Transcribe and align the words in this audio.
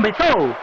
Começou! 0.00 0.56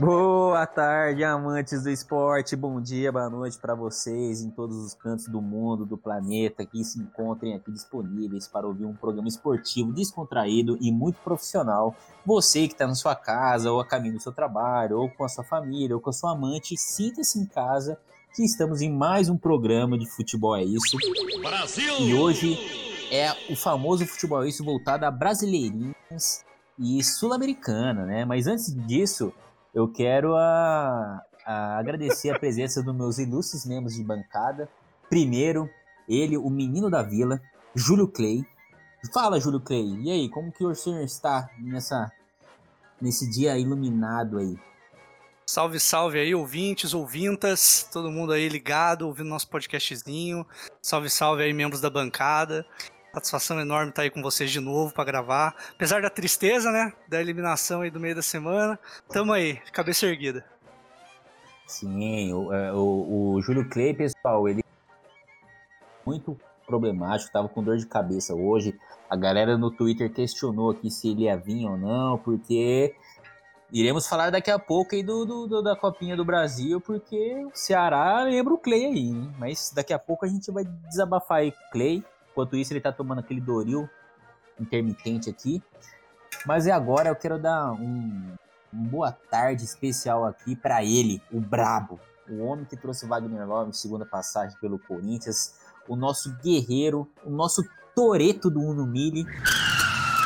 Boa 0.00 0.66
tarde, 0.66 1.22
amantes 1.22 1.84
do 1.84 1.90
esporte. 1.90 2.56
Bom 2.56 2.80
dia, 2.80 3.12
boa 3.12 3.30
noite 3.30 3.56
para 3.56 3.76
vocês 3.76 4.42
em 4.42 4.50
todos 4.50 4.76
os 4.76 4.94
cantos 4.94 5.28
do 5.28 5.40
mundo, 5.40 5.86
do 5.86 5.96
planeta, 5.96 6.66
que 6.66 6.82
se 6.82 6.98
encontrem 6.98 7.54
aqui 7.54 7.70
disponíveis 7.70 8.48
para 8.48 8.66
ouvir 8.66 8.84
um 8.84 8.94
programa 8.96 9.28
esportivo 9.28 9.92
descontraído 9.92 10.76
e 10.80 10.90
muito 10.90 11.20
profissional. 11.20 11.94
Você 12.24 12.66
que 12.66 12.74
está 12.74 12.88
na 12.88 12.96
sua 12.96 13.14
casa, 13.14 13.70
ou 13.70 13.78
a 13.78 13.86
caminho 13.86 14.14
do 14.14 14.20
seu 14.20 14.32
trabalho, 14.32 14.98
ou 14.98 15.08
com 15.08 15.22
a 15.22 15.28
sua 15.28 15.44
família, 15.44 15.94
ou 15.94 16.02
com 16.02 16.10
a 16.10 16.12
sua 16.12 16.32
amante, 16.32 16.76
sinta-se 16.76 17.38
em 17.38 17.46
casa 17.46 17.96
estamos 18.44 18.82
em 18.82 18.92
mais 18.92 19.28
um 19.28 19.36
programa 19.38 19.96
de 19.96 20.06
Futebol 20.06 20.54
é 20.54 20.62
Isso. 20.62 20.96
Brasil! 21.40 22.00
E 22.00 22.14
hoje 22.14 22.58
é 23.10 23.32
o 23.50 23.56
famoso 23.56 24.06
Futebol 24.06 24.42
é 24.42 24.48
Isso 24.48 24.62
voltado 24.62 25.06
a 25.06 25.10
brasileirinhas 25.10 26.44
e 26.78 27.02
sul-americana, 27.02 28.04
né? 28.04 28.24
Mas 28.24 28.46
antes 28.46 28.74
disso, 28.86 29.32
eu 29.74 29.88
quero 29.88 30.34
a, 30.36 31.22
a 31.46 31.78
agradecer 31.78 32.30
a 32.30 32.38
presença 32.38 32.82
dos 32.82 32.94
meus 32.94 33.18
ilustres 33.18 33.64
membros 33.64 33.94
de 33.94 34.04
bancada. 34.04 34.68
Primeiro, 35.08 35.70
ele, 36.06 36.36
o 36.36 36.50
menino 36.50 36.90
da 36.90 37.02
vila, 37.02 37.40
Júlio 37.74 38.06
Clay. 38.06 38.44
Fala, 39.14 39.40
Júlio 39.40 39.60
Clay. 39.60 39.98
E 40.02 40.10
aí, 40.10 40.28
como 40.28 40.52
que 40.52 40.64
o 40.64 40.74
senhor 40.74 41.02
está 41.02 41.48
nessa, 41.58 42.12
nesse 43.00 43.30
dia 43.30 43.56
iluminado 43.56 44.38
aí? 44.38 44.58
Salve, 45.48 45.78
salve 45.78 46.18
aí, 46.18 46.34
ouvintes, 46.34 46.92
ouvintas, 46.92 47.88
todo 47.92 48.10
mundo 48.10 48.32
aí 48.32 48.48
ligado, 48.48 49.06
ouvindo 49.06 49.28
nosso 49.28 49.48
podcastzinho. 49.48 50.44
Salve, 50.82 51.08
salve 51.08 51.44
aí, 51.44 51.52
membros 51.52 51.80
da 51.80 51.88
bancada. 51.88 52.66
Satisfação 53.14 53.60
enorme 53.60 53.90
estar 53.90 54.02
aí 54.02 54.10
com 54.10 54.20
vocês 54.20 54.50
de 54.50 54.58
novo 54.58 54.92
para 54.92 55.04
gravar. 55.04 55.54
Apesar 55.70 56.02
da 56.02 56.10
tristeza, 56.10 56.72
né? 56.72 56.92
Da 57.08 57.20
eliminação 57.20 57.82
aí 57.82 57.92
do 57.92 58.00
meio 58.00 58.16
da 58.16 58.22
semana. 58.22 58.76
Tamo 59.08 59.32
aí, 59.32 59.54
cabeça 59.72 60.06
erguida. 60.06 60.44
Sim, 61.64 62.32
o, 62.32 62.52
é, 62.52 62.72
o, 62.72 63.34
o 63.34 63.40
Júlio 63.40 63.68
Clay, 63.70 63.94
pessoal, 63.94 64.48
ele 64.48 64.64
muito 66.04 66.36
problemático, 66.66 67.32
tava 67.32 67.48
com 67.48 67.62
dor 67.62 67.76
de 67.76 67.86
cabeça 67.86 68.34
hoje. 68.34 68.76
A 69.08 69.14
galera 69.14 69.56
no 69.56 69.70
Twitter 69.70 70.12
questionou 70.12 70.72
aqui 70.72 70.90
se 70.90 71.10
ele 71.10 71.22
ia 71.22 71.36
vir 71.36 71.66
ou 71.66 71.76
não, 71.76 72.18
porque 72.18 72.96
iremos 73.72 74.06
falar 74.06 74.30
daqui 74.30 74.50
a 74.50 74.58
pouco 74.58 74.94
aí 74.94 75.02
do, 75.02 75.24
do, 75.24 75.46
do, 75.46 75.62
da 75.62 75.76
Copinha 75.76 76.16
do 76.16 76.24
Brasil, 76.24 76.80
porque 76.80 77.44
o 77.44 77.50
Ceará 77.54 78.22
lembra 78.22 78.54
o 78.54 78.58
Clay 78.58 78.84
aí, 78.84 79.08
hein? 79.08 79.34
Mas 79.38 79.70
daqui 79.74 79.92
a 79.92 79.98
pouco 79.98 80.24
a 80.24 80.28
gente 80.28 80.50
vai 80.50 80.64
desabafar 80.88 81.38
aí 81.38 81.52
Clay. 81.72 82.04
Enquanto 82.30 82.56
isso, 82.56 82.72
ele 82.72 82.80
tá 82.80 82.92
tomando 82.92 83.20
aquele 83.20 83.40
Doril 83.40 83.88
intermitente 84.60 85.28
aqui. 85.30 85.62
Mas 86.44 86.66
é 86.66 86.72
agora 86.72 87.08
eu 87.08 87.16
quero 87.16 87.38
dar 87.38 87.72
um, 87.72 88.34
um 88.72 88.84
boa 88.84 89.12
tarde 89.12 89.64
especial 89.64 90.24
aqui 90.24 90.54
para 90.54 90.84
ele, 90.84 91.22
o 91.32 91.40
Brabo, 91.40 91.98
o 92.28 92.42
homem 92.44 92.64
que 92.64 92.76
trouxe 92.76 93.06
Wagner 93.06 93.46
Love 93.46 93.72
segunda 93.72 94.04
passagem 94.04 94.56
pelo 94.60 94.78
Corinthians, 94.78 95.54
o 95.88 95.96
nosso 95.96 96.32
guerreiro, 96.42 97.08
o 97.24 97.30
nosso 97.30 97.62
Toreto 97.94 98.50
do 98.50 98.60
Uno 98.60 98.86
Mille. 98.86 99.24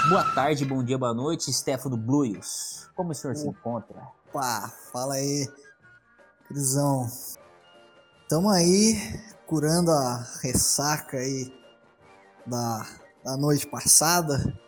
Boa 0.08 0.24
tarde, 0.34 0.64
bom 0.64 0.82
dia, 0.82 0.96
boa 0.96 1.12
noite, 1.12 1.52
Stefano 1.52 1.96
Bluios. 1.96 2.88
Como 2.96 3.10
o 3.10 3.14
senhor 3.14 3.34
Opa, 3.34 3.40
se 3.40 3.48
encontra? 3.48 4.02
Pá, 4.32 4.72
fala 4.90 5.14
aí, 5.14 5.46
Crisão. 6.48 7.06
Tamo 8.28 8.48
aí 8.48 8.96
curando 9.46 9.90
a 9.90 10.26
ressaca 10.42 11.18
aí 11.18 11.52
da, 12.46 12.86
da 13.22 13.36
noite 13.36 13.66
passada, 13.66 14.58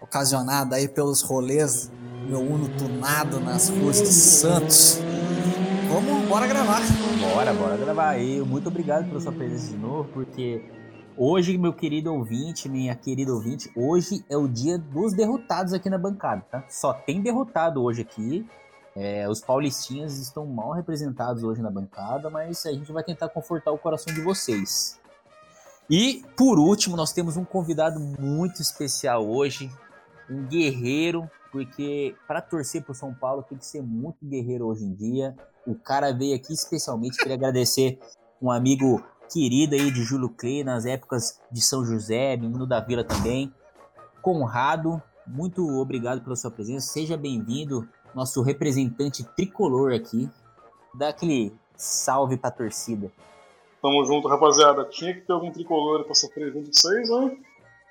ocasionada 0.00 0.76
aí 0.76 0.88
pelos 0.88 1.20
rolês 1.20 1.90
meu 2.26 2.40
Uno 2.40 2.68
tunado 2.78 3.40
nas 3.40 3.68
ruas 3.68 3.98
de 3.98 4.06
Santos. 4.06 4.98
Vamos, 5.92 6.26
bora 6.26 6.46
gravar. 6.46 6.80
Bora, 7.20 7.52
bora 7.52 7.76
gravar 7.76 8.08
aí. 8.08 8.40
Muito 8.40 8.68
obrigado 8.68 9.06
pela 9.08 9.20
sua 9.20 9.32
presença 9.32 9.68
de 9.68 9.76
novo, 9.76 10.08
porque 10.12 10.64
hoje, 11.16 11.56
meu 11.56 11.72
querido 11.72 12.12
ouvinte, 12.12 12.68
minha 12.68 12.94
querida 12.94 13.32
ouvinte, 13.32 13.70
hoje 13.76 14.24
é 14.28 14.36
o 14.36 14.48
dia 14.48 14.78
dos 14.78 15.12
derrotados 15.12 15.72
aqui 15.72 15.88
na 15.88 15.98
bancada, 15.98 16.42
tá? 16.50 16.64
Só 16.68 16.92
tem 16.92 17.22
derrotado 17.22 17.82
hoje 17.82 18.02
aqui. 18.02 18.46
É, 18.96 19.28
os 19.28 19.40
paulistinhas 19.40 20.18
estão 20.18 20.46
mal 20.46 20.72
representados 20.72 21.42
hoje 21.42 21.60
na 21.60 21.70
bancada, 21.70 22.30
mas 22.30 22.64
a 22.64 22.72
gente 22.72 22.92
vai 22.92 23.02
tentar 23.02 23.28
confortar 23.28 23.72
o 23.72 23.78
coração 23.78 24.14
de 24.14 24.20
vocês. 24.20 25.00
E 25.90 26.24
por 26.36 26.58
último, 26.58 26.96
nós 26.96 27.12
temos 27.12 27.36
um 27.36 27.44
convidado 27.44 28.00
muito 28.00 28.62
especial 28.62 29.26
hoje, 29.28 29.70
um 30.30 30.46
guerreiro, 30.46 31.28
porque 31.50 32.14
para 32.26 32.40
torcer 32.40 32.82
para 32.82 32.92
o 32.92 32.94
São 32.94 33.12
Paulo 33.12 33.42
tem 33.42 33.58
que 33.58 33.66
ser 33.66 33.82
muito 33.82 34.24
guerreiro 34.24 34.66
hoje 34.66 34.84
em 34.84 34.94
dia. 34.94 35.36
O 35.66 35.74
cara 35.74 36.12
veio 36.12 36.34
aqui 36.34 36.52
especialmente 36.52 37.18
queria 37.18 37.34
agradecer 37.34 37.98
um 38.40 38.50
amigo 38.50 39.02
querido 39.34 39.74
aí 39.74 39.90
de 39.90 40.04
Júlio 40.04 40.28
Clay 40.28 40.62
nas 40.62 40.86
épocas 40.86 41.40
de 41.50 41.60
São 41.60 41.84
José, 41.84 42.36
menino 42.36 42.64
da 42.64 42.78
Vila 42.78 43.02
também. 43.02 43.52
Conrado, 44.22 45.02
muito 45.26 45.66
obrigado 45.80 46.22
pela 46.22 46.36
sua 46.36 46.52
presença. 46.52 46.92
Seja 46.92 47.16
bem-vindo, 47.16 47.88
nosso 48.14 48.40
representante 48.42 49.24
tricolor 49.34 49.92
aqui. 49.92 50.30
Dá 50.94 51.08
aquele 51.08 51.52
salve 51.76 52.36
para 52.36 52.50
a 52.50 52.52
torcida. 52.52 53.10
Tamo 53.82 54.04
junto, 54.04 54.28
rapaziada. 54.28 54.84
Tinha 54.84 55.12
que 55.12 55.22
ter 55.22 55.32
algum 55.32 55.50
tricolor 55.50 56.04
pra 56.04 56.14
sofrer 56.14 56.52
junto 56.52 56.66
com 56.66 56.72
vocês, 56.72 57.10
né? 57.10 57.36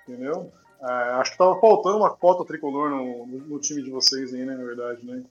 Entendeu? 0.07 0.49
É, 0.81 0.91
acho 1.15 1.33
que 1.33 1.37
tava 1.37 1.59
faltando 1.59 1.97
uma 1.97 2.09
cota 2.09 2.45
tricolor 2.45 2.89
no, 2.89 3.27
no, 3.27 3.59
time 3.59 3.83
de 3.83 3.91
vocês 3.91 4.33
aí, 4.33 4.45
né? 4.45 4.55
Na 4.55 4.63
verdade, 4.63 5.05
né? 5.05 5.21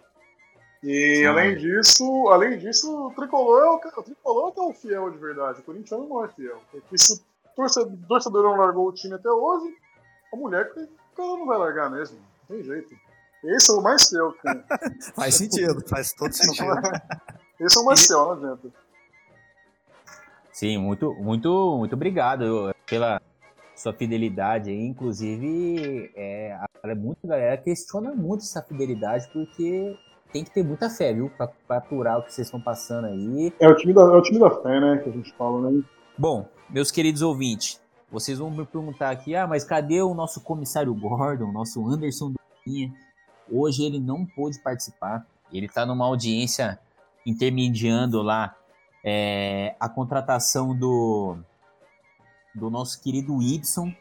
E 0.83 1.17
Sim. 1.17 1.27
além 1.27 1.57
disso, 1.57 2.29
além 2.29 2.59
disso, 2.59 3.07
o 3.07 3.15
tricolor 3.15 3.63
é 3.63 3.71
o, 3.71 4.01
o 4.01 4.03
tricolor 4.03 4.53
é 4.57 4.61
o 4.61 4.73
fiel 4.73 5.11
de 5.11 5.19
verdade. 5.19 5.61
O 5.61 5.63
Corinthians 5.63 6.09
não 6.09 6.25
é 6.25 6.29
fiel. 6.29 6.61
Porque 6.71 6.99
se 6.99 7.15
o 7.15 7.21
torcedor, 7.55 7.97
torcedor 8.09 8.43
não 8.43 8.57
largou 8.57 8.89
o 8.89 8.93
time 8.93 9.15
até 9.15 9.31
hoje, 9.31 9.73
a 10.33 10.37
mulher 10.37 10.73
que 10.73 10.89
cara 11.17 11.29
não 11.29 11.47
vai 11.47 11.59
largar 11.59 11.91
mesmo. 11.91 12.19
Não 12.19 12.57
tem 12.57 12.65
jeito. 12.65 12.95
Esse 13.45 13.71
é 13.71 13.75
o 13.75 13.83
mais 13.83 14.09
fiel. 14.09 14.35
faz 15.15 15.35
sentido, 15.35 15.83
faz 15.89 16.13
todo 16.13 16.33
sentido. 16.33 16.73
Esse 17.61 17.79
é 17.79 17.81
o 17.81 17.85
mais 17.85 18.07
fiel, 18.07 18.25
não 18.25 18.33
adianta. 18.33 18.69
Sim, 20.53 20.79
muito, 20.79 21.15
muito, 21.15 21.77
muito 21.79 21.95
obrigado 21.95 22.75
pela 22.87 23.21
sua 23.75 23.93
fidelidade. 23.93 24.73
Inclusive, 24.73 26.13
é, 26.15 26.53
a, 26.53 26.95
muito 26.95 27.27
galera 27.27 27.57
questiona 27.57 28.13
muito 28.13 28.43
essa 28.43 28.63
fidelidade 28.63 29.29
porque 29.33 29.97
tem 30.33 30.43
que 30.43 30.51
ter 30.51 30.65
muita 30.65 30.89
fé, 30.89 31.13
viu? 31.13 31.31
Pra, 31.37 31.49
pra 31.67 31.77
aturar 31.77 32.19
o 32.19 32.23
que 32.23 32.33
vocês 32.33 32.47
estão 32.47 32.61
passando 32.61 33.07
aí. 33.07 33.53
É 33.61 33.69
o, 33.69 33.77
time 33.77 33.93
da, 33.93 34.03
é 34.03 34.17
o 34.17 34.23
time 34.23 34.39
da 34.39 34.51
fé, 34.51 34.81
né? 34.81 34.99
Que 34.99 35.11
a 35.11 35.13
gente 35.13 35.33
fala, 35.35 35.71
né? 35.71 35.83
Bom, 36.17 36.49
meus 36.71 36.91
queridos 36.91 37.23
ouvintes, 37.23 37.81
vocês 38.11 38.39
vão 38.39 38.51
me 38.51 38.65
perguntar 38.65 39.11
aqui, 39.11 39.35
ah, 39.35 39.47
mas 39.47 39.65
cadê 39.65 40.03
o 40.03 40.15
nosso 40.15 40.41
comissário 40.41 40.95
Gordon, 40.95 41.53
nosso 41.53 41.87
Anderson 41.87 42.33
Durinha? 42.65 42.93
Hoje 43.51 43.85
ele 43.85 44.01
não 44.01 44.25
pôde 44.25 44.59
participar. 44.61 45.27
Ele 45.53 45.69
tá 45.69 45.85
numa 45.85 46.07
audiência 46.07 46.79
intermediando 47.27 48.23
lá 48.23 48.57
é, 49.05 49.75
a 49.79 49.89
contratação 49.89 50.77
do, 50.77 51.37
do 52.55 52.71
nosso 52.71 53.01
querido 53.03 53.41
Ibson. 53.43 53.93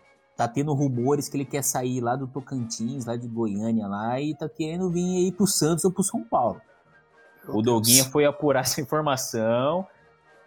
Tá 0.42 0.48
tendo 0.48 0.74
rumores 0.74 1.30
que 1.30 1.38
ele 1.38 1.46
quer 1.46 1.64
sair 1.64 2.02
lá 2.02 2.16
do 2.16 2.26
Tocantins, 2.26 3.06
lá 3.06 3.16
de 3.16 3.28
Goiânia, 3.28 3.86
lá, 3.86 4.20
e 4.20 4.34
tá 4.34 4.50
querendo 4.50 4.90
vir 4.90 5.18
aí 5.18 5.32
pro 5.32 5.46
Santos 5.46 5.86
ou 5.86 5.92
pro 5.92 6.02
São 6.02 6.24
Paulo. 6.24 6.60
Meu 7.46 7.58
o 7.58 7.62
Doguinha 7.62 8.04
foi 8.06 8.26
apurar 8.26 8.62
essa 8.66 8.82
informação. 8.82 9.86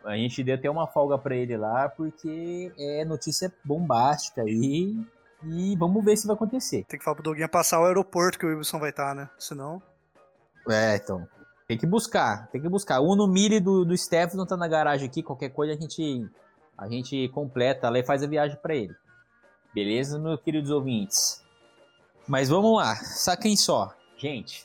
A 0.05 0.17
gente 0.17 0.43
deu 0.43 0.57
até 0.57 0.69
uma 0.69 0.89
folga 0.89 1.17
para 1.17 1.37
ele 1.37 1.57
lá, 1.57 1.89
porque 1.89 2.73
é 2.77 3.05
notícia 3.05 3.53
bombástica 3.65 4.43
aí. 4.43 4.99
E 5.45 5.77
vamos 5.77 6.05
ver 6.05 6.17
se 6.17 6.27
vai 6.27 6.35
acontecer. 6.35 6.85
Tem 6.89 6.99
que 6.99 7.05
falar 7.05 7.15
pro 7.15 7.23
Doguinha 7.23 7.49
passar 7.49 7.81
o 7.81 7.85
aeroporto 7.85 8.37
que 8.37 8.45
o 8.45 8.53
Ibson 8.53 8.81
vai 8.81 8.91
estar, 8.91 9.11
tá, 9.11 9.15
né? 9.15 9.31
Senão. 9.39 9.81
É, 10.69 10.97
então. 10.97 11.25
Tem 11.69 11.79
que 11.79 11.87
buscar, 11.87 12.49
tem 12.49 12.61
que 12.61 12.69
buscar. 12.69 12.99
O 12.99 13.13
Uno 13.13 13.29
Mille 13.29 13.61
do, 13.61 13.85
do 13.85 13.97
Stefano 13.97 14.45
tá 14.45 14.57
na 14.57 14.67
garagem 14.67 15.07
aqui, 15.07 15.23
qualquer 15.23 15.51
coisa 15.51 15.73
a 15.73 15.77
gente, 15.77 16.29
a 16.77 16.89
gente 16.89 17.29
completa 17.29 17.89
lá 17.89 18.01
e 18.01 18.05
faz 18.05 18.25
a 18.25 18.27
viagem 18.27 18.59
para 18.61 18.75
ele. 18.75 18.93
Beleza, 19.75 20.21
meus 20.21 20.41
queridos 20.41 20.71
ouvintes? 20.71 21.43
Mas 22.29 22.49
vamos 22.49 22.77
lá, 22.77 22.95
saquem 22.95 23.57
só. 23.57 23.93
Gente, 24.17 24.65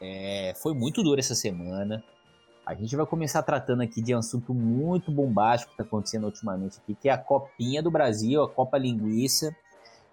é, 0.00 0.52
foi 0.60 0.74
muito 0.74 1.00
duro 1.00 1.20
essa 1.20 1.36
semana. 1.36 2.02
A 2.66 2.74
gente 2.74 2.96
vai 2.96 3.06
começar 3.06 3.40
tratando 3.44 3.82
aqui 3.82 4.02
de 4.02 4.12
um 4.12 4.18
assunto 4.18 4.52
muito 4.52 5.12
bombástico 5.12 5.70
que 5.70 5.74
está 5.80 5.84
acontecendo 5.84 6.24
ultimamente 6.24 6.78
aqui, 6.78 6.96
que 6.96 7.08
é 7.08 7.12
a 7.12 7.18
Copinha 7.18 7.80
do 7.80 7.88
Brasil, 7.88 8.42
a 8.42 8.48
Copa 8.48 8.76
Linguiça, 8.78 9.54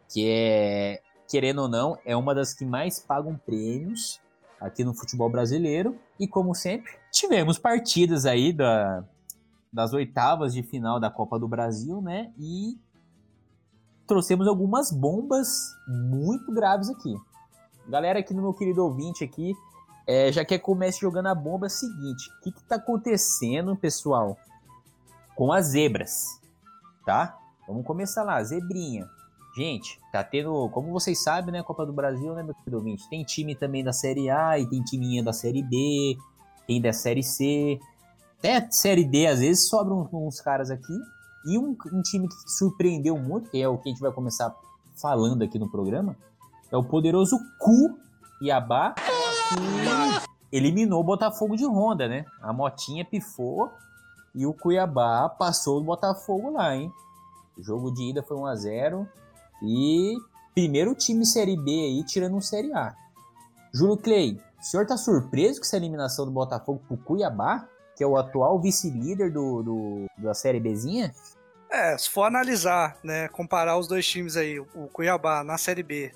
que 0.08 0.28
é, 0.30 1.02
querendo 1.28 1.64
ou 1.64 1.68
não, 1.68 1.98
é 2.06 2.16
uma 2.16 2.36
das 2.36 2.54
que 2.54 2.64
mais 2.64 3.00
pagam 3.00 3.36
prêmios 3.36 4.22
aqui 4.62 4.84
no 4.84 4.94
futebol 4.94 5.30
brasileiro. 5.32 5.98
E 6.20 6.28
como 6.28 6.54
sempre, 6.54 6.92
tivemos 7.12 7.58
partidas 7.58 8.28
aí 8.28 8.54
da, 8.54 9.04
das 9.74 9.92
oitavas 9.92 10.54
de 10.54 10.62
final 10.62 11.00
da 11.00 11.10
Copa 11.10 11.40
do 11.40 11.48
Brasil, 11.48 12.00
né? 12.00 12.32
E 12.38 12.78
trouxemos 14.10 14.48
algumas 14.48 14.92
bombas 14.92 15.78
muito 15.88 16.52
graves 16.52 16.90
aqui. 16.90 17.16
Galera 17.88 18.20
aqui 18.20 18.34
no 18.34 18.42
meu 18.42 18.54
querido 18.54 18.84
ouvinte 18.84 19.24
aqui, 19.24 19.54
é, 20.08 20.32
já 20.32 20.44
quer 20.44 20.58
comece 20.58 21.00
jogando 21.00 21.28
a 21.28 21.36
bomba 21.36 21.68
é 21.68 21.70
seguinte. 21.70 22.30
O 22.32 22.44
que, 22.44 22.52
que 22.52 22.64
tá 22.64 22.76
acontecendo, 22.78 23.76
pessoal, 23.76 24.36
com 25.36 25.54
as 25.54 25.68
zebras, 25.68 26.42
tá? 27.06 27.38
Vamos 27.68 27.86
começar 27.86 28.24
lá, 28.24 28.44
zebrinha. 28.44 29.08
Gente, 29.56 30.00
tá 30.12 30.24
tendo, 30.24 30.70
como 30.70 30.92
vocês 30.92 31.22
sabem, 31.22 31.52
né, 31.52 31.62
Copa 31.62 31.86
do 31.86 31.94
Brasil, 31.94 32.34
né, 32.34 32.42
meu 32.42 32.56
querido 32.56 32.78
ouvinte? 32.78 33.08
Tem 33.10 33.24
time 33.24 33.54
também 33.56 33.84
da 33.84 33.94
Série 33.94 34.30
A 34.30 34.58
e 34.58 34.68
tem 34.68 34.82
timinha 34.82 35.24
da 35.24 35.34
Série 35.34 35.62
B, 35.62 36.18
tem 36.66 36.82
da 36.82 36.92
Série 36.92 37.24
C. 37.24 37.80
Até 38.40 38.70
Série 38.72 39.06
D, 39.06 39.28
às 39.28 39.40
vezes, 39.40 39.68
sobram 39.68 40.10
uns 40.12 40.42
caras 40.42 40.72
aqui. 40.72 40.98
E 41.46 41.58
um, 41.58 41.76
um 41.92 42.02
time 42.02 42.28
que 42.28 42.36
surpreendeu 42.52 43.18
muito, 43.18 43.50
que 43.50 43.62
é 43.62 43.68
o 43.68 43.78
que 43.78 43.90
a 43.90 43.92
gente 43.92 44.02
vai 44.02 44.12
começar 44.12 44.54
falando 44.96 45.44
aqui 45.44 45.58
no 45.58 45.70
programa, 45.70 46.16
é 46.72 46.78
o 46.78 46.84
poderoso 46.84 47.38
Cuiabá, 47.58 48.94
que 48.94 50.58
eliminou 50.58 51.02
o 51.02 51.04
Botafogo 51.04 51.56
de 51.56 51.66
Honda, 51.66 52.08
né? 52.08 52.26
A 52.42 52.52
motinha 52.52 53.06
pifou 53.06 53.72
e 54.36 54.46
o 54.46 54.54
Cuiabá 54.54 55.30
passou 55.30 55.80
o 55.80 55.84
Botafogo 55.84 56.52
lá, 56.52 56.76
hein? 56.76 56.92
O 57.58 57.64
jogo 57.64 57.92
de 57.92 58.10
ida 58.10 58.24
foi 58.24 58.38
1 58.38 58.46
a 58.46 58.56
0 58.56 59.08
e 59.64 60.18
primeiro 60.54 60.94
time 60.96 61.26
Série 61.26 61.58
B 61.58 61.72
aí 61.72 62.04
tirando 62.04 62.36
um 62.36 62.42
Série 62.42 62.74
A. 62.74 62.96
Júlio 63.74 63.98
Clay, 63.98 64.40
o 64.60 64.64
senhor 64.64 64.86
tá 64.86 64.98
surpreso 64.98 65.60
com 65.60 65.66
essa 65.66 65.78
eliminação 65.78 66.26
do 66.26 66.32
Botafogo 66.32 66.82
pro 66.88 66.98
Cuiabá, 66.98 67.68
que 68.00 68.04
é 68.06 68.08
o 68.08 68.16
atual 68.16 68.58
vice-líder 68.62 69.30
do, 69.30 69.62
do, 69.62 70.06
da 70.18 70.34
Série 70.34 70.58
Bzinha? 70.58 71.14
É, 71.70 71.98
se 71.98 72.10
for 72.10 72.24
analisar, 72.24 72.98
né, 73.04 73.28
comparar 73.28 73.78
os 73.78 73.90
dois 73.90 74.08
times 74.08 74.38
aí, 74.38 74.58
o 74.58 74.88
Cuiabá 74.88 75.44
na 75.44 75.58
Série 75.58 75.84
B, 75.84 76.10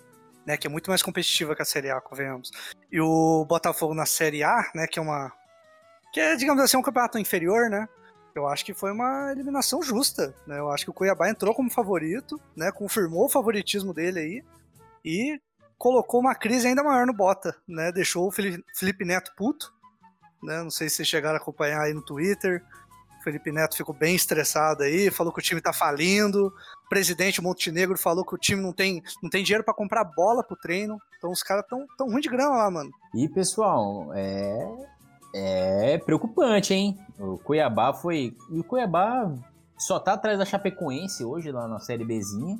né, 0.45 0.55
que 0.55 0.65
é 0.65 0.69
muito 0.69 0.89
mais 0.89 1.03
competitiva 1.03 1.53
que 1.53 1.61
a 1.61 1.65
Série 1.65 1.91
A, 1.91 1.99
convenhamos, 1.99 2.51
e 2.89 3.01
o 3.01 3.43
Botafogo 3.43 3.93
na 3.93 4.05
Série 4.05 4.45
A, 4.45 4.71
né, 4.73 4.87
que 4.87 4.97
é 4.97 5.01
uma 5.01 5.33
que 6.13 6.21
é, 6.21 6.37
digamos 6.37 6.63
assim, 6.63 6.77
um 6.77 6.81
campeonato 6.81 7.19
inferior, 7.19 7.69
né? 7.69 7.89
Eu 8.33 8.47
acho 8.47 8.63
que 8.63 8.73
foi 8.73 8.91
uma 8.91 9.31
eliminação 9.33 9.81
justa, 9.81 10.33
né? 10.47 10.59
Eu 10.59 10.69
acho 10.69 10.85
que 10.85 10.91
o 10.91 10.93
Cuiabá 10.93 11.29
entrou 11.29 11.53
como 11.53 11.71
favorito, 11.71 12.39
né? 12.55 12.71
Confirmou 12.71 13.25
o 13.25 13.29
favoritismo 13.29 13.93
dele 13.93 14.19
aí 14.19 14.43
e 15.03 15.41
colocou 15.77 16.19
uma 16.21 16.35
crise 16.35 16.67
ainda 16.67 16.83
maior 16.83 17.05
no 17.07 17.13
Bota, 17.13 17.55
né? 17.67 17.91
Deixou 17.91 18.27
o 18.27 18.31
Felipe 18.31 19.03
Neto 19.03 19.33
puto, 19.35 19.73
né? 20.43 20.61
Não 20.61 20.69
sei 20.69 20.89
se 20.89 20.97
vocês 20.97 21.07
chegaram 21.07 21.35
a 21.35 21.41
acompanhar 21.41 21.81
aí 21.81 21.93
no 21.93 22.01
Twitter. 22.01 22.63
O 23.19 23.23
Felipe 23.23 23.51
Neto 23.51 23.77
ficou 23.77 23.95
bem 23.95 24.15
estressado 24.15 24.83
aí, 24.83 25.09
falou 25.09 25.31
que 25.31 25.39
o 25.39 25.43
time 25.43 25.61
tá 25.61 25.71
falindo. 25.71 26.53
O 26.85 26.89
presidente 26.89 27.41
Montenegro 27.41 27.97
falou 27.97 28.25
que 28.25 28.35
o 28.35 28.37
time 28.37 28.61
não 28.61 28.73
tem, 28.73 29.01
não 29.21 29.29
tem 29.29 29.43
dinheiro 29.43 29.63
para 29.63 29.73
comprar 29.73 30.03
bola 30.03 30.43
pro 30.43 30.57
treino. 30.57 30.99
Então 31.17 31.31
os 31.31 31.41
caras 31.41 31.65
tão, 31.69 31.85
tão 31.97 32.07
ruim 32.07 32.21
de 32.21 32.29
grana 32.29 32.55
lá, 32.57 32.69
mano. 32.69 32.91
E 33.15 33.29
pessoal, 33.29 34.11
é 34.13 34.93
é 35.33 35.97
preocupante, 35.97 36.73
hein? 36.73 36.97
O 37.19 37.37
Cuiabá 37.39 37.91
foi. 37.91 38.37
E 38.51 38.59
o 38.59 38.63
Cuiabá 38.63 39.33
só 39.77 39.99
tá 39.99 40.13
atrás 40.13 40.37
da 40.37 40.45
Chapecoense 40.45 41.25
hoje 41.25 41.51
lá 41.51 41.67
na 41.67 41.79
Série 41.79 42.05
Bzinha. 42.05 42.57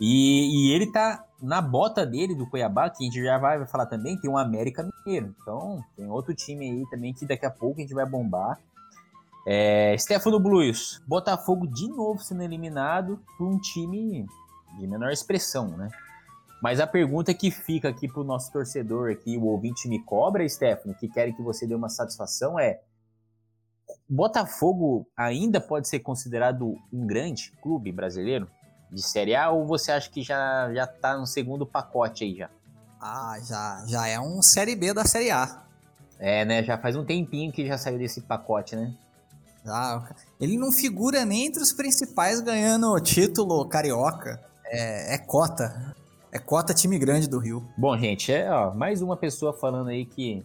E, 0.00 0.70
e 0.70 0.74
ele 0.74 0.92
tá 0.92 1.24
na 1.44 1.60
bota 1.60 2.06
dele 2.06 2.34
do 2.34 2.48
Cuiabá, 2.48 2.88
que 2.88 3.04
a 3.04 3.06
gente 3.06 3.22
já 3.22 3.36
vai 3.36 3.66
falar 3.66 3.84
também, 3.84 4.18
tem 4.18 4.30
o 4.30 4.34
um 4.34 4.38
América 4.38 4.82
Mineiro. 4.82 5.34
Então, 5.42 5.84
tem 5.94 6.10
outro 6.10 6.34
time 6.34 6.70
aí 6.70 6.84
também 6.90 7.12
que 7.12 7.26
daqui 7.26 7.44
a 7.44 7.50
pouco 7.50 7.78
a 7.78 7.82
gente 7.82 7.92
vai 7.92 8.06
bombar. 8.06 8.58
É, 9.46 9.94
Stefano 9.98 10.40
Blues, 10.40 11.02
Botafogo 11.06 11.66
de 11.66 11.86
novo 11.86 12.18
sendo 12.22 12.42
eliminado 12.42 13.20
por 13.36 13.46
um 13.46 13.58
time 13.58 14.26
de 14.78 14.86
menor 14.86 15.12
expressão, 15.12 15.68
né? 15.76 15.90
Mas 16.62 16.80
a 16.80 16.86
pergunta 16.86 17.34
que 17.34 17.50
fica 17.50 17.90
aqui 17.90 18.08
pro 18.08 18.24
nosso 18.24 18.50
torcedor 18.50 19.10
aqui, 19.10 19.36
o 19.36 19.44
ouvinte 19.44 19.86
me 19.86 20.02
cobra, 20.02 20.48
Stefano, 20.48 20.94
que 20.94 21.08
querem 21.08 21.34
que 21.34 21.42
você 21.42 21.66
dê 21.66 21.74
uma 21.74 21.90
satisfação 21.90 22.58
é 22.58 22.80
Botafogo 24.08 25.06
ainda 25.14 25.60
pode 25.60 25.88
ser 25.88 26.00
considerado 26.00 26.74
um 26.90 27.06
grande 27.06 27.52
clube 27.62 27.92
brasileiro 27.92 28.48
de 28.90 29.02
Série 29.02 29.34
A 29.34 29.50
ou 29.50 29.66
você 29.66 29.92
acha 29.92 30.10
que 30.10 30.22
já 30.22 30.72
já 30.72 30.86
tá 30.86 31.16
no 31.16 31.26
segundo 31.26 31.66
pacote 31.66 32.24
aí 32.24 32.36
já? 32.36 32.50
Ah, 33.00 33.36
já 33.42 33.84
já 33.86 34.08
é 34.08 34.18
um 34.18 34.40
Série 34.42 34.76
B 34.76 34.92
da 34.94 35.04
Série 35.04 35.30
A. 35.30 35.64
É, 36.18 36.44
né? 36.44 36.62
Já 36.62 36.78
faz 36.78 36.96
um 36.96 37.04
tempinho 37.04 37.52
que 37.52 37.66
já 37.66 37.76
saiu 37.76 37.98
desse 37.98 38.20
pacote, 38.20 38.76
né? 38.76 38.94
Já, 39.64 40.08
ele 40.40 40.58
não 40.58 40.70
figura 40.70 41.24
nem 41.24 41.46
entre 41.46 41.62
os 41.62 41.72
principais 41.72 42.40
ganhando 42.40 42.90
o 42.92 43.00
título 43.00 43.66
carioca. 43.66 44.40
É, 44.66 45.14
é 45.14 45.18
cota. 45.18 45.94
É 46.30 46.38
cota 46.38 46.74
time 46.74 46.98
grande 46.98 47.28
do 47.28 47.38
Rio. 47.38 47.66
Bom, 47.76 47.96
gente, 47.96 48.32
é 48.32 48.50
ó, 48.50 48.74
mais 48.74 49.00
uma 49.00 49.16
pessoa 49.16 49.52
falando 49.52 49.88
aí 49.88 50.04
que 50.04 50.44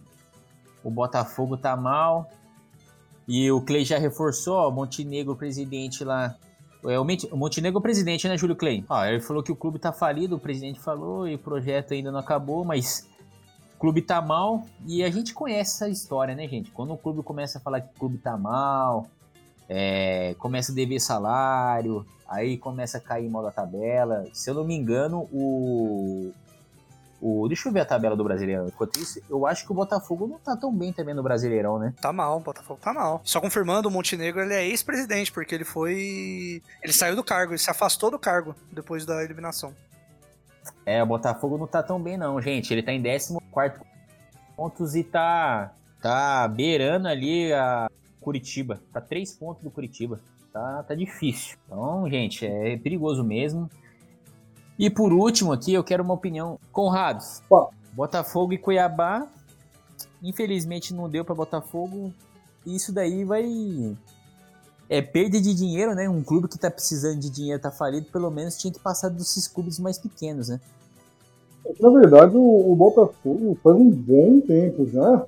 o 0.82 0.90
Botafogo 0.90 1.56
tá 1.56 1.76
mal. 1.76 2.30
E 3.28 3.50
o 3.50 3.60
Clay 3.60 3.84
já 3.84 3.98
reforçou, 3.98 4.56
ó, 4.56 4.70
Montenegro 4.70 5.36
presidente 5.36 6.04
lá. 6.04 6.36
É, 6.84 6.98
o 6.98 7.36
Montenegro 7.36 7.80
presidente, 7.80 8.28
né, 8.28 8.36
Júlio 8.36 8.56
Clay? 8.56 8.84
Ó, 8.88 9.04
ele 9.04 9.20
falou 9.20 9.42
que 9.42 9.52
o 9.52 9.56
clube 9.56 9.78
tá 9.78 9.92
falido, 9.92 10.36
o 10.36 10.38
presidente 10.38 10.80
falou, 10.80 11.28
e 11.28 11.34
o 11.34 11.38
projeto 11.38 11.92
ainda 11.92 12.10
não 12.10 12.20
acabou, 12.20 12.64
mas 12.64 13.06
o 13.76 13.78
clube 13.78 14.02
tá 14.02 14.20
mal. 14.22 14.64
E 14.86 15.04
a 15.04 15.10
gente 15.10 15.34
conhece 15.34 15.74
essa 15.76 15.88
história, 15.88 16.34
né, 16.34 16.48
gente? 16.48 16.70
Quando 16.70 16.92
o 16.92 16.98
clube 16.98 17.22
começa 17.22 17.58
a 17.58 17.60
falar 17.60 17.80
que 17.80 17.88
o 17.94 17.98
clube 17.98 18.18
tá 18.18 18.36
mal, 18.36 19.06
é, 19.68 20.34
começa 20.38 20.72
a 20.72 20.74
dever 20.74 21.00
salário, 21.00 22.04
aí 22.26 22.56
começa 22.56 22.98
a 22.98 23.00
cair 23.00 23.28
mal 23.28 23.42
da 23.42 23.50
tabela. 23.50 24.24
Se 24.32 24.50
eu 24.50 24.54
não 24.54 24.64
me 24.64 24.74
engano, 24.74 25.28
o, 25.32 26.32
o. 27.20 27.46
Deixa 27.48 27.68
eu 27.68 27.72
ver 27.72 27.80
a 27.80 27.84
tabela 27.84 28.16
do 28.16 28.24
Brasileirão. 28.24 28.66
Enquanto 28.66 28.98
isso, 28.98 29.20
eu 29.28 29.46
acho 29.46 29.64
que 29.64 29.72
o 29.72 29.74
Botafogo 29.74 30.26
não 30.26 30.38
tá 30.38 30.56
tão 30.56 30.74
bem 30.74 30.92
também 30.92 31.14
no 31.14 31.22
Brasileirão, 31.22 31.78
né? 31.78 31.94
Tá 32.00 32.12
mal, 32.12 32.38
o 32.38 32.40
Botafogo 32.40 32.80
tá 32.82 32.92
mal. 32.92 33.20
Só 33.24 33.40
confirmando, 33.40 33.88
o 33.88 33.90
Montenegro 33.90 34.40
ele 34.40 34.54
é 34.54 34.66
ex-presidente, 34.66 35.30
porque 35.30 35.54
ele 35.54 35.64
foi. 35.64 36.62
Ele 36.82 36.92
saiu 36.92 37.16
do 37.16 37.24
cargo, 37.24 37.52
ele 37.52 37.58
se 37.58 37.70
afastou 37.70 38.10
do 38.10 38.18
cargo 38.18 38.54
depois 38.72 39.04
da 39.04 39.22
eliminação. 39.22 39.74
É, 40.84 41.02
o 41.02 41.06
Botafogo 41.06 41.58
não 41.58 41.66
tá 41.66 41.82
tão 41.82 42.00
bem, 42.00 42.16
não, 42.16 42.40
gente. 42.40 42.72
Ele 42.72 42.82
tá 42.82 42.92
em 42.92 43.02
14 43.02 43.38
pontos 44.56 44.94
e 44.94 45.04
tá. 45.04 45.72
Tá 46.00 46.48
beirando 46.48 47.08
ali 47.08 47.52
a 47.52 47.90
Curitiba. 48.20 48.80
Tá 48.92 49.00
três 49.00 49.34
pontos 49.34 49.62
do 49.62 49.70
Curitiba. 49.70 50.18
Tá, 50.52 50.82
tá 50.82 50.94
difícil. 50.94 51.58
Então, 51.66 52.08
gente, 52.08 52.46
é 52.46 52.76
perigoso 52.78 53.22
mesmo. 53.22 53.70
E 54.80 54.88
por 54.88 55.12
último 55.12 55.52
aqui, 55.52 55.74
eu 55.74 55.84
quero 55.84 56.02
uma 56.02 56.14
opinião. 56.14 56.58
Conrados, 56.72 57.42
Botafogo 57.92 58.54
e 58.54 58.58
Cuiabá. 58.58 59.28
Infelizmente 60.22 60.94
não 60.94 61.06
deu 61.06 61.22
para 61.22 61.34
Botafogo. 61.34 62.10
Isso 62.66 62.90
daí 62.90 63.22
vai. 63.22 63.44
É 64.88 65.02
perda 65.02 65.38
de 65.38 65.52
dinheiro, 65.54 65.94
né? 65.94 66.08
Um 66.08 66.22
clube 66.22 66.48
que 66.48 66.58
tá 66.58 66.70
precisando 66.70 67.20
de 67.20 67.28
dinheiro, 67.28 67.60
tá 67.60 67.70
falido, 67.70 68.06
pelo 68.10 68.30
menos 68.30 68.56
tinha 68.56 68.72
que 68.72 68.80
passar 68.80 69.10
desses 69.10 69.46
clubes 69.46 69.78
mais 69.78 69.98
pequenos, 69.98 70.48
né? 70.48 70.58
Na 71.78 71.90
verdade, 71.90 72.34
o, 72.34 72.72
o 72.72 72.74
Botafogo 72.74 73.58
faz 73.62 73.76
um 73.76 73.90
bom 73.90 74.40
tempo 74.40 74.86
já 74.86 75.26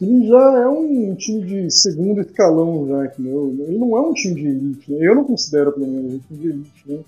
ele 0.00 0.26
já 0.26 0.60
é 0.60 0.68
um 0.68 1.14
time 1.14 1.42
de 1.42 1.70
segundo 1.70 2.20
escalão, 2.20 2.86
já, 2.88 3.06
entendeu? 3.06 3.54
Ele 3.60 3.78
não 3.78 3.96
é 3.96 4.00
um 4.00 4.12
time 4.12 4.34
de 4.34 4.46
elite, 4.46 4.92
né? 4.92 4.98
Eu 5.00 5.14
não 5.14 5.24
considero, 5.24 5.72
pelo 5.72 5.86
menos, 5.86 6.14
um 6.14 6.18
time 6.18 6.40
de 6.40 6.48
elite, 6.48 6.84
né? 6.86 6.98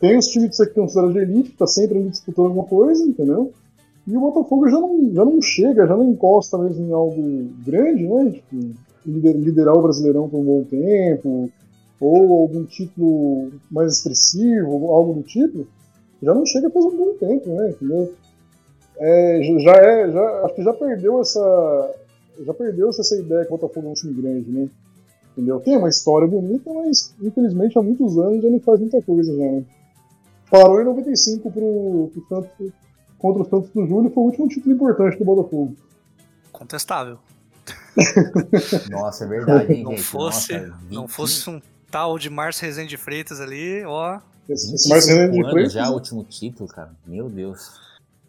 Tem 0.00 0.16
os 0.16 0.28
times 0.28 0.50
que 0.50 0.56
você 0.56 0.66
considera 0.66 1.12
de 1.12 1.18
elite, 1.18 1.50
que 1.50 1.56
tá 1.56 1.66
sempre 1.66 1.98
ali 1.98 2.08
disputando 2.08 2.46
alguma 2.46 2.64
coisa, 2.64 3.04
entendeu? 3.04 3.52
E 4.06 4.16
o 4.16 4.20
Botafogo 4.20 4.68
já 4.68 4.80
não, 4.80 5.12
já 5.12 5.24
não 5.24 5.42
chega, 5.42 5.86
já 5.86 5.96
não 5.96 6.10
encosta 6.10 6.56
mesmo 6.58 6.86
em 6.86 6.92
algo 6.92 7.50
grande, 7.64 8.06
né? 8.06 8.30
Tipo, 8.30 8.74
liderar 9.06 9.76
o 9.76 9.82
Brasileirão 9.82 10.28
por 10.28 10.38
um 10.38 10.44
bom 10.44 10.64
tempo, 10.64 11.50
ou 12.00 12.40
algum 12.40 12.64
título 12.64 13.50
mais 13.70 13.92
expressivo, 13.92 14.90
algo 14.90 15.14
do 15.14 15.22
tipo, 15.22 15.66
já 16.22 16.34
não 16.34 16.46
chega 16.46 16.70
faz 16.70 16.84
um 16.84 16.96
bom 16.96 17.14
tempo, 17.18 17.50
né? 17.50 17.70
Entendeu? 17.70 18.10
é, 19.00 19.40
já 19.60 19.72
é, 19.72 20.12
já, 20.12 20.44
acho 20.44 20.54
que 20.54 20.62
já 20.62 20.74
perdeu 20.74 21.20
essa, 21.22 21.94
já 22.44 22.52
perdeu 22.52 22.90
essa 22.90 23.16
ideia 23.16 23.46
que 23.46 23.52
o 23.52 23.56
Botafogo 23.56 23.88
é 23.88 23.90
um 23.90 23.94
time 23.94 24.12
grande, 24.12 24.50
né? 24.50 24.68
Entendeu? 25.32 25.58
Tem 25.60 25.76
uma 25.78 25.88
história 25.88 26.28
bonita, 26.28 26.70
mas 26.72 27.14
infelizmente 27.22 27.78
há 27.78 27.82
muitos 27.82 28.18
anos 28.18 28.42
já 28.42 28.50
não 28.50 28.60
faz 28.60 28.78
muita 28.78 29.00
coisa 29.00 29.34
já, 29.34 29.42
né? 29.42 29.64
Parou 30.50 30.80
em 30.80 30.84
95 30.84 31.52
pro, 31.52 32.10
pro 32.12 32.26
Santos, 32.28 32.72
contra 33.18 33.42
o 33.42 33.48
Santos 33.48 33.70
do 33.70 33.86
Júlio, 33.86 34.10
foi 34.10 34.22
o 34.22 34.26
último 34.26 34.48
título 34.48 34.74
importante 34.74 35.18
do 35.18 35.24
Botafogo. 35.24 35.76
Contestável. 36.50 37.18
Nossa, 38.90 39.24
é 39.24 39.28
verdade, 39.28 39.72
hein, 39.72 39.84
não 39.84 39.92
gente? 39.92 40.02
Fosse, 40.02 40.52
Nossa, 40.52 40.76
20... 40.82 40.94
Não 40.94 41.08
fosse 41.08 41.50
um 41.50 41.62
tal 41.90 42.18
de 42.18 42.28
Márcio 42.28 42.66
Rezende 42.66 42.96
Freitas 42.96 43.40
ali, 43.40 43.84
ó. 43.84 44.20
Esse, 44.48 44.88
Márcio 44.88 45.14
Rezende 45.14 45.50
Freitas. 45.50 45.72
Já 45.72 45.90
o 45.90 45.94
último 45.94 46.24
título, 46.24 46.68
cara. 46.68 46.92
Meu 47.06 47.28
Deus. 47.28 47.78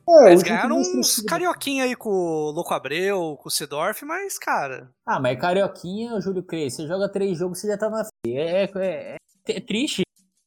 É, 0.07 0.31
Eles 0.31 0.43
ganharam 0.43 0.77
uns 0.77 1.21
carioquinha 1.21 1.85
aí 1.85 1.95
com 1.95 2.09
o 2.09 2.51
Louco 2.51 2.73
Abreu, 2.73 3.37
com 3.41 3.47
o 3.47 3.51
Sidorf, 3.51 4.03
mas, 4.03 4.37
cara. 4.37 4.89
Ah, 5.05 5.19
mas 5.19 5.39
carioquinha, 5.39 6.19
Júlio 6.19 6.43
Crei, 6.43 6.69
você 6.69 6.87
joga 6.87 7.07
três 7.07 7.37
jogos, 7.37 7.59
você 7.59 7.67
já 7.67 7.77
tá 7.77 7.89
na. 7.89 8.05
É, 8.27 8.63
é, 8.63 8.71
é, 8.75 9.15
é 9.47 9.61
triste. 9.61 10.01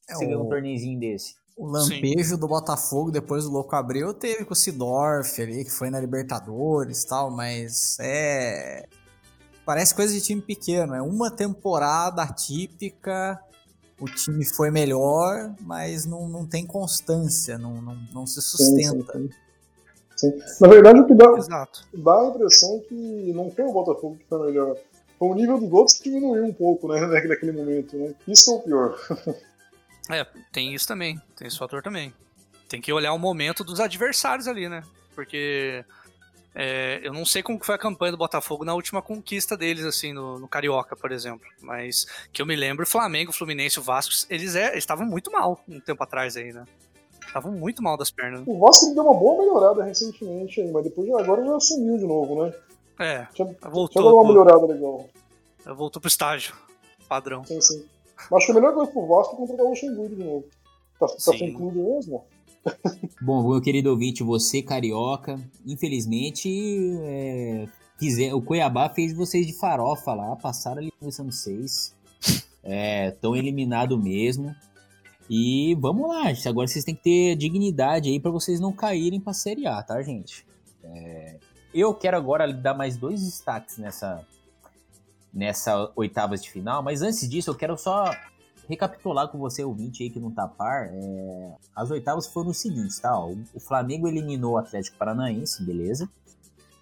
que 0.07 0.15
você 0.15 0.27
ganha 0.27 0.39
um 0.39 0.49
torneizinho 0.49 0.99
desse. 0.99 1.35
O 1.57 1.67
lampejo 1.67 2.31
Sim. 2.31 2.37
do 2.37 2.49
Botafogo 2.49 3.13
depois 3.13 3.45
do 3.45 3.51
Louco 3.51 3.77
Abreu 3.77 4.13
teve 4.13 4.45
com 4.45 4.53
o 4.53 4.57
Sidorf 4.57 5.41
ali, 5.41 5.65
que 5.65 5.71
foi 5.71 5.89
na 5.89 6.01
Libertadores 6.01 7.03
e 7.03 7.07
tal, 7.07 7.31
mas 7.31 7.97
é. 8.01 8.87
Parece 9.65 9.95
coisa 9.95 10.13
de 10.13 10.21
time 10.21 10.43
pequeno. 10.43 10.95
É 10.95 11.01
uma 11.01 11.31
temporada 11.31 12.23
atípica, 12.23 13.41
o 14.01 14.07
time 14.07 14.45
foi 14.45 14.71
melhor, 14.71 15.55
mas 15.61 16.05
não, 16.05 16.29
não 16.29 16.45
tem 16.45 16.67
constância, 16.67 17.57
não, 17.57 17.81
não, 17.81 17.97
não 18.13 18.27
se 18.27 18.43
sustenta. 18.43 19.13
Sim, 19.13 19.31
sim, 20.17 20.33
sim. 20.33 20.57
Na 20.61 20.69
verdade, 20.69 21.01
o 21.01 21.07
que 21.07 21.15
dá, 21.15 21.33
Exato. 21.37 21.87
dá 21.95 22.21
a 22.21 22.27
impressão 22.27 22.81
que 22.89 23.33
não 23.33 23.51
foi 23.51 23.65
o 23.65 23.73
Botafogo 23.73 24.17
que 24.17 24.27
foi 24.29 24.47
melhor. 24.47 24.77
Foi 25.19 25.29
o 25.29 25.35
nível 25.35 25.59
dos 25.59 25.73
outros 25.73 25.99
que 25.99 26.11
diminuiu 26.11 26.45
um 26.45 26.53
pouco, 26.53 26.89
né, 26.89 27.01
naquele 27.29 27.53
momento, 27.53 27.97
né? 27.97 28.13
Isso 28.27 28.51
é 28.51 28.55
o 28.55 28.61
pior. 28.61 28.99
É, 30.11 30.27
tem 30.53 30.75
isso 30.75 30.87
também. 30.87 31.21
Tem 31.37 31.47
esse 31.47 31.59
fator 31.59 31.83
também. 31.83 32.13
Tem 32.69 32.81
que 32.81 32.93
olhar 32.93 33.13
o 33.13 33.19
momento 33.19 33.65
dos 33.65 33.81
adversários 33.81 34.49
ali, 34.49 34.69
né? 34.69 34.83
Porque 35.15 35.85
é, 36.55 37.01
eu 37.03 37.13
não 37.13 37.25
sei 37.25 37.43
como 37.43 37.63
foi 37.63 37.75
a 37.75 37.79
campanha 37.79 38.13
do 38.13 38.19
Botafogo 38.19 38.65
na 38.65 38.75
última 38.75 39.03
conquista 39.03 39.57
deles, 39.57 39.85
assim, 39.85 40.13
no, 40.13 40.39
no 40.39 40.47
Carioca, 40.47 40.95
por 40.95 41.11
exemplo. 41.11 41.47
Mas 41.61 42.07
que 42.33 42.41
eu 42.41 42.47
me 42.47 42.55
lembro, 42.55 42.87
Flamengo, 42.87 43.33
Fluminense, 43.33 43.81
o 43.81 43.83
Vasco, 43.83 44.27
eles, 44.31 44.55
é, 44.55 44.77
estavam 44.79 45.07
muito 45.07 45.33
mal 45.33 45.61
um 45.69 45.81
tempo 45.81 46.03
atrás 46.03 46.37
aí, 46.37 46.53
né? 46.53 46.65
Estavam 47.27 47.51
muito 47.51 47.83
mal 47.83 47.97
das 47.97 48.13
pernas. 48.13 48.43
O 48.47 48.59
Vasco 48.61 48.95
deu 48.95 49.03
uma 49.03 49.15
boa 49.15 49.43
melhorada 49.43 49.83
recentemente 49.83 50.61
aí, 50.61 50.71
mas 50.71 50.85
depois 50.85 51.09
agora 51.15 51.45
já 51.45 51.59
sumiu 51.59 51.99
de 51.99 52.07
novo, 52.07 52.45
né? 52.45 52.55
É. 53.01 53.27
Já, 53.35 53.45
voltou. 53.69 54.03
Já 54.03 54.09
deu 54.09 54.21
uma 54.21 54.29
melhorada 54.29 54.67
legal. 54.67 55.09
Voltou 55.67 56.01
pro 56.01 56.09
estágio. 56.09 56.55
Padrão. 57.09 57.45
Sim, 57.45 57.61
sim. 57.61 57.85
Acho 58.33 58.47
que 58.47 58.53
a 58.53 58.55
melhor 58.55 58.75
coisa 58.75 58.91
pro 58.91 59.07
Vasco 59.07 59.35
é 59.35 59.37
contratar 59.37 59.67
o 59.67 59.69
Luxemburgo 59.71 60.17
de 60.17 60.25
novo. 60.25 60.45
Tá, 60.99 61.07
tá 61.07 61.19
sem 61.19 61.53
clube 61.53 61.79
mesmo? 61.79 62.25
Bom, 63.21 63.49
meu 63.49 63.61
querido 63.61 63.91
ouvinte, 63.91 64.23
você 64.23 64.63
carioca, 64.63 65.39
infelizmente, 65.67 66.49
é, 67.03 67.67
fizer, 67.99 68.35
o 68.35 68.41
Cuiabá 68.41 68.89
fez 68.89 69.13
vocês 69.13 69.47
de 69.47 69.53
farofa 69.53 70.15
lá, 70.15 70.35
passaram 70.37 70.79
ali 70.79 70.91
começando 70.99 71.33
seis. 71.33 71.95
Estão 72.63 73.35
é, 73.35 73.39
eliminados 73.39 74.03
mesmo. 74.03 74.55
E 75.29 75.75
vamos 75.77 76.09
lá, 76.09 76.25
agora 76.47 76.67
vocês 76.67 76.85
têm 76.85 76.95
que 76.95 77.03
ter 77.03 77.37
dignidade 77.37 78.11
aí 78.11 78.21
para 78.21 78.31
vocês 78.31 78.61
não 78.61 78.73
caírem 78.73 79.21
pra 79.21 79.33
Série 79.33 79.67
A, 79.67 79.83
tá, 79.83 80.03
gente? 80.03 80.47
É, 80.83 81.37
eu 81.75 81.95
quero 81.95 82.17
agora 82.17 82.53
dar 82.53 82.75
mais 82.75 82.97
dois 82.97 83.23
destaques 83.23 83.79
nessa, 83.79 84.27
nessa 85.35 85.91
oitavas 85.97 86.43
de 86.43 86.51
final. 86.51 86.83
Mas 86.83 87.03
antes 87.03 87.29
disso, 87.29 87.51
eu 87.51 87.55
quero 87.55 87.77
só 87.77 88.11
recapitular 88.69 89.29
com 89.29 89.39
você, 89.39 89.65
ouvinte 89.65 90.03
aí 90.03 90.11
que 90.11 90.21
não 90.21 90.31
tá 90.31 90.47
par. 90.47 90.89
É... 90.93 91.55
As 91.75 91.91
oitavas 91.91 92.27
foram 92.27 92.51
o 92.51 92.55
seguinte, 92.55 93.01
tá? 93.01 93.19
O 93.19 93.61
Flamengo 93.61 94.07
eliminou 94.07 94.53
o 94.53 94.59
Atlético 94.59 94.97
Paranaense, 94.97 95.63
beleza. 95.63 96.09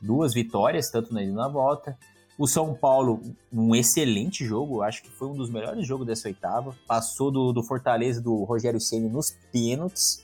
Duas 0.00 0.34
vitórias, 0.34 0.90
tanto 0.90 1.14
na 1.14 1.22
ida 1.22 1.32
e 1.32 1.34
na 1.34 1.48
volta. 1.48 1.96
O 2.38 2.46
São 2.46 2.74
Paulo, 2.74 3.20
um 3.52 3.74
excelente 3.74 4.44
jogo, 4.44 4.82
acho 4.82 5.02
que 5.02 5.10
foi 5.10 5.28
um 5.28 5.34
dos 5.34 5.50
melhores 5.50 5.86
jogos 5.86 6.06
dessa 6.06 6.28
oitava. 6.28 6.74
Passou 6.86 7.30
do, 7.30 7.52
do 7.52 7.62
Fortaleza 7.62 8.20
do 8.20 8.42
Rogério 8.44 8.80
Ceni 8.80 9.08
nos 9.08 9.30
pênaltis. 9.52 10.22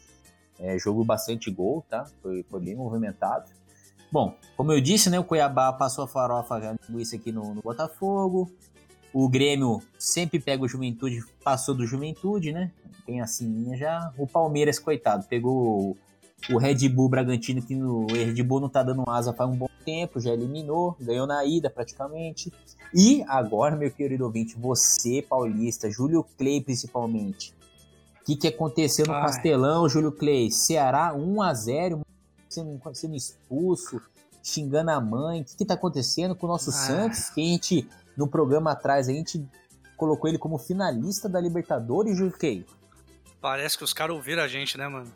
É, 0.58 0.76
jogo 0.78 1.04
bastante 1.04 1.50
gol, 1.50 1.84
tá? 1.88 2.06
Foi, 2.20 2.42
foi 2.42 2.60
bem 2.60 2.74
movimentado. 2.74 3.48
Bom, 4.10 4.34
como 4.56 4.72
eu 4.72 4.80
disse, 4.80 5.10
né, 5.10 5.18
o 5.18 5.24
Cuiabá 5.24 5.72
passou 5.72 6.04
a 6.04 6.08
farofa 6.08 6.54
a 6.54 6.76
linguiça 6.88 7.16
aqui 7.16 7.30
no, 7.30 7.54
no, 7.54 7.62
Botafogo. 7.62 8.50
O 9.12 9.28
Grêmio 9.28 9.82
sempre 9.98 10.38
pega 10.38 10.62
o 10.62 10.68
Juventude, 10.68 11.22
passou 11.44 11.74
do 11.74 11.86
Juventude, 11.86 12.52
né? 12.52 12.70
Tem 13.04 13.20
a 13.20 13.26
sininha 13.26 13.76
já. 13.76 14.12
O 14.16 14.26
Palmeiras, 14.26 14.78
coitado, 14.78 15.26
pegou 15.26 15.96
o, 16.50 16.58
Red 16.58 16.88
Bull 16.88 17.08
Bragantino, 17.08 17.60
que 17.60 17.74
o 17.74 18.06
Red 18.06 18.42
Bull 18.42 18.60
não 18.60 18.68
tá 18.68 18.82
dando 18.82 19.08
asa 19.08 19.32
faz 19.32 19.50
um 19.50 19.56
bom 19.56 19.68
tempo, 19.84 20.20
já 20.20 20.32
eliminou, 20.32 20.96
ganhou 21.00 21.26
na 21.26 21.44
ida 21.44 21.68
praticamente. 21.68 22.52
E 22.94 23.22
agora, 23.28 23.76
meu 23.76 23.90
querido 23.90 24.24
ouvinte, 24.24 24.56
você, 24.58 25.22
paulista, 25.22 25.90
Júlio 25.90 26.24
Clay 26.36 26.62
principalmente. 26.62 27.54
O 28.20 28.24
que, 28.24 28.36
que 28.36 28.48
aconteceu 28.48 29.06
no 29.06 29.14
Ai. 29.14 29.22
Castelão, 29.22 29.88
Júlio 29.88 30.12
Clay? 30.12 30.50
Ceará 30.50 31.14
1 31.14 31.42
a 31.42 31.54
0 31.54 32.00
sendo, 32.48 32.80
sendo 32.94 33.14
expulso, 33.14 34.00
xingando 34.42 34.90
a 34.90 35.00
mãe. 35.00 35.42
O 35.42 35.44
que, 35.44 35.62
está 35.62 35.74
acontecendo 35.74 36.34
com 36.34 36.46
o 36.46 36.48
nosso 36.48 36.70
ah. 36.70 36.72
Santos? 36.72 37.30
Que 37.30 37.40
a 37.40 37.44
gente, 37.44 37.88
no 38.16 38.26
programa 38.26 38.72
atrás, 38.72 39.08
a 39.08 39.12
gente 39.12 39.46
colocou 39.96 40.28
ele 40.28 40.38
como 40.38 40.58
finalista 40.58 41.28
da 41.28 41.40
Libertadores, 41.40 42.16
Juquei. 42.16 42.64
Parece 43.40 43.76
que 43.76 43.84
os 43.84 43.92
caras 43.92 44.16
ouviram 44.16 44.42
a 44.42 44.48
gente, 44.48 44.76
né, 44.78 44.88
mano? 44.88 45.12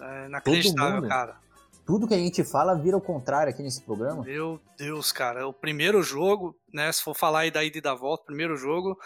É 0.00 0.26
inacreditável, 0.26 1.08
cara. 1.08 1.36
Tudo 1.84 2.06
que 2.06 2.14
a 2.14 2.18
gente 2.18 2.44
fala 2.44 2.74
vira 2.74 2.96
o 2.96 3.00
contrário 3.00 3.50
aqui 3.50 3.62
nesse 3.62 3.82
programa. 3.82 4.22
Meu 4.22 4.60
Deus, 4.76 5.10
cara. 5.10 5.48
O 5.48 5.52
primeiro 5.52 6.02
jogo, 6.02 6.54
né? 6.72 6.92
Se 6.92 7.02
for 7.02 7.14
falar 7.14 7.40
aí 7.40 7.50
da 7.50 7.64
ida 7.64 7.78
e 7.78 7.80
da 7.80 7.94
volta, 7.94 8.24
o 8.24 8.26
primeiro 8.26 8.56
jogo 8.56 8.98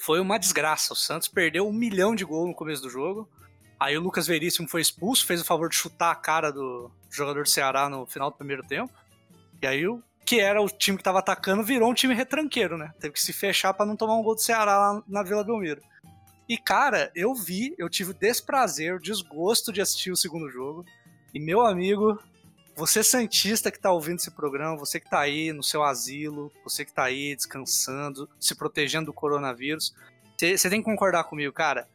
foi 0.00 0.20
uma 0.20 0.38
desgraça. 0.38 0.94
O 0.94 0.96
Santos 0.96 1.28
perdeu 1.28 1.68
um 1.68 1.72
milhão 1.72 2.14
de 2.14 2.24
gols 2.24 2.48
no 2.48 2.54
começo 2.54 2.82
do 2.82 2.88
jogo. 2.88 3.28
Aí 3.80 3.96
o 3.96 4.00
Lucas 4.02 4.26
Veríssimo 4.26 4.68
foi 4.68 4.82
expulso, 4.82 5.24
fez 5.24 5.40
o 5.40 5.44
favor 5.44 5.70
de 5.70 5.74
chutar 5.74 6.10
a 6.10 6.14
cara 6.14 6.52
do 6.52 6.90
jogador 7.10 7.44
do 7.44 7.48
Ceará 7.48 7.88
no 7.88 8.04
final 8.04 8.30
do 8.30 8.36
primeiro 8.36 8.62
tempo. 8.62 8.92
E 9.62 9.66
aí 9.66 9.88
o 9.88 10.02
que 10.26 10.38
era 10.38 10.60
o 10.60 10.68
time 10.68 10.98
que 10.98 11.00
estava 11.00 11.20
atacando 11.20 11.64
virou 11.64 11.90
um 11.90 11.94
time 11.94 12.14
retranqueiro, 12.14 12.76
né? 12.76 12.92
Teve 13.00 13.14
que 13.14 13.20
se 13.20 13.32
fechar 13.32 13.72
para 13.72 13.86
não 13.86 13.96
tomar 13.96 14.16
um 14.16 14.22
gol 14.22 14.34
do 14.34 14.42
Ceará 14.42 14.76
lá 14.76 15.02
na 15.08 15.22
Vila 15.22 15.42
Belmiro. 15.42 15.80
E 16.46 16.58
cara, 16.58 17.10
eu 17.14 17.34
vi, 17.34 17.74
eu 17.78 17.88
tive 17.88 18.10
o 18.10 18.14
desprazer, 18.14 18.94
o 18.94 19.00
desgosto 19.00 19.72
de 19.72 19.80
assistir 19.80 20.10
o 20.10 20.16
segundo 20.16 20.50
jogo. 20.50 20.84
E 21.32 21.40
meu 21.40 21.62
amigo, 21.62 22.22
você 22.76 23.02
santista 23.02 23.70
que 23.70 23.80
tá 23.80 23.90
ouvindo 23.90 24.18
esse 24.18 24.30
programa, 24.30 24.76
você 24.76 25.00
que 25.00 25.08
tá 25.08 25.20
aí 25.20 25.54
no 25.54 25.62
seu 25.62 25.82
asilo, 25.82 26.52
você 26.62 26.84
que 26.84 26.92
tá 26.92 27.04
aí 27.04 27.34
descansando, 27.34 28.28
se 28.38 28.54
protegendo 28.54 29.06
do 29.06 29.12
coronavírus, 29.14 29.94
você 30.38 30.68
tem 30.68 30.80
que 30.80 30.84
concordar 30.84 31.24
comigo, 31.24 31.50
cara 31.50 31.88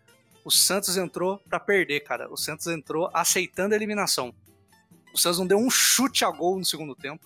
o 0.45 0.51
Santos 0.51 0.95
entrou 0.95 1.39
para 1.49 1.59
perder, 1.59 2.01
cara. 2.01 2.31
O 2.31 2.37
Santos 2.37 2.67
entrou 2.67 3.09
aceitando 3.11 3.73
a 3.73 3.75
eliminação. 3.75 4.31
O 5.11 5.17
Santos 5.17 5.39
não 5.39 5.47
deu 5.47 5.57
um 5.57 5.71
chute 5.71 6.23
a 6.23 6.29
gol 6.29 6.59
no 6.59 6.63
segundo 6.63 6.93
tempo. 6.93 7.25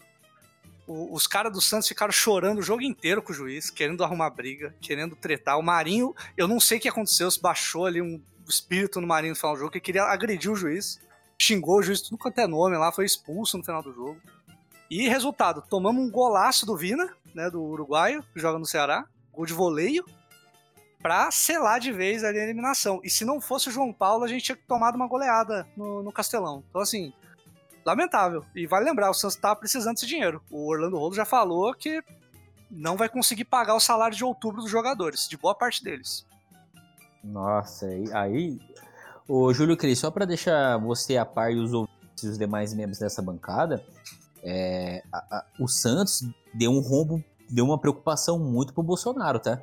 O, 0.87 1.13
os 1.13 1.27
caras 1.27 1.51
do 1.51 1.59
Santos 1.59 1.89
ficaram 1.89 2.13
chorando 2.13 2.59
o 2.59 2.63
jogo 2.63 2.81
inteiro 2.81 3.21
com 3.21 3.33
o 3.33 3.35
juiz, 3.35 3.69
querendo 3.69 4.05
arrumar 4.05 4.29
briga, 4.29 4.73
querendo 4.79 5.17
tretar. 5.17 5.59
O 5.59 5.61
Marinho, 5.61 6.15
eu 6.37 6.47
não 6.47 6.61
sei 6.61 6.77
o 6.77 6.81
que 6.81 6.87
aconteceu, 6.87 7.29
se 7.29 7.41
baixou 7.41 7.85
ali 7.85 8.01
um 8.01 8.21
espírito 8.47 9.01
no 9.01 9.07
Marinho 9.07 9.33
no 9.33 9.35
final 9.35 9.53
do 9.53 9.59
jogo, 9.59 9.71
que 9.71 9.81
queria 9.81 10.03
agredir 10.03 10.49
o 10.49 10.55
juiz. 10.55 10.97
Xingou 11.37 11.79
o 11.79 11.83
juiz 11.83 11.99
tudo 11.99 12.17
quanto 12.17 12.39
é 12.39 12.47
nome 12.47 12.77
lá, 12.77 12.89
foi 12.89 13.05
expulso 13.05 13.57
no 13.57 13.65
final 13.65 13.83
do 13.83 13.93
jogo. 13.93 14.17
E 14.89 15.09
resultado, 15.09 15.61
tomamos 15.69 16.01
um 16.01 16.09
golaço 16.09 16.65
do 16.65 16.77
Vina, 16.77 17.13
né, 17.35 17.49
do 17.49 17.61
uruguaio, 17.61 18.23
que 18.33 18.39
joga 18.39 18.57
no 18.57 18.65
Ceará, 18.65 19.05
gol 19.33 19.45
de 19.45 19.53
voleio, 19.53 20.05
pra 21.01 21.31
selar 21.31 21.79
de 21.79 21.91
vez 21.91 22.23
ali 22.23 22.39
a 22.39 22.43
eliminação. 22.43 22.99
E 23.03 23.09
se 23.09 23.25
não 23.25 23.39
fosse 23.39 23.69
o 23.69 23.71
João 23.71 23.91
Paulo, 23.93 24.23
a 24.23 24.27
gente 24.27 24.43
tinha 24.43 24.57
tomado 24.67 24.95
uma 24.95 25.07
goleada 25.07 25.67
no, 25.75 26.03
no 26.03 26.11
Castelão. 26.11 26.63
Então, 26.69 26.81
assim, 26.81 27.13
lamentável. 27.85 28.43
E 28.55 28.67
vale 28.67 28.85
lembrar, 28.85 29.09
o 29.09 29.13
Santos 29.13 29.37
tá 29.37 29.55
precisando 29.55 29.95
desse 29.95 30.07
dinheiro. 30.07 30.41
O 30.49 30.67
Orlando 30.67 30.97
Rolo 30.97 31.15
já 31.15 31.25
falou 31.25 31.73
que 31.73 32.03
não 32.69 32.97
vai 32.97 33.09
conseguir 33.09 33.45
pagar 33.45 33.75
o 33.75 33.79
salário 33.79 34.15
de 34.15 34.23
outubro 34.23 34.61
dos 34.61 34.69
jogadores, 34.69 35.27
de 35.27 35.37
boa 35.37 35.55
parte 35.55 35.83
deles. 35.83 36.25
Nossa, 37.23 37.87
aí. 37.87 38.13
aí... 38.13 38.59
Ô, 39.27 39.53
Júlio 39.53 39.77
Cris, 39.77 39.99
só 39.99 40.09
para 40.09 40.25
deixar 40.25 40.77
você 40.77 41.15
a 41.15 41.23
par 41.23 41.51
e 41.51 41.59
os 41.59 41.71
ouvintes 41.71 42.23
e 42.23 42.27
os 42.27 42.37
demais 42.37 42.73
membros 42.73 42.97
dessa 42.97 43.21
bancada, 43.21 43.85
é, 44.43 45.03
a, 45.11 45.17
a, 45.37 45.45
o 45.59 45.67
Santos 45.67 46.27
deu 46.51 46.71
um 46.71 46.79
rombo, 46.79 47.23
deu 47.47 47.63
uma 47.63 47.77
preocupação 47.77 48.39
muito 48.39 48.73
pro 48.73 48.81
Bolsonaro, 48.81 49.39
tá? 49.39 49.61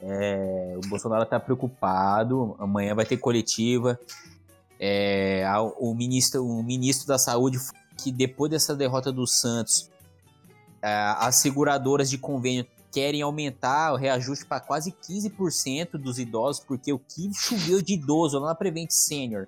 É, 0.00 0.74
o 0.76 0.88
Bolsonaro 0.88 1.24
está 1.24 1.40
preocupado, 1.40 2.54
amanhã 2.58 2.94
vai 2.94 3.04
ter 3.04 3.16
coletiva. 3.16 3.98
É, 4.78 5.44
o, 5.78 5.92
ministro, 5.94 6.46
o 6.46 6.62
ministro 6.62 7.08
da 7.08 7.18
Saúde 7.18 7.58
que 7.98 8.12
depois 8.12 8.50
dessa 8.50 8.76
derrota 8.76 9.12
do 9.12 9.26
Santos, 9.26 9.90
é, 10.80 10.88
as 11.18 11.36
seguradoras 11.36 12.08
de 12.08 12.16
convênio 12.16 12.64
querem 12.90 13.20
aumentar 13.20 13.92
o 13.92 13.96
reajuste 13.96 14.46
para 14.46 14.60
quase 14.60 14.92
15% 14.92 15.92
dos 15.92 16.18
idosos, 16.18 16.64
porque 16.64 16.92
o 16.92 16.98
que 16.98 17.30
choveu 17.34 17.82
de 17.82 17.94
idoso 17.94 18.38
lá 18.38 18.48
na 18.48 18.54
Prevent 18.54 18.90
Senior, 18.90 19.46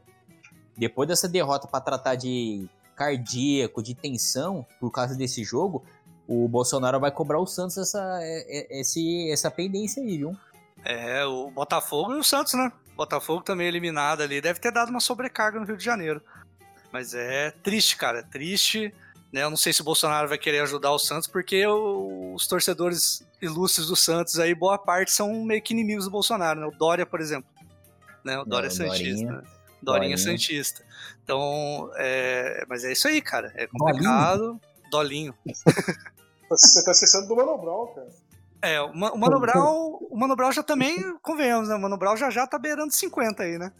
depois 0.76 1.08
dessa 1.08 1.28
derrota 1.28 1.66
para 1.66 1.80
tratar 1.80 2.16
de 2.16 2.68
cardíaco, 2.96 3.82
de 3.82 3.94
tensão, 3.94 4.66
por 4.78 4.90
causa 4.90 5.14
desse 5.14 5.42
jogo, 5.42 5.82
o 6.30 6.46
Bolsonaro 6.46 7.00
vai 7.00 7.10
cobrar 7.10 7.40
o 7.40 7.46
Santos 7.46 7.76
essa, 7.76 7.98
é, 8.22 8.76
é, 8.76 8.80
esse, 8.80 9.28
essa 9.32 9.50
pendência 9.50 10.00
aí, 10.00 10.16
viu? 10.16 10.36
É, 10.84 11.24
o 11.24 11.50
Botafogo 11.50 12.14
e 12.14 12.20
o 12.20 12.22
Santos, 12.22 12.54
né? 12.54 12.70
Botafogo 12.96 13.42
também 13.42 13.66
eliminado 13.66 14.22
ali. 14.22 14.40
Deve 14.40 14.60
ter 14.60 14.70
dado 14.70 14.90
uma 14.90 15.00
sobrecarga 15.00 15.58
no 15.58 15.66
Rio 15.66 15.76
de 15.76 15.84
Janeiro. 15.84 16.22
Mas 16.92 17.14
é 17.14 17.50
triste, 17.50 17.96
cara. 17.96 18.20
É 18.20 18.22
triste. 18.22 18.94
Né? 19.32 19.42
Eu 19.42 19.50
não 19.50 19.56
sei 19.56 19.72
se 19.72 19.80
o 19.80 19.84
Bolsonaro 19.84 20.28
vai 20.28 20.38
querer 20.38 20.60
ajudar 20.60 20.92
o 20.92 21.00
Santos, 21.00 21.26
porque 21.26 21.66
os 21.66 22.46
torcedores 22.46 23.26
ilustres 23.42 23.88
do 23.88 23.96
Santos 23.96 24.38
aí, 24.38 24.54
boa 24.54 24.78
parte, 24.78 25.10
são 25.10 25.44
meio 25.44 25.60
que 25.60 25.74
inimigos 25.74 26.04
do 26.04 26.12
Bolsonaro, 26.12 26.60
né? 26.60 26.66
O 26.66 26.70
Dória, 26.70 27.04
por 27.04 27.20
exemplo. 27.20 27.50
né? 28.24 28.38
O 28.38 28.44
Dória 28.44 28.68
é 28.68 28.70
Santista. 28.70 29.26
Dorinha, 29.26 29.44
Dorinha 29.82 30.16
Santista. 30.16 30.84
Então, 31.24 31.90
é, 31.96 32.64
mas 32.68 32.84
é 32.84 32.92
isso 32.92 33.08
aí, 33.08 33.20
cara. 33.20 33.52
É 33.56 33.66
complicado. 33.66 34.60
Dolinho. 34.92 35.34
Você 36.50 36.84
tá 36.84 36.90
esquecendo 36.90 37.28
do 37.28 37.36
Mano 37.36 37.56
Brown, 37.58 37.86
cara. 37.94 38.08
É, 38.62 38.80
o 38.80 38.94
Mano 38.94 39.40
Brown, 39.40 39.98
o 40.10 40.16
Mano 40.16 40.36
Brown 40.36 40.52
já 40.52 40.62
também, 40.62 40.96
convenhamos, 41.22 41.68
né? 41.68 41.74
O 41.74 41.80
Mano 41.80 41.96
Brown 41.96 42.16
já 42.16 42.28
já 42.28 42.46
tá 42.46 42.58
beirando 42.58 42.92
50 42.92 43.42
aí, 43.42 43.58
né? 43.58 43.72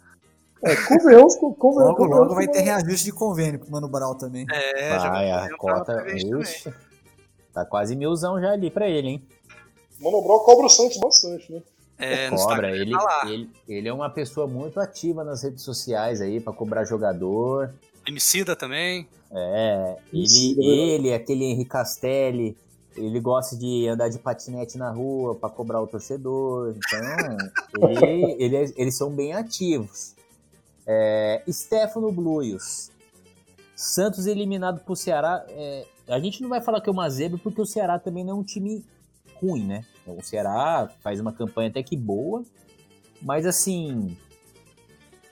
É, 0.63 0.75
convenhamos, 0.87 1.35
convenhamos. 1.35 1.99
Logo, 1.99 2.05
logo 2.05 2.35
vai 2.35 2.47
ter 2.47 2.61
reajuste 2.61 3.05
de 3.05 3.11
convênio 3.11 3.59
pro 3.59 3.71
Mano 3.71 3.87
Brown 3.87 4.15
também. 4.15 4.45
É, 4.51 4.97
vai, 4.97 5.27
já 5.27 5.45
a 5.45 5.57
cota, 5.57 6.05
ixi, 6.15 6.73
tá 7.53 7.65
quase 7.65 7.95
milzão 7.95 8.39
já 8.39 8.51
ali 8.51 8.71
pra 8.71 8.87
ele, 8.87 9.07
hein? 9.07 9.27
O 9.99 10.03
Mano 10.03 10.21
Brown 10.23 10.39
cobra 10.39 10.65
o 10.65 10.69
Santos 10.69 10.97
bastante, 10.97 11.51
né? 11.51 11.61
É, 11.97 12.29
cobra, 12.31 12.75
ele, 12.75 12.91
tá 12.91 13.21
ele, 13.25 13.51
ele 13.67 13.87
é 13.87 13.93
uma 13.93 14.09
pessoa 14.09 14.47
muito 14.47 14.79
ativa 14.79 15.23
nas 15.23 15.43
redes 15.43 15.63
sociais 15.63 16.19
aí 16.19 16.39
pra 16.39 16.51
cobrar 16.51 16.83
jogador. 16.83 17.71
Emicida 18.07 18.55
também. 18.55 19.07
É, 19.33 19.97
ele, 20.11 20.55
ele, 20.59 21.13
aquele 21.13 21.45
Henrique 21.45 21.69
Castelli, 21.69 22.57
ele 22.95 23.19
gosta 23.19 23.55
de 23.55 23.87
andar 23.87 24.09
de 24.09 24.19
patinete 24.19 24.77
na 24.77 24.91
rua 24.91 25.35
para 25.35 25.49
cobrar 25.49 25.81
o 25.81 25.87
torcedor. 25.87 26.75
Então, 26.75 27.89
ele, 28.03 28.35
ele, 28.37 28.55
é, 28.57 28.73
eles 28.75 28.97
são 28.97 29.09
bem 29.09 29.33
ativos. 29.33 30.15
É, 30.85 31.41
Stefano 31.49 32.11
Bluios. 32.11 32.91
Santos 33.75 34.25
eliminado 34.25 34.83
pro 34.83 34.95
Ceará. 34.95 35.45
É, 35.49 35.85
a 36.07 36.19
gente 36.19 36.41
não 36.41 36.49
vai 36.49 36.61
falar 36.61 36.81
que 36.81 36.89
é 36.89 36.91
uma 36.91 37.09
zebra, 37.09 37.39
porque 37.41 37.61
o 37.61 37.65
Ceará 37.65 37.97
também 37.97 38.23
não 38.23 38.33
é 38.33 38.39
um 38.39 38.43
time 38.43 38.83
ruim, 39.35 39.63
né? 39.65 39.85
O 40.05 40.21
Ceará 40.21 40.91
faz 40.99 41.19
uma 41.19 41.31
campanha 41.31 41.69
até 41.69 41.81
que 41.81 41.95
boa, 41.95 42.43
mas 43.21 43.45
assim. 43.45 44.17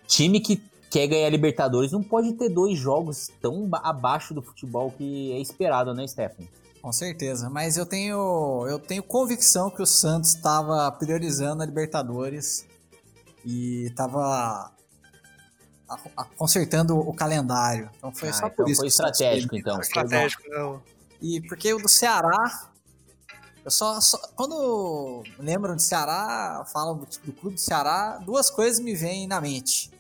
Time 0.08 0.40
que 0.40 0.60
quer 0.90 1.08
ganhar 1.08 1.30
Libertadores 1.30 1.92
não 1.92 2.02
pode 2.02 2.34
ter 2.34 2.50
dois 2.50 2.78
jogos 2.78 3.30
tão 3.42 3.70
abaixo 3.74 4.34
do 4.34 4.42
futebol 4.42 4.92
que 4.92 5.32
é 5.32 5.40
esperado, 5.40 5.94
né, 5.94 6.08
Stefano? 6.08 6.48
Com 6.82 6.94
certeza, 6.94 7.50
mas 7.50 7.76
eu 7.78 7.86
tenho 7.86 8.66
eu 8.68 8.80
tenho 8.80 9.04
convicção 9.04 9.70
que 9.70 9.82
o 9.82 9.86
Santos 9.86 10.34
estava 10.34 10.90
priorizando 10.94 11.62
a 11.62 11.66
Libertadores 11.66 12.66
e 13.46 13.86
estava 13.86 14.72
consertando 16.38 16.98
o 16.98 17.14
calendário. 17.14 17.90
Então 17.98 18.14
foi 18.14 18.30
ah, 18.30 18.34
só 18.34 18.50
por 18.50 18.54
então 18.54 18.68
isso. 18.68 18.82
Foi 18.82 18.88
estratégico, 18.88 19.56
então. 19.56 19.76
Foi 19.76 19.84
estratégico, 19.84 20.44
não. 20.48 20.82
E 21.22 21.42
porque 21.48 21.74
o 21.74 21.80
do 21.80 21.90
Ceará, 21.90 22.70
eu 23.66 23.72
só, 23.72 24.00
só 24.00 24.18
quando 24.36 25.24
lembram 25.38 25.76
de 25.76 25.84
Ceará, 25.84 26.66
falam 26.72 26.98
do, 26.98 27.06
do 27.06 27.34
clube 27.34 27.56
do 27.56 27.62
Ceará, 27.62 28.20
duas 28.20 28.50
coisas 28.50 28.80
me 28.80 28.96
vêm 28.96 29.28
na 29.28 29.42
mente. 29.42 29.92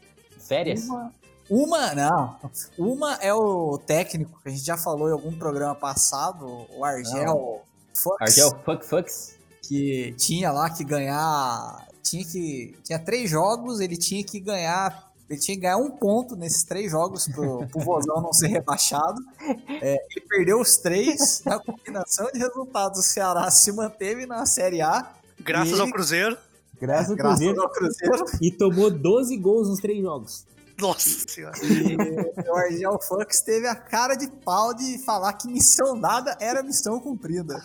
Férias? 0.50 0.86
Uma, 0.86 1.14
uma, 1.48 1.96
não. 1.96 2.40
Uma 2.78 3.14
é 3.22 3.32
o 3.32 3.78
técnico, 3.78 4.40
que 4.42 4.50
a 4.50 4.52
gente 4.52 4.66
já 4.66 4.76
falou 4.76 5.08
em 5.08 5.12
algum 5.12 5.32
programa 5.32 5.76
passado, 5.76 6.66
o 6.76 6.84
Argel 6.84 7.62
Fux. 7.94 8.20
Argel 8.20 8.50
Fuck 8.66 8.86
Fux. 8.86 9.36
Que 9.62 10.14
tinha 10.18 10.52
lá 10.52 10.72
que 10.72 10.84
ganhar. 10.84 11.88
Tinha 12.02 12.26
que. 12.26 12.76
Tinha 12.84 12.98
três 12.98 13.30
jogos, 13.30 13.80
ele 13.80 13.96
tinha 13.96 14.24
que 14.24 14.40
ganhar. 14.40 15.08
Ele 15.30 15.40
tinha 15.40 15.56
que 15.56 15.62
ganhar 15.62 15.78
um 15.78 15.92
ponto 15.92 16.36
nesses 16.36 16.64
três 16.64 16.90
jogos 16.92 17.28
pro, 17.28 17.68
pro 17.68 17.80
Vozão 17.82 18.20
não 18.20 18.34
ser 18.34 18.48
rebaixado. 18.48 19.22
É, 19.82 19.94
ele 19.94 20.26
perdeu 20.28 20.60
os 20.60 20.76
três. 20.76 21.42
Na 21.46 21.58
combinação 21.58 22.30
de 22.34 22.40
resultados, 22.40 23.00
o 23.00 23.04
Ceará 23.04 23.50
se 23.50 23.72
manteve 23.72 24.26
na 24.26 24.46
Série 24.46 24.82
A. 24.82 25.14
Graças 25.40 25.74
ele, 25.74 25.82
ao 25.82 25.90
Cruzeiro. 25.90 26.38
Graças, 26.80 27.12
ao, 27.12 27.16
graças 27.16 27.40
Cruzeiro, 27.40 27.62
ao 27.62 27.70
Cruzeiro. 27.70 28.26
E 28.42 28.52
tomou 28.52 28.90
12 28.90 29.38
gols 29.38 29.70
nos 29.70 29.80
três 29.80 30.02
jogos. 30.02 30.48
Nossa 30.80 31.10
senhora. 31.28 31.56
E 31.62 32.50
o 32.50 32.56
Argel 32.56 33.00
Fux 33.02 33.42
teve 33.42 33.68
a 33.68 33.76
cara 33.76 34.16
de 34.16 34.30
pau 34.30 34.74
de 34.74 34.98
falar 35.04 35.34
que 35.34 35.48
missão 35.48 36.00
dada 36.00 36.38
era 36.40 36.64
missão 36.64 37.00
cumprida. 37.00 37.62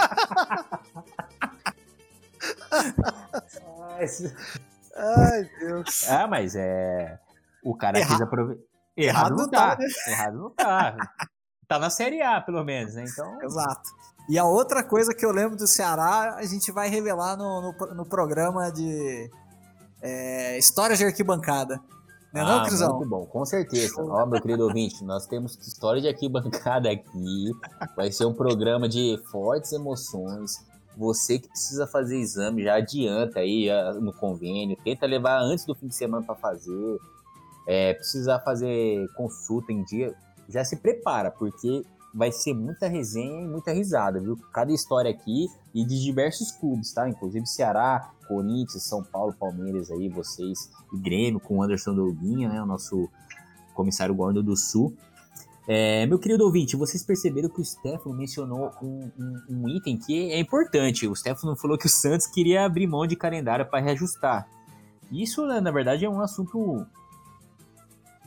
Ai, 4.97 5.51
Deus. 5.61 6.09
Ah, 6.09 6.27
mas 6.27 6.57
é. 6.57 7.19
O 7.63 7.77
cara 7.77 7.99
Erra... 7.99 8.09
quis 8.09 8.21
aproveitar. 8.21 8.65
Errado, 8.97 9.33
Errado, 9.33 9.37
não 9.37 9.51
tá. 9.51 9.77
tá 9.77 9.83
né? 9.83 9.87
Errado 10.09 10.37
não 10.37 10.51
tá. 10.51 10.97
Tá 11.67 11.79
na 11.79 11.91
Série 11.91 12.21
A, 12.23 12.41
pelo 12.41 12.63
menos, 12.63 12.95
né? 12.95 13.05
Então. 13.09 13.43
Exato. 13.43 13.91
E 14.29 14.39
a 14.39 14.45
outra 14.45 14.83
coisa 14.83 15.15
que 15.15 15.25
eu 15.25 15.31
lembro 15.31 15.57
do 15.57 15.67
Ceará, 15.67 16.37
a 16.37 16.45
gente 16.45 16.73
vai 16.73 16.89
revelar 16.89 17.37
no, 17.37 17.61
no, 17.61 17.95
no 17.95 18.07
programa 18.07 18.71
de 18.71 19.31
é, 20.01 20.59
Histórias 20.59 20.99
de 20.99 21.05
Arquibancada. 21.05 21.81
Não 22.35 22.41
é 22.41 22.45
ah, 22.45 22.57
não, 22.59 22.65
Crisão? 22.65 22.97
Muito 22.97 23.09
bom, 23.09 23.27
com 23.27 23.45
certeza. 23.45 24.03
Ó, 24.03 24.27
meu 24.27 24.43
querido 24.43 24.65
ouvinte, 24.65 25.05
nós 25.05 25.25
temos 25.25 25.57
história 25.65 26.03
de 26.03 26.09
arquibancada 26.09 26.91
aqui. 26.91 27.53
Vai 27.97 28.11
ser 28.11 28.25
um 28.25 28.35
programa 28.35 28.89
de 28.89 29.21
fortes 29.31 29.73
emoções. 29.73 30.67
Você 30.97 31.39
que 31.39 31.49
precisa 31.49 31.87
fazer 31.87 32.19
exame, 32.19 32.65
já 32.65 32.75
adianta 32.75 33.39
aí 33.39 33.69
no 34.01 34.13
convênio. 34.13 34.77
Tenta 34.83 35.07
levar 35.07 35.39
antes 35.39 35.65
do 35.65 35.77
fim 35.77 35.87
de 35.87 35.95
semana 35.95 36.27
para 36.27 36.35
fazer. 36.35 36.99
É, 37.69 37.95
precisa 37.95 38.41
fazer 38.41 39.07
consulta 39.15 39.73
em 39.73 39.85
dia. 39.85 40.13
Já 40.49 40.65
se 40.65 40.77
prepara, 40.77 41.31
porque 41.31 41.85
vai 42.15 42.31
ser 42.31 42.55
muita 42.55 42.87
resenha 42.87 43.43
e 43.43 43.49
muita 43.49 43.73
risada, 43.73 44.21
viu? 44.21 44.37
Cada 44.53 44.73
história 44.73 45.11
aqui 45.11 45.49
e 45.75 45.85
de 45.85 46.01
diversos 46.01 46.53
clubes, 46.53 46.93
tá? 46.93 47.09
Inclusive 47.09 47.45
Ceará, 47.47 48.13
Corinthians, 48.29 48.85
São 48.85 49.03
Paulo, 49.03 49.35
Palmeiras 49.35 49.91
aí, 49.91 50.09
vocês 50.09 50.71
e 50.93 50.99
Grêmio 50.99 51.41
com 51.41 51.59
o 51.59 51.63
Anderson 51.63 51.95
Dolguinha, 51.95 52.49
né? 52.49 52.63
O 52.63 52.67
nosso 52.67 53.09
comissário 53.75 54.15
Gordo 54.15 54.43
do 54.43 54.57
Sul. 54.57 54.97
É, 55.67 56.07
meu 56.07 56.19
querido 56.19 56.45
ouvinte, 56.45 56.77
vocês 56.77 57.03
perceberam 57.03 57.49
que 57.49 57.61
o 57.61 57.65
Stefano 57.65 58.15
mencionou 58.15 58.71
um, 58.83 59.11
um, 59.19 59.43
um, 59.49 59.69
item 59.69 59.97
que 59.97 60.31
é 60.31 60.39
importante. 60.39 61.09
O 61.09 61.17
Stefano 61.17 61.57
falou 61.57 61.77
que 61.77 61.87
o 61.87 61.91
Santos 61.91 62.27
queria 62.27 62.65
abrir 62.65 62.87
mão 62.87 63.07
de 63.07 63.17
calendário 63.17 63.67
para 63.67 63.83
reajustar. 63.83 64.47
Isso, 65.11 65.45
na 65.47 65.71
verdade, 65.71 66.05
é 66.05 66.09
um 66.09 66.21
assunto 66.21 66.87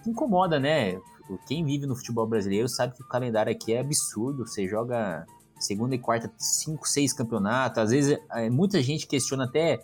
que 0.04 0.10
incomoda, 0.10 0.60
né? 0.60 1.00
Quem 1.48 1.66
vive 1.66 1.86
no 1.86 1.96
futebol 1.96 2.26
brasileiro 2.28 2.70
sabe 2.70 2.96
que 2.96 3.02
o 3.02 3.08
calendário 3.08 3.52
aqui 3.52 3.74
é 3.74 3.80
absurdo. 3.80 4.48
Você 4.48 4.68
joga 4.68 5.26
segunda 5.60 5.96
e 5.96 6.00
quarta, 6.00 6.32
cinco, 6.38 6.88
seis 6.88 7.12
campeonatos. 7.14 7.80
Às 7.84 7.90
vezes, 7.92 8.18
é, 8.32 8.50
muita 8.50 8.82
gente 8.82 9.08
questiona 9.08 9.46
até. 9.46 9.84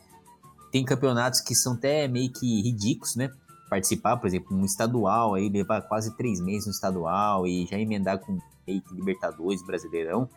Tem 0.71 0.84
campeonatos 0.84 1.41
que 1.41 1.53
são 1.53 1.73
até 1.73 2.08
meio 2.08 2.32
que 2.32 2.62
ridículos, 2.62 3.15
né? 3.15 3.29
Participar, 3.69 4.17
por 4.17 4.27
exemplo, 4.27 4.56
um 4.56 4.65
estadual, 4.65 5.36
aí 5.36 5.49
levar 5.49 5.82
quase 5.82 6.15
três 6.15 6.39
meses 6.39 6.65
no 6.65 6.71
estadual 6.71 7.45
e 7.45 7.65
já 7.65 7.77
emendar 7.77 8.19
com 8.19 8.39
meio 8.65 8.82
que 8.82 8.93
Libertadores, 8.93 9.63
Brasileirão. 9.65 10.29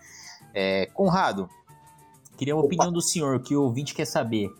É, 0.53 0.87
Conrado, 0.87 1.49
queria 2.37 2.57
Opa. 2.57 2.66
opinião 2.66 2.92
do 2.92 3.01
senhor, 3.01 3.40
que 3.40 3.57
o 3.57 3.62
ouvinte 3.62 3.95
quer 3.95 4.07
saber. 4.07 4.51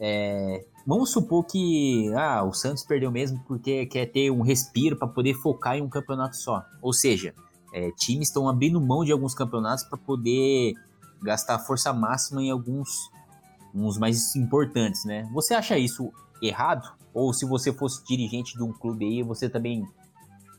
É, 0.00 0.64
vamos 0.86 1.10
supor 1.10 1.44
que 1.44 2.12
ah, 2.14 2.44
o 2.44 2.52
Santos 2.52 2.84
perdeu 2.84 3.10
mesmo 3.10 3.42
porque 3.46 3.86
quer 3.86 4.06
ter 4.06 4.30
um 4.30 4.42
respiro 4.42 4.96
para 4.96 5.08
poder 5.08 5.34
focar 5.34 5.76
em 5.76 5.82
um 5.82 5.88
campeonato 5.88 6.36
só. 6.36 6.64
Ou 6.80 6.92
seja, 6.92 7.34
é, 7.72 7.90
times 7.92 8.28
estão 8.28 8.48
abrindo 8.48 8.80
mão 8.80 9.04
de 9.04 9.12
alguns 9.12 9.34
campeonatos 9.34 9.84
para 9.84 9.98
poder 9.98 10.74
gastar 11.22 11.58
força 11.58 11.92
máxima 11.92 12.42
em 12.42 12.50
alguns 12.50 13.10
uns 13.74 13.96
mais 13.96 14.36
importantes, 14.36 15.04
né? 15.04 15.28
Você 15.32 15.54
acha 15.54 15.78
isso 15.78 16.12
errado? 16.42 16.92
Ou 17.14 17.32
se 17.32 17.46
você 17.46 17.72
fosse 17.72 18.04
dirigente 18.04 18.54
de 18.54 18.62
um 18.62 18.72
clube 18.72 19.04
aí, 19.04 19.22
você 19.22 19.48
também 19.48 19.86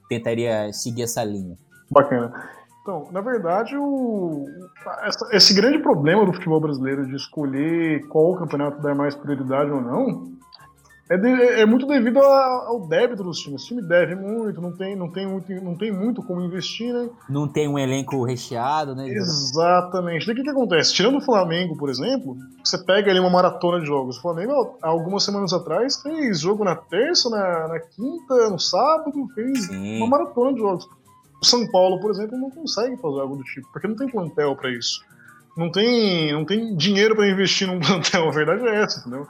tentaria 0.10 0.72
seguir 0.74 1.04
essa 1.04 1.24
linha? 1.24 1.58
Bacana. 1.92 2.34
Então, 2.84 3.08
na 3.14 3.22
verdade, 3.22 3.78
o, 3.78 4.46
essa, 5.04 5.30
esse 5.32 5.54
grande 5.54 5.80
problema 5.80 6.26
do 6.26 6.34
futebol 6.34 6.60
brasileiro 6.60 7.08
de 7.08 7.16
escolher 7.16 8.06
qual 8.10 8.36
campeonato 8.36 8.82
dar 8.82 8.94
mais 8.94 9.16
prioridade 9.16 9.72
ou 9.72 9.82
não, 9.82 10.34
é, 11.10 11.18
de, 11.18 11.28
é, 11.28 11.62
é 11.62 11.66
muito 11.66 11.88
devido 11.88 12.20
a, 12.20 12.66
ao 12.68 12.86
débito 12.86 13.24
dos 13.24 13.40
times. 13.40 13.64
O 13.64 13.68
time 13.68 13.82
deve 13.82 14.16
muito, 14.16 14.62
não 14.62 14.76
tem, 14.76 14.98
não 14.98 15.10
tem, 15.10 15.26
muito, 15.26 15.54
não 15.64 15.78
tem 15.78 15.94
muito 15.94 16.22
como 16.24 16.42
investir, 16.42 16.94
né? 16.94 17.10
Não 17.30 17.48
tem 17.48 17.70
um 17.70 17.80
elenco 17.80 18.22
recheado, 18.26 18.94
né? 18.94 19.08
Exatamente. 19.08 20.30
o 20.30 20.36
que, 20.36 20.44
que 20.44 20.50
acontece? 20.50 20.94
Tirando 20.94 21.20
o 21.20 21.22
Flamengo, 21.22 21.78
por 21.78 21.90
exemplo, 21.90 22.36
você 22.62 22.78
pega 22.78 23.10
ali 23.10 23.20
uma 23.20 23.30
maratona 23.30 23.80
de 23.80 23.86
jogos. 23.86 24.18
O 24.18 24.22
Flamengo, 24.22 24.78
algumas 24.82 25.24
semanas 25.24 25.54
atrás, 25.54 26.02
fez 26.02 26.42
jogo 26.42 26.66
na 26.66 26.76
terça, 26.76 27.30
na, 27.30 27.68
na 27.70 27.80
quinta, 27.80 28.50
no 28.50 28.60
sábado, 28.60 29.26
fez 29.34 29.68
Sim. 29.68 29.98
uma 29.98 30.08
maratona 30.08 30.54
de 30.54 30.60
jogos. 30.60 30.86
O 31.44 31.46
São 31.46 31.68
Paulo, 31.68 32.00
por 32.00 32.10
exemplo, 32.10 32.38
não 32.38 32.50
consegue 32.50 32.96
fazer 32.96 33.20
algo 33.20 33.36
do 33.36 33.44
tipo, 33.44 33.70
porque 33.74 33.86
não 33.86 33.98
tem 33.98 34.08
plantel 34.08 34.56
para 34.56 34.72
isso. 34.72 35.04
Não 35.58 35.70
tem, 35.70 36.32
não 36.32 36.46
tem 36.46 36.74
dinheiro 36.74 37.18
para 37.18 37.28
investir 37.28 37.68
num 37.68 37.82
plantel, 37.84 38.30
a 38.30 38.32
verdade 38.32 38.66
é 38.66 38.82
essa, 38.82 39.02
entendeu? 39.02 39.28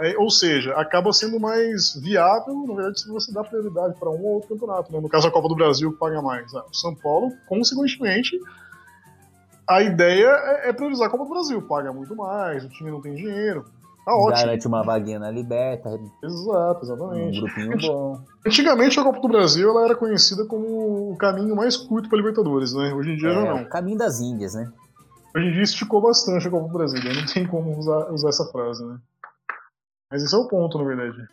É, 0.00 0.18
ou 0.18 0.28
seja, 0.28 0.74
acaba 0.74 1.12
sendo 1.12 1.38
mais 1.38 1.94
viável, 1.94 2.66
na 2.66 2.74
verdade, 2.74 3.00
se 3.00 3.08
você 3.08 3.32
dá 3.32 3.44
prioridade 3.44 3.96
para 3.96 4.10
um 4.10 4.20
ou 4.20 4.34
outro 4.34 4.48
campeonato. 4.48 4.92
Né? 4.92 4.98
No 4.98 5.08
caso, 5.08 5.28
a 5.28 5.30
Copa 5.30 5.46
do 5.46 5.54
Brasil 5.54 5.92
paga 5.92 6.20
mais. 6.20 6.52
O 6.52 6.74
São 6.74 6.96
Paulo, 6.96 7.30
consequentemente, 7.46 8.36
a 9.68 9.82
ideia 9.82 10.26
é, 10.26 10.70
é 10.70 10.72
priorizar 10.72 11.06
a 11.06 11.10
Copa 11.10 11.22
do 11.22 11.30
Brasil. 11.30 11.62
Paga 11.62 11.92
muito 11.92 12.16
mais, 12.16 12.64
o 12.64 12.68
time 12.68 12.90
não 12.90 13.00
tem 13.00 13.14
dinheiro. 13.14 13.66
Tá 14.04 14.14
ótimo. 14.14 14.46
Garante 14.46 14.66
uma 14.66 14.82
vaguinha 14.82 15.18
na 15.18 15.30
Liberta, 15.30 15.90
Exato, 16.22 16.80
um 16.80 16.82
exatamente. 16.82 17.40
grupinho 17.40 17.78
bom. 17.78 18.20
Antigamente 18.46 18.98
a 18.98 19.02
Copa 19.02 19.20
do 19.20 19.28
Brasil 19.28 19.68
ela 19.70 19.84
era 19.84 19.94
conhecida 19.94 20.44
como 20.46 21.12
o 21.12 21.16
caminho 21.16 21.54
mais 21.54 21.76
curto 21.76 22.08
para 22.08 22.18
Libertadores, 22.18 22.72
né? 22.72 22.92
Hoje 22.94 23.12
em 23.12 23.16
dia 23.16 23.30
já 23.32 23.40
É, 23.40 23.44
não. 23.50 23.62
o 23.62 23.68
caminho 23.68 23.98
das 23.98 24.20
Índias, 24.20 24.54
né? 24.54 24.72
Hoje 25.36 25.46
em 25.46 25.52
dia 25.52 25.62
esticou 25.62 26.00
bastante 26.00 26.48
a 26.48 26.50
Copa 26.50 26.66
do 26.66 26.72
Brasil, 26.72 27.02
né? 27.04 27.12
não 27.14 27.26
tem 27.26 27.46
como 27.46 27.78
usar, 27.78 28.10
usar 28.10 28.28
essa 28.30 28.44
frase, 28.46 28.84
né? 28.84 28.98
Mas 30.10 30.22
esse 30.24 30.34
é 30.34 30.38
o 30.38 30.48
ponto, 30.48 30.76
na 30.78 30.84
verdade. 30.84 31.28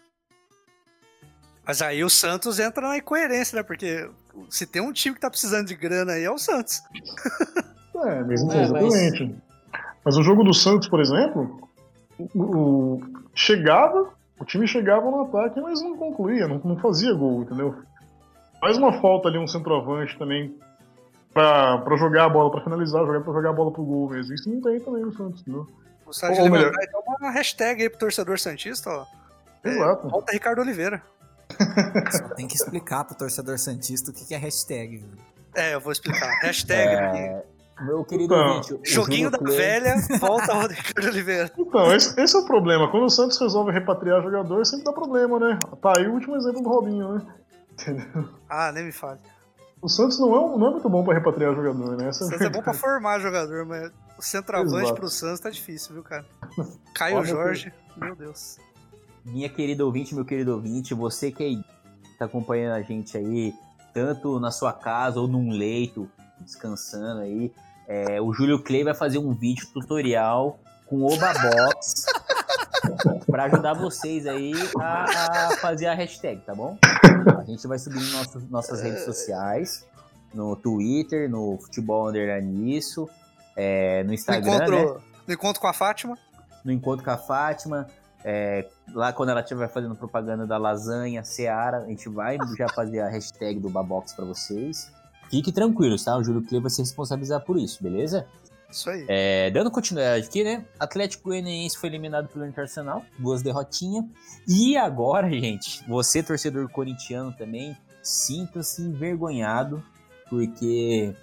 Mas 1.65 1.81
aí 1.81 2.03
o 2.03 2.09
Santos 2.09 2.59
entra 2.59 2.87
na 2.87 2.97
incoerência, 2.97 3.55
né? 3.55 3.63
Porque 3.63 4.09
se 4.49 4.65
tem 4.65 4.81
um 4.81 4.93
time 4.93 5.15
que 5.15 5.21
tá 5.21 5.29
precisando 5.29 5.67
de 5.67 5.75
grana 5.75 6.13
aí 6.13 6.23
é 6.23 6.31
o 6.31 6.37
Santos. 6.37 6.81
É, 7.97 8.23
mas 8.23 8.43
É, 8.43 8.61
exatamente. 8.61 9.35
Mas... 10.05 10.17
o 10.17 10.21
jogo 10.21 10.43
do 10.43 10.53
Santos, 10.53 10.87
por 10.87 10.99
exemplo, 11.01 11.66
o, 12.35 13.01
chegava, 13.33 14.09
o 14.39 14.45
time 14.45 14.67
chegava 14.67 15.09
no 15.09 15.21
ataque, 15.23 15.59
mas 15.61 15.81
não 15.81 15.97
concluía, 15.97 16.47
não, 16.47 16.59
não 16.63 16.77
fazia 16.77 17.13
gol, 17.13 17.41
entendeu? 17.43 17.75
Faz 18.59 18.77
uma 18.77 18.99
falta 19.01 19.27
ali 19.29 19.37
um 19.37 19.47
centroavante 19.47 20.17
também 20.17 20.55
pra, 21.33 21.77
pra 21.79 21.95
jogar 21.97 22.25
a 22.25 22.29
bola, 22.29 22.49
pra 22.51 22.61
finalizar, 22.63 23.05
jogar 23.05 23.21
pra 23.21 23.33
jogar 23.33 23.49
a 23.51 23.53
bola 23.53 23.71
pro 23.71 23.83
gol 23.83 24.09
mesmo. 24.09 24.33
Isso 24.33 24.49
não 24.49 24.61
tem 24.61 24.79
também 24.79 25.03
no 25.03 25.13
Santos, 25.13 25.41
entendeu? 25.41 25.67
Gostaria 26.05 26.41
de 26.41 26.49
melhor- 26.49 26.71
levantar 26.71 26.83
então 26.85 27.01
uma 27.19 27.29
hashtag 27.31 27.83
aí 27.83 27.89
pro 27.89 27.99
torcedor 27.99 28.39
Santista, 28.39 28.89
ó. 28.89 29.05
É, 29.63 29.69
Exato. 29.69 30.07
Volta 30.09 30.31
Ricardo 30.31 30.59
Oliveira. 30.61 31.01
Só 32.11 32.29
tem 32.35 32.47
que 32.47 32.55
explicar 32.55 33.03
pro 33.03 33.15
torcedor 33.15 33.57
Santista 33.59 34.11
o 34.11 34.13
que 34.13 34.25
que 34.25 34.33
é 34.33 34.37
hashtag. 34.37 34.97
viu? 34.97 35.09
É, 35.55 35.73
eu 35.75 35.79
vou 35.81 35.91
explicar. 35.91 36.29
Hashtag. 36.41 36.89
É, 37.17 37.43
meu 37.81 38.03
querido 38.03 38.33
Então, 38.33 38.47
ouvinte, 38.55 38.73
o 38.73 38.81
Joguinho 38.83 39.29
da 39.31 39.37
Clay- 39.37 39.55
velha, 39.57 39.95
volta 40.19 40.51
a 40.53 40.67
Ricardo 40.67 41.07
Oliveira. 41.09 41.51
Então, 41.57 41.93
esse, 41.95 42.19
esse 42.19 42.35
é 42.35 42.39
o 42.39 42.45
problema. 42.45 42.89
Quando 42.89 43.05
o 43.05 43.09
Santos 43.09 43.39
resolve 43.39 43.71
repatriar 43.71 44.21
jogador, 44.23 44.65
sempre 44.65 44.85
dá 44.85 44.93
problema, 44.93 45.39
né? 45.39 45.59
Tá 45.81 45.93
aí 45.97 46.07
o 46.07 46.13
último 46.13 46.35
exemplo 46.35 46.61
do 46.61 46.69
Robinho, 46.69 47.13
né? 47.15 47.21
Ah, 48.49 48.71
nem 48.71 48.85
me 48.85 48.91
fale. 48.91 49.19
O 49.81 49.87
Santos 49.87 50.19
não 50.19 50.29
é, 50.35 50.57
não 50.57 50.67
é 50.67 50.71
muito 50.71 50.89
bom 50.89 51.03
pra 51.03 51.13
repatriar 51.13 51.53
jogador, 51.53 51.95
né? 51.95 52.07
Essa 52.09 52.23
O 52.25 52.27
Santos 52.27 52.41
é 52.41 52.49
bom 52.49 52.61
pra 52.63 52.73
formar 52.75 53.19
jogador, 53.19 53.65
mas 53.65 53.91
o 54.17 54.21
centroavante 54.21 54.85
Exato. 54.85 54.95
pro 54.95 55.09
Santos 55.09 55.39
tá 55.39 55.49
difícil, 55.51 55.93
viu, 55.93 56.03
cara? 56.03 56.25
Caio 56.95 57.17
meu 57.17 57.25
Jorge, 57.25 57.71
meu 57.95 58.15
Deus. 58.15 58.57
Minha 59.23 59.49
querida 59.49 59.85
ouvinte, 59.85 60.15
meu 60.15 60.25
querido 60.25 60.53
ouvinte, 60.53 60.93
você 60.95 61.31
que 61.31 61.61
tá 62.17 62.25
acompanhando 62.25 62.73
a 62.73 62.81
gente 62.81 63.15
aí, 63.15 63.53
tanto 63.93 64.39
na 64.39 64.49
sua 64.49 64.73
casa 64.73 65.19
ou 65.19 65.27
num 65.27 65.51
leito, 65.51 66.09
descansando 66.39 67.19
aí, 67.21 67.53
é, 67.87 68.19
o 68.19 68.33
Júlio 68.33 68.61
Clay 68.61 68.83
vai 68.83 68.93
fazer 68.93 69.17
um 69.17 69.33
vídeo 69.33 69.65
tutorial 69.73 70.59
com 70.85 71.03
Oba 71.05 71.33
Box 71.33 72.05
para 73.29 73.45
ajudar 73.45 73.73
vocês 73.73 74.25
aí 74.27 74.53
a, 74.79 75.03
a 75.03 75.57
fazer 75.57 75.87
a 75.87 75.93
hashtag, 75.93 76.41
tá 76.41 76.53
bom? 76.53 76.77
A 77.37 77.43
gente 77.43 77.65
vai 77.67 77.79
subir 77.79 77.99
nossas 78.49 78.81
redes 78.81 79.03
sociais, 79.05 79.85
no 80.33 80.55
Twitter, 80.55 81.29
no 81.29 81.57
Futebol 81.57 82.09
Underline 82.09 82.75
Isso, 82.75 83.09
é, 83.55 84.03
no 84.03 84.09
No 84.09 84.13
Instagram, 84.13 84.55
encontro, 84.55 84.95
né? 84.95 85.01
no 85.27 85.33
encontro 85.33 85.61
com 85.61 85.67
a 85.67 85.73
Fátima. 85.73 86.17
no 86.63 86.71
encontro 86.71 87.03
com 87.03 87.11
a 87.11 87.17
Fátima. 87.17 87.87
é, 88.23 88.67
lá 88.93 89.13
quando 89.13 89.29
ela 89.29 89.41
estiver 89.41 89.69
fazendo 89.69 89.95
propaganda 89.95 90.45
da 90.45 90.57
lasanha, 90.57 91.23
Seara, 91.23 91.79
a 91.79 91.85
gente 91.85 92.09
vai 92.09 92.37
já 92.57 92.67
fazer 92.69 92.99
a 92.99 93.07
hashtag 93.09 93.59
do 93.59 93.69
Babox 93.69 94.13
pra 94.13 94.25
vocês. 94.25 94.91
Fique 95.29 95.51
tranquilos, 95.51 96.03
tá? 96.03 96.17
O 96.17 96.23
Júlio 96.23 96.41
Clay 96.41 96.61
vai 96.61 96.69
se 96.69 96.81
responsabilizar 96.81 97.41
por 97.41 97.57
isso, 97.57 97.83
beleza? 97.83 98.25
Isso 98.69 98.89
aí. 98.89 99.05
É, 99.07 99.49
dando 99.51 99.71
continuidade 99.71 100.27
aqui, 100.27 100.43
né? 100.43 100.65
Atlético 100.79 101.29
Goianiense 101.29 101.77
foi 101.77 101.89
eliminado 101.89 102.27
pelo 102.27 102.45
Internacional, 102.45 103.05
duas 103.17 103.41
derrotinhas. 103.41 104.05
E 104.47 104.77
agora, 104.77 105.29
gente, 105.31 105.83
você, 105.87 106.21
torcedor 106.21 106.69
corintiano 106.69 107.33
também, 107.33 107.75
sinta-se 108.01 108.81
envergonhado, 108.81 109.83
porque. 110.29 111.13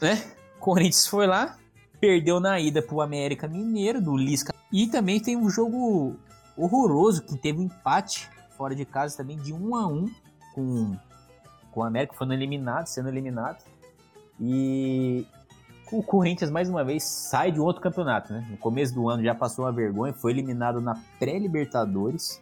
Né? 0.00 0.22
Corinthians 0.58 1.06
foi 1.06 1.26
lá, 1.26 1.58
perdeu 2.00 2.40
na 2.40 2.58
ida 2.58 2.82
pro 2.82 3.00
América 3.00 3.46
Mineiro, 3.46 4.00
do 4.00 4.16
Lisca. 4.16 4.54
E 4.72 4.86
também 4.86 5.20
tem 5.20 5.36
um 5.36 5.50
jogo 5.50 6.16
horroroso, 6.56 7.22
que 7.22 7.36
teve 7.36 7.58
um 7.58 7.64
empate 7.64 8.28
fora 8.56 8.74
de 8.74 8.84
casa 8.84 9.16
também, 9.16 9.38
de 9.38 9.52
1 9.52 9.74
a 9.74 9.86
1 9.86 10.10
com, 10.54 10.96
com 11.70 11.80
o 11.80 11.84
América, 11.84 12.14
foram 12.14 12.32
eliminados, 12.32 12.92
sendo 12.92 13.08
eliminados. 13.08 13.64
E 14.40 15.26
o 15.92 16.02
Corinthians, 16.02 16.50
mais 16.50 16.68
uma 16.68 16.84
vez, 16.84 17.02
sai 17.02 17.50
de 17.50 17.60
um 17.60 17.64
outro 17.64 17.82
campeonato, 17.82 18.32
né? 18.32 18.46
No 18.48 18.56
começo 18.56 18.94
do 18.94 19.08
ano 19.08 19.22
já 19.22 19.34
passou 19.34 19.64
uma 19.64 19.72
vergonha, 19.72 20.12
foi 20.12 20.32
eliminado 20.32 20.80
na 20.80 20.96
pré-Libertadores. 21.18 22.40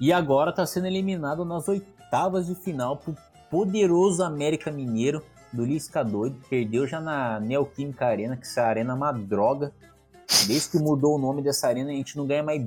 E 0.00 0.12
agora 0.12 0.52
tá 0.52 0.66
sendo 0.66 0.86
eliminado 0.86 1.44
nas 1.44 1.66
oitavas 1.68 2.46
de 2.46 2.54
final 2.54 2.96
pro 2.96 3.16
poderoso 3.50 4.22
América 4.22 4.70
Mineiro 4.70 5.22
do 5.52 5.64
Lisca 5.64 6.04
doido. 6.04 6.36
Perdeu 6.48 6.86
já 6.86 7.00
na 7.00 7.40
Neoquímica 7.40 8.06
Arena, 8.06 8.36
que 8.36 8.46
essa 8.46 8.62
arena 8.62 8.92
é 8.92 8.96
uma 8.96 9.12
droga. 9.12 9.72
Desde 10.46 10.70
que 10.70 10.78
mudou 10.78 11.16
o 11.16 11.18
nome 11.18 11.40
dessa 11.42 11.68
arena, 11.68 11.90
a 11.90 11.94
gente 11.94 12.16
não 12.16 12.26
ganha 12.26 12.42
mais 12.42 12.62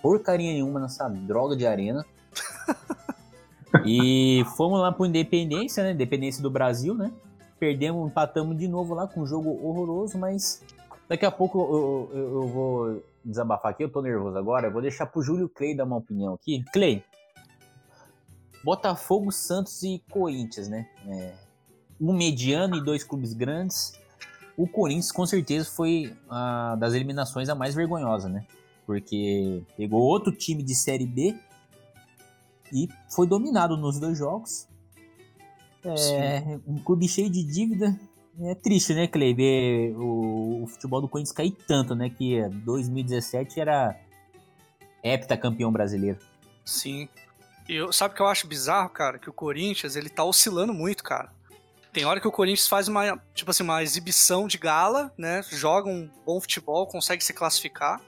porcaria 0.00 0.52
nenhuma 0.52 0.80
nessa 0.80 1.08
droga 1.08 1.56
de 1.56 1.66
arena. 1.66 2.04
E 3.86 4.44
fomos 4.56 4.80
lá 4.80 4.92
pro 4.92 5.04
Independência, 5.06 5.82
né? 5.82 5.92
Independência 5.92 6.42
do 6.42 6.50
Brasil, 6.50 6.94
né? 6.94 7.12
Perdemos, 7.58 8.08
empatamos 8.10 8.56
de 8.58 8.68
novo 8.68 8.94
lá 8.94 9.06
com 9.06 9.22
um 9.22 9.26
jogo 9.26 9.50
horroroso, 9.66 10.18
mas 10.18 10.62
daqui 11.08 11.24
a 11.24 11.30
pouco 11.30 11.58
eu, 11.58 12.10
eu- 12.18 12.34
eu 12.42 12.48
vou 12.48 13.02
desabafar 13.24 13.72
aqui, 13.72 13.82
eu 13.82 13.88
tô 13.90 14.02
nervoso 14.02 14.36
agora. 14.36 14.66
Eu 14.68 14.72
vou 14.72 14.82
deixar 14.82 15.06
pro 15.06 15.22
Júlio 15.22 15.48
Clay 15.48 15.74
dar 15.74 15.84
uma 15.84 15.96
opinião 15.96 16.34
aqui. 16.34 16.62
Clay, 16.72 17.02
Botafogo, 18.62 19.30
Santos 19.30 19.82
e 19.82 20.02
Corinthians, 20.10 20.68
né? 20.68 20.86
É, 21.06 21.32
um 22.00 22.12
mediano 22.12 22.76
e 22.76 22.84
dois 22.84 23.04
clubes 23.04 23.32
grandes. 23.34 23.98
O 24.56 24.66
Corinthians, 24.68 25.12
com 25.12 25.26
certeza, 25.26 25.68
foi 25.70 26.14
a 26.30 26.76
das 26.76 26.94
eliminações 26.94 27.48
a 27.48 27.54
mais 27.54 27.74
vergonhosa, 27.74 28.28
né? 28.28 28.44
Porque 28.86 29.62
pegou 29.76 30.00
outro 30.02 30.32
time 30.32 30.62
de 30.62 30.74
Série 30.74 31.06
B 31.06 31.34
e 32.74 32.88
foi 33.08 33.26
dominado 33.26 33.76
nos 33.76 34.00
dois 34.00 34.18
jogos. 34.18 34.68
É, 35.84 36.58
um 36.66 36.78
clube 36.78 37.06
cheio 37.06 37.30
de 37.30 37.44
dívida. 37.44 37.98
É 38.40 38.54
triste, 38.54 38.92
né, 38.94 39.06
Clay, 39.06 39.32
ver 39.32 39.94
o, 39.96 40.64
o 40.64 40.66
futebol 40.66 41.00
do 41.00 41.08
Corinthians 41.08 41.36
cair 41.36 41.52
tanto, 41.68 41.94
né? 41.94 42.10
Que 42.10 42.42
2017 42.64 43.60
era 43.60 43.96
heptacampeão 45.04 45.70
brasileiro. 45.70 46.18
Sim. 46.64 47.08
Eu, 47.68 47.92
sabe 47.92 48.12
o 48.12 48.16
que 48.16 48.22
eu 48.22 48.26
acho 48.26 48.48
bizarro, 48.48 48.90
cara? 48.90 49.18
Que 49.18 49.30
o 49.30 49.32
Corinthians, 49.32 49.94
ele 49.94 50.08
tá 50.08 50.24
oscilando 50.24 50.74
muito, 50.74 51.04
cara. 51.04 51.32
Tem 51.92 52.04
hora 52.04 52.20
que 52.20 52.26
o 52.26 52.32
Corinthians 52.32 52.66
faz 52.66 52.88
uma, 52.88 53.22
tipo 53.34 53.52
assim, 53.52 53.62
uma 53.62 53.80
exibição 53.80 54.48
de 54.48 54.58
gala, 54.58 55.12
né? 55.16 55.42
Joga 55.50 55.88
um 55.88 56.10
bom 56.26 56.40
futebol, 56.40 56.88
consegue 56.88 57.22
se 57.22 57.32
classificar. 57.32 58.00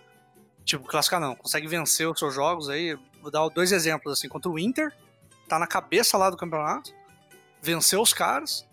Tipo, 0.65 0.85
classificar 0.89 1.21
não, 1.21 1.37
consegue 1.37 1.69
vencer 1.69 2.09
os 2.09 2.19
seus 2.19 2.35
jogos 2.35 2.69
aí. 2.69 2.99
Vou 3.27 3.31
dar 3.33 3.49
dois 3.49 3.73
exemplos, 3.73 4.13
assim, 4.13 4.29
contra 4.29 4.49
o 4.49 4.57
Inter, 4.57 4.95
tá 5.49 5.59
na 5.59 5.67
cabeça 5.67 6.17
lá 6.17 6.31
do 6.31 6.37
campeonato, 6.37 6.95
venceu 7.61 8.01
os 8.01 8.15
caras, 8.15 8.65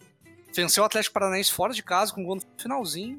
venceu 0.54 0.84
o 0.84 0.86
Atlético 0.86 1.12
Paranaense 1.12 1.52
fora 1.52 1.74
de 1.74 1.82
casa 1.82 2.14
com 2.14 2.22
um 2.22 2.24
gol 2.24 2.36
no 2.36 2.44
finalzinho, 2.56 3.18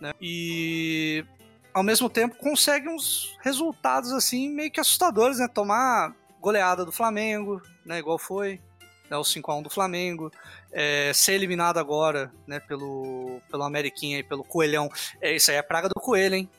né? 0.00 0.12
E 0.20 1.24
ao 1.72 1.84
mesmo 1.84 2.10
tempo 2.10 2.34
consegue 2.34 2.88
uns 2.88 3.38
resultados 3.42 4.10
assim 4.10 4.48
meio 4.48 4.72
que 4.72 4.80
assustadores, 4.80 5.38
né? 5.38 5.46
Tomar 5.46 6.16
goleada 6.40 6.84
do 6.84 6.90
Flamengo, 6.90 7.62
né? 7.86 8.00
Igual 8.00 8.18
foi, 8.18 8.60
né? 9.08 9.16
O 9.16 9.22
5 9.22 9.52
a 9.52 9.56
1 9.58 9.62
do 9.62 9.70
Flamengo, 9.70 10.32
é, 10.72 11.12
ser 11.14 11.34
eliminado 11.34 11.78
agora, 11.78 12.32
né? 12.44 12.58
Pelo 12.58 13.40
pelo 13.48 13.62
Ameriquinha 13.62 14.18
e 14.18 14.24
pelo 14.24 14.42
Coelhão. 14.42 14.90
É 15.20 15.32
isso 15.32 15.52
aí, 15.52 15.58
é 15.58 15.62
praga 15.62 15.88
do 15.88 16.00
coelho, 16.00 16.34
hein? 16.34 16.50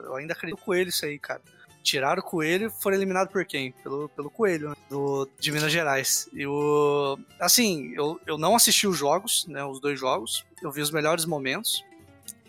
Eu 0.00 0.16
ainda 0.16 0.34
acredito 0.34 0.58
no 0.58 0.62
coelho 0.66 0.90
isso 0.90 1.06
aí, 1.06 1.18
cara. 1.18 1.40
Tiraram 1.84 2.20
o 2.20 2.24
coelho 2.24 2.68
e 2.68 2.82
foram 2.82 2.96
eliminados 2.96 3.30
por 3.30 3.44
quem? 3.44 3.70
Pelo, 3.70 4.08
pelo 4.08 4.30
coelho, 4.30 4.70
né? 4.70 4.76
Do, 4.88 5.28
de 5.38 5.52
Minas 5.52 5.70
Gerais. 5.70 6.28
E 6.32 6.46
o. 6.46 7.18
Assim, 7.38 7.92
eu, 7.94 8.18
eu 8.26 8.38
não 8.38 8.56
assisti 8.56 8.86
os 8.86 8.96
jogos, 8.96 9.46
né? 9.46 9.62
Os 9.62 9.78
dois 9.78 10.00
jogos. 10.00 10.46
Eu 10.62 10.72
vi 10.72 10.80
os 10.80 10.90
melhores 10.90 11.26
momentos. 11.26 11.84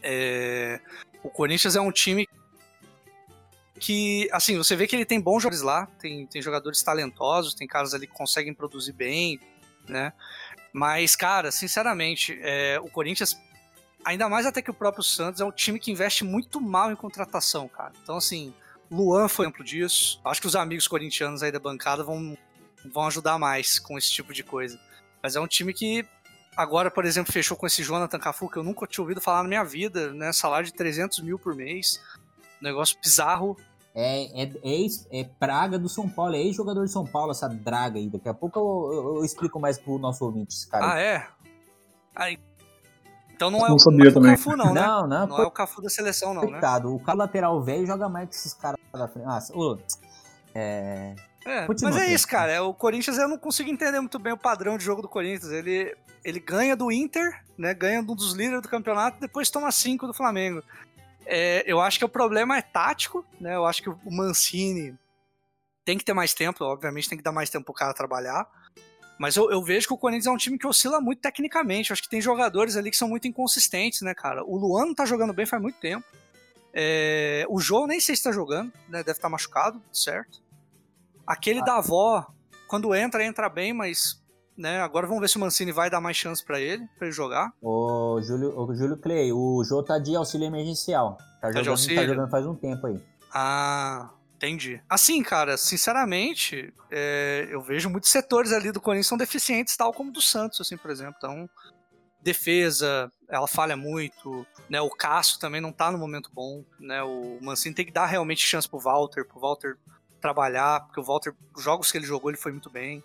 É, 0.02 0.80
o 1.22 1.30
Corinthians 1.30 1.76
é 1.76 1.82
um 1.82 1.92
time 1.92 2.26
que, 3.78 4.30
assim, 4.32 4.58
você 4.58 4.74
vê 4.74 4.88
que 4.88 4.96
ele 4.96 5.06
tem 5.06 5.20
bons 5.20 5.44
jogadores 5.44 5.62
lá, 5.62 5.86
tem, 6.00 6.26
tem 6.28 6.42
jogadores 6.42 6.82
talentosos, 6.82 7.54
tem 7.54 7.68
caras 7.68 7.94
ali 7.94 8.08
que 8.08 8.14
conseguem 8.14 8.54
produzir 8.54 8.94
bem, 8.94 9.40
né? 9.88 10.14
Mas, 10.72 11.16
cara, 11.16 11.52
sinceramente, 11.52 12.40
é, 12.42 12.80
o 12.80 12.90
Corinthians, 12.90 13.38
ainda 14.04 14.30
mais 14.30 14.46
até 14.46 14.62
que 14.62 14.72
o 14.72 14.74
próprio 14.74 15.04
Santos, 15.04 15.42
é 15.42 15.46
um 15.46 15.52
time 15.52 15.80
que 15.80 15.92
investe 15.92 16.24
muito 16.24 16.62
mal 16.62 16.92
em 16.92 16.96
contratação, 16.96 17.68
cara. 17.68 17.92
Então, 18.02 18.18
assim, 18.18 18.54
Luan 18.96 19.28
foi 19.28 19.46
um 19.46 19.50
exemplo 19.50 19.64
disso. 19.64 20.20
Acho 20.24 20.42
que 20.42 20.48
os 20.48 20.56
amigos 20.56 20.88
corintianos 20.88 21.44
aí 21.44 21.52
da 21.52 21.60
bancada 21.60 22.04
vão, 22.04 22.38
vão 22.92 23.08
ajudar 23.08 23.38
mais 23.38 23.80
com 23.80 23.98
esse 23.98 24.12
tipo 24.12 24.34
de 24.34 24.44
coisa. 24.44 24.80
Mas 25.22 25.36
é 25.36 25.40
um 25.40 25.48
time 25.48 25.74
que 25.74 26.06
agora, 26.56 26.90
por 26.90 27.06
exemplo, 27.06 27.32
fechou 27.32 27.58
com 27.58 27.68
esse 27.68 27.84
Jonathan 27.84 28.20
Cafu, 28.20 28.50
que 28.50 28.58
eu 28.58 28.64
nunca 28.64 28.88
tinha 28.88 29.04
ouvido 29.04 29.20
falar 29.22 29.44
na 29.44 29.50
minha 29.50 29.64
vida, 29.64 30.14
né? 30.14 30.32
Salário 30.32 30.66
de 30.66 30.74
300 30.74 31.20
mil 31.20 31.38
por 31.38 31.56
mês. 31.56 32.02
Negócio 32.62 32.98
bizarro. 33.02 33.58
É, 33.94 34.44
é, 34.44 34.52
é, 34.64 35.22
é 35.22 35.24
praga 35.40 35.80
do 35.80 35.88
São 35.88 36.10
Paulo, 36.10 36.36
é 36.36 36.40
ex-jogador 36.40 36.86
de 36.86 36.92
São 36.92 37.06
Paulo, 37.06 37.32
essa 37.32 37.48
draga 37.48 37.98
aí. 37.98 38.10
Daqui 38.10 38.28
a 38.28 38.34
pouco 38.34 38.60
eu, 38.60 38.94
eu, 38.94 39.16
eu 39.18 39.26
explico 39.26 39.60
mais 39.60 39.78
pro 39.78 39.98
nosso 39.98 40.26
ouvinte, 40.26 40.54
esse 40.54 40.68
cara. 40.68 40.94
Ah, 40.94 41.00
é? 41.00 41.28
Aí. 42.14 42.38
Então 43.36 43.52
não 43.52 43.66
é, 43.66 43.70
Não 43.70 43.76
o, 43.76 43.80
sabia 43.80 44.12
não 44.12 44.26
é. 44.26 44.32
Cafu, 44.32 44.56
não, 44.56 44.74
né? 44.74 44.82
Não, 44.82 45.08
não, 45.08 45.28
Não 45.28 45.38
é 45.40 45.46
o 45.46 45.52
Cafu 45.52 45.82
da 45.82 45.90
seleção, 45.90 46.34
não, 46.34 46.44
né? 46.44 46.52
coitado. 46.52 46.96
O 46.96 47.00
cara 47.00 47.18
lateral 47.18 47.62
velho 47.62 47.86
joga 47.86 48.08
mais 48.08 48.30
que 48.30 48.36
esses 48.36 48.54
caras 48.54 48.80
da 48.94 49.08
frente. 49.10 49.28
Ah, 49.28 49.40
ô, 49.54 49.78
é, 50.54 51.16
É, 51.46 51.66
Continua, 51.68 51.92
mas 51.92 52.02
é 52.02 52.14
isso, 52.14 52.26
cara. 52.28 52.52
É, 52.52 52.62
o 52.62 52.74
Corinthians, 52.74 53.18
eu 53.18 53.28
não 53.28 53.38
consigo 53.38 53.70
entender 53.70 54.00
muito 54.00 54.18
bem 54.18 54.32
o 54.32 54.38
padrão 54.38 54.78
de 54.78 54.86
jogo 54.86 55.02
do 55.02 55.10
Corinthians. 55.10 55.52
Ele, 55.52 55.96
ele 56.24 56.40
ganha 56.40 56.78
do 56.78 56.90
Inter, 56.90 57.44
né? 57.58 57.74
Ganha 57.74 58.02
de 58.02 58.10
um 58.10 58.16
dos 58.16 58.34
líderes 58.34 58.62
do 58.62 58.70
campeonato, 58.70 59.20
depois 59.20 59.50
toma 59.50 59.70
cinco 59.72 60.08
do 60.08 60.14
Flamengo. 60.14 60.64
É, 61.26 61.64
eu 61.68 61.82
acho 61.82 62.00
que 62.00 62.06
o 62.06 62.10
problema 62.10 62.58
é 62.58 62.62
tático, 62.62 63.26
né? 63.40 63.56
Eu 63.56 63.66
acho 63.66 63.84
que 63.84 63.90
o 63.90 64.00
Mancini 64.10 64.98
tem 65.84 65.98
que 65.98 66.06
ter 66.06 66.14
mais 66.14 66.34
tempo, 66.34 66.64
obviamente 66.64 67.10
tem 67.10 67.18
que 67.18 67.24
dar 67.24 67.34
mais 67.34 67.50
tempo 67.50 67.66
pro 67.66 67.74
cara 67.74 67.94
trabalhar. 67.94 68.48
Mas 69.18 69.36
eu, 69.36 69.50
eu 69.50 69.64
vejo 69.64 69.88
que 69.88 69.94
o 69.94 69.98
Corinthians 69.98 70.28
é 70.28 70.32
um 70.32 70.38
time 70.38 70.58
que 70.58 70.68
oscila 70.68 71.00
muito 71.00 71.22
tecnicamente. 71.22 71.90
Eu 71.90 71.94
acho 71.94 72.04
que 72.04 72.10
tem 72.10 72.20
jogadores 72.20 72.76
ali 72.76 72.92
que 72.92 72.98
são 72.98 73.08
muito 73.08 73.28
inconsistentes, 73.28 74.02
né, 74.02 74.14
cara? 74.14 74.44
O 74.44 74.58
Luan 74.58 74.88
não 74.88 74.96
tá 74.96 75.06
jogando 75.06 75.34
bem 75.34 75.46
faz 75.46 75.62
muito 75.62 75.80
tempo. 75.80 76.06
É, 76.74 77.46
o 77.48 77.60
João 77.60 77.88
nem 77.88 78.02
sei 78.02 78.16
se 78.16 78.24
tá 78.24 78.32
jogando, 78.34 78.72
né? 78.90 78.98
Deve 78.98 79.12
estar 79.12 79.30
machucado, 79.30 79.82
certo? 79.94 80.44
Aquele 81.26 81.64
da 81.64 81.78
avó, 81.78 82.28
quando 82.68 82.94
entra, 82.94 83.24
entra 83.24 83.50
bem, 83.50 83.74
mas. 83.74 84.24
Né, 84.58 84.80
agora 84.80 85.06
vamos 85.06 85.20
ver 85.20 85.28
se 85.28 85.36
o 85.36 85.40
Mancini 85.42 85.74
vai 85.74 85.90
dar 85.90 86.00
mais 86.00 86.16
chance 86.16 86.44
pra 86.44 86.62
ele, 86.62 86.88
pra 86.98 87.08
ele 87.08 87.16
jogar. 87.16 87.52
Ô, 87.62 88.22
Júlio, 88.22 88.58
ô, 88.58 88.74
Júlio 88.74 88.96
Clay, 88.96 89.34
o 89.34 89.62
Jô 89.66 89.84
tá 89.84 90.00
de 90.00 90.16
auxílio 90.16 90.48
emergencial. 90.48 91.18
Tá, 91.42 91.50
de 91.50 91.56
jogando, 91.56 91.72
auxílio? 91.72 91.96
tá 91.98 92.08
jogando 92.08 92.30
faz 92.30 92.46
um 92.46 92.56
tempo 92.56 92.88
aí. 92.88 92.98
Ah, 93.34 94.12
entendi. 94.36 94.82
Assim, 94.90 95.24
cara, 95.24 95.58
sinceramente, 95.58 96.74
é, 96.92 97.48
eu 97.50 97.62
vejo 97.62 97.90
muitos 97.90 98.12
setores 98.12 98.52
ali 98.52 98.72
do 98.72 98.82
Corinthians 98.82 99.08
são 99.08 99.18
deficientes, 99.18 99.76
tal 99.76 99.94
como 99.94 100.12
do 100.12 100.22
Santos, 100.22 100.62
assim, 100.62 100.78
por 100.78 100.92
exemplo. 100.92 101.16
Então, 101.18 101.50
defesa, 102.22 103.12
ela 103.30 103.48
falha 103.48 103.78
muito, 103.78 104.46
né? 104.70 104.82
O 104.82 104.90
Cássio 104.90 105.40
também 105.40 105.62
não 105.62 105.72
tá 105.72 105.92
no 105.92 105.98
momento 105.98 106.30
bom, 106.34 106.64
né? 106.80 107.04
O 107.04 107.38
Mancini 107.42 107.76
tem 107.76 107.86
que 107.86 107.92
dar 107.92 108.08
realmente 108.08 108.46
chance 108.46 108.68
pro 108.68 108.80
Walter, 108.80 109.26
pro 109.26 109.40
Walter 109.40 109.78
trabalhar, 110.20 110.82
porque 110.82 111.00
o 111.00 111.04
Walter, 111.04 111.34
os 111.56 111.64
jogos 111.64 111.92
que 111.92 111.98
ele 112.00 112.06
jogou, 112.06 112.32
ele 112.32 112.38
foi 112.38 112.52
muito 112.52 112.70
bem. 112.70 113.04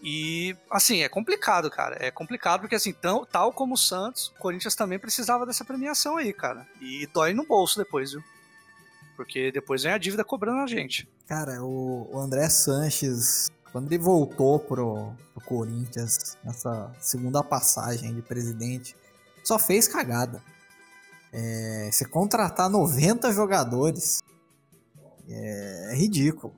E, 0.00 0.56
assim, 0.70 1.02
é 1.02 1.08
complicado, 1.08 1.70
cara. 1.70 1.96
É 2.00 2.10
complicado 2.10 2.60
porque, 2.60 2.74
assim, 2.74 2.92
tão, 2.92 3.24
tal 3.24 3.52
como 3.52 3.74
o 3.74 3.78
Santos, 3.78 4.28
o 4.28 4.34
Corinthians 4.34 4.74
também 4.74 4.98
precisava 4.98 5.46
dessa 5.46 5.64
premiação 5.64 6.16
aí, 6.16 6.32
cara. 6.32 6.66
E 6.80 7.06
dói 7.12 7.32
no 7.32 7.44
bolso 7.44 7.78
depois, 7.78 8.12
viu? 8.12 8.22
Porque 9.16 9.52
depois 9.52 9.82
vem 9.82 9.92
a 9.92 9.98
dívida 9.98 10.24
cobrando 10.24 10.60
a 10.60 10.66
gente. 10.66 11.08
Cara, 11.26 11.62
o, 11.62 12.08
o 12.12 12.18
André 12.18 12.48
Sanches, 12.48 13.48
quando 13.70 13.92
ele 13.92 14.02
voltou 14.02 14.58
pro, 14.58 15.12
pro 15.34 15.44
Corinthians, 15.44 16.36
nessa 16.44 16.92
segunda 17.00 17.42
passagem 17.42 18.14
de 18.14 18.22
presidente, 18.22 18.96
só 19.44 19.58
fez 19.58 19.86
cagada. 19.86 20.42
É, 21.32 21.90
você 21.90 22.04
contratar 22.04 22.68
90 22.68 23.32
jogadores 23.32 24.20
é, 25.28 25.92
é 25.92 25.94
ridículo. 25.94 26.54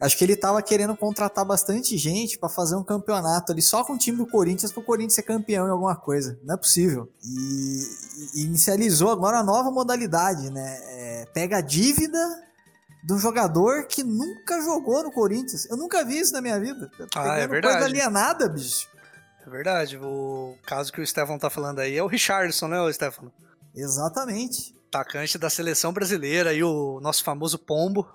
Acho 0.00 0.16
que 0.16 0.24
ele 0.24 0.34
tava 0.34 0.62
querendo 0.62 0.96
contratar 0.96 1.44
bastante 1.44 1.98
gente 1.98 2.38
pra 2.38 2.48
fazer 2.48 2.74
um 2.74 2.82
campeonato 2.82 3.52
ali 3.52 3.60
só 3.60 3.84
com 3.84 3.92
o 3.92 3.98
time 3.98 4.16
do 4.16 4.26
Corinthians 4.26 4.72
pro 4.72 4.82
Corinthians 4.82 5.14
ser 5.14 5.22
campeão 5.22 5.66
em 5.66 5.70
alguma 5.70 5.94
coisa. 5.94 6.38
Não 6.42 6.54
é 6.54 6.56
possível. 6.56 7.12
E, 7.22 7.82
e 8.34 8.44
inicializou 8.44 9.10
agora 9.10 9.38
a 9.38 9.42
nova 9.42 9.70
modalidade, 9.70 10.48
né? 10.50 10.78
É, 10.88 11.26
pega 11.34 11.58
a 11.58 11.60
dívida 11.60 12.18
de 13.04 13.12
um 13.12 13.18
jogador 13.18 13.86
que 13.86 14.02
nunca 14.02 14.62
jogou 14.62 15.02
no 15.02 15.12
Corinthians. 15.12 15.68
Eu 15.68 15.76
nunca 15.76 16.02
vi 16.04 16.18
isso 16.18 16.32
na 16.32 16.40
minha 16.40 16.58
vida. 16.58 16.90
Tá 17.10 17.34
Ah, 17.34 17.38
é 17.38 17.46
verdade. 17.46 17.74
Coisa 17.74 17.88
alienada, 17.88 18.48
bicho. 18.48 18.88
É 19.46 19.50
verdade. 19.50 19.98
O 19.98 20.56
caso 20.64 20.92
que 20.92 21.00
o 21.00 21.06
Stefano 21.06 21.38
tá 21.38 21.50
falando 21.50 21.80
aí 21.80 21.96
é 21.96 22.02
o 22.02 22.06
Richardson, 22.06 22.68
né, 22.68 22.80
o 22.80 22.92
Stefano? 22.92 23.32
Exatamente. 23.74 24.74
Atacante 24.88 25.36
da 25.36 25.50
seleção 25.50 25.92
brasileira 25.92 26.54
e 26.54 26.62
o 26.62 27.00
nosso 27.00 27.24
famoso 27.24 27.58
Pombo. 27.58 28.06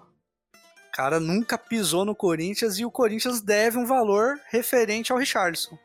O 0.98 1.00
cara 1.00 1.20
nunca 1.20 1.60
pisou 1.60 2.04
no 2.04 2.16
Corinthians 2.16 2.80
e 2.80 2.84
o 2.86 2.90
Corinthians 2.90 3.40
deve 3.40 3.78
um 3.78 3.86
valor 3.86 4.40
referente 4.50 5.12
ao 5.12 5.18
Richardson. 5.20 5.78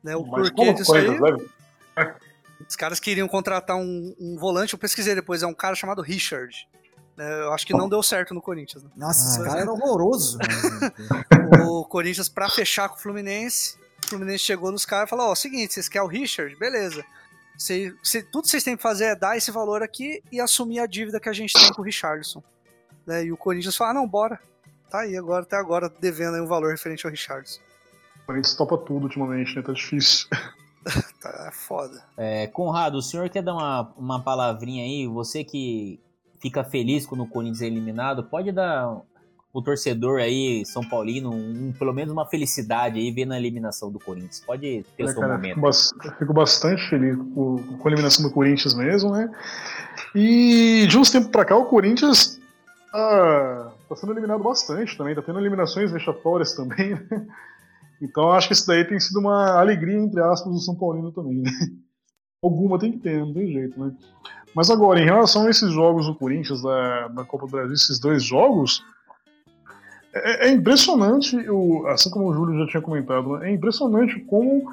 Né, 0.00 0.14
o 0.14 0.24
Mas 0.24 0.48
porquê 0.48 0.72
disso 0.72 0.94
aí? 0.94 1.06
Corinthians 1.18 1.42
deve? 1.96 2.14
Os 2.68 2.76
caras 2.76 3.00
queriam 3.00 3.26
contratar 3.26 3.76
um, 3.76 4.14
um 4.20 4.36
volante, 4.38 4.74
eu 4.74 4.78
pesquisei 4.78 5.12
depois, 5.16 5.42
é 5.42 5.46
um 5.48 5.52
cara 5.52 5.74
chamado 5.74 6.00
Richard. 6.02 6.68
né, 7.16 7.40
eu 7.42 7.52
acho 7.52 7.66
que 7.66 7.72
não 7.72 7.88
deu 7.88 8.00
certo 8.00 8.32
no 8.32 8.40
Corinthians. 8.40 8.84
né? 8.84 8.90
Nossa, 8.96 9.28
esse 9.32 9.40
Ah, 9.40 9.44
cara 9.50 9.60
era 9.62 9.72
horroroso. 9.74 10.38
o 11.68 11.84
Corinthians 11.84 12.28
pra 12.28 12.48
fechar 12.48 12.88
com 12.88 12.94
o 12.94 13.00
Fluminense. 13.00 13.76
O 14.06 14.08
Fluminense 14.10 14.44
chegou 14.44 14.70
nos 14.70 14.84
caras 14.84 15.08
e 15.08 15.10
falou: 15.10 15.30
Ó, 15.30 15.34
seguinte, 15.34 15.74
vocês 15.74 15.88
querem 15.88 16.06
o 16.06 16.10
Richard? 16.10 16.54
Beleza. 16.54 17.04
Cê, 17.58 17.92
cê- 18.04 18.22
tudo 18.22 18.44
que 18.44 18.50
vocês 18.50 18.62
têm 18.62 18.76
que 18.76 18.82
fazer 18.84 19.04
é 19.06 19.14
dar 19.16 19.36
esse 19.36 19.50
valor 19.50 19.82
aqui 19.82 20.22
e 20.30 20.40
assumir 20.40 20.78
a 20.78 20.86
dívida 20.86 21.18
que 21.18 21.28
a 21.28 21.32
gente 21.32 21.52
tem 21.54 21.72
com 21.72 21.82
o 21.82 21.84
Richardson. 21.84 22.40
Né, 23.04 23.24
E 23.24 23.32
o 23.32 23.36
Corinthians 23.36 23.76
fala: 23.76 23.90
ah, 23.90 23.94
não, 23.94 24.06
bora. 24.06 24.38
Tá 24.90 25.00
aí 25.00 25.16
agora, 25.16 25.42
até 25.42 25.56
agora, 25.56 25.88
devendo 26.00 26.34
aí 26.34 26.40
um 26.40 26.46
valor 26.46 26.70
referente 26.70 27.06
ao 27.06 27.10
Richardson. 27.10 27.60
O 28.22 28.26
Corinthians 28.26 28.54
topa 28.56 28.76
tudo 28.78 29.04
ultimamente, 29.04 29.54
né? 29.56 29.62
Tá 29.62 29.72
difícil. 29.72 30.28
Tá 31.20 31.50
foda. 31.52 32.02
É, 32.16 32.46
Conrado, 32.46 32.96
o 32.96 33.02
senhor 33.02 33.28
quer 33.28 33.42
dar 33.42 33.52
uma, 33.52 33.92
uma 33.98 34.22
palavrinha 34.22 34.82
aí? 34.82 35.06
Você 35.06 35.44
que 35.44 36.00
fica 36.40 36.64
feliz 36.64 37.04
quando 37.04 37.22
o 37.22 37.26
Corinthians 37.28 37.60
é 37.60 37.66
eliminado, 37.66 38.24
pode 38.24 38.50
dar 38.50 38.98
o 39.52 39.60
torcedor 39.60 40.20
aí, 40.20 40.64
São 40.64 40.82
Paulino, 40.82 41.30
um- 41.34 41.74
pelo 41.78 41.92
menos 41.92 42.10
uma 42.10 42.24
felicidade 42.24 42.98
aí 42.98 43.12
vendo 43.12 43.32
a 43.34 43.38
eliminação 43.38 43.92
do 43.92 43.98
Corinthians. 43.98 44.40
Pode 44.40 44.82
ter 44.96 45.04
o 45.04 45.06
É, 45.06 45.12
seu 45.12 45.20
cara, 45.20 45.34
momento. 45.34 45.48
fico, 45.56 45.60
bas- 45.60 45.90
fico 46.18 46.32
bastante 46.32 46.88
feliz 46.88 47.14
com, 47.34 47.58
com 47.76 47.88
a 47.88 47.90
eliminação 47.92 48.26
do 48.26 48.32
Corinthians 48.32 48.72
mesmo, 48.72 49.10
né? 49.12 49.30
E 50.14 50.86
de 50.88 50.96
uns 50.96 51.10
tempos 51.10 51.30
pra 51.30 51.44
cá, 51.44 51.56
o 51.56 51.66
Corinthians 51.66 52.40
tá, 52.90 53.69
tá 53.90 53.96
sendo 53.96 54.12
eliminado 54.12 54.42
bastante 54.42 54.96
também, 54.96 55.16
tá 55.16 55.22
tendo 55.22 55.40
eliminações 55.40 55.90
vexatórias 55.90 56.54
também, 56.54 56.90
né? 56.90 57.26
Então 58.00 58.30
acho 58.30 58.46
que 58.46 58.54
isso 58.54 58.66
daí 58.66 58.84
tem 58.84 58.98
sido 59.00 59.18
uma 59.18 59.58
alegria, 59.58 59.98
entre 59.98 60.22
aspas, 60.22 60.52
do 60.52 60.60
São 60.60 60.76
Paulino 60.76 61.10
também, 61.12 61.38
né? 61.38 61.50
Alguma 62.42 62.78
tem 62.78 62.92
que 62.92 62.98
ter, 62.98 63.18
não 63.18 63.34
tem 63.34 63.52
jeito, 63.52 63.78
né? 63.78 63.92
Mas 64.54 64.70
agora, 64.70 65.00
em 65.00 65.04
relação 65.04 65.44
a 65.44 65.50
esses 65.50 65.70
jogos 65.72 66.06
do 66.06 66.14
Corinthians 66.14 66.62
da, 66.62 67.08
da 67.08 67.24
Copa 67.24 67.46
do 67.46 67.52
Brasil, 67.52 67.74
esses 67.74 67.98
dois 67.98 68.22
jogos, 68.22 68.82
é, 70.14 70.48
é 70.48 70.50
impressionante, 70.50 71.36
o, 71.50 71.86
assim 71.88 72.10
como 72.10 72.28
o 72.28 72.32
Júlio 72.32 72.58
já 72.60 72.70
tinha 72.70 72.82
comentado, 72.82 73.36
né? 73.36 73.50
é 73.50 73.52
impressionante 73.52 74.18
como, 74.20 74.72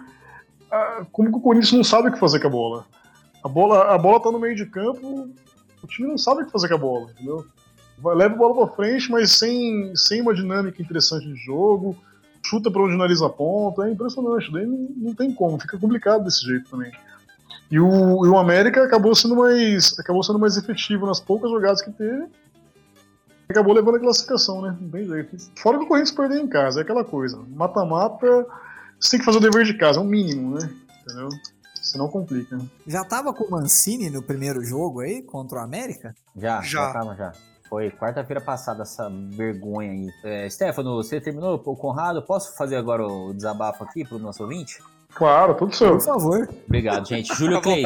ah, 0.71 1.05
como 1.11 1.35
o 1.35 1.41
Corinthians 1.41 1.73
não 1.73 1.83
sabe 1.83 2.09
o 2.09 2.13
que 2.13 2.19
fazer 2.19 2.39
com 2.39 2.47
a 2.47 2.51
bola. 2.51 2.85
A 3.43 3.49
bola, 3.49 3.93
a 3.93 3.97
bola 3.97 4.21
tá 4.21 4.31
no 4.31 4.39
meio 4.39 4.55
de 4.55 4.65
campo, 4.67 5.29
o 5.83 5.87
time 5.87 6.07
não 6.07 6.17
sabe 6.17 6.43
o 6.43 6.45
que 6.45 6.51
fazer 6.51 6.69
com 6.69 6.75
a 6.75 6.79
bola, 6.79 7.11
entendeu? 7.11 7.45
Leva 8.03 8.33
a 8.33 8.37
bola 8.37 8.67
pra 8.67 8.75
frente, 8.75 9.09
mas 9.09 9.31
sem, 9.31 9.95
sem 9.95 10.21
uma 10.21 10.33
dinâmica 10.33 10.81
interessante 10.81 11.25
de 11.25 11.35
jogo, 11.35 11.95
chuta 12.45 12.69
pra 12.69 12.83
onde 12.83 12.95
nariz 12.95 13.21
aponta, 13.21 13.87
é 13.87 13.91
impressionante, 13.91 14.51
daí 14.51 14.65
não, 14.65 14.87
não 14.95 15.15
tem 15.15 15.33
como, 15.33 15.59
fica 15.59 15.77
complicado 15.77 16.23
desse 16.23 16.45
jeito 16.45 16.69
também. 16.69 16.91
E 17.69 17.79
o, 17.79 18.25
e 18.25 18.29
o 18.29 18.37
América 18.37 18.83
acabou 18.83 19.13
sendo 19.13 19.35
mais 19.35 19.97
acabou 19.99 20.23
sendo 20.23 20.39
mais 20.39 20.55
efetivo 20.55 21.05
nas 21.05 21.19
poucas 21.19 21.49
jogadas 21.51 21.81
que 21.81 21.91
teve, 21.91 22.27
acabou 23.49 23.73
levando 23.73 23.95
a 23.95 23.99
classificação, 23.99 24.61
né? 24.61 24.77
Não 24.79 24.89
tem 24.89 25.05
jeito. 25.05 25.35
Fora 25.57 25.77
que 25.77 25.83
o 25.85 25.87
Corinthians 25.87 26.15
perdeu 26.15 26.37
em 26.37 26.47
casa, 26.47 26.79
é 26.79 26.83
aquela 26.83 27.03
coisa. 27.03 27.43
Mata-mata, 27.49 28.45
você 28.99 29.11
tem 29.11 29.19
que 29.19 29.25
fazer 29.25 29.37
o 29.37 29.41
dever 29.41 29.65
de 29.65 29.73
casa, 29.73 29.99
é 29.99 30.01
o 30.01 30.05
mínimo, 30.05 30.55
né? 30.55 30.69
Entendeu? 31.01 31.29
Senão 31.81 32.09
complica. 32.09 32.57
Já 32.85 33.03
tava 33.03 33.33
com 33.33 33.45
o 33.45 33.51
Mancini 33.51 34.09
no 34.09 34.21
primeiro 34.21 34.63
jogo 34.63 34.99
aí, 34.99 35.21
contra 35.21 35.59
o 35.59 35.61
América? 35.61 36.13
Já, 36.35 36.61
Já. 36.61 36.87
já, 36.87 36.93
calma, 36.93 37.15
já. 37.15 37.31
Foi 37.69 37.91
quarta-feira 37.91 38.39
passada 38.39 38.83
essa 38.83 39.09
vergonha 39.09 39.91
aí. 39.91 40.09
É, 40.23 40.49
Stefano, 40.49 40.95
você 40.95 41.19
terminou 41.19 41.61
o 41.65 41.75
Conrado? 41.75 42.21
Posso 42.21 42.55
fazer 42.55 42.77
agora 42.77 43.05
o 43.05 43.33
desabafo 43.33 43.83
aqui 43.83 44.05
pro 44.05 44.17
nosso 44.17 44.43
ouvinte? 44.43 44.81
Claro, 45.13 45.53
tudo 45.55 45.75
seu. 45.75 45.97
Por 45.97 46.01
favor. 46.01 46.49
Obrigado, 46.65 47.07
gente. 47.07 47.33
Júlio 47.35 47.61
Clay, 47.61 47.83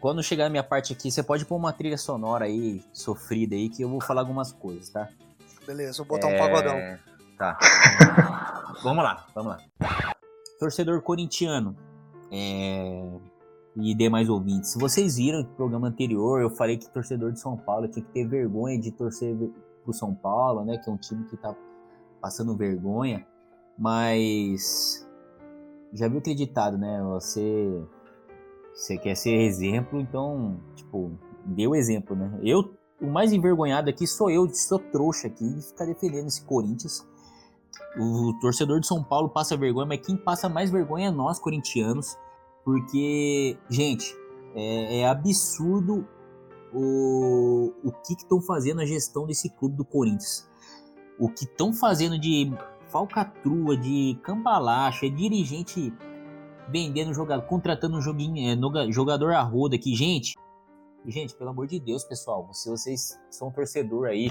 quando 0.00 0.22
chegar 0.22 0.46
a 0.46 0.50
minha 0.50 0.64
parte 0.64 0.92
aqui, 0.92 1.10
você 1.10 1.22
pode 1.22 1.44
pôr 1.44 1.56
uma 1.56 1.72
trilha 1.72 1.96
sonora 1.96 2.46
aí, 2.46 2.82
sofrida 2.92 3.54
aí, 3.54 3.68
que 3.68 3.82
eu 3.82 3.88
vou 3.88 4.00
falar 4.00 4.22
algumas 4.22 4.52
coisas, 4.52 4.88
tá? 4.88 5.08
Beleza, 5.66 5.98
vou 5.98 6.06
botar 6.06 6.26
um 6.26 6.30
É, 6.30 6.38
pagodão. 6.38 6.76
Tá. 7.38 7.58
vamos 8.82 9.04
lá, 9.04 9.26
vamos 9.34 9.56
lá. 9.56 10.14
Torcedor 10.58 11.00
corintiano 11.02 11.76
é, 12.30 13.06
e 13.76 13.94
demais 13.94 14.28
ouvintes, 14.28 14.70
se 14.70 14.78
vocês 14.78 15.16
viram 15.16 15.40
no 15.40 15.48
programa 15.48 15.88
anterior, 15.88 16.40
eu 16.40 16.50
falei 16.50 16.76
que 16.76 16.88
torcedor 16.88 17.32
de 17.32 17.40
São 17.40 17.56
Paulo 17.56 17.88
tinha 17.88 18.04
que 18.04 18.12
ter 18.12 18.26
vergonha 18.26 18.78
de 18.78 18.92
torcer 18.92 19.36
pro 19.82 19.92
São 19.92 20.14
Paulo, 20.14 20.64
né? 20.64 20.78
Que 20.78 20.88
é 20.88 20.92
um 20.92 20.96
time 20.96 21.24
que 21.24 21.36
tá 21.36 21.54
passando 22.20 22.56
vergonha, 22.56 23.26
mas 23.76 25.06
já 25.92 26.08
viu 26.08 26.18
aquele 26.18 26.36
ditado, 26.36 26.78
né? 26.78 27.02
Você, 27.02 27.84
você 28.74 28.96
quer 28.96 29.16
ser 29.16 29.34
exemplo, 29.34 30.00
então, 30.00 30.60
tipo, 30.76 31.12
deu 31.44 31.74
exemplo, 31.74 32.14
né? 32.14 32.38
Eu, 32.42 32.74
o 33.00 33.06
mais 33.06 33.32
envergonhado 33.32 33.90
aqui 33.90 34.06
sou 34.06 34.30
eu, 34.30 34.48
sou 34.54 34.78
trouxa 34.78 35.26
aqui, 35.26 35.48
de 35.48 35.62
ficar 35.62 35.84
defendendo 35.84 36.28
esse 36.28 36.44
Corinthians. 36.44 37.06
O 37.98 38.32
torcedor 38.40 38.80
de 38.80 38.86
São 38.86 39.02
Paulo 39.02 39.28
passa 39.28 39.56
vergonha, 39.56 39.86
mas 39.86 40.00
quem 40.00 40.16
passa 40.16 40.48
mais 40.48 40.70
vergonha 40.70 41.08
é 41.08 41.10
nós, 41.10 41.38
corintianos. 41.38 42.16
Porque, 42.64 43.58
gente, 43.68 44.16
é, 44.54 45.00
é 45.00 45.08
absurdo 45.08 46.06
o, 46.72 47.72
o 47.84 47.92
que 47.92 48.14
estão 48.14 48.40
fazendo 48.40 48.80
a 48.80 48.86
gestão 48.86 49.26
desse 49.26 49.50
clube 49.50 49.76
do 49.76 49.84
Corinthians. 49.84 50.48
O 51.18 51.28
que 51.28 51.44
estão 51.44 51.72
fazendo 51.72 52.18
de 52.18 52.52
falcatrua, 52.88 53.76
de 53.76 54.18
cambalacha, 54.22 55.06
é 55.06 55.08
dirigente 55.08 55.92
vendendo 56.68 57.12
jogador, 57.12 57.46
contratando 57.46 57.96
um 57.96 58.00
joguinho, 58.00 58.48
é, 58.48 58.92
jogador 58.92 59.32
a 59.32 59.42
roda 59.42 59.76
aqui. 59.76 59.94
Gente, 59.94 60.34
gente, 61.06 61.34
pelo 61.34 61.50
amor 61.50 61.66
de 61.66 61.78
Deus, 61.78 62.04
pessoal, 62.04 62.48
se 62.52 62.68
vocês 62.68 63.20
são 63.30 63.50
torcedor 63.50 64.06
aí, 64.06 64.30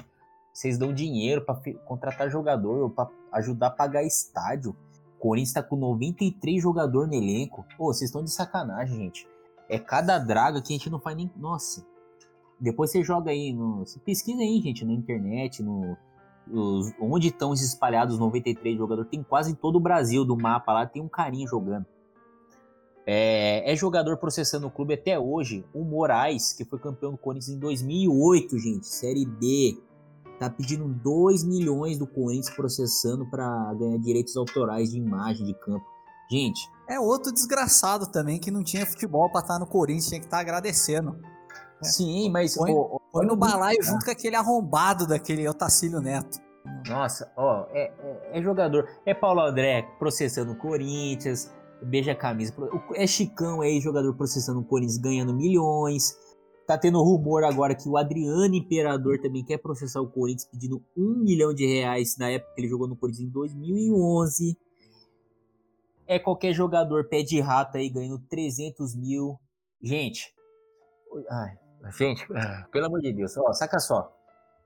vocês 0.51 0.77
dão 0.77 0.93
dinheiro 0.93 1.41
para 1.45 1.59
contratar 1.85 2.29
jogador, 2.29 2.89
para 2.91 3.09
ajudar 3.33 3.67
a 3.67 3.71
pagar 3.71 4.03
estádio. 4.03 4.75
Corinthians 5.23 5.51
está 5.51 5.63
com 5.63 5.77
93 5.77 6.61
jogadores 6.61 7.09
no 7.09 7.15
elenco. 7.15 7.65
Pô, 7.77 7.85
vocês 7.85 8.09
estão 8.09 8.21
de 8.21 8.29
sacanagem, 8.29 8.97
gente. 8.97 9.25
É 9.69 9.79
cada 9.79 10.19
draga 10.19 10.61
que 10.61 10.73
a 10.73 10.77
gente 10.77 10.89
não 10.89 10.99
faz 10.99 11.15
nem. 11.15 11.31
Nossa. 11.37 11.87
Depois 12.59 12.91
você 12.91 13.01
joga 13.01 13.31
aí 13.31 13.53
no. 13.53 13.85
Você 13.85 14.01
pesquisa 14.01 14.41
aí, 14.41 14.59
gente, 14.61 14.83
na 14.83 14.91
internet, 14.91 15.63
no. 15.63 15.95
Os, 16.51 16.91
onde 16.99 17.29
estão 17.29 17.53
espalhados 17.53 18.15
os 18.15 18.19
93 18.19 18.77
jogadores? 18.77 19.09
Tem 19.09 19.23
quase 19.23 19.53
em 19.53 19.55
todo 19.55 19.77
o 19.77 19.79
Brasil 19.79 20.25
do 20.25 20.35
mapa 20.35 20.73
lá, 20.73 20.85
tem 20.85 21.01
um 21.01 21.07
carinho 21.07 21.47
jogando. 21.47 21.85
É, 23.07 23.71
é, 23.71 23.75
jogador 23.77 24.17
processando 24.17 24.67
o 24.67 24.71
clube 24.71 24.93
até 24.93 25.17
hoje. 25.17 25.63
O 25.73 25.85
Moraes, 25.85 26.51
que 26.51 26.65
foi 26.65 26.79
campeão 26.79 27.11
do 27.11 27.17
Corinthians 27.17 27.55
em 27.55 27.59
2008, 27.59 28.59
gente, 28.59 28.87
Série 28.87 29.25
B. 29.25 29.77
Tá 30.39 30.49
pedindo 30.49 30.87
2 30.87 31.43
milhões 31.43 31.97
do 31.97 32.07
Corinthians 32.07 32.49
processando 32.49 33.25
para 33.29 33.73
ganhar 33.75 33.97
direitos 33.99 34.35
autorais 34.35 34.91
de 34.91 34.97
imagem 34.97 35.45
de 35.45 35.53
campo. 35.59 35.85
Gente. 36.29 36.69
É 36.89 36.99
outro 36.99 37.31
desgraçado 37.31 38.07
também 38.07 38.39
que 38.39 38.51
não 38.51 38.63
tinha 38.63 38.85
futebol 38.85 39.29
para 39.29 39.41
estar 39.41 39.59
no 39.59 39.67
Corinthians, 39.67 40.07
tinha 40.07 40.19
que 40.19 40.25
estar 40.25 40.37
tá 40.37 40.41
agradecendo. 40.41 41.19
Sim, 41.81 42.29
mas. 42.29 42.55
Põe, 42.55 42.71
oh, 42.71 42.99
põe 43.11 43.25
no 43.25 43.35
balaio 43.35 43.81
junto 43.83 44.05
com 44.05 44.11
aquele 44.11 44.35
arrombado 44.35 45.05
daquele 45.05 45.47
Otacílio 45.47 46.01
Neto. 46.01 46.39
Nossa, 46.87 47.31
ó, 47.35 47.65
é, 47.71 47.91
é, 47.99 48.39
é, 48.39 48.41
jogador. 48.41 48.87
É 49.05 49.13
Paulo 49.13 49.41
André 49.41 49.83
processando 49.99 50.53
o 50.53 50.55
Corinthians, 50.55 51.51
beija 51.81 52.13
a 52.13 52.15
camisa. 52.15 52.53
É 52.95 53.05
Chicão 53.05 53.61
aí, 53.61 53.79
jogador 53.81 54.13
processando 54.15 54.61
o 54.61 54.65
Corinthians, 54.65 54.97
ganhando 54.97 55.33
milhões. 55.33 56.17
Tá 56.65 56.77
tendo 56.77 57.03
rumor 57.03 57.43
agora 57.43 57.75
que 57.75 57.89
o 57.89 57.97
Adriano 57.97 58.55
Imperador 58.55 59.19
também 59.19 59.43
quer 59.43 59.57
processar 59.57 59.99
o 59.99 60.09
Corinthians, 60.09 60.45
pedindo 60.45 60.81
um 60.95 61.15
milhão 61.15 61.53
de 61.53 61.65
reais 61.65 62.17
na 62.17 62.29
época 62.29 62.53
que 62.55 62.61
ele 62.61 62.69
jogou 62.69 62.87
no 62.87 62.95
Corinthians 62.95 63.27
em 63.27 63.31
2011. 63.31 64.57
É 66.07 66.17
qualquer 66.19 66.53
jogador 66.53 67.09
pé 67.09 67.21
de 67.21 67.39
rato 67.41 67.77
aí 67.77 67.89
ganhando 67.89 68.19
300 68.29 68.95
mil. 68.95 69.37
Gente, 69.81 70.33
ai, 71.29 71.57
gente, 71.97 72.25
pelo 72.71 72.85
amor 72.85 73.01
de 73.01 73.11
Deus, 73.11 73.35
ó, 73.37 73.51
saca 73.51 73.79
só. 73.79 74.13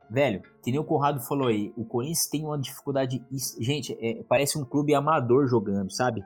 Velho, 0.10 0.42
que 0.64 0.72
nem 0.72 0.80
o 0.80 0.86
Conrado 0.86 1.20
falou 1.20 1.48
aí, 1.48 1.74
o 1.76 1.84
Corinthians 1.84 2.28
tem 2.28 2.46
uma 2.46 2.58
dificuldade. 2.58 3.26
Gente, 3.60 3.98
é, 4.00 4.24
parece 4.24 4.58
um 4.58 4.64
clube 4.64 4.94
amador 4.94 5.48
jogando, 5.48 5.92
sabe? 5.92 6.24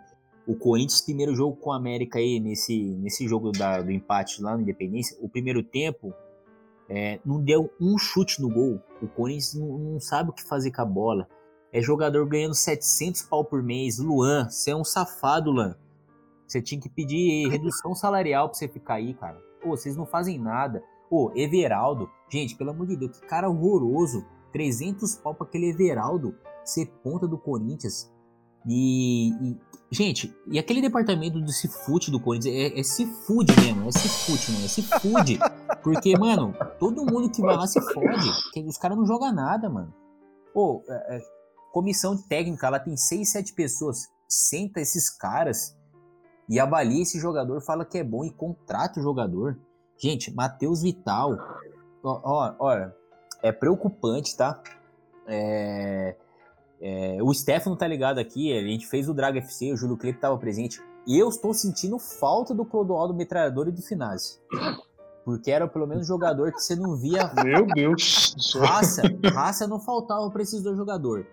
O 0.47 0.56
Corinthians, 0.56 1.01
primeiro 1.01 1.36
jogo 1.36 1.56
com 1.56 1.69
o 1.69 1.73
América 1.73 2.19
aí, 2.19 2.39
nesse, 2.39 2.95
nesse 2.95 3.27
jogo 3.27 3.51
da, 3.51 3.82
do 3.82 3.91
empate 3.91 4.41
lá 4.41 4.56
no 4.56 4.62
Independência, 4.62 5.17
o 5.21 5.30
primeiro 5.30 5.62
tempo 5.63 6.13
é, 6.89 7.19
não 7.25 7.41
deu 7.41 7.71
um 7.80 7.97
chute 7.97 8.41
no 8.41 8.49
gol. 8.49 8.82
O 9.01 9.08
Corinthians 9.08 9.54
não, 9.54 9.77
não, 9.77 9.99
sabe 9.99 10.30
o 10.30 10.34
que 10.34 10.43
fazer 10.43 10.71
com 10.71 10.82
a 10.82 10.86
bola. 10.86 11.27
É 11.71 11.82
jogador 11.82 12.27
ganhando 12.27 12.54
700 12.54 13.21
pau 13.23 13.45
por 13.45 13.63
mês. 13.63 13.97
Luan, 13.97 14.49
você 14.49 14.71
é 14.71 14.75
um 14.75 14.84
safado, 14.84 15.51
Luan. 15.51 15.75
Você 16.45 16.62
tinha 16.62 16.82
que 16.82 16.89
pedir 16.89 17.47
redução 17.47 17.95
salarial 17.95 18.49
pra 18.49 18.58
você 18.58 18.67
ficar 18.67 18.95
aí, 18.95 19.13
cara. 19.13 19.39
Pô, 19.62 19.69
vocês 19.69 19.95
não 19.95 20.06
fazem 20.06 20.38
nada. 20.38 20.84
Pô, 21.10 21.32
Everaldo. 21.34 22.10
Gente, 22.30 22.58
pelo 22.58 22.71
amor 22.71 22.88
de 22.88 22.97
Deus, 22.97 23.17
que 23.17 23.25
cara 23.25 23.49
horroroso. 23.49 24.25
300 24.51 25.15
pau 25.15 25.34
pra 25.34 25.47
aquele 25.47 25.69
Everaldo 25.69 26.36
ser 26.65 26.88
ponta 27.01 27.25
do 27.25 27.38
Corinthians. 27.38 28.12
E, 28.65 29.30
e, 29.30 29.58
gente, 29.91 30.36
e 30.47 30.60
aquele 30.60 30.82
departamento 30.82 31.41
de 31.41 31.52
Cifute 31.52 32.12
do 32.12 32.19
Corinthians 32.19 32.56
é, 32.56 32.80
é 32.80 32.84
Cifute 32.84 33.60
mesmo, 33.60 33.88
é 33.88 33.91
Cifute, 33.91 34.52
mano, 34.52 34.65
é 34.65 34.67
Cifute. 34.67 35.39
Porque, 35.84 36.17
mano, 36.17 36.54
todo 36.80 37.06
mundo 37.06 37.30
que 37.30 37.41
vai 37.41 37.56
lá 37.56 37.65
se 37.65 37.82
fode. 37.82 38.30
Os 38.67 38.78
caras 38.78 38.97
não 38.97 39.06
jogam 39.06 39.34
nada, 39.34 39.69
mano. 39.69 39.93
Pô, 40.54 40.84
é, 40.88 41.17
é, 41.17 41.21
comissão 41.71 42.15
técnica, 42.17 42.67
ela 42.67 42.80
tem 42.80 42.95
6, 42.95 43.32
7 43.32 43.54
pessoas. 43.54 44.08
Senta 44.28 44.80
esses 44.80 45.10
caras 45.10 45.76
e 46.47 46.60
avalia 46.60 47.02
esse 47.02 47.19
jogador, 47.19 47.62
fala 47.62 47.86
que 47.86 47.97
é 47.97 48.04
bom 48.04 48.24
e 48.24 48.32
contrata 48.32 49.00
o 49.00 49.04
jogador. 49.04 49.58
Gente, 49.97 50.34
Matheus 50.34 50.82
Vital, 50.82 51.38
ó, 52.04 52.21
ó, 52.24 52.56
olha, 52.60 52.95
é 53.41 53.52
preocupante, 53.52 54.36
tá? 54.36 54.62
É, 55.28 56.15
é, 56.82 57.20
o 57.22 57.32
Stefano 57.32 57.76
tá 57.76 57.88
ligado 57.88 58.17
aqui, 58.17 58.52
a 58.58 58.62
gente 58.63 58.88
fez 58.88 59.08
o 59.08 59.13
Drag 59.13 59.38
FC, 59.38 59.72
o 59.72 59.78
Júlio 59.78 59.96
Clipe 59.96 60.20
tava 60.20 60.36
presente. 60.38 60.82
E 61.06 61.17
eu 61.17 61.30
estou 61.30 61.54
sentindo 61.54 62.00
falta 62.00 62.54
do 62.54 62.65
Clodoaldo 62.65 63.13
Metralhador 63.13 63.67
e 63.67 63.72
do 63.72 63.82
Finazzi. 63.82 64.39
Porque 65.24 65.52
era 65.52 65.67
pelo 65.67 65.86
menos 65.86 66.06
um 66.06 66.08
jogador 66.08 66.52
que 66.52 66.60
você 66.60 66.76
não 66.76 66.96
via. 66.96 67.32
Meu 67.44 67.67
Deus! 67.67 68.34
Raça, 68.60 69.04
raça 69.32 69.67
não 69.67 69.80
faltava 69.80 70.28
para 70.32 70.41
esses 70.41 70.62
dois 70.63 70.76
jogadores. 70.76 71.26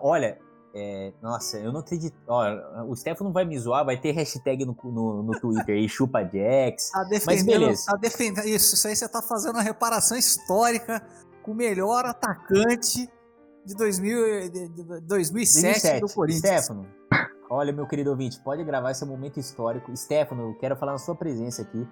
Olha, 0.00 0.38
é, 0.74 1.12
nossa, 1.22 1.58
eu 1.58 1.72
não 1.72 1.80
acredito. 1.80 2.16
Olha, 2.26 2.84
o 2.84 2.96
Stefano 2.96 3.30
vai 3.32 3.44
me 3.44 3.56
zoar, 3.58 3.84
vai 3.84 3.96
ter 3.96 4.10
hashtag 4.12 4.64
no, 4.64 4.76
no, 4.84 5.22
no 5.22 5.40
Twitter 5.40 5.76
aí, 5.76 5.88
chupa 5.88 6.22
Jax. 6.22 6.90
Tá 6.90 7.06
mas 7.26 7.44
beleza. 7.44 7.86
Tá 7.86 7.96
defendendo, 7.96 8.46
isso, 8.46 8.74
isso 8.74 8.88
aí 8.88 8.96
você 8.96 9.08
tá 9.08 9.22
fazendo 9.22 9.54
uma 9.54 9.62
reparação 9.62 10.16
histórica 10.16 11.04
com 11.42 11.52
o 11.52 11.54
melhor 11.54 12.04
atacante 12.04 13.08
de, 13.64 13.74
2000, 13.74 14.50
de, 14.50 14.68
de 14.68 14.82
2007, 15.00 15.62
2007 15.62 16.00
do 16.00 16.12
Corinthians. 16.12 16.64
Stefano, 16.64 16.86
olha, 17.50 17.72
meu 17.72 17.86
querido 17.86 18.10
ouvinte, 18.10 18.40
pode 18.42 18.64
gravar 18.64 18.90
esse 18.90 19.04
momento 19.04 19.38
histórico. 19.38 19.94
Stefano, 19.96 20.50
eu 20.50 20.54
quero 20.58 20.76
falar 20.76 20.92
na 20.92 20.98
sua 20.98 21.14
presença 21.14 21.62
aqui. 21.62 21.86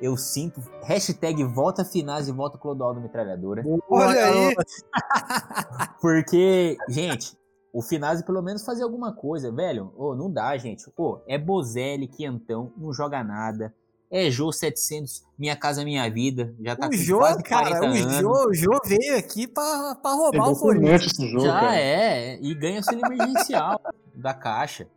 Eu 0.00 0.16
sinto. 0.16 0.62
Hashtag 0.82 1.44
volta 1.44 1.84
finais 1.84 2.26
e 2.26 2.32
volta 2.32 2.56
Clodoaldo 2.56 3.00
Metralhadora. 3.00 3.62
Olha 3.88 4.26
aí! 4.26 4.54
Porque, 6.00 6.78
gente, 6.88 7.38
o 7.72 7.82
Finazzi 7.82 8.24
pelo 8.24 8.42
menos 8.42 8.64
fazia 8.64 8.84
alguma 8.84 9.12
coisa, 9.12 9.52
velho. 9.52 9.92
Oh, 9.96 10.14
não 10.14 10.30
dá, 10.30 10.56
gente. 10.56 10.90
Oh, 10.96 11.18
é 11.26 11.38
Bozelli, 11.38 12.08
Quentão, 12.08 12.72
não 12.76 12.92
joga 12.92 13.22
nada. 13.22 13.74
É 14.10 14.28
Jô 14.28 14.50
700, 14.50 15.24
Minha 15.38 15.54
Casa 15.54 15.84
Minha 15.84 16.10
Vida. 16.10 16.52
Já 16.60 16.74
tá 16.74 16.86
o 16.86 16.90
com 16.90 16.96
Jô, 16.96 17.18
quase 17.18 17.42
cara, 17.44 17.88
o 17.88 17.94
Jô, 17.94 18.48
o 18.48 18.54
Jô 18.54 18.80
veio 18.84 19.16
aqui 19.16 19.46
pra, 19.46 19.96
pra 20.02 20.10
roubar 20.12 20.50
o 20.50 20.58
Corinthians. 20.58 21.12
Jogo, 21.16 21.40
Já 21.40 21.60
cara. 21.60 21.76
é, 21.76 22.38
e 22.42 22.54
ganha 22.54 22.78
auxílio 22.78 23.06
emergencial 23.06 23.80
da 24.14 24.34
Caixa. 24.34 24.88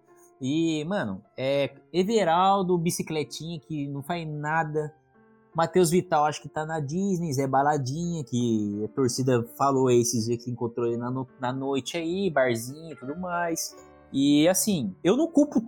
E, 0.41 0.83
mano, 0.85 1.23
é 1.37 1.71
Everaldo, 1.93 2.77
bicicletinha 2.77 3.59
que 3.59 3.87
não 3.87 4.01
faz 4.01 4.27
nada. 4.27 4.93
Matheus 5.55 5.91
Vital, 5.91 6.25
acho 6.25 6.41
que 6.41 6.49
tá 6.49 6.65
na 6.65 6.79
Disney, 6.79 7.31
Zé 7.31 7.45
Baladinha, 7.45 8.23
que 8.23 8.83
a 8.83 8.87
torcida 8.89 9.43
falou 9.55 9.91
esses 9.91 10.25
dias 10.25 10.43
que 10.43 10.49
encontrou 10.49 10.87
ele 10.87 10.97
na, 10.97 11.11
no, 11.11 11.27
na 11.39 11.53
noite 11.53 11.95
aí, 11.95 12.29
barzinho 12.31 12.91
e 12.91 12.95
tudo 12.95 13.15
mais. 13.15 13.75
E 14.11 14.47
assim, 14.47 14.95
eu 15.03 15.15
não 15.15 15.27
culpo 15.27 15.63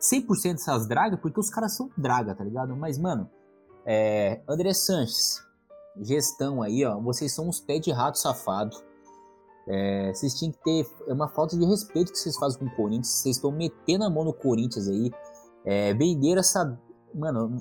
100% 0.00 0.52
dessas 0.52 0.86
dragas, 0.86 1.18
porque 1.20 1.40
os 1.40 1.50
caras 1.50 1.76
são 1.76 1.90
draga, 1.96 2.34
tá 2.34 2.44
ligado? 2.44 2.76
Mas, 2.76 2.98
mano, 2.98 3.28
é, 3.84 4.40
André 4.48 4.72
Sanches, 4.74 5.42
gestão 6.00 6.62
aí, 6.62 6.84
ó, 6.84 7.00
vocês 7.00 7.34
são 7.34 7.48
uns 7.48 7.60
pés 7.60 7.80
de 7.80 7.90
rato 7.90 8.18
safado. 8.18 8.76
É, 9.66 10.12
vocês 10.14 10.34
tinham 10.34 10.52
que 10.52 10.62
ter 10.62 10.86
é 11.06 11.12
uma 11.12 11.28
falta 11.28 11.56
de 11.56 11.64
respeito 11.64 12.10
que 12.10 12.18
vocês 12.18 12.36
fazem 12.36 12.58
com 12.58 12.66
o 12.66 12.76
Corinthians. 12.76 13.08
Vocês 13.08 13.36
estão 13.36 13.52
metendo 13.52 14.04
a 14.04 14.10
mão 14.10 14.24
no 14.24 14.32
Corinthians 14.32 14.88
aí. 14.88 15.10
É, 15.64 15.92
venderam 15.92 16.40
essa. 16.40 16.78
Mano, 17.14 17.56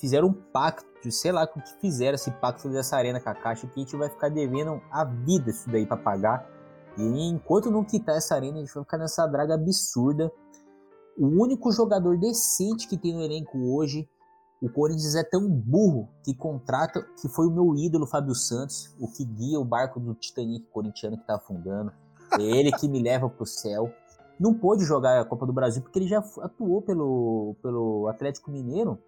fizeram 0.00 0.28
um 0.28 0.32
pacto, 0.32 1.10
sei 1.10 1.32
lá 1.32 1.44
o 1.44 1.48
que 1.48 1.60
fizeram 1.80 2.14
esse 2.14 2.30
pacto 2.32 2.68
dessa 2.68 2.96
arena 2.96 3.20
com 3.20 3.28
a 3.28 3.34
Caixa, 3.34 3.66
que 3.66 3.80
a 3.80 3.82
gente 3.82 3.96
vai 3.96 4.08
ficar 4.08 4.28
devendo 4.28 4.80
a 4.90 5.04
vida 5.04 5.50
isso 5.50 5.70
daí 5.70 5.86
para 5.86 5.96
pagar. 5.96 6.48
E 6.96 7.28
enquanto 7.28 7.70
não 7.70 7.84
quitar 7.84 8.16
essa 8.16 8.34
arena, 8.34 8.56
a 8.56 8.60
gente 8.60 8.74
vai 8.74 8.82
ficar 8.82 8.98
nessa 8.98 9.26
draga 9.26 9.54
absurda. 9.54 10.32
O 11.18 11.26
único 11.26 11.72
jogador 11.72 12.18
decente 12.18 12.86
que 12.86 12.96
tem 12.96 13.14
no 13.14 13.22
elenco 13.22 13.58
hoje, 13.74 14.08
o 14.60 14.68
Corinthians 14.68 15.14
é 15.14 15.24
tão 15.24 15.48
burro 15.48 16.08
que 16.22 16.34
contrata, 16.34 17.02
que 17.20 17.28
foi 17.28 17.46
o 17.46 17.50
meu 17.50 17.74
ídolo 17.74 18.06
Fábio 18.06 18.34
Santos, 18.34 18.94
o 19.00 19.10
que 19.10 19.24
guia 19.24 19.58
o 19.58 19.64
barco 19.64 19.98
do 19.98 20.14
Titanic 20.14 20.66
corintiano 20.66 21.16
que 21.16 21.26
tá 21.26 21.36
afundando. 21.36 21.92
É 22.38 22.42
ele 22.42 22.72
que 22.72 22.88
me 22.88 23.02
leva 23.02 23.28
pro 23.28 23.46
céu. 23.46 23.92
Não 24.38 24.52
pôde 24.52 24.84
jogar 24.84 25.20
a 25.20 25.24
Copa 25.24 25.46
do 25.46 25.52
Brasil 25.52 25.82
porque 25.82 25.98
ele 25.98 26.08
já 26.08 26.18
atuou 26.40 26.82
pelo, 26.82 27.56
pelo 27.62 28.08
Atlético 28.08 28.50
Mineiro. 28.50 28.98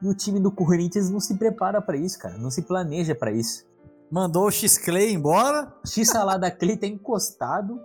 E 0.00 0.08
o 0.08 0.14
time 0.14 0.40
do 0.40 0.50
Corinthians 0.50 1.10
não 1.10 1.20
se 1.20 1.36
prepara 1.36 1.82
para 1.82 1.96
isso, 1.96 2.18
cara. 2.18 2.38
Não 2.38 2.50
se 2.50 2.62
planeja 2.62 3.14
para 3.14 3.32
isso. 3.32 3.66
Mandou 4.10 4.46
o 4.46 4.50
X-Clay 4.50 5.12
embora. 5.12 5.74
X-Salada 5.84 6.50
Clay 6.50 6.76
tá 6.76 6.86
encostado. 6.86 7.78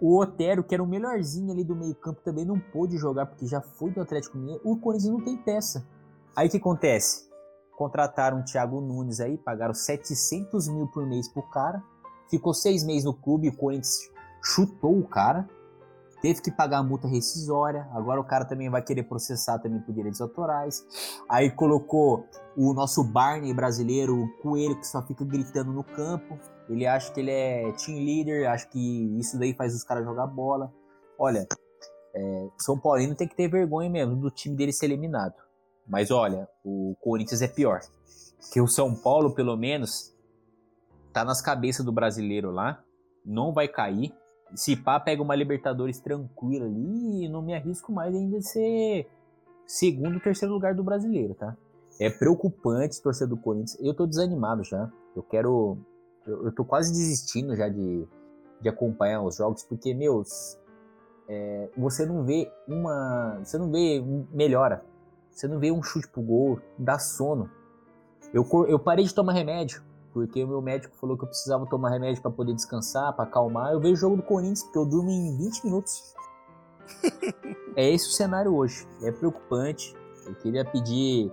O 0.00 0.18
Otero, 0.18 0.64
que 0.64 0.74
era 0.74 0.82
o 0.82 0.86
melhorzinho 0.86 1.52
ali 1.52 1.62
do 1.62 1.76
meio-campo, 1.76 2.22
também 2.24 2.44
não 2.44 2.58
pôde 2.58 2.96
jogar 2.96 3.26
porque 3.26 3.46
já 3.46 3.60
foi 3.60 3.90
do 3.90 4.00
Atlético 4.00 4.38
Mineiro. 4.38 4.60
O 4.64 4.76
Corinthians 4.76 5.12
não 5.12 5.20
tem 5.20 5.36
peça. 5.36 5.86
Aí 6.34 6.48
o 6.48 6.50
que 6.50 6.56
acontece? 6.56 7.28
Contrataram 7.76 8.40
o 8.40 8.44
Thiago 8.44 8.80
Nunes 8.80 9.20
aí, 9.20 9.36
pagaram 9.36 9.74
700 9.74 10.68
mil 10.68 10.86
por 10.86 11.06
mês 11.06 11.28
pro 11.28 11.42
cara. 11.42 11.82
Ficou 12.30 12.54
seis 12.54 12.84
meses 12.84 13.04
no 13.04 13.12
clube, 13.12 13.48
o 13.48 13.56
Corinthians 13.56 14.10
chutou 14.42 14.98
o 14.98 15.06
cara. 15.06 15.48
Teve 16.22 16.40
que 16.42 16.50
pagar 16.50 16.78
a 16.78 16.82
multa 16.82 17.08
rescisória. 17.08 17.88
Agora 17.92 18.20
o 18.20 18.24
cara 18.24 18.44
também 18.44 18.68
vai 18.68 18.82
querer 18.82 19.04
processar 19.04 19.58
também 19.58 19.80
por 19.80 19.94
direitos 19.94 20.20
autorais. 20.20 20.84
Aí 21.28 21.50
colocou 21.50 22.26
o 22.56 22.74
nosso 22.74 23.02
Barney 23.02 23.54
brasileiro, 23.54 24.22
o 24.22 24.28
Coelho, 24.42 24.78
que 24.78 24.86
só 24.86 25.02
fica 25.02 25.24
gritando 25.24 25.72
no 25.72 25.82
campo. 25.82 26.38
Ele 26.70 26.86
acha 26.86 27.12
que 27.12 27.20
ele 27.20 27.30
é 27.30 27.72
team 27.72 27.98
leader, 27.98 28.48
acha 28.48 28.66
que 28.66 29.18
isso 29.18 29.38
daí 29.38 29.52
faz 29.52 29.74
os 29.74 29.82
caras 29.82 30.04
jogar 30.04 30.26
bola. 30.26 30.72
Olha, 31.18 31.46
é, 32.14 32.48
São 32.58 32.78
Paulino 32.78 33.14
tem 33.14 33.28
que 33.28 33.36
ter 33.36 33.48
vergonha 33.48 33.90
mesmo 33.90 34.16
do 34.16 34.30
time 34.30 34.56
dele 34.56 34.72
ser 34.72 34.86
eliminado. 34.86 35.34
Mas 35.86 36.10
olha, 36.10 36.48
o 36.64 36.94
Corinthians 37.00 37.42
é 37.42 37.48
pior. 37.48 37.80
Que 38.52 38.60
o 38.60 38.68
São 38.68 38.94
Paulo, 38.94 39.34
pelo 39.34 39.56
menos, 39.56 40.14
tá 41.12 41.24
nas 41.24 41.42
cabeças 41.42 41.84
do 41.84 41.92
brasileiro 41.92 42.50
lá. 42.50 42.82
Não 43.24 43.52
vai 43.52 43.66
cair. 43.66 44.14
Se 44.54 44.76
pá, 44.76 44.98
pega 44.98 45.22
uma 45.22 45.34
Libertadores 45.34 45.98
tranquila 45.98 46.66
ali 46.66 47.24
e 47.24 47.28
não 47.28 47.42
me 47.42 47.54
arrisco 47.54 47.92
mais 47.92 48.14
ainda 48.14 48.38
de 48.38 48.46
ser 48.46 49.08
segundo, 49.66 50.20
terceiro 50.20 50.52
lugar 50.52 50.74
do 50.74 50.82
brasileiro, 50.82 51.34
tá? 51.34 51.56
É 52.00 52.08
preocupante 52.08 53.00
torcer 53.02 53.28
do 53.28 53.36
Corinthians. 53.36 53.78
Eu 53.80 53.94
tô 53.94 54.06
desanimado 54.06 54.64
já. 54.64 54.90
Eu 55.14 55.22
quero. 55.22 55.76
Eu, 56.26 56.44
eu 56.46 56.52
tô 56.52 56.64
quase 56.64 56.92
desistindo 56.92 57.54
já 57.56 57.68
de, 57.68 58.06
de 58.60 58.68
acompanhar 58.68 59.22
os 59.22 59.36
jogos, 59.36 59.62
porque, 59.62 59.94
meus. 59.94 60.58
É, 61.28 61.70
você 61.76 62.04
não 62.04 62.24
vê 62.24 62.50
uma. 62.66 63.40
Você 63.44 63.56
não 63.56 63.70
vê 63.70 64.02
melhora. 64.32 64.84
Você 65.30 65.46
não 65.46 65.58
vê 65.58 65.70
um 65.70 65.82
chute 65.82 66.08
pro 66.08 66.20
gol, 66.20 66.60
dá 66.78 66.98
sono. 66.98 67.48
Eu, 68.34 68.46
eu 68.66 68.78
parei 68.78 69.04
de 69.04 69.14
tomar 69.14 69.32
remédio 69.32 69.82
porque 70.12 70.42
o 70.42 70.48
meu 70.48 70.60
médico 70.60 70.96
falou 70.96 71.16
que 71.16 71.24
eu 71.24 71.28
precisava 71.28 71.66
tomar 71.66 71.90
remédio 71.90 72.20
para 72.20 72.30
poder 72.30 72.54
descansar, 72.54 73.12
para 73.14 73.24
acalmar. 73.24 73.72
Eu 73.72 73.80
vejo 73.80 73.94
o 73.94 73.96
jogo 73.96 74.16
do 74.16 74.22
Corinthians, 74.22 74.62
porque 74.62 74.78
eu 74.78 74.86
durmo 74.86 75.10
em 75.10 75.36
20 75.36 75.64
minutos. 75.64 76.14
é 77.76 77.88
esse 77.88 78.08
o 78.08 78.10
cenário 78.10 78.54
hoje. 78.54 78.86
É 79.02 79.12
preocupante. 79.12 79.94
Eu 80.26 80.34
queria 80.34 80.64
pedir 80.64 81.32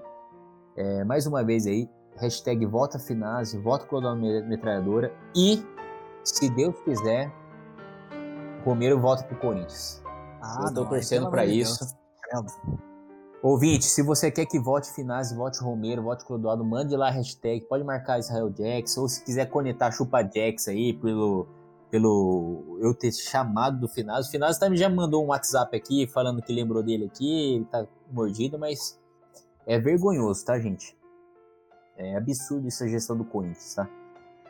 é, 0.75 1.03
mais 1.03 1.25
uma 1.25 1.43
vez 1.43 1.65
aí, 1.65 1.89
hashtag 2.19 2.65
vota 2.65 2.99
Finazzi, 2.99 3.57
vota 3.57 3.87
Metralhadora 4.15 5.13
e, 5.35 5.63
se 6.23 6.49
Deus 6.49 6.75
quiser, 6.83 7.31
Romero 8.63 8.99
volta 8.99 9.23
pro 9.23 9.37
Corinthians. 9.37 10.03
Ah, 10.41 10.65
eu 10.67 10.73
tô 10.73 10.81
não, 10.81 10.89
torcendo 10.89 11.29
para 11.29 11.45
isso. 11.45 11.79
Deus. 12.31 12.53
Ouvinte, 13.41 13.85
se 13.85 14.01
você 14.01 14.31
quer 14.31 14.45
que 14.45 14.59
vote 14.59 14.91
Finazzi, 14.93 15.35
vote 15.35 15.59
Romero, 15.59 16.01
vote 16.01 16.25
Clodoaldo, 16.25 16.65
mande 16.65 16.95
lá 16.95 17.07
a 17.07 17.11
hashtag, 17.11 17.61
pode 17.61 17.83
marcar 17.83 18.19
Israel 18.19 18.51
Jax, 18.57 18.97
ou 18.97 19.07
se 19.07 19.23
quiser 19.23 19.45
conectar 19.45 19.91
Chupa 19.91 20.21
Jax 20.23 20.67
aí 20.67 20.93
pelo, 20.93 21.47
pelo 21.91 22.77
eu 22.81 22.93
ter 22.95 23.11
chamado 23.11 23.79
do 23.79 23.87
Finazzi. 23.87 24.27
O 24.27 24.31
Finazzi 24.31 24.59
também 24.59 24.77
já 24.77 24.89
mandou 24.89 25.23
um 25.23 25.27
WhatsApp 25.27 25.77
aqui 25.77 26.07
falando 26.07 26.41
que 26.41 26.51
lembrou 26.51 26.81
dele 26.81 27.05
aqui, 27.05 27.55
ele 27.55 27.65
tá 27.65 27.85
mordido, 28.11 28.57
mas 28.57 28.99
é 29.67 29.77
vergonhoso, 29.79 30.43
tá, 30.43 30.59
gente? 30.59 30.96
É 31.97 32.15
absurdo 32.15 32.67
essa 32.67 32.87
gestão 32.87 33.17
do 33.17 33.25
Corinthians, 33.25 33.75
tá? 33.75 33.89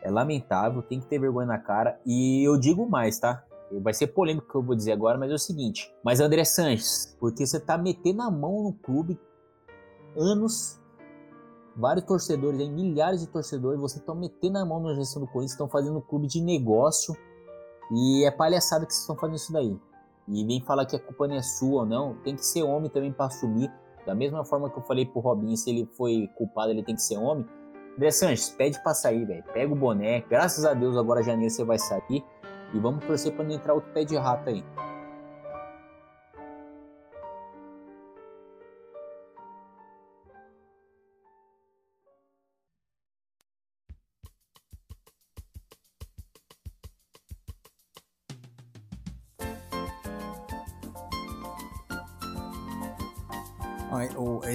É 0.02 0.12
lamentável, 0.12 0.82
tem 0.82 1.00
que 1.00 1.08
ter 1.08 1.20
vergonha 1.20 1.48
na 1.48 1.58
cara. 1.58 2.00
E 2.06 2.48
eu 2.48 2.58
digo 2.58 2.88
mais, 2.88 3.20
tá? 3.20 3.43
Vai 3.82 3.93
ser 3.93 4.08
polêmico 4.08 4.48
o 4.48 4.52
que 4.52 4.56
eu 4.56 4.64
vou 4.64 4.76
dizer 4.76 4.91
agora, 4.91 5.18
mas 5.18 5.32
é 5.32 5.34
o 5.34 5.39
seguinte. 5.39 5.93
Mas 6.04 6.20
André 6.20 6.43
Sanches, 6.45 7.16
porque 7.20 7.45
você 7.45 7.60
tá 7.60 7.78
metendo 7.78 8.22
a 8.22 8.32
mão 8.32 8.64
no 8.64 8.74
clube 8.74 9.20
anos, 10.16 10.80
vários 11.76 12.06
torcedores, 12.06 12.60
aí, 12.60 12.70
milhares 12.70 13.22
de 13.22 13.28
torcedores, 13.28 13.80
você 13.80 14.00
tá 14.00 14.14
metendo 14.16 14.58
a 14.58 14.66
mão 14.66 14.80
na 14.82 14.93
gestão 14.93 15.22
do 15.22 15.28
Corinthians, 15.28 15.52
estão 15.52 15.68
fazendo 15.68 15.98
um 15.98 16.02
clube 16.02 16.28
de 16.28 16.41
negócio 16.41 17.16
e 17.91 18.26
é 18.26 18.32
palhaçada 18.32 18.86
que 18.86 18.93
vocês 18.93 19.02
estão 19.02 19.16
fazendo 19.16 19.36
isso 19.36 19.54
daí. 19.54 19.78
E 20.28 20.45
vem 20.45 20.62
falar 20.62 20.86
que 20.86 20.95
a 20.95 21.00
culpa 21.00 21.28
não 21.28 21.36
é 21.36 21.41
sua 21.41 21.82
ou 21.82 21.86
não, 21.86 22.16
tem 22.24 22.36
que 22.36 22.45
ser 22.45 22.64
homem 22.64 22.89
também 22.89 23.14
para 23.14 23.28
assumir. 23.28 23.72
Da 24.08 24.16
mesma 24.16 24.45
forma 24.45 24.70
que 24.70 24.80
eu 24.80 24.84
falei 24.84 25.05
pro 25.05 25.20
Robinho, 25.20 25.58
se 25.58 25.70
ele 25.70 25.86
foi 25.97 26.30
culpado, 26.36 26.72
ele 26.72 26.82
tem 26.82 26.95
que 26.95 27.01
ser 27.01 27.18
homem. 27.18 27.45
André 27.97 28.10
Sanches, 28.10 28.49
pede 28.49 28.82
pra 28.82 28.93
sair, 28.93 29.26
velho. 29.26 29.43
Pega 29.53 29.74
o 29.74 29.76
boné. 29.76 30.22
Graças 30.22 30.64
a 30.64 30.74
Deus, 30.74 30.95
agora 30.95 31.22
janeiro 31.22 31.51
você 31.53 31.66
vai 31.66 31.78
sair. 31.78 32.24
E 32.74 32.80
vamos 32.80 33.03
torcer 33.05 33.34
para 33.34 33.43
não 33.43 33.53
entrar 33.53 33.74
outro 33.74 33.91
pé 33.91 34.05
de 34.05 34.16
rato 34.16 34.47
aí. 34.49 34.64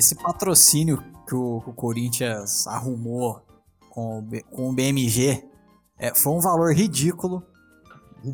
Esse 0.03 0.17
patrocínio 0.17 1.01
que 1.29 1.33
o, 1.33 1.61
Corinthians 1.77 2.67
arrumou 2.67 3.41
com 3.89 4.19
o, 4.19 4.45
com 4.51 4.71
o 4.71 4.73
BMG 4.73 5.49
é, 5.97 6.13
foi 6.13 6.33
um 6.33 6.41
valor 6.41 6.75
ridículo. 6.75 7.41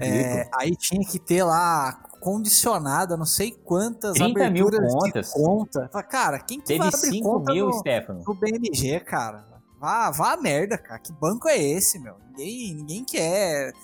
É, 0.01 0.49
aí 0.59 0.75
tinha 0.75 1.07
que 1.07 1.19
ter 1.19 1.43
lá 1.43 1.93
condicionada, 2.21 3.19
não 3.19 3.27
sei 3.27 3.51
quantas 3.53 4.15
30 4.15 4.47
aberturas 4.47 4.81
mil 4.81 4.99
contas. 4.99 5.27
de 5.27 5.33
conta. 5.35 5.89
Cara, 6.05 6.39
quem 6.39 6.59
que 6.59 6.69
Teve 6.69 6.79
vai 6.79 6.89
abrir 6.89 7.11
5 7.11 7.29
conta 7.29 7.53
mil, 7.53 7.67
no, 7.67 7.73
Stefano. 7.75 8.25
no 8.27 8.35
BMG, 8.35 9.01
cara? 9.01 9.47
Vá, 9.79 10.11
vá 10.11 10.33
a 10.33 10.37
merda, 10.39 10.79
cara. 10.79 10.99
Que 10.99 11.13
banco 11.13 11.49
é 11.49 11.59
esse, 11.59 11.99
meu? 11.99 12.17
Ninguém, 12.31 12.75
ninguém 12.77 13.05
quer. 13.05 13.75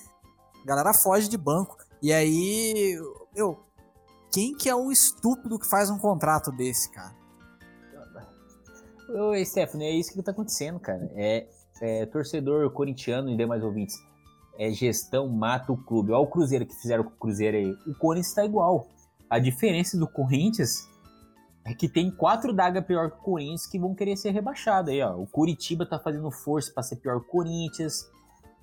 A 0.63 0.67
galera 0.67 0.95
foge 0.95 1.29
de 1.29 1.37
banco. 1.37 1.77
E 2.01 2.15
aí, 2.15 2.99
eu, 3.37 3.63
quem 4.33 4.55
que 4.55 4.71
é 4.71 4.75
o 4.75 4.91
estúpido 4.91 5.59
que 5.59 5.69
faz 5.69 5.91
um 5.91 5.99
contrato 5.99 6.51
desse, 6.51 6.91
cara? 6.91 7.24
Oi, 9.09 9.45
Stefano, 9.45 9.83
é 9.83 9.91
isso 9.91 10.13
que 10.13 10.23
tá 10.23 10.31
acontecendo, 10.33 10.81
cara. 10.81 11.11
É, 11.15 11.47
é 11.81 12.07
torcedor 12.07 12.71
corintiano 12.71 13.31
e 13.31 13.37
demais 13.37 13.63
ouvintes 13.63 13.97
é 14.59 14.71
gestão 14.71 15.29
mata 15.29 15.73
o 15.73 15.77
clube. 15.77 16.13
Olha 16.13 16.21
o 16.21 16.27
Cruzeiro 16.27 16.67
que 16.67 16.75
fizeram 16.75 17.05
com 17.05 17.11
o 17.11 17.19
Cruzeiro 17.19 17.57
aí. 17.57 17.71
O 17.87 17.95
Corinthians 17.95 18.29
está 18.29 18.45
igual. 18.45 18.89
A 19.29 19.39
diferença 19.39 19.99
do 19.99 20.07
Corinthians 20.07 20.89
é 21.65 21.75
que 21.75 21.89
tem 21.89 22.11
quatro 22.11 22.53
dagas 22.53 22.85
pior 22.85 23.11
que 23.11 23.19
o 23.19 23.23
Corinthians 23.23 23.67
que 23.67 23.79
vão 23.79 23.95
querer 23.95 24.17
ser 24.17 24.31
rebaixados 24.31 24.91
aí, 24.91 25.03
ó. 25.03 25.17
O 25.17 25.27
Curitiba 25.27 25.87
tá 25.87 25.99
fazendo 25.99 26.31
força 26.31 26.73
para 26.73 26.83
ser 26.83 26.97
pior 26.97 27.21
que 27.21 27.27
o 27.27 27.31
Corinthians. 27.31 28.09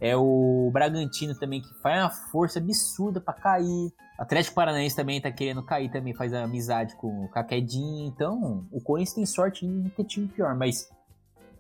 É 0.01 0.17
o 0.17 0.69
Bragantino 0.73 1.37
também 1.37 1.61
que 1.61 1.73
faz 1.75 2.01
uma 2.01 2.09
força 2.09 2.57
absurda 2.57 3.21
para 3.21 3.35
cair. 3.35 3.93
Atlético 4.17 4.55
Paranaense 4.55 4.95
também 4.95 5.21
tá 5.21 5.31
querendo 5.31 5.63
cair, 5.63 5.91
também 5.91 6.13
faz 6.13 6.33
amizade 6.33 6.95
com 6.95 7.25
o 7.25 7.29
Caquedinho. 7.29 8.07
Então, 8.07 8.67
o 8.71 8.81
Corinthians 8.81 9.13
tem 9.13 9.25
sorte 9.27 9.67
de 9.67 9.89
ter 9.91 10.03
time 10.05 10.27
pior, 10.27 10.55
mas 10.55 10.89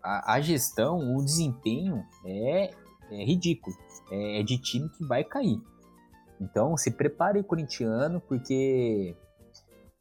a, 0.03 0.33
a 0.33 0.41
gestão, 0.41 1.15
o 1.15 1.23
desempenho 1.23 2.03
é, 2.25 2.71
é 3.11 3.23
ridículo 3.23 3.75
é, 4.11 4.39
é 4.39 4.43
de 4.43 4.57
time 4.57 4.89
que 4.89 5.05
vai 5.05 5.23
cair. 5.23 5.61
Então 6.39 6.75
se 6.75 6.89
prepare 6.89 7.43
corintiano, 7.43 8.19
porque 8.21 9.15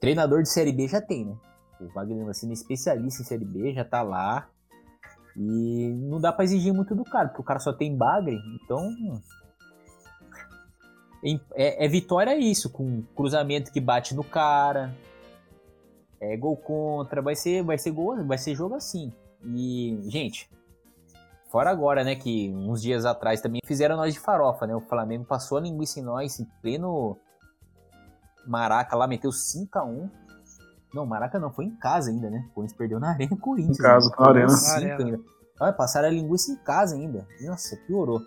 treinador 0.00 0.42
de 0.42 0.48
Série 0.48 0.72
B 0.72 0.88
já 0.88 1.00
tem, 1.00 1.26
né? 1.26 1.36
O 1.78 1.88
Wagner 1.88 2.24
Mancini 2.24 2.52
é 2.52 2.54
especialista 2.54 3.22
em 3.22 3.26
Série 3.26 3.44
B, 3.44 3.74
já 3.74 3.84
tá 3.84 4.02
lá. 4.02 4.48
E 5.36 5.88
não 6.08 6.20
dá 6.20 6.32
para 6.32 6.44
exigir 6.44 6.72
muito 6.72 6.94
do 6.94 7.04
cara, 7.04 7.28
porque 7.28 7.40
o 7.40 7.44
cara 7.44 7.60
só 7.60 7.72
tem 7.72 7.96
bagre, 7.96 8.38
então. 8.54 8.94
É, 11.54 11.84
é 11.84 11.88
vitória 11.88 12.36
isso, 12.36 12.70
com 12.70 13.02
cruzamento 13.14 13.72
que 13.72 13.80
bate 13.80 14.14
no 14.14 14.24
cara. 14.24 14.94
É 16.20 16.36
gol 16.36 16.56
contra, 16.56 17.22
vai 17.22 17.34
ser, 17.34 17.62
vai 17.62 17.78
ser 17.78 17.90
gol, 17.90 18.24
vai 18.24 18.38
ser 18.38 18.54
jogo 18.54 18.74
assim. 18.74 19.12
E, 19.44 19.98
gente, 20.08 20.50
Fora 21.50 21.68
agora, 21.68 22.04
né, 22.04 22.14
que 22.14 22.48
uns 22.54 22.80
dias 22.80 23.04
atrás 23.04 23.40
também 23.40 23.60
fizeram 23.66 23.96
nós 23.96 24.14
de 24.14 24.20
farofa, 24.20 24.68
né? 24.68 24.74
O 24.76 24.80
Flamengo 24.80 25.24
passou 25.24 25.58
a 25.58 25.60
linguiça 25.60 25.98
em 25.98 26.02
nós 26.02 26.38
em 26.38 26.44
pleno 26.62 27.18
Maraca 28.46 28.96
lá, 28.96 29.08
meteu 29.08 29.30
5x1. 29.30 29.68
Não, 29.68 30.08
Maraca 30.08 30.29
não, 30.92 31.52
foi 31.52 31.66
em 31.66 31.76
casa 31.76 32.10
ainda, 32.10 32.28
né? 32.28 32.46
O 32.50 32.54
Corinthians 32.54 32.78
perdeu 32.78 33.00
na 33.00 33.10
Arena 33.10 33.36
Corinthians. 33.36 33.78
Em 33.78 33.82
casa, 33.82 34.08
né? 34.08 34.16
na 34.16 34.72
Arena. 34.74 34.96
Ainda. 35.04 35.20
Ah, 35.60 35.72
passaram 35.72 36.08
a 36.08 36.10
linguiça 36.10 36.50
em 36.50 36.56
casa 36.56 36.96
ainda. 36.96 37.26
Nossa, 37.42 37.76
piorou. 37.86 38.22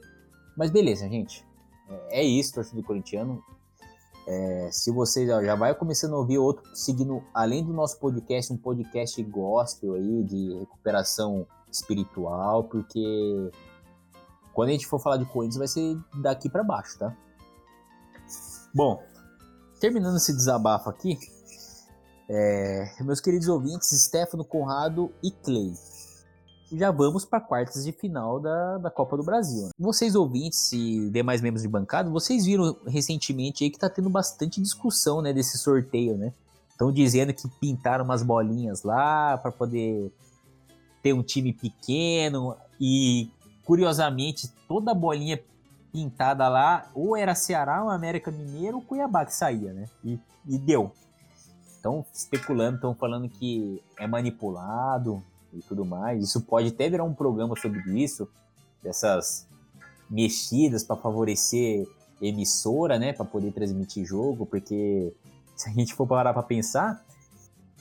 Mas 0.56 0.70
beleza, 0.72 1.08
gente. 1.10 1.46
É, 1.90 2.22
é 2.22 2.24
isso, 2.24 2.54
torcedor 2.54 2.84
corintiano. 2.84 3.44
É, 4.26 4.70
se 4.72 4.92
você 4.92 5.28
já, 5.28 5.44
já 5.44 5.56
vai 5.56 5.76
começando 5.76 6.14
a 6.14 6.18
ouvir 6.18 6.38
outro, 6.38 6.64
seguindo, 6.74 7.22
além 7.34 7.64
do 7.64 7.74
nosso 7.74 8.00
podcast, 8.00 8.54
um 8.54 8.58
podcast 8.58 9.22
gospel 9.24 9.96
aí, 9.96 10.24
de 10.24 10.58
recuperação 10.60 11.46
espiritual, 11.70 12.64
porque 12.64 13.52
quando 14.54 14.70
a 14.70 14.72
gente 14.72 14.88
for 14.88 15.00
falar 15.00 15.18
de 15.18 15.26
Corinthians 15.26 15.58
vai 15.58 15.68
ser 15.68 15.98
daqui 16.22 16.50
para 16.50 16.64
baixo, 16.64 16.98
tá? 16.98 17.14
Bom, 18.74 19.04
terminando 19.80 20.16
esse 20.16 20.34
desabafo 20.34 20.90
aqui, 20.90 21.18
é, 22.30 22.90
meus 23.02 23.20
queridos 23.20 23.48
ouvintes, 23.48 23.90
Stefano, 23.90 24.44
Conrado 24.44 25.12
e 25.22 25.32
Clay, 25.32 25.74
já 26.72 26.90
vamos 26.92 27.24
para 27.24 27.40
quartas 27.40 27.86
de 27.86 27.92
final 27.92 28.40
da, 28.40 28.78
da 28.80 28.90
Copa 28.90 29.16
do 29.16 29.24
Brasil. 29.24 29.70
Vocês 29.78 30.16
ouvintes 30.16 30.72
e 30.74 31.10
demais 31.12 31.42
membros 31.42 31.62
de 31.62 31.68
bancada, 31.68 32.10
vocês 32.10 32.46
viram 32.46 32.76
recentemente 32.88 33.64
aí 33.64 33.70
que 33.70 33.78
tá 33.78 33.90
tendo 33.90 34.10
bastante 34.10 34.62
discussão, 34.62 35.22
né, 35.22 35.32
desse 35.32 35.58
sorteio, 35.58 36.18
né? 36.18 36.34
Estão 36.70 36.92
dizendo 36.92 37.34
que 37.34 37.48
pintaram 37.60 38.04
umas 38.04 38.24
bolinhas 38.24 38.82
lá 38.82 39.38
para 39.38 39.52
poder 39.52 40.12
ter 41.04 41.14
um 41.14 41.22
time 41.22 41.54
pequeno 41.54 42.56
e 42.80 43.30
curiosamente 43.64 44.52
toda 44.68 44.92
a 44.92 44.96
bolinha 44.96 45.40
pintada 45.92 46.50
lá 46.50 46.90
ou 46.96 47.16
era 47.16 47.36
Ceará, 47.36 47.84
ou 47.84 47.90
América 47.90 48.32
Mineiro 48.32 48.78
ou 48.78 48.84
Cuiabá 48.84 49.26
que 49.26 49.36
saía, 49.36 49.72
né? 49.72 49.86
E, 50.04 50.20
e 50.48 50.58
deu. 50.58 50.92
Estão 51.84 52.06
especulando, 52.14 52.76
estão 52.76 52.96
falando 52.96 53.28
que 53.28 53.84
é 54.00 54.08
manipulado, 54.08 55.22
e 55.54 55.62
tudo 55.62 55.86
mais. 55.86 56.24
Isso 56.24 56.42
pode 56.42 56.70
até 56.70 56.90
virar 56.90 57.04
um 57.04 57.14
programa 57.14 57.56
sobre 57.56 57.82
isso, 58.02 58.28
dessas 58.82 59.48
mexidas 60.10 60.84
para 60.84 60.96
favorecer 60.96 61.88
emissora, 62.22 62.98
né, 62.98 63.14
para 63.14 63.26
poder 63.26 63.52
transmitir 63.52 64.06
jogo, 64.06 64.46
porque 64.46 65.14
se 65.56 65.70
a 65.70 65.74
gente 65.74 65.94
for 65.94 66.08
parar 66.08 66.34
para 66.34 66.44
pensar, 66.44 67.04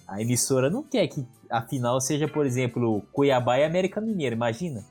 a 0.07 0.21
emissora 0.21 0.69
não 0.69 0.83
quer 0.83 1.07
que 1.07 1.25
a 1.49 1.63
final 1.63 2.01
seja, 2.01 2.27
por 2.27 2.45
exemplo, 2.45 3.03
Cuiabá 3.13 3.59
e 3.59 3.65
América 3.65 4.01
Mineira, 4.01 4.35
imagina? 4.35 4.85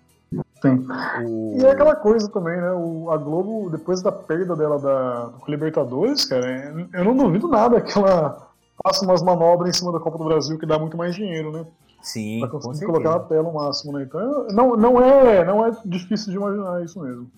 Sim. 0.61 0.87
O... 1.25 1.57
E 1.59 1.65
é 1.65 1.71
aquela 1.71 1.95
coisa 1.95 2.29
também, 2.29 2.55
né? 2.55 2.71
O, 2.71 3.11
a 3.11 3.17
Globo, 3.17 3.69
depois 3.69 4.01
da 4.01 4.11
perda 4.11 4.55
dela 4.55 4.79
da, 4.79 5.25
do 5.25 5.51
Libertadores, 5.51 6.23
cara, 6.23 6.87
eu 6.93 7.03
não 7.03 7.17
duvido 7.17 7.47
nada 7.47 7.81
que 7.81 7.97
ela 7.97 8.50
faça 8.83 9.05
umas 9.05 9.21
manobras 9.21 9.69
em 9.69 9.79
cima 9.79 9.91
da 9.91 9.99
Copa 9.99 10.17
do 10.17 10.25
Brasil 10.25 10.57
que 10.57 10.65
dá 10.65 10.77
muito 10.79 10.97
mais 10.97 11.15
dinheiro, 11.15 11.51
né? 11.51 11.65
Sim, 12.01 12.39
pra 12.39 12.49
conseguir 12.49 12.87
colocar 12.87 13.11
na 13.11 13.19
tela 13.19 13.47
o 13.49 13.53
máximo, 13.53 13.93
né? 13.93 14.03
Então 14.03 14.47
não, 14.49 14.75
não, 14.75 14.99
é, 15.01 15.45
não 15.45 15.65
é 15.65 15.71
difícil 15.85 16.31
de 16.31 16.37
imaginar 16.37 16.83
isso 16.83 16.99
mesmo. 16.99 17.29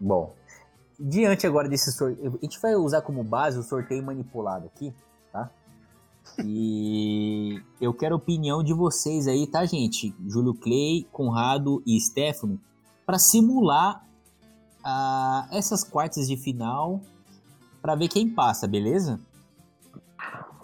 Bom, 0.00 0.32
diante 0.98 1.46
agora 1.46 1.68
desse 1.68 1.92
sorteio, 1.92 2.34
a 2.40 2.44
gente 2.44 2.60
vai 2.60 2.74
usar 2.74 3.02
como 3.02 3.22
base 3.22 3.58
o 3.58 3.62
sorteio 3.62 4.02
manipulado 4.02 4.66
aqui, 4.66 4.92
tá? 5.32 5.48
E 6.44 7.62
eu 7.80 7.94
quero 7.94 8.14
a 8.14 8.18
opinião 8.18 8.62
de 8.62 8.72
vocês 8.72 9.28
aí, 9.28 9.46
tá, 9.46 9.64
gente? 9.64 10.14
Júlio 10.26 10.54
Clay, 10.54 11.06
Conrado 11.12 11.82
e 11.86 12.00
Stefano, 12.00 12.60
para 13.06 13.18
simular 13.18 14.04
uh, 14.80 15.54
essas 15.54 15.84
quartas 15.84 16.26
de 16.26 16.36
final 16.36 17.00
para 17.80 17.94
ver 17.94 18.08
quem 18.08 18.28
passa, 18.28 18.66
beleza? 18.66 19.20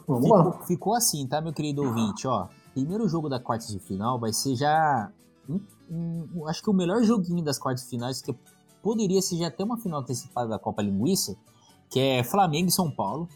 Vamos 0.06 0.24
ficou, 0.24 0.38
lá. 0.38 0.52
ficou 0.66 0.94
assim, 0.94 1.26
tá, 1.26 1.40
meu 1.40 1.52
querido 1.52 1.82
ouvinte? 1.82 2.26
Ó, 2.26 2.46
primeiro 2.72 3.08
jogo 3.08 3.28
da 3.28 3.40
quarta 3.40 3.66
de 3.66 3.78
final 3.78 4.18
vai 4.18 4.32
ser 4.32 4.56
já. 4.56 5.10
Um, 5.48 5.60
um, 5.90 6.48
acho 6.48 6.62
que 6.62 6.70
o 6.70 6.74
melhor 6.74 7.02
joguinho 7.02 7.42
das 7.42 7.58
quartas 7.58 7.84
de 7.84 7.90
finais, 7.90 8.20
que 8.20 8.34
poderia 8.82 9.22
ser 9.22 9.38
já 9.38 9.48
até 9.48 9.64
uma 9.64 9.78
final 9.78 10.00
antecipada 10.00 10.48
da 10.48 10.58
Copa 10.58 10.82
Linguiça, 10.82 11.36
que 11.88 12.00
é 12.00 12.22
Flamengo 12.24 12.68
e 12.68 12.72
São 12.72 12.90
Paulo. 12.90 13.28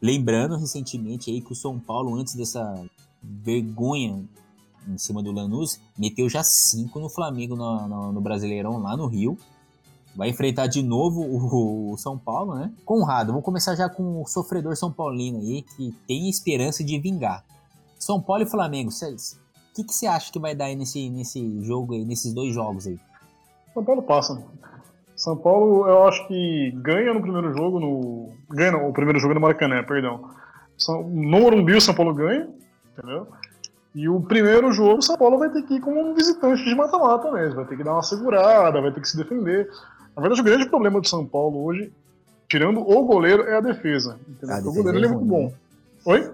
Lembrando 0.00 0.56
recentemente 0.56 1.30
aí 1.30 1.40
que 1.40 1.52
o 1.52 1.56
São 1.56 1.78
Paulo, 1.78 2.14
antes 2.14 2.34
dessa 2.34 2.84
vergonha 3.22 4.24
em 4.86 4.98
cima 4.98 5.22
do 5.22 5.32
Lanús, 5.32 5.80
meteu 5.98 6.28
já 6.28 6.44
cinco 6.44 7.00
no 7.00 7.08
Flamengo 7.08 7.56
no, 7.56 7.88
no, 7.88 8.12
no 8.12 8.20
Brasileirão 8.20 8.78
lá 8.78 8.96
no 8.96 9.06
Rio. 9.06 9.36
Vai 10.16 10.30
enfrentar 10.30 10.66
de 10.66 10.82
novo 10.82 11.20
o, 11.20 11.92
o, 11.92 11.98
São 11.98 12.16
Paulo, 12.16 12.54
né? 12.54 12.72
Conrado, 12.86 13.28
vamos 13.28 13.44
começar 13.44 13.74
já 13.74 13.88
com 13.88 14.22
o 14.22 14.26
sofredor 14.26 14.74
São 14.74 14.90
Paulino 14.90 15.40
aí, 15.40 15.62
que 15.62 15.94
tem 16.08 16.30
esperança 16.30 16.82
de 16.82 16.98
vingar. 16.98 17.44
São 17.98 18.20
Paulo 18.20 18.42
e 18.42 18.46
Flamengo, 18.46 18.90
o 18.90 19.74
que, 19.74 19.84
que 19.84 19.92
você 19.92 20.06
acha 20.06 20.32
que 20.32 20.38
vai 20.38 20.54
dar 20.54 20.66
aí 20.66 20.76
nesse, 20.76 21.10
nesse 21.10 21.62
jogo 21.62 21.92
aí, 21.92 22.04
nesses 22.04 22.32
dois 22.32 22.54
jogos 22.54 22.86
aí? 22.86 22.98
São 23.74 23.84
Paulo 23.84 24.02
passa. 24.02 24.42
São 25.14 25.36
Paulo, 25.36 25.86
eu 25.86 26.06
acho 26.06 26.26
que 26.28 26.72
ganha 26.76 27.12
no 27.12 27.20
primeiro 27.20 27.52
jogo, 27.52 27.78
no. 27.78 28.32
Ganha 28.50 28.72
no, 28.72 28.88
o 28.88 28.92
primeiro 28.94 29.18
jogo 29.18 29.34
no 29.34 29.40
Maracanã, 29.40 29.84
perdão. 29.84 30.30
No 30.88 31.40
Morumbi 31.40 31.74
o 31.74 31.80
São 31.80 31.94
Paulo 31.94 32.14
ganha, 32.14 32.48
entendeu? 32.92 33.26
E 33.94 34.08
o 34.08 34.20
primeiro 34.20 34.72
jogo 34.72 34.98
o 34.98 35.02
São 35.02 35.16
Paulo 35.16 35.38
vai 35.38 35.50
ter 35.50 35.62
que 35.62 35.74
ir 35.74 35.80
como 35.80 36.00
um 36.00 36.14
visitante 36.14 36.62
de 36.64 36.74
mata-mata 36.74 37.32
mesmo, 37.32 37.56
vai 37.56 37.64
ter 37.64 37.76
que 37.76 37.84
dar 37.84 37.94
uma 37.94 38.02
segurada, 38.02 38.80
vai 38.80 38.92
ter 38.92 39.00
que 39.00 39.08
se 39.08 39.16
defender. 39.16 39.70
Na 40.16 40.22
verdade, 40.22 40.40
o 40.40 40.44
grande 40.44 40.68
problema 40.68 41.00
do 41.00 41.06
São 41.06 41.26
Paulo 41.26 41.62
hoje, 41.62 41.92
tirando 42.48 42.80
o 42.80 43.04
goleiro, 43.04 43.42
é 43.42 43.56
a 43.56 43.60
defesa. 43.60 44.18
A 44.42 44.60
defesa 44.60 44.68
o 44.68 44.72
goleiro 44.72 44.98
é, 44.98 45.08
é 45.08 45.12
muito 45.12 45.26
bom. 45.26 45.52
Oi? 46.06 46.32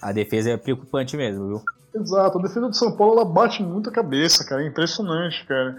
A 0.00 0.10
defesa 0.10 0.50
é 0.50 0.56
preocupante 0.56 1.16
mesmo, 1.16 1.46
viu? 1.46 1.62
Exato, 1.94 2.38
a 2.38 2.42
defesa 2.42 2.68
do 2.68 2.74
São 2.74 2.96
Paulo 2.96 3.20
ela 3.20 3.24
bate 3.24 3.62
muito 3.62 3.88
a 3.88 3.92
cabeça, 3.92 4.44
cara. 4.44 4.64
É 4.64 4.66
impressionante, 4.66 5.46
cara. 5.46 5.76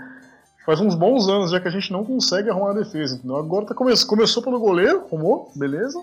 Faz 0.66 0.80
uns 0.80 0.96
bons 0.96 1.28
anos 1.28 1.52
já 1.52 1.60
que 1.60 1.68
a 1.68 1.72
gente 1.72 1.92
não 1.92 2.06
consegue 2.06 2.50
arrumar 2.50 2.72
a 2.72 2.76
defesa, 2.76 3.16
entendeu? 3.16 3.36
Agora 3.36 3.66
tá 3.66 3.76
come... 3.76 3.94
começou 4.06 4.42
pelo 4.42 4.60
goleiro, 4.60 5.04
arrumou, 5.08 5.52
beleza. 5.56 6.00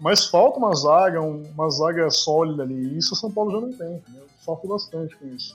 Mas 0.00 0.26
falta 0.26 0.58
uma 0.58 0.74
zaga, 0.74 1.20
uma 1.20 1.68
zaga 1.68 2.08
sólida 2.08 2.62
ali. 2.62 2.74
E 2.74 2.98
isso 2.98 3.12
o 3.12 3.16
São 3.16 3.30
Paulo 3.30 3.50
já 3.50 3.60
não 3.60 3.72
tem, 3.72 3.96
entendeu? 3.96 4.24
Sofre 4.40 4.68
bastante 4.68 5.14
com 5.16 5.26
isso. 5.26 5.54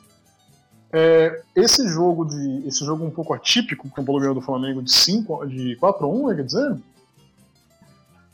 É, 0.93 1.41
esse 1.55 1.87
jogo 1.87 2.23
de. 2.23 2.67
Esse 2.67 2.85
jogo 2.85 3.03
um 3.03 3.09
pouco 3.09 3.33
atípico 3.33 3.87
que 3.87 3.93
o 3.93 3.95
São 3.95 4.05
Paulo 4.05 4.21
ganhou 4.21 4.35
do 4.35 4.41
Flamengo 4.41 4.81
de 4.81 4.93
5, 4.93 5.47
de 5.47 5.75
4 5.77 6.05
a 6.05 6.09
1, 6.09 6.27
né, 6.27 6.35
quer 6.35 6.43
dizer? 6.43 6.77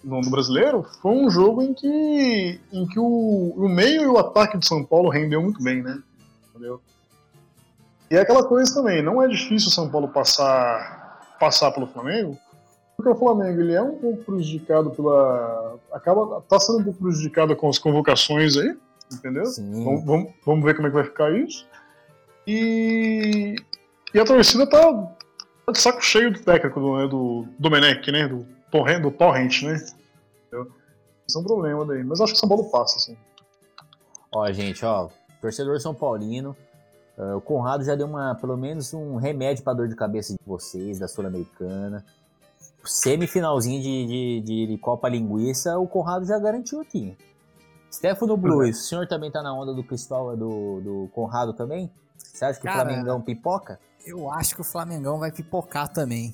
no, 0.03 0.21
no, 0.21 0.29
brasileiro, 0.29 0.85
foi 1.01 1.11
um 1.11 1.29
jogo 1.29 1.61
em 1.61 1.73
que, 1.73 2.59
em 2.71 2.87
que 2.87 2.99
o, 2.99 3.53
o 3.55 3.67
meio 3.67 4.03
e 4.03 4.07
o 4.07 4.17
ataque 4.17 4.57
do 4.57 4.65
São 4.65 4.83
Paulo 4.83 5.09
rendeu 5.09 5.41
muito 5.41 5.61
bem, 5.61 5.81
né? 5.81 6.01
Entendeu? 6.49 6.81
E 8.09 8.15
é 8.15 8.21
aquela 8.21 8.43
coisa 8.43 8.73
também, 8.73 9.03
não 9.03 9.21
é 9.21 9.27
difícil 9.27 9.69
o 9.69 9.71
São 9.71 9.89
Paulo 9.89 10.07
passar, 10.07 11.35
passar 11.39 11.71
pelo 11.71 11.87
Flamengo, 11.87 12.37
porque 12.95 13.11
o 13.11 13.15
Flamengo 13.15 13.61
ele 13.61 13.73
é 13.73 13.81
um 13.81 13.97
pouco 13.97 14.23
prejudicado 14.23 14.89
pela. 14.91 15.75
acaba 15.91 16.41
tá 16.41 16.59
sendo 16.59 16.79
um 16.79 16.83
pouco 16.85 17.03
prejudicado 17.03 17.55
com 17.55 17.69
as 17.69 17.77
convocações 17.77 18.57
aí, 18.57 18.75
entendeu? 19.13 19.43
Vamos, 19.57 20.05
vamos, 20.05 20.33
vamos, 20.45 20.65
ver 20.65 20.75
como 20.75 20.87
é 20.87 20.89
que 20.89 20.95
vai 20.95 21.05
ficar 21.05 21.31
isso. 21.31 21.67
E, 22.51 23.55
e 24.11 24.19
a 24.19 24.25
torcida 24.25 24.65
tá, 24.67 24.91
tá 25.67 25.71
de 25.71 25.79
saco 25.79 26.01
cheio 26.01 26.33
do 26.33 26.39
técnico 26.39 26.79
do, 26.79 26.97
né, 26.97 27.07
do 27.07 27.45
Domenech, 27.59 28.11
né? 28.11 28.27
Do 28.27 28.43
do 29.01 29.11
torrent, 29.11 29.61
né? 29.61 29.75
Isso 31.27 31.37
é 31.37 31.41
um 31.41 31.43
problema 31.43 31.85
daí. 31.85 32.03
Mas 32.03 32.19
acho 32.19 32.33
que 32.33 32.39
São 32.39 32.49
Paulo 32.49 32.71
passa, 32.71 32.97
assim. 32.97 33.15
Ó, 34.31 34.51
gente, 34.51 34.83
ó, 34.83 35.09
torcedor 35.39 35.79
São 35.79 35.93
Paulino, 35.93 36.57
uh, 37.17 37.37
o 37.37 37.41
Conrado 37.41 37.83
já 37.83 37.93
deu 37.93 38.07
uma, 38.07 38.33
pelo 38.33 38.57
menos 38.57 38.95
um 38.95 39.17
remédio 39.17 39.63
para 39.63 39.73
dor 39.73 39.87
de 39.87 39.95
cabeça 39.95 40.33
de 40.33 40.39
vocês, 40.43 40.97
da 40.97 41.07
Sul-Americana. 41.07 42.03
Semifinalzinho 42.83 43.81
de, 43.81 44.41
de, 44.41 44.67
de, 44.67 44.77
Copa 44.79 45.07
Linguiça, 45.07 45.77
o 45.77 45.87
Conrado 45.87 46.25
já 46.25 46.39
garantiu 46.39 46.81
aqui. 46.81 47.15
Stefano 47.91 48.37
Blues, 48.37 48.79
o 48.79 48.83
senhor 48.83 49.07
também 49.07 49.31
tá 49.31 49.41
na 49.41 49.53
onda 49.53 49.73
do 49.73 49.83
Cristóvão, 49.83 50.37
do, 50.37 50.81
do 50.81 51.09
Conrado 51.13 51.53
também? 51.53 51.91
Você 52.17 52.45
acha 52.45 52.59
que 52.59 52.67
Cara, 52.67 52.83
o 52.83 52.85
Flamengão 52.85 53.21
pipoca? 53.21 53.79
Eu 54.05 54.31
acho 54.31 54.55
que 54.55 54.61
o 54.61 54.63
Flamengão 54.63 55.19
vai 55.19 55.31
pipocar 55.31 55.87
também. 55.87 56.33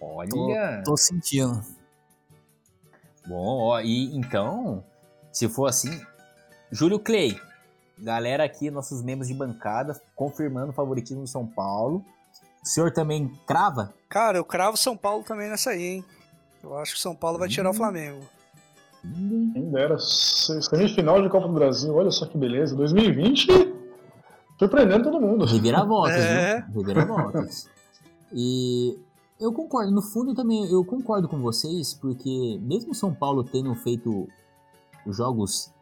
Olha! 0.00 0.82
Tô, 0.84 0.92
tô 0.92 0.96
sentindo. 0.96 1.62
Bom, 3.26 3.58
ó, 3.60 3.80
e 3.80 4.16
então, 4.16 4.82
se 5.30 5.48
for 5.48 5.66
assim, 5.66 6.04
Júlio 6.70 6.98
Clay, 6.98 7.40
galera 7.98 8.44
aqui, 8.44 8.70
nossos 8.70 9.02
membros 9.02 9.28
de 9.28 9.34
bancada, 9.34 10.00
confirmando 10.16 10.70
o 10.70 10.74
favoritismo 10.74 11.22
do 11.22 11.28
São 11.28 11.46
Paulo. 11.46 12.04
O 12.64 12.66
senhor 12.66 12.92
também 12.92 13.28
crava? 13.46 13.94
Cara, 14.08 14.38
eu 14.38 14.44
cravo 14.44 14.76
São 14.76 14.96
Paulo 14.96 15.22
também 15.22 15.48
nessa 15.48 15.70
aí, 15.70 15.82
hein? 15.82 16.04
Eu 16.62 16.76
acho 16.78 16.94
que 16.94 17.00
São 17.00 17.14
Paulo 17.14 17.38
vai 17.38 17.48
tirar 17.48 17.70
o 17.70 17.74
Flamengo. 17.74 18.24
Quem 19.02 19.70
dera. 19.70 19.98
Semifinal 19.98 21.20
de 21.22 21.28
Copa 21.28 21.48
do 21.48 21.54
Brasil, 21.54 21.94
olha 21.94 22.10
só 22.10 22.26
que 22.26 22.38
beleza. 22.38 22.76
2020, 22.76 23.46
surpreendendo 24.58 25.04
todo 25.04 25.20
mundo. 25.20 25.44
Reviravoltas, 25.44 26.24
é. 26.24 26.60
viu? 26.70 26.82
Reviravoltas. 26.82 27.68
E 28.32 28.98
eu 29.38 29.52
concordo, 29.52 29.90
no 29.90 30.02
fundo 30.02 30.34
também 30.34 30.64
eu 30.70 30.84
concordo 30.84 31.28
com 31.28 31.40
vocês, 31.40 31.92
porque 31.92 32.58
mesmo 32.62 32.94
São 32.94 33.12
Paulo 33.12 33.42
tendo 33.42 33.74
feito 33.74 34.28
jogos 35.06 35.72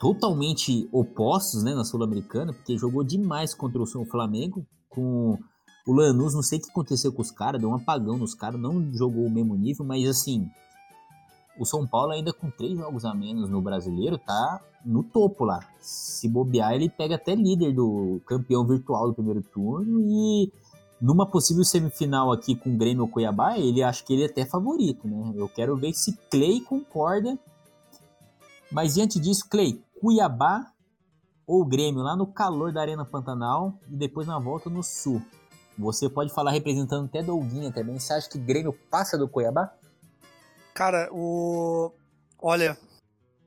totalmente 0.00 0.88
opostos 0.92 1.62
né, 1.62 1.74
na 1.74 1.84
Sul-Americana, 1.84 2.52
porque 2.52 2.76
jogou 2.76 3.04
demais 3.04 3.54
contra 3.54 3.80
o 3.80 3.86
Flamengo, 4.04 4.66
com 4.90 5.38
O 5.86 5.92
Lanús, 5.92 6.34
não 6.34 6.42
sei 6.42 6.58
o 6.58 6.62
que 6.62 6.70
aconteceu 6.70 7.12
com 7.12 7.22
os 7.22 7.30
caras, 7.30 7.60
deu 7.60 7.70
um 7.70 7.74
apagão 7.74 8.18
nos 8.18 8.34
caras, 8.34 8.60
não 8.60 8.92
jogou 8.92 9.24
o 9.24 9.30
mesmo 9.30 9.54
nível, 9.54 9.84
mas 9.84 10.06
assim, 10.08 10.50
o 11.58 11.64
São 11.64 11.86
Paulo 11.86 12.12
ainda 12.12 12.32
com 12.32 12.50
três 12.50 12.76
jogos 12.76 13.04
a 13.04 13.14
menos 13.14 13.48
no 13.48 13.60
brasileiro 13.60 14.18
tá 14.18 14.60
no 14.84 15.02
topo 15.02 15.44
lá. 15.44 15.60
Se 15.80 16.28
bobear, 16.28 16.72
ele 16.72 16.88
pega 16.88 17.14
até 17.14 17.34
líder 17.34 17.72
do 17.72 18.20
campeão 18.26 18.66
virtual 18.66 19.08
do 19.08 19.14
primeiro 19.14 19.42
turno 19.42 20.00
e 20.00 20.52
numa 21.00 21.26
possível 21.26 21.64
semifinal 21.64 22.32
aqui 22.32 22.54
com 22.54 22.74
o 22.74 22.76
Grêmio 22.76 23.02
ou 23.02 23.08
Cuiabá, 23.08 23.58
ele 23.58 23.82
acha 23.82 24.02
que 24.04 24.12
ele 24.12 24.22
é 24.22 24.26
até 24.26 24.46
favorito, 24.46 25.06
né? 25.06 25.32
Eu 25.36 25.48
quero 25.48 25.76
ver 25.76 25.92
se 25.92 26.16
Clay 26.30 26.60
concorda. 26.60 27.38
Mas 28.70 28.94
diante 28.94 29.20
disso, 29.20 29.48
Clay, 29.48 29.82
Cuiabá 30.00 30.72
ou 31.46 31.64
Grêmio 31.64 32.02
lá 32.02 32.16
no 32.16 32.26
calor 32.26 32.72
da 32.72 32.80
Arena 32.80 33.04
Pantanal 33.04 33.74
e 33.90 33.96
depois 33.96 34.26
na 34.26 34.38
volta 34.38 34.70
no 34.70 34.82
sul. 34.82 35.20
Você 35.78 36.08
pode 36.08 36.32
falar 36.32 36.52
representando 36.52 37.06
até 37.06 37.22
Douguinha 37.22 37.72
também. 37.72 37.98
Você 37.98 38.12
acha 38.12 38.28
que 38.28 38.38
Grêmio 38.38 38.72
passa 38.90 39.18
do 39.18 39.28
Cuiabá? 39.28 39.72
Cara, 40.74 41.08
o. 41.12 41.92
Olha, 42.42 42.76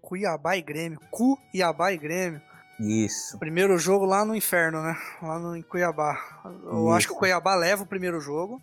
Cuiabá 0.02 0.56
e 0.56 0.62
Grêmio. 0.62 1.00
Cuiabá 1.12 1.92
e 1.92 1.98
Grêmio. 1.98 2.42
Isso. 2.80 3.38
Primeiro 3.38 3.78
jogo 3.78 4.06
lá 4.06 4.24
no 4.24 4.36
inferno, 4.36 4.82
né? 4.82 4.98
Lá 5.22 5.38
no, 5.38 5.56
em 5.56 5.62
Cuiabá. 5.62 6.18
Eu 6.64 6.86
Isso. 6.86 6.92
acho 6.92 7.08
que 7.08 7.14
o 7.14 7.18
Cuiabá 7.18 7.56
leva 7.56 7.84
o 7.84 7.88
primeiro 7.88 8.22
jogo. 8.22 8.62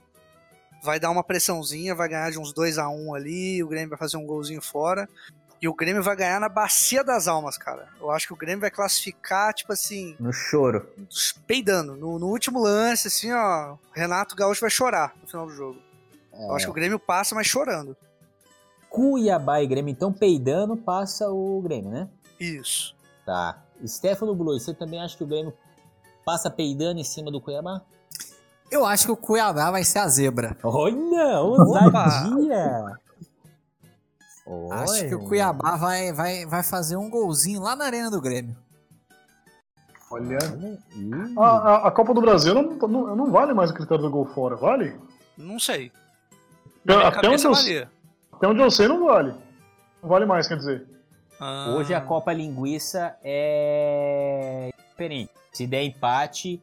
Vai 0.82 0.98
dar 1.00 1.10
uma 1.10 1.24
pressãozinha, 1.24 1.94
vai 1.94 2.08
ganhar 2.08 2.30
de 2.30 2.38
uns 2.38 2.52
2 2.52 2.78
a 2.78 2.88
1 2.88 3.14
ali. 3.14 3.62
O 3.62 3.68
Grêmio 3.68 3.90
vai 3.90 3.98
fazer 3.98 4.16
um 4.16 4.26
golzinho 4.26 4.62
fora. 4.62 5.08
E 5.60 5.68
o 5.68 5.74
Grêmio 5.74 6.02
vai 6.02 6.14
ganhar 6.14 6.38
na 6.40 6.48
Bacia 6.48 7.02
das 7.02 7.26
Almas, 7.26 7.56
cara. 7.56 7.88
Eu 8.00 8.10
acho 8.10 8.26
que 8.26 8.32
o 8.34 8.36
Grêmio 8.36 8.60
vai 8.60 8.70
classificar, 8.70 9.52
tipo 9.54 9.72
assim, 9.72 10.14
No 10.20 10.32
choro. 10.32 10.86
peidando. 11.46 11.96
No, 11.96 12.18
no 12.18 12.26
último 12.26 12.60
lance, 12.60 13.08
assim, 13.08 13.32
ó. 13.32 13.74
O 13.74 13.78
Renato 13.94 14.36
Gaúcho 14.36 14.60
vai 14.60 14.70
chorar 14.70 15.14
no 15.22 15.26
final 15.26 15.46
do 15.46 15.54
jogo. 15.54 15.80
É. 16.32 16.44
Eu 16.44 16.54
acho 16.54 16.66
que 16.66 16.70
o 16.70 16.74
Grêmio 16.74 16.98
passa, 16.98 17.34
mas 17.34 17.46
chorando. 17.46 17.96
Cuiabá 18.95 19.61
e 19.61 19.66
Grêmio, 19.66 19.90
então 19.90 20.12
peidando, 20.12 20.76
passa 20.76 21.28
o 21.28 21.61
Grêmio, 21.62 21.90
né? 21.90 22.09
Isso. 22.38 22.95
Tá. 23.26 23.59
Stefano 23.84 24.34
Blue, 24.36 24.59
você 24.59 24.72
também 24.72 25.01
acha 25.03 25.16
que 25.16 25.24
o 25.24 25.26
Grêmio 25.26 25.53
passa 26.24 26.49
peidando 26.49 27.01
em 27.01 27.05
cima 27.05 27.28
do 27.30 27.40
Cuiabá? 27.40 27.82
Eu 28.70 28.86
acho 28.86 29.07
que 29.07 29.12
o 29.12 29.16
Cuiabá 29.16 29.70
vai 29.72 29.82
ser 29.82 29.99
a 29.99 30.07
zebra. 30.09 30.57
Olha, 30.62 31.40
ousadia! 31.40 32.84
Acho 34.70 35.09
que 35.09 35.14
o 35.14 35.18
Olha. 35.18 35.28
Cuiabá 35.28 35.76
vai, 35.76 36.12
vai, 36.12 36.47
vai 36.47 36.62
fazer 36.62 36.97
um 36.97 37.11
golzinho 37.11 37.61
lá 37.61 37.74
na 37.74 37.86
Arena 37.86 38.11
do 38.11 38.20
Grêmio. 38.20 38.57
Olha. 40.11 40.38
Olha. 41.36 41.40
A, 41.40 41.47
a- 41.47 41.88
a 41.88 41.90
Copa 41.90 42.14
do 42.14 42.20
Brasil 42.20 42.55
não, 42.55 42.62
não, 42.88 43.16
não 43.16 43.30
vale 43.32 43.53
mais 43.55 43.70
o 43.70 43.74
critério 43.74 44.05
do 44.05 44.11
gol 44.11 44.26
fora, 44.26 44.55
vale? 44.55 44.97
Não 45.36 45.59
sei. 45.59 45.90
Na 46.84 46.97
minha 46.97 47.09
Até 47.09 47.28
onde, 47.28 47.45
eu, 47.45 47.53
valia. 47.53 47.90
Até 48.37 48.47
onde 48.49 48.61
eu 48.61 48.70
sei, 48.70 48.89
não 48.89 49.05
vale. 49.05 49.32
Não 50.03 50.09
vale 50.09 50.26
mais, 50.26 50.47
quer 50.49 50.57
dizer. 50.57 50.87
Ah, 51.41 51.74
Hoje 51.76 51.93
a 51.95 52.01
Copa 52.01 52.32
Linguiça 52.32 53.16
é 53.22 54.70
diferente. 54.91 55.30
Se 55.53 55.66
der 55.66 55.82
empate, 55.85 56.61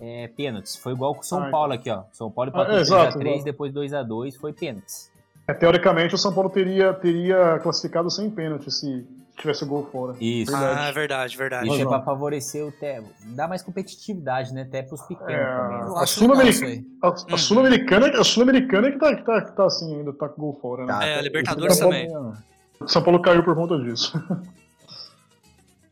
é 0.00 0.28
pênaltis. 0.28 0.76
Foi 0.76 0.92
igual 0.92 1.14
com 1.14 1.20
o 1.20 1.24
São 1.24 1.42
Ah, 1.44 1.50
Paulo 1.50 1.72
aqui, 1.72 1.90
ó. 1.90 2.04
São 2.12 2.30
Paulo 2.30 2.50
empatou 2.50 2.74
Ah, 2.74 2.78
é, 2.78 2.80
3x3, 2.80 2.82
exato, 2.82 3.18
exato. 3.20 3.44
depois 3.44 3.72
2x2, 3.72 4.36
foi 4.38 4.52
pênaltis. 4.52 5.12
É, 5.46 5.52
teoricamente, 5.52 6.14
o 6.14 6.18
São 6.18 6.32
Paulo 6.32 6.48
teria, 6.48 6.92
teria 6.94 7.58
classificado 7.62 8.10
sem 8.10 8.30
pênalti 8.30 8.70
se 8.70 9.06
tivesse 9.36 9.64
o 9.64 9.66
gol 9.66 9.86
fora. 9.90 10.14
Isso. 10.20 10.54
Ah, 10.54 10.86
é 10.88 10.92
verdade, 10.92 11.36
verdade. 11.36 11.68
Isso 11.68 11.82
é 11.82 11.86
pra 11.86 12.00
favorecer 12.02 12.64
o 12.64 12.72
Té. 12.72 13.02
Dá 13.26 13.46
mais 13.48 13.62
competitividade, 13.62 14.52
né? 14.54 14.62
Até 14.62 14.82
pros 14.82 15.02
pequenos 15.02 15.32
É, 15.32 15.56
também. 15.56 15.80
Eu 15.80 15.96
A 15.98 16.06
Sul-Americana-. 16.06 16.84
A, 17.02 17.34
a 17.34 17.38
Sul-Americana 17.38 18.06
a 18.20 18.24
Sul-Americana 18.24 18.88
é 18.88 18.92
que 18.92 18.98
tá, 18.98 19.14
que, 19.16 19.22
tá, 19.24 19.40
que 19.42 19.52
tá 19.56 19.64
assim 19.66 19.98
ainda, 19.98 20.12
tá 20.12 20.28
com 20.28 20.40
gol 20.40 20.58
fora, 20.60 20.86
né? 20.86 20.92
Tá, 20.92 21.04
É, 21.04 21.16
tá- 21.16 21.22
Libertadores 21.22 21.76
São 21.76 21.90
Paulo- 21.90 22.36
O 22.80 22.88
São 22.88 23.02
Paulo 23.02 23.22
caiu 23.22 23.42
por 23.44 23.54
conta 23.54 23.78
disso. 23.78 24.12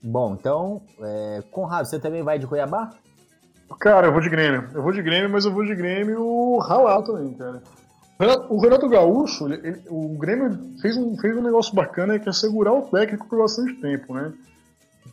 Bom, 0.02 0.34
então, 0.38 0.82
é, 1.00 1.42
Conrado, 1.50 1.86
você 1.86 1.98
também 1.98 2.22
vai 2.22 2.38
de 2.38 2.46
Cuiabá? 2.46 2.90
Cara, 3.80 4.08
eu 4.08 4.12
vou 4.12 4.20
de 4.20 4.28
Grêmio. 4.28 4.68
Eu 4.74 4.82
vou 4.82 4.92
de 4.92 5.00
Grêmio, 5.02 5.30
mas 5.30 5.44
eu 5.44 5.52
vou 5.52 5.64
de 5.64 5.74
Grêmio 5.74 6.58
ralar 6.58 7.02
também, 7.02 7.32
cara. 7.34 7.62
O 8.48 8.58
Renato- 8.60 8.88
Gaúcho, 8.88 9.46
ele- 9.52 9.66
ele- 9.68 9.82
o 9.88 10.16
Grêmio 10.18 10.58
fez 10.80 10.96
um, 10.96 11.16
fez 11.18 11.36
um 11.36 11.42
negócio 11.42 11.74
bacana 11.74 12.18
que 12.18 12.28
é 12.28 12.32
segurar 12.32 12.72
o 12.72 12.82
técnico 12.82 13.26
por 13.28 13.38
bastante 13.38 13.74
tempo, 13.80 14.14
né? 14.14 14.32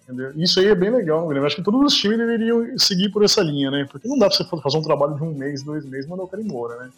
Entendeu? 0.03 0.31
Isso 0.35 0.59
aí 0.59 0.67
é 0.67 0.75
bem 0.75 0.89
legal 0.91 1.21
no 1.21 1.27
Grêmio. 1.27 1.45
Acho 1.47 1.55
que 1.55 1.63
todos 1.63 1.81
os 1.81 1.97
times 1.97 2.17
deveriam 2.17 2.77
seguir 2.77 3.09
por 3.09 3.23
essa 3.23 3.41
linha, 3.41 3.69
né? 3.71 3.87
Porque 3.89 4.07
não 4.07 4.17
dá 4.17 4.27
pra 4.27 4.35
você 4.37 4.43
fazer 4.61 4.77
um 4.77 4.81
trabalho 4.81 5.15
de 5.15 5.23
um 5.23 5.33
mês, 5.33 5.63
dois 5.63 5.85
meses 5.85 6.05
e 6.05 6.09
mandar 6.09 6.23
o 6.23 6.27
cara 6.27 6.41
embora, 6.43 6.83
né? 6.83 6.89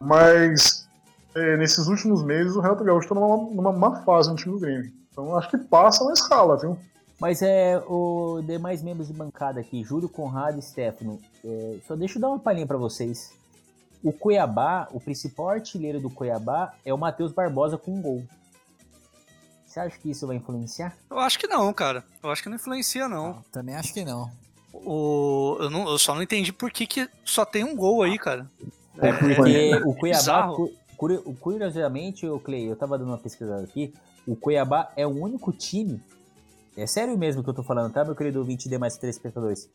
Mas 0.00 0.88
é, 1.34 1.56
nesses 1.56 1.86
últimos 1.86 2.22
meses 2.22 2.54
o 2.56 2.60
Renato 2.60 2.84
Gaúcho 2.84 3.08
tá 3.08 3.14
numa, 3.14 3.36
numa 3.36 3.72
má 3.72 4.02
fase 4.02 4.30
no 4.30 4.36
time 4.36 4.54
do 4.54 4.60
Grêmio. 4.60 4.90
Então 5.12 5.36
acho 5.36 5.50
que 5.50 5.58
passa, 5.58 6.04
mas 6.04 6.20
rala, 6.28 6.56
viu? 6.56 6.76
Mas 7.20 7.42
é 7.42 7.78
o 7.86 8.40
demais 8.46 8.82
membros 8.82 9.08
de 9.08 9.12
bancada 9.12 9.60
aqui, 9.60 9.84
Júlio, 9.84 10.08
Conrado 10.08 10.58
e 10.58 10.62
Stefano. 10.62 11.18
é, 11.44 11.76
só 11.86 11.94
deixa 11.94 12.16
eu 12.16 12.22
dar 12.22 12.28
uma 12.28 12.38
palhinha 12.38 12.66
pra 12.66 12.78
vocês. 12.78 13.30
O 14.02 14.12
Cuiabá, 14.12 14.88
o 14.92 15.00
principal 15.00 15.50
artilheiro 15.50 16.00
do 16.00 16.08
Cuiabá 16.10 16.74
é 16.84 16.92
o 16.92 16.98
Matheus 16.98 17.32
Barbosa 17.32 17.76
com 17.76 17.92
um 17.94 18.00
gol. 18.02 18.24
Você 19.66 19.78
acha 19.78 19.98
que 19.98 20.10
isso 20.10 20.26
vai 20.26 20.36
influenciar? 20.36 20.96
Eu 21.08 21.18
acho 21.18 21.38
que 21.38 21.46
não, 21.46 21.72
cara. 21.72 22.02
Eu 22.22 22.30
acho 22.30 22.42
que 22.42 22.48
não 22.48 22.56
influencia, 22.56 23.08
não. 23.08 23.42
Também 23.52 23.74
acho 23.76 23.92
que 23.92 24.04
não. 24.04 24.30
O, 24.72 25.56
eu, 25.60 25.70
não- 25.70 25.88
eu 25.88 25.98
só 25.98 26.14
não 26.14 26.22
entendi 26.22 26.52
por 26.52 26.70
que, 26.70 26.86
que 26.86 27.08
só 27.24 27.44
tem 27.44 27.62
um 27.62 27.76
gol 27.76 28.02
aí, 28.02 28.18
cara. 28.18 28.50
É 28.98 29.12
porque 29.12 29.80
o 29.84 29.94
Cuiabá, 29.94 30.48
cu- 30.96 31.34
curiosamente, 31.40 32.26
o 32.26 32.40
Clay, 32.40 32.68
eu 32.70 32.76
tava 32.76 32.98
dando 32.98 33.08
uma 33.08 33.18
pesquisada 33.18 33.62
aqui, 33.62 33.92
o 34.26 34.34
Cuiabá 34.36 34.92
é 34.96 35.06
o 35.06 35.10
único 35.10 35.52
time, 35.52 36.00
é 36.76 36.86
sério 36.86 37.16
mesmo 37.16 37.42
que 37.42 37.50
eu 37.50 37.54
tô 37.54 37.62
falando, 37.62 37.92
tá, 37.92 38.04
meu 38.04 38.14
querido 38.14 38.38
ouvinte 38.38 38.68
de 38.68 38.76
mais 38.78 38.96
três 38.96 39.16
espectadores? 39.16 39.68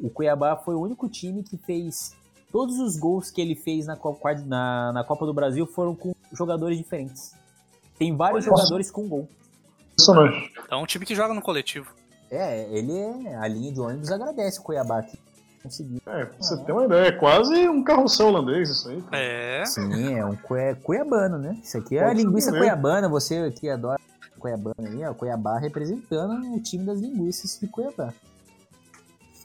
O 0.00 0.08
Cuiabá 0.08 0.56
foi 0.56 0.74
o 0.74 0.80
único 0.80 1.08
time 1.08 1.42
que 1.42 1.56
fez, 1.58 2.14
todos 2.52 2.78
os 2.78 2.96
gols 2.96 3.30
que 3.30 3.40
ele 3.40 3.54
fez 3.54 3.86
na, 3.86 3.96
Co- 3.96 4.14
quart- 4.14 4.44
na, 4.46 4.92
na 4.92 5.04
Copa 5.04 5.26
do 5.26 5.32
Brasil 5.34 5.66
foram 5.66 5.94
com 5.94 6.12
jogadores 6.32 6.76
diferentes. 6.78 7.32
Tem 7.98 8.16
vários 8.16 8.46
Olha. 8.46 8.56
jogadores 8.56 8.90
com 8.90 9.08
gol. 9.08 9.28
Impressionante. 9.92 10.52
É 10.70 10.76
um 10.76 10.86
time 10.86 11.04
que 11.04 11.14
joga 11.14 11.34
no 11.34 11.42
coletivo. 11.42 11.92
É, 12.30 12.66
ele 12.72 12.96
é, 12.96 13.36
a 13.36 13.46
linha 13.48 13.72
de 13.72 13.80
ônibus 13.80 14.10
agradece 14.10 14.60
o 14.60 14.62
Cuiabá 14.62 15.00
aqui. 15.00 15.18
Conseguiu. 15.62 16.00
É, 16.06 16.24
pra 16.24 16.36
você 16.40 16.56
ter 16.64 16.72
uma 16.72 16.86
ideia, 16.86 17.08
é 17.08 17.12
quase 17.12 17.68
um 17.68 17.84
carrossel 17.84 18.28
holandês 18.28 18.70
isso 18.70 18.88
aí. 18.88 19.02
cara. 19.02 19.22
É. 19.22 19.64
Sim, 19.66 20.14
é 20.14 20.24
um 20.24 20.34
cue- 20.36 20.74
cuiabano, 20.82 21.36
né? 21.38 21.58
Isso 21.62 21.76
aqui 21.76 21.98
é 21.98 22.04
a 22.04 22.12
linguiça 22.14 22.50
ser. 22.50 22.58
cuiabana, 22.58 23.08
você 23.08 23.50
que 23.50 23.68
adora 23.68 24.00
cuiabano 24.38 24.74
aí, 24.78 25.04
ó, 25.04 25.12
Cuiabá 25.12 25.58
representando 25.58 26.32
o 26.54 26.60
time 26.62 26.84
das 26.86 26.98
linguiças 26.98 27.58
de 27.60 27.66
Cuiabá. 27.68 28.14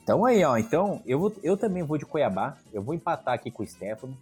Então 0.06 0.24
aí, 0.24 0.44
ó, 0.44 0.56
então 0.56 1.02
eu, 1.04 1.18
vou, 1.18 1.34
eu 1.42 1.58
também 1.58 1.82
vou 1.82 1.98
de 1.98 2.06
Cuiabá, 2.06 2.60
eu 2.72 2.84
vou 2.84 2.94
empatar 2.94 3.34
aqui 3.34 3.50
com 3.50 3.64
o 3.64 3.68
Stefano, 3.68 4.16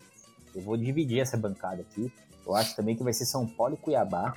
eu 0.56 0.62
vou 0.62 0.78
dividir 0.78 1.20
essa 1.20 1.36
bancada 1.36 1.82
aqui, 1.82 2.10
eu 2.48 2.56
acho 2.56 2.74
também 2.74 2.96
que 2.96 3.04
vai 3.04 3.12
ser 3.12 3.26
São 3.26 3.46
Paulo 3.46 3.74
e 3.74 3.78
Cuiabá. 3.78 4.34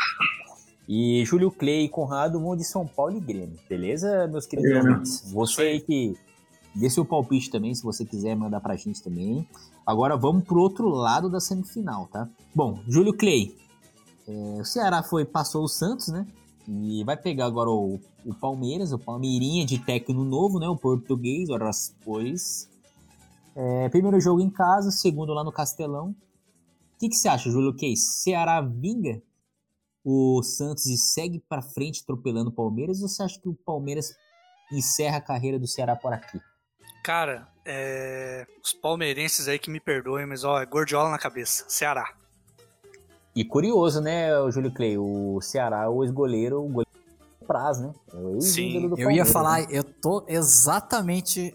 E 0.89 1.25
Júlio 1.25 1.53
Clay 1.53 1.85
e 1.85 1.89
Conrado 1.89 2.41
vão 2.41 2.57
de 2.57 2.65
São 2.65 2.85
Paulo 2.85 3.17
e 3.17 3.21
Grêmio, 3.21 3.57
beleza, 3.69 4.27
meus 4.27 4.45
queridos 4.45 4.77
ouvintes? 4.77 5.33
Você 5.33 5.63
aí 5.63 5.81
que 5.81 6.17
dê 6.75 6.91
seu 6.91 7.05
palpite 7.05 7.49
também, 7.49 7.73
se 7.73 7.83
você 7.85 8.05
quiser 8.05 8.35
mandar 8.35 8.61
pra 8.61 8.75
gente 8.75 9.01
também. 9.01 9.49
Agora 9.87 10.17
vamos 10.17 10.43
pro 10.43 10.61
outro 10.61 10.89
lado 10.89 11.31
da 11.31 11.39
semifinal, 11.39 12.09
tá? 12.13 12.29
Bom, 12.53 12.81
Júlio 12.89 13.17
Clay. 13.17 13.57
é, 14.27 14.61
o 14.61 14.65
Ceará 14.65 15.01
foi, 15.01 15.25
passou 15.25 15.63
o 15.63 15.69
Santos, 15.69 16.09
né? 16.09 16.27
E 16.69 17.05
vai 17.05 17.17
pegar 17.17 17.47
agora 17.47 17.71
o, 17.71 18.01
o 18.25 18.35
Palmeiras, 18.35 18.93
o 18.93 18.99
Palmeirinha 18.99 19.64
de 19.64 19.79
técnico 19.79 20.25
novo, 20.25 20.59
né? 20.59 20.69
O 20.69 20.77
português, 20.77 21.49
horas 21.49 21.95
pois. 22.05 22.69
É, 23.55 23.89
primeiro 23.89 24.21
jogo 24.21 24.41
em 24.41 24.51
casa, 24.51 24.91
segundo 24.91 25.33
lá 25.33 25.45
no 25.45 25.53
Castelão. 25.53 26.11
O 26.11 26.99
que, 26.99 27.09
que 27.09 27.17
você 27.17 27.29
acha, 27.29 27.51
Júlio 27.51 27.77
Clay? 27.77 27.97
Ceará 27.97 28.61
vinga 28.61 29.23
o 30.05 30.43
Santos 30.43 30.87
e 30.87 30.97
segue 30.97 31.41
pra 31.49 31.62
frente 31.62 32.03
atropelando 32.03 32.51
o 32.51 32.53
Palmeiras? 32.53 33.01
Ou 33.03 33.09
você 33.09 33.23
acha 33.23 33.41
que 33.41 33.49
o 33.49 33.55
Palmeiras 33.55 34.14
encerra 34.73 35.19
a 35.19 35.21
carreira 35.21 35.59
do 35.59 35.67
Ceará 35.67 35.95
por 35.95 36.12
aqui? 36.12 36.41
Cara, 37.05 37.49
é, 37.64 38.47
os 38.62 38.73
palmeirenses 38.73 39.47
aí 39.47 39.59
que 39.59 39.71
me 39.71 39.79
perdoem, 39.79 40.27
mas 40.27 40.43
ó, 40.43 40.61
é 40.61 40.67
gordiola 40.67 41.11
na 41.11 41.19
cabeça. 41.19 41.64
Ceará. 41.69 42.12
E 43.37 43.45
curioso, 43.45 44.01
né, 44.01 44.37
o 44.41 44.51
Júlio 44.51 44.72
Clay? 44.72 44.97
O 44.97 45.39
Ceará, 45.43 45.91
o 45.91 46.03
ex-goleiro, 46.03 46.64
o 46.64 46.68
goleiro 46.68 46.91
Praz, 47.47 47.78
né? 47.78 47.93
É 48.12 48.16
o 48.16 48.41
Sim. 48.41 48.91
Eu 48.97 49.11
ia 49.11 49.26
falar, 49.26 49.61
né? 49.61 49.66
eu 49.70 49.84
tô 49.84 50.24
exatamente. 50.26 51.55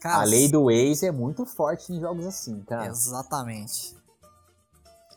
Cara, 0.00 0.22
A 0.22 0.24
lei 0.24 0.48
do 0.48 0.70
ex 0.70 1.04
é 1.04 1.12
muito 1.12 1.46
forte 1.46 1.92
em 1.92 2.00
jogos 2.00 2.26
assim, 2.26 2.60
cara. 2.62 2.88
Exatamente. 2.88 3.96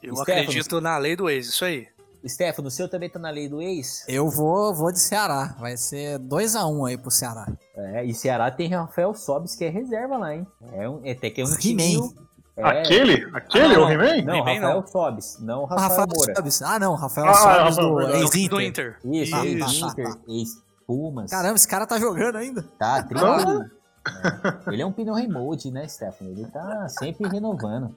Eu 0.04 0.16
Stefano, 0.16 0.42
acredito 0.42 0.82
na 0.82 0.98
lei 0.98 1.16
do 1.16 1.30
ex, 1.30 1.48
isso 1.48 1.66
aí. 1.66 1.88
Stefano, 2.26 2.68
o 2.68 2.72
seu 2.72 2.88
também 2.88 3.10
tá 3.10 3.18
na 3.18 3.32
lei 3.32 3.50
do 3.50 3.62
ex? 3.62 4.06
Eu 4.08 4.30
vou, 4.30 4.74
vou 4.74 4.92
de 4.92 5.00
Ceará. 5.00 5.56
Vai 5.60 5.76
ser 5.76 6.20
2x1 6.20 6.72
um 6.72 6.86
aí 6.86 6.98
pro 6.98 7.10
Ceará. 7.10 7.52
É, 7.76 8.06
e 8.06 8.14
Ceará 8.14 8.52
tem 8.52 8.70
Rafael 8.70 9.14
Sobis, 9.16 9.56
que 9.56 9.66
é 9.66 9.70
reserva 9.70 10.18
lá, 10.18 10.36
hein? 10.36 10.48
É, 10.74 10.88
um, 10.88 11.02
é 11.04 11.12
até 11.12 11.30
que 11.30 11.42
é 11.42 11.44
um 11.44 11.54
He-Man. 11.54 12.14
É, 12.56 12.82
Aquele? 12.82 13.28
Aquele, 13.34 13.76
Ah, 13.76 13.80
o 13.80 13.90
He-Man? 13.90 14.22
Não, 14.24 14.36
He-Man 14.36 14.54
Rafael 14.62 14.82
não. 14.82 14.88
Sobis, 14.88 15.38
não 15.40 15.62
o 15.62 15.66
Ah, 15.66 15.70
Rafael, 15.70 15.90
Rafael 15.90 16.08
Moura. 16.16 16.36
Sobis. 16.36 16.62
Ah, 16.62 16.80
não, 16.80 16.94
Rafael 16.96 17.28
Ah, 17.30 17.34
Sobis 17.72 17.76
do 17.78 18.02
ex-Inter. 18.02 18.50
Do 18.50 18.62
Inter. 18.62 18.98
Isso, 19.06 19.36
Isso. 19.36 19.46
ex-Inter, 19.46 20.16
ex-Pumas. 20.28 21.32
Caramba, 21.32 21.56
esse 21.56 21.68
cara 21.68 21.88
tá 21.88 22.00
jogando 22.00 22.38
ainda. 22.38 22.62
Tá, 22.78 23.02
trinta. 23.04 23.72
É. 24.06 24.74
Ele 24.74 24.82
é 24.82 24.86
um 24.86 24.92
pneu 24.92 25.14
remote, 25.14 25.72
né, 25.72 25.88
Stefano? 25.88 26.30
Ele 26.32 26.46
tá 26.48 26.90
sempre 26.90 27.26
renovando. 27.30 27.96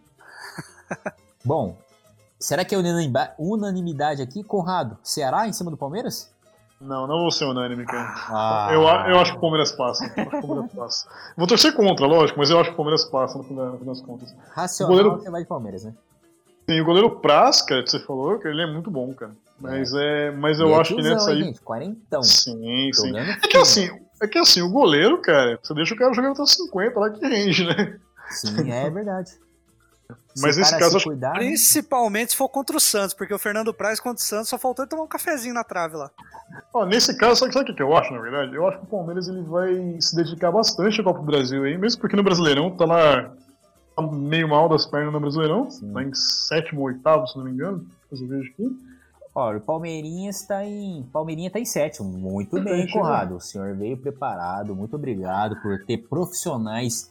Bom, 1.45 1.77
será 2.39 2.65
que 2.65 2.77
é 2.77 2.79
unanimidade 3.37 4.23
aqui? 4.23 4.45
Conrado, 4.45 4.97
Ceará 5.03 5.49
em 5.49 5.53
cima 5.53 5.69
do 5.69 5.77
Palmeiras? 5.77 6.31
Não, 6.81 7.07
não 7.07 7.21
vou 7.21 7.31
ser 7.31 7.47
unânime, 7.47 7.85
cara. 7.87 8.15
Ah, 8.29 8.69
Eu, 8.71 8.83
eu 8.83 9.19
acho 9.19 9.33
que 9.33 9.39
o 9.39 9.41
Palmeiras 9.41 9.73
passa. 9.73 10.05
Eu 10.17 10.25
o 10.25 10.31
Palmeiras 10.31 10.73
passa. 10.73 11.09
Vou 11.37 11.47
torcer 11.47 11.75
contra, 11.75 12.07
lógico, 12.07 12.39
mas 12.39 12.51
eu 12.51 12.59
acho 12.61 12.69
que 12.71 12.75
o 12.75 12.77
Palmeiras 12.77 13.05
passa 13.07 13.39
no 13.39 13.45
final, 13.45 13.73
no 13.79 13.85
das 13.85 14.01
contas. 14.03 14.35
Racional, 14.53 14.95
goleiro- 14.97 15.19
você 15.23 15.31
vai 15.31 15.43
de 15.43 15.49
Palmeiras, 15.49 15.85
né? 15.85 15.95
Tem 16.67 16.81
o 16.81 16.85
goleiro 16.85 17.19
Praz, 17.21 17.63
cara, 17.63 17.83
que 17.83 17.91
você 17.91 18.01
falou, 18.01 18.39
que 18.39 18.49
ele 18.49 18.61
é 18.61 18.67
muito 18.67 18.91
bom, 18.91 19.15
cara. 19.15 19.33
Mas, 19.59 19.95
é, 19.95 20.31
mas 20.33 20.61
eu 20.61 20.69
E 20.69 20.73
é 20.73 20.81
acho 20.81 20.95
que 20.95 21.03
nessa 21.03 21.31
aí. 21.31 21.43
gente, 21.45 21.61
quarentão. 21.63 22.23
Sim, 22.23 22.91
sim. 22.93 23.09
Jogando 23.09 23.31
É 23.31 23.49
que 23.49 23.57
assim, 23.57 23.89
é 24.21 24.27
que 24.27 24.39
assim, 24.39 24.61
o 24.61 24.71
goleiro, 24.71 25.19
cara, 25.23 25.59
você 25.63 25.73
deixa 25.73 25.95
o 25.95 25.97
cara 25.97 26.13
jogando 26.13 26.33
até 26.33 26.43
os 26.43 26.53
50 26.53 27.01
lá 27.01 27.09
que 27.11 27.25
range, 27.25 27.65
né? 27.65 27.99
Sim, 28.29 28.71
é 28.71 28.91
verdade. 28.91 29.31
Mas 30.41 30.57
nesse 30.57 30.79
caso, 30.79 30.97
acho- 30.99 31.07
cuidar, 31.09 31.33
né? 31.33 31.39
Principalmente 31.39 32.33
se 32.33 32.37
for 32.37 32.49
contra 32.49 32.77
o 32.77 32.81
Santos, 32.81 33.15
porque 33.15 33.33
o 33.33 33.39
Fernando 33.39 33.73
Praz 33.73 33.99
contra 33.99 34.23
o 34.23 34.27
Santos 34.27 34.49
só 34.49 34.59
faltou 34.59 34.83
ele 34.85 34.91
tomar 34.91 35.03
um 35.05 35.09
cafezinho 35.09 35.55
na 35.55 35.65
trave 35.65 35.97
lá. 35.97 36.11
Ó, 36.75 36.85
nesse 36.85 37.17
caso, 37.17 37.41
sabe, 37.41 37.53
sabe 37.55 37.71
o 37.73 37.75
que 37.75 37.83
eu 37.83 37.97
acho, 37.97 38.13
na 38.13 38.21
verdade? 38.21 38.55
Eu 38.55 38.69
acho 38.69 38.79
que 38.79 38.85
o 38.85 38.89
Palmeiras 38.89 39.29
ele 39.29 39.43
vai 39.43 39.97
se 40.01 40.15
dedicar 40.15 40.53
bastante 40.53 41.01
à 41.01 41.05
Copa 41.05 41.21
do 41.21 41.25
Brasil 41.27 41.65
aí, 41.65 41.77
mesmo 41.79 42.01
porque 42.01 42.17
no 42.17 42.23
Brasileirão 42.23 42.71
tá 42.77 42.85
lá 42.85 43.33
tá 43.97 44.03
meio 44.03 44.47
mal 44.47 44.69
das 44.69 44.85
pernas 44.87 45.13
no 45.13 45.21
Brasileirão, 45.21 45.71
Sim. 45.71 45.91
tá 45.93 46.03
em 46.03 46.13
sétimo 46.15 46.83
ou 46.83 46.89
oitavo, 46.89 47.27
se 47.27 47.37
não 47.39 47.45
me 47.47 47.51
engano, 47.53 47.87
mas 48.11 48.21
eu 48.21 48.29
vejo 48.29 48.51
aqui. 48.53 48.69
Ó, 49.35 49.55
o 49.55 49.61
Palmeirinha 49.61 50.31
está 50.31 50.65
em. 50.65 51.03
Palmeirinha 51.13 51.51
tá 51.51 51.59
em 51.59 51.65
sétimo. 51.67 52.09
Muito 52.11 52.59
bem, 52.63 52.81
Entendi. 52.83 52.93
Conrado. 52.95 53.37
O 53.37 53.41
senhor 53.41 53.75
veio 53.77 53.97
preparado. 53.97 54.75
Muito 54.75 54.97
obrigado 54.97 55.61
por 55.61 55.83
ter 55.85 55.99
profissionais 56.09 57.11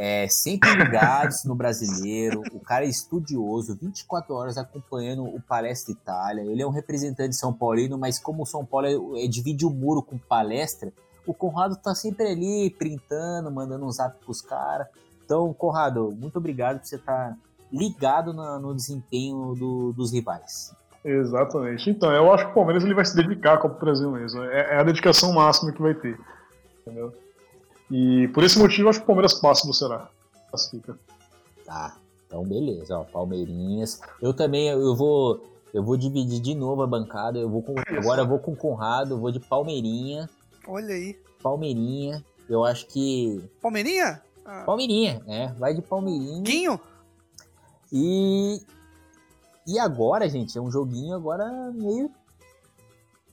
é, 0.00 0.28
sempre 0.28 0.72
ligados 0.76 1.44
no 1.44 1.56
brasileiro. 1.56 2.40
O 2.52 2.60
cara 2.60 2.84
é 2.84 2.88
estudioso, 2.88 3.76
24 3.82 4.32
horas 4.32 4.56
acompanhando 4.56 5.24
o 5.24 5.40
Palestra 5.40 5.90
Itália. 5.92 6.42
Ele 6.42 6.62
é 6.62 6.66
um 6.66 6.70
representante 6.70 7.30
de 7.30 7.36
São 7.36 7.52
Paulino, 7.52 7.98
mas 7.98 8.16
como 8.20 8.44
o 8.44 8.46
São 8.46 8.64
Paulo 8.64 8.86
é, 8.86 9.24
é- 9.24 9.26
divide 9.26 9.66
o 9.66 9.70
muro 9.70 10.00
com 10.00 10.16
palestra, 10.16 10.92
o 11.26 11.34
Conrado 11.34 11.74
tá 11.76 11.96
sempre 11.96 12.28
ali 12.28 12.70
printando, 12.70 13.50
mandando 13.50 13.84
um 13.84 13.90
zap 13.90 14.16
pros 14.24 14.40
caras. 14.40 14.86
Então, 15.24 15.52
Conrado, 15.52 16.14
muito 16.16 16.36
obrigado 16.36 16.78
por 16.78 16.86
você 16.86 16.94
estar 16.94 17.36
ligado 17.72 18.32
na- 18.32 18.58
no 18.60 18.72
desempenho 18.74 19.54
do- 19.56 19.92
dos 19.92 20.12
rivais. 20.12 20.72
Exatamente. 21.04 21.90
Então, 21.90 22.10
eu 22.12 22.32
acho 22.32 22.44
que 22.44 22.50
o 22.52 22.54
Palmeiras 22.54 22.84
ele 22.84 22.94
vai 22.94 23.04
se 23.04 23.16
dedicar 23.16 23.54
à 23.54 23.58
Copa 23.58 23.74
do 23.74 23.80
Brasil 23.80 24.10
mesmo. 24.12 24.42
É, 24.44 24.74
é 24.74 24.78
a 24.78 24.82
dedicação 24.84 25.32
máxima 25.32 25.72
que 25.72 25.82
vai 25.82 25.94
ter. 25.94 26.18
Entendeu? 26.82 27.12
E 27.90 28.28
por 28.28 28.44
esse 28.44 28.58
motivo, 28.58 28.84
eu 28.84 28.90
acho 28.90 28.98
que 28.98 29.04
o 29.04 29.06
Palmeiras 29.06 29.34
passa 29.34 29.66
do 29.66 29.72
Ceará. 29.72 30.08
Classifica. 30.50 30.98
Tá. 31.64 31.96
Então, 32.26 32.44
beleza, 32.44 32.98
ó. 32.98 33.04
Palmeirinhas. 33.04 34.00
Eu 34.20 34.34
também, 34.34 34.68
eu 34.68 34.94
vou. 34.94 35.44
Eu 35.72 35.82
vou 35.82 35.96
dividir 35.96 36.40
de 36.40 36.54
novo 36.54 36.82
a 36.82 36.86
bancada. 36.86 37.38
Eu 37.38 37.48
vou 37.48 37.62
com, 37.62 37.74
agora 37.96 38.22
eu 38.22 38.28
vou 38.28 38.38
com 38.38 38.52
o 38.52 38.56
Conrado, 38.56 39.14
eu 39.14 39.18
vou 39.18 39.30
de 39.30 39.40
Palmeirinha. 39.40 40.28
Olha 40.66 40.94
aí. 40.94 41.18
Palmeirinha. 41.42 42.24
Eu 42.48 42.64
acho 42.64 42.86
que. 42.86 43.42
Palmeirinha? 43.60 44.22
Ah, 44.44 44.64
Palmeirinha, 44.64 45.22
é. 45.26 45.48
Vai 45.58 45.74
de 45.74 45.82
Palmeirinha. 45.82 46.42
Guinho? 46.42 46.80
E. 47.92 48.60
E 49.66 49.78
agora, 49.78 50.28
gente, 50.28 50.56
é 50.56 50.60
um 50.60 50.70
joguinho 50.70 51.14
agora 51.14 51.70
meio 51.72 52.10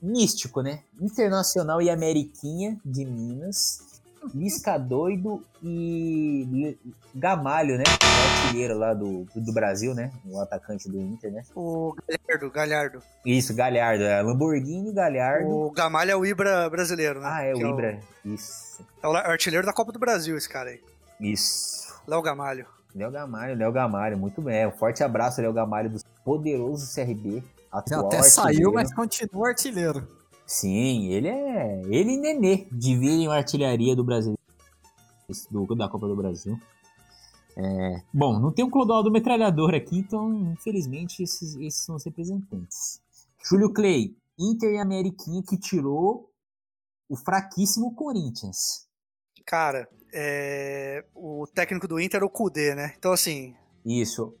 místico, 0.00 0.60
né? 0.60 0.82
Internacional 1.00 1.80
e 1.80 1.88
Ameriquinha 1.88 2.78
de 2.84 3.04
Minas. 3.06 3.95
Lisca 4.34 4.78
doido 4.78 5.42
e 5.62 6.76
Gamalho, 7.14 7.76
né? 7.78 7.84
O 7.86 8.44
artilheiro 8.44 8.78
lá 8.78 8.94
do, 8.94 9.26
do 9.34 9.52
Brasil, 9.52 9.94
né? 9.94 10.10
O 10.24 10.40
atacante 10.40 10.88
do 10.88 11.00
Inter, 11.00 11.32
né? 11.32 11.42
O 11.54 11.94
Galhardo, 12.08 12.50
Galhardo. 12.50 13.02
Isso, 13.24 13.54
Galhardo. 13.54 14.04
É 14.04 14.22
Lamborghini 14.22 14.92
Galhardo. 14.92 15.48
O 15.48 15.70
Gamalho 15.70 16.10
é 16.10 16.16
o 16.16 16.24
Ibra 16.26 16.68
brasileiro, 16.68 17.20
né? 17.20 17.28
Ah, 17.30 17.42
é 17.44 17.52
Que 17.52 17.64
o 17.64 17.70
Ibra. 17.70 18.00
Isso. 18.24 18.84
É 19.02 19.08
o 19.08 19.12
artilheiro 19.16 19.66
da 19.66 19.72
Copa 19.72 19.92
do 19.92 19.98
Brasil, 19.98 20.36
esse 20.36 20.48
cara 20.48 20.70
aí. 20.70 20.80
Isso. 21.20 21.94
Léo 22.06 22.22
Gamalho. 22.22 22.66
Léo 22.94 23.10
Gamalho, 23.10 23.56
Léo 23.56 23.72
Gamalho, 23.72 24.18
muito 24.18 24.40
bem. 24.40 24.66
Um 24.66 24.72
forte 24.72 25.02
abraço, 25.04 25.40
Léo 25.40 25.52
Gamalho, 25.52 25.90
do 25.90 26.00
poderoso 26.24 26.86
CRB. 26.94 27.42
Atual 27.70 28.06
Até 28.06 28.22
saiu, 28.22 28.46
artilheiro. 28.46 28.72
mas 28.72 28.94
continua 28.94 29.48
artilheiro. 29.48 30.06
Sim, 30.46 31.08
ele 31.08 31.28
é. 31.28 31.82
Ele 31.86 32.12
e 32.12 32.16
Nenê 32.16 32.68
dividem 32.70 33.26
a 33.26 33.34
artilharia 33.34 33.96
do 33.96 34.04
Brasil. 34.04 34.34
Do, 35.50 35.74
da 35.74 35.88
Copa 35.88 36.06
do 36.06 36.14
Brasil. 36.14 36.56
É, 37.56 38.02
bom, 38.12 38.38
não 38.38 38.52
tem 38.52 38.64
um 38.64 38.70
Clodoaldo 38.70 39.10
metralhador 39.10 39.74
aqui, 39.74 39.98
então, 39.98 40.52
infelizmente, 40.52 41.22
esses, 41.22 41.56
esses 41.56 41.84
são 41.84 41.96
os 41.96 42.04
representantes. 42.04 43.00
Júlio 43.42 43.72
Clay, 43.72 44.14
Inter 44.38 44.74
e 44.74 44.78
Ameriquinha 44.78 45.42
que 45.42 45.58
tirou 45.58 46.30
o 47.08 47.16
fraquíssimo 47.16 47.94
Corinthians. 47.94 48.86
Cara, 49.46 49.88
é... 50.12 51.04
o 51.14 51.46
técnico 51.46 51.88
do 51.88 51.98
Inter 51.98 52.22
é 52.22 52.24
o 52.24 52.30
Kudê, 52.30 52.74
né? 52.74 52.94
Então, 52.98 53.12
assim, 53.12 53.54
Isso. 53.84 54.34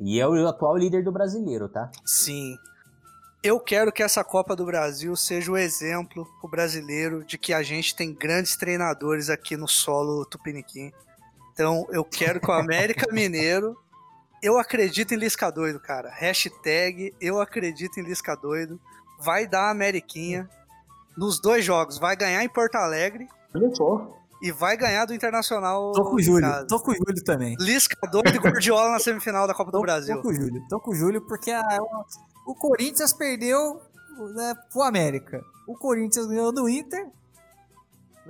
E 0.00 0.18
é 0.18 0.26
o 0.26 0.48
atual 0.48 0.76
líder 0.76 1.04
do 1.04 1.12
brasileiro, 1.12 1.68
tá? 1.68 1.90
sim. 2.06 2.56
Eu 3.42 3.60
quero 3.60 3.92
que 3.92 4.02
essa 4.02 4.24
Copa 4.24 4.56
do 4.56 4.64
Brasil 4.64 5.14
seja 5.14 5.50
o 5.52 5.56
exemplo 5.56 6.26
pro 6.40 6.50
brasileiro 6.50 7.24
de 7.24 7.38
que 7.38 7.52
a 7.52 7.62
gente 7.62 7.94
tem 7.94 8.12
grandes 8.12 8.56
treinadores 8.56 9.30
aqui 9.30 9.56
no 9.56 9.68
solo 9.68 10.24
tupiniquim. 10.24 10.92
Então, 11.52 11.86
eu 11.90 12.04
quero 12.04 12.40
que 12.40 12.50
o 12.50 12.52
América 12.54 13.06
Mineiro. 13.12 13.76
Eu 14.42 14.58
acredito 14.58 15.14
em 15.14 15.16
Lisca 15.16 15.50
Doido, 15.50 15.80
cara. 15.80 16.10
Hashtag 16.10 17.12
eu 17.20 17.40
acredito 17.40 17.98
em 17.98 18.02
Lisca 18.04 18.36
Doido. 18.36 18.80
Vai 19.20 19.46
dar 19.46 19.62
a 19.66 19.70
Ameriquinha 19.70 20.48
nos 21.16 21.40
dois 21.40 21.64
jogos. 21.64 21.98
Vai 21.98 22.14
ganhar 22.16 22.42
em 22.44 22.48
Porto 22.48 22.76
Alegre 22.76 23.26
Olha 23.54 23.74
só. 23.74 24.16
e 24.40 24.52
vai 24.52 24.76
ganhar 24.76 25.04
do 25.06 25.14
Internacional. 25.14 25.90
Tô 25.92 26.04
com 26.04 26.16
o 26.16 26.22
Júlio, 26.22 26.66
tô 26.68 26.78
com 26.78 26.92
o 26.92 26.94
Júlio 26.94 27.24
também. 27.24 27.56
Lisca 27.58 27.96
doido 28.08 28.34
e 28.36 28.38
Gordiola 28.38 28.92
na 28.92 29.00
semifinal 29.00 29.46
da 29.48 29.54
Copa 29.54 29.72
do 29.72 29.78
Tô, 29.78 29.82
Brasil. 29.82 30.14
tô 30.16 30.22
com 30.22 30.28
o 30.28 30.34
Júlio, 30.34 30.62
tô 30.68 30.80
com 30.80 30.90
o 30.92 30.94
Júlio 30.94 31.20
porque 31.22 31.50
a- 31.50 31.66
o 32.50 32.54
Corinthians 32.54 33.12
perdeu 33.12 33.80
né, 34.34 34.54
pro 34.72 34.82
América. 34.82 35.42
O 35.66 35.74
Corinthians 35.74 36.26
ganhou 36.26 36.50
do 36.52 36.68
Inter. 36.68 37.06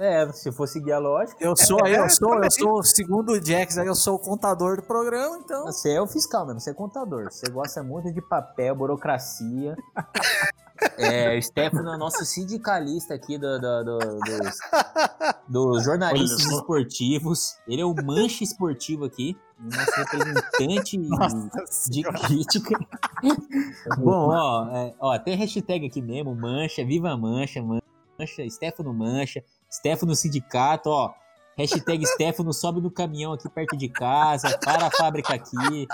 É, 0.01 0.31
se 0.33 0.53
for 0.53 0.69
seguir 0.69 0.93
a 0.93 0.99
lógica. 0.99 1.43
Eu 1.43 1.57
sou, 1.57 1.85
É, 1.85 1.99
eu 1.99 2.09
sou, 2.09 2.29
também. 2.29 2.45
eu 2.45 2.51
sou, 2.53 2.83
segundo 2.85 3.33
o 3.33 3.45
Jax, 3.45 3.77
eu 3.79 3.95
sou 3.97 4.15
o 4.15 4.19
contador 4.19 4.77
do 4.77 4.83
programa, 4.85 5.39
então. 5.39 5.65
Você 5.67 5.91
é 5.93 6.01
o 6.01 6.07
fiscal 6.07 6.47
mesmo, 6.47 6.61
você 6.61 6.71
é 6.71 6.75
contador. 6.75 7.25
Você 7.33 7.51
gosta 7.51 7.83
muito 7.83 8.13
de 8.13 8.21
papel, 8.23 8.75
burocracia. 8.77 9.77
É, 10.97 11.37
o 11.37 11.43
Stefano 11.43 11.91
é 11.91 11.97
o 11.97 11.99
nosso 11.99 12.25
sindicalista 12.25 13.13
aqui 13.13 13.37
do, 13.37 13.59
do- 13.59 13.83
do- 13.85 13.99
dos, 14.21 14.59
dos 15.49 15.85
jornalistas 15.85 16.45
esportivos. 16.45 17.57
Ele 17.67 17.81
é 17.81 17.85
o 17.85 17.95
mancha 17.95 18.45
esportivo 18.45 19.05
aqui, 19.05 19.37
nosso 19.59 19.91
representante 19.97 20.99
de 21.91 22.03
crítica. 22.03 22.79
Bom, 23.99 24.29
ó, 24.31 24.69
é, 24.71 24.95
ó, 25.01 25.19
tem 25.19 25.37
hashtag 25.37 25.87
aqui 25.87 26.03
mesmo, 26.03 26.35
mancha, 26.35 26.85
viva 26.85 27.17
mancha, 27.17 27.63
mancha, 27.63 28.49
Stefano 28.51 28.93
mancha, 28.93 29.43
Stefano 29.71 30.15
sindicato, 30.15 30.91
ó. 30.91 31.13
Hashtag 31.57 32.07
Stefano 32.15 32.53
sobe 32.53 32.81
no 32.81 32.91
caminhão 32.91 33.33
aqui 33.33 33.49
perto 33.49 33.77
de 33.77 33.89
casa, 33.89 34.57
para 34.59 34.87
a 34.87 34.91
fábrica 34.91 35.35
aqui. 35.35 35.89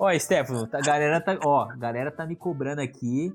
Ó, 0.00 0.10
Stefano, 0.18 0.66
tá- 0.66 0.78
a 0.78 0.82
galera 0.82 1.20
tá, 1.20 1.38
ó, 1.44 1.70
a 1.70 1.76
galera 1.76 2.10
tá 2.10 2.26
me 2.26 2.34
cobrando 2.36 2.80
aqui. 2.80 3.32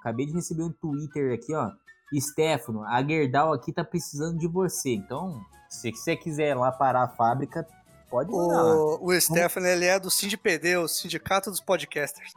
Acabei 0.00 0.26
de 0.26 0.32
receber 0.32 0.62
um 0.62 0.72
Twitter 0.72 1.34
aqui, 1.34 1.54
ó. 1.54 1.70
Stefano, 2.18 2.82
a 2.84 3.02
Gerdau 3.02 3.52
aqui 3.52 3.72
tá 3.72 3.84
precisando 3.84 4.38
de 4.38 4.48
você. 4.48 4.94
Então, 4.94 5.44
se 5.68 5.92
você 5.92 6.16
quiser 6.16 6.50
ir 6.50 6.54
lá 6.54 6.72
parar 6.72 7.04
a 7.04 7.08
fábrica, 7.08 7.66
pode 8.08 8.32
mandar 8.32 8.62
lá. 8.62 8.74
O, 8.74 9.06
o 9.06 9.20
Stefano, 9.20 9.66
ele 9.66 9.84
é 9.84 10.00
do 10.00 10.10
SindPD, 10.10 10.78
o 10.78 10.88
Sindicato 10.88 11.50
dos 11.50 11.60
Podcasters. 11.60 12.32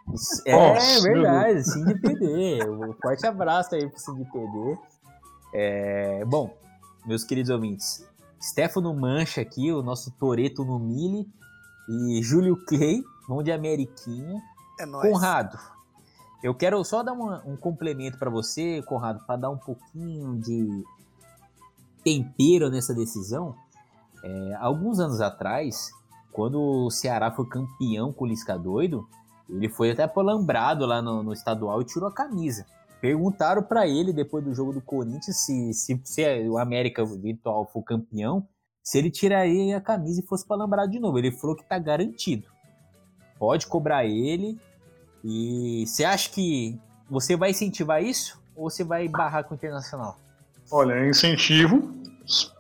É 0.45 0.51
Nossa, 0.51 1.01
verdade, 1.01 1.63
SindPD. 1.63 2.67
Um 2.67 2.93
forte 3.01 3.25
abraço 3.25 3.73
aí 3.73 3.89
pro 3.89 3.99
SindPD. 3.99 4.77
É, 5.53 6.25
bom, 6.25 6.55
meus 7.05 7.23
queridos 7.23 7.49
ouvintes, 7.49 8.07
Stefano 8.41 8.93
Mancha 8.93 9.41
aqui, 9.41 9.71
o 9.71 9.81
nosso 9.81 10.11
Toreto 10.11 10.65
no 10.65 10.79
Mille, 10.79 11.27
e 11.87 12.21
Júlio 12.23 12.57
Clay, 12.65 13.03
vão 13.27 13.41
de 13.41 13.51
Ameriquinha. 13.51 14.41
É 14.79 14.85
nóis. 14.85 15.09
Conrado, 15.09 15.57
Eu 16.43 16.53
quero 16.53 16.83
só 16.83 17.01
dar 17.01 17.13
uma, 17.13 17.41
um 17.45 17.55
complemento 17.55 18.19
para 18.19 18.29
você, 18.29 18.81
Conrado, 18.83 19.25
para 19.25 19.37
dar 19.37 19.49
um 19.49 19.57
pouquinho 19.57 20.37
de 20.41 20.83
tempero 22.03 22.69
nessa 22.69 22.93
decisão. 22.93 23.55
É, 24.21 24.55
alguns 24.55 24.99
anos 24.99 25.21
atrás, 25.21 25.89
quando 26.33 26.59
o 26.59 26.91
Ceará 26.91 27.31
foi 27.31 27.47
campeão 27.47 28.11
com 28.11 28.25
o 28.25 28.27
Lisca 28.27 28.57
doido, 28.57 29.07
ele 29.49 29.69
foi 29.69 29.91
até 29.91 30.05
polambrado 30.05 30.85
lá 30.85 31.01
no, 31.01 31.23
no 31.23 31.31
estadual 31.31 31.81
e 31.81 31.85
tirou 31.85 32.09
a 32.09 32.13
camisa. 32.13 32.65
Perguntaram 32.99 33.63
para 33.63 33.87
ele 33.87 34.11
depois 34.11 34.43
do 34.43 34.53
jogo 34.53 34.73
do 34.73 34.81
Corinthians 34.81 35.37
se, 35.37 35.73
se, 35.73 36.01
se 36.03 36.47
o 36.49 36.57
América 36.57 37.05
virtual 37.05 37.65
for 37.71 37.83
campeão, 37.83 38.45
se 38.81 38.97
ele 38.97 39.09
tiraria 39.09 39.77
a 39.77 39.81
camisa 39.81 40.19
e 40.19 40.25
fosse 40.25 40.45
palambrado 40.45 40.91
de 40.91 40.99
novo. 40.99 41.17
Ele 41.17 41.31
falou 41.31 41.55
que 41.55 41.63
tá 41.63 41.79
garantido. 41.79 42.47
Pode 43.39 43.67
cobrar 43.67 44.05
ele. 44.05 44.59
E 45.23 45.85
você 45.87 46.03
acha 46.03 46.29
que 46.29 46.79
você 47.09 47.35
vai 47.35 47.51
incentivar 47.51 48.03
isso 48.03 48.41
ou 48.55 48.69
você 48.69 48.83
vai 48.83 49.07
barrar 49.07 49.43
com 49.43 49.53
o 49.53 49.55
Internacional? 49.55 50.17
Olha, 50.71 50.93
é 50.93 51.09
incentivo, 51.09 51.93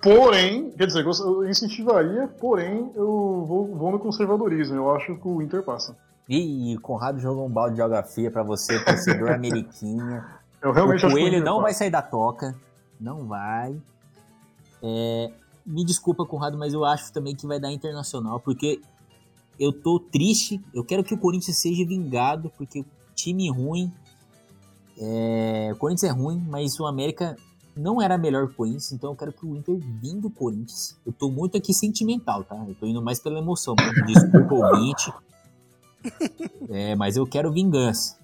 porém, 0.01 0.71
quer 0.71 0.87
dizer, 0.87 1.05
eu 1.05 1.49
incentivaria, 1.49 2.27
porém 2.39 2.91
eu 2.95 3.45
vou, 3.47 3.75
vou 3.75 3.91
no 3.91 3.99
conservadorismo. 3.99 4.75
Eu 4.75 4.95
acho 4.95 5.15
que 5.15 5.27
o 5.27 5.41
Inter 5.41 5.63
passa. 5.63 5.97
Ih, 6.29 6.77
Conrado 6.81 7.19
jogou 7.19 7.45
um 7.45 7.49
balde 7.49 7.71
de 7.71 7.77
geografia 7.77 8.31
para 8.31 8.43
você, 8.43 8.83
torcedor 8.83 9.31
ameriquinha. 9.33 10.25
Eu 10.61 10.71
realmente 10.71 11.05
o 11.05 11.11
Coelho 11.11 11.43
não 11.43 11.61
vai 11.61 11.73
sair 11.73 11.89
da 11.89 12.01
toca. 12.01 12.55
Não 12.99 13.27
vai. 13.27 13.75
É, 14.81 15.31
me 15.65 15.83
desculpa, 15.83 16.25
Conrado, 16.25 16.57
mas 16.57 16.73
eu 16.73 16.85
acho 16.85 17.11
também 17.11 17.35
que 17.35 17.45
vai 17.45 17.59
dar 17.59 17.71
internacional, 17.71 18.39
porque 18.39 18.81
eu 19.59 19.71
tô 19.71 19.99
triste. 19.99 20.61
Eu 20.73 20.83
quero 20.83 21.03
que 21.03 21.13
o 21.13 21.17
Corinthians 21.17 21.57
seja 21.57 21.85
vingado, 21.85 22.51
porque 22.57 22.83
time 23.15 23.49
ruim. 23.49 23.91
É, 24.97 25.71
o 25.73 25.77
Corinthians 25.77 26.11
é 26.11 26.13
ruim, 26.13 26.43
mas 26.47 26.79
o 26.79 26.85
América 26.85 27.35
não 27.75 28.01
era 28.01 28.17
melhor 28.17 28.47
que 28.47 28.53
o 28.53 28.55
Corinthians, 28.55 28.91
então 28.91 29.11
eu 29.11 29.15
quero 29.15 29.33
que 29.33 29.45
o 29.45 29.55
Inter 29.55 29.77
vingue 29.77 30.21
do 30.21 30.29
Corinthians. 30.29 30.97
Eu 31.05 31.11
tô 31.11 31.29
muito 31.29 31.57
aqui 31.57 31.73
sentimental, 31.73 32.43
tá? 32.43 32.55
Eu 32.67 32.75
tô 32.75 32.85
indo 32.85 33.01
mais 33.01 33.19
pela 33.19 33.39
emoção. 33.39 33.75
Desculpa, 34.05 34.53
ouvinte. 34.53 35.11
É, 36.69 36.95
mas 36.95 37.15
eu 37.15 37.25
quero 37.25 37.49
vingança. 37.49 38.17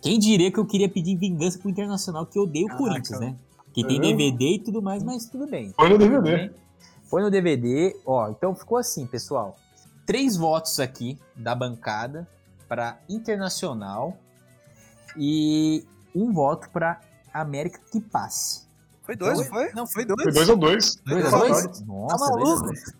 Quem 0.00 0.16
diria 0.16 0.52
que 0.52 0.58
eu 0.58 0.64
queria 0.64 0.88
pedir 0.88 1.16
vingança 1.16 1.58
pro 1.58 1.68
Internacional, 1.68 2.24
que 2.24 2.38
eu 2.38 2.44
odeio 2.44 2.66
o 2.66 2.76
Corinthians, 2.76 3.18
né? 3.18 3.36
Que 3.72 3.84
tem 3.84 4.00
DVD 4.00 4.44
é. 4.44 4.52
e 4.52 4.58
tudo 4.60 4.80
mais, 4.80 5.02
mas 5.02 5.26
tudo 5.26 5.46
bem. 5.48 5.72
Foi 5.74 5.88
no 5.88 5.98
DVD. 5.98 6.52
Foi 7.04 7.22
no 7.22 7.30
DVD. 7.30 7.96
Ó, 8.06 8.28
então 8.28 8.54
ficou 8.54 8.78
assim, 8.78 9.06
pessoal. 9.06 9.56
Três 10.10 10.36
votos 10.36 10.80
aqui 10.80 11.16
da 11.36 11.54
bancada 11.54 12.26
para 12.68 12.98
Internacional 13.08 14.16
e 15.16 15.86
um 16.12 16.32
voto 16.32 16.68
para 16.70 17.00
América 17.32 17.78
que 17.92 18.00
passe. 18.00 18.66
Foi 19.04 19.14
dois, 19.14 19.38
então, 19.38 19.50
foi? 19.52 19.72
Não, 19.72 19.86
foi 19.86 20.04
dois. 20.04 20.20
Foi 20.20 20.32
dois 20.32 20.48
ou 20.48 20.56
dois. 20.56 20.96
Dois 21.06 21.32
a 21.32 21.38
dois? 21.38 21.80
Nossa, 21.82 22.16
tá 22.16 22.24
maluco? 22.24 22.60
Dois 22.60 22.94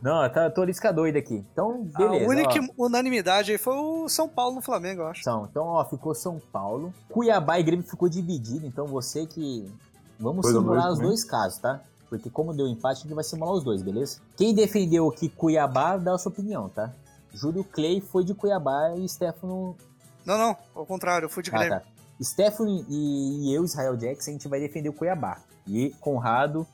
Não, 0.00 0.30
tá, 0.30 0.48
tô 0.50 0.64
lisca 0.64 0.90
doida 0.94 1.18
aqui. 1.18 1.44
Então, 1.52 1.84
beleza. 1.94 2.24
A 2.24 2.28
única 2.28 2.72
ó. 2.78 2.86
unanimidade 2.86 3.52
aí 3.52 3.58
foi 3.58 3.76
o 3.76 4.08
São 4.08 4.26
Paulo 4.26 4.54
no 4.54 4.62
Flamengo, 4.62 5.02
eu 5.02 5.08
acho. 5.08 5.24
São. 5.24 5.44
Então, 5.50 5.62
ó, 5.62 5.84
ficou 5.84 6.14
São 6.14 6.40
Paulo. 6.50 6.90
Cuiabá 7.10 7.60
e 7.60 7.64
Grêmio 7.64 7.84
ficou 7.86 8.08
dividido, 8.08 8.64
então 8.66 8.86
você 8.86 9.26
que. 9.26 9.70
Vamos 10.18 10.46
simular 10.46 10.90
os 10.90 11.00
dois 11.00 11.22
casos, 11.22 11.58
tá? 11.58 11.82
Porque 12.08 12.30
como 12.30 12.54
deu 12.54 12.66
empate, 12.68 13.00
a 13.00 13.02
gente 13.02 13.14
vai 13.14 13.24
simular 13.24 13.54
os 13.54 13.64
dois, 13.64 13.82
beleza? 13.82 14.20
Quem 14.36 14.54
defendeu 14.54 15.10
que 15.10 15.28
Cuiabá, 15.28 15.96
dá 15.96 16.14
a 16.14 16.18
sua 16.18 16.30
opinião, 16.30 16.68
tá? 16.68 16.92
Júlio 17.32 17.64
Clay 17.64 18.00
foi 18.00 18.24
de 18.24 18.34
Cuiabá 18.34 18.94
e 18.96 19.08
Stefano. 19.08 19.76
Não, 20.24 20.38
não, 20.38 20.56
ao 20.74 20.86
contrário, 20.86 21.26
eu 21.26 21.30
fui 21.30 21.42
de 21.42 21.50
ah. 21.54 21.68
Tá. 21.68 21.82
Stephanie 22.22 22.84
e, 22.88 23.52
eu, 23.52 23.64
Israel 23.64 23.96
Jackson, 23.96 24.30
a 24.30 24.32
gente 24.32 24.48
vai 24.48 24.58
defender 24.58 24.88
o 24.88 24.92
Cuiabá. 24.92 25.40
E 25.66 25.90
Conrado 26.00 26.66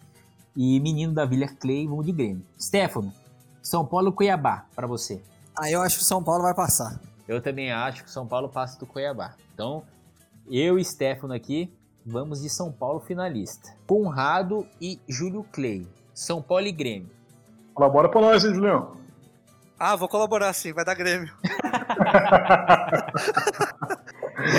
e 0.55 0.79
menino 0.81 1.13
da 1.13 1.25
Vila 1.25 1.49
Clay 1.49 1.87
vão 1.87 2.03
de 2.03 2.13
Grêmio. 2.13 2.45
Stefano, 2.61 3.13
São 3.63 3.85
Paulo 3.85 4.11
e 4.11 4.13
Cuiabá, 4.13 4.67
para 4.75 4.87
você. 4.87 5.21
Ah, 5.59 5.71
eu 5.71 5.83
acho 5.83 5.97
que 5.97 6.03
o 6.03 6.07
São 6.07 6.23
Paulo 6.23 6.43
vai 6.43 6.55
passar. 6.55 7.01
Eu 7.27 7.41
também 7.41 7.73
acho 7.73 8.05
que 8.05 8.09
o 8.09 8.13
São 8.13 8.27
Paulo 8.27 8.49
passa 8.49 8.79
do 8.79 8.87
Cuiabá. 8.87 9.35
Então, 9.55 9.83
eu 10.49 10.79
e 10.79 10.85
Stefano 10.85 11.33
aqui, 11.33 11.73
vamos 12.05 12.43
de 12.43 12.49
São 12.49 12.71
Paulo 12.73 13.01
finalista. 13.01 13.75
Conrado 13.87 14.67
e 14.81 15.01
Júlio 15.09 15.45
Clay. 15.53 15.87
São 16.15 16.43
Paulo 16.43 16.67
e 16.67 16.73
Grêmio. 16.73 17.11
Colabora 17.75 18.09
pra 18.09 18.21
nós, 18.21 18.45
hein, 18.45 18.55
Julião? 18.55 18.97
Ah, 19.79 19.97
vou 19.97 20.09
colaborar 20.09 20.53
sim, 20.53 20.73
vai 20.73 20.85
dar 20.85 20.95
Grêmio. 20.95 21.33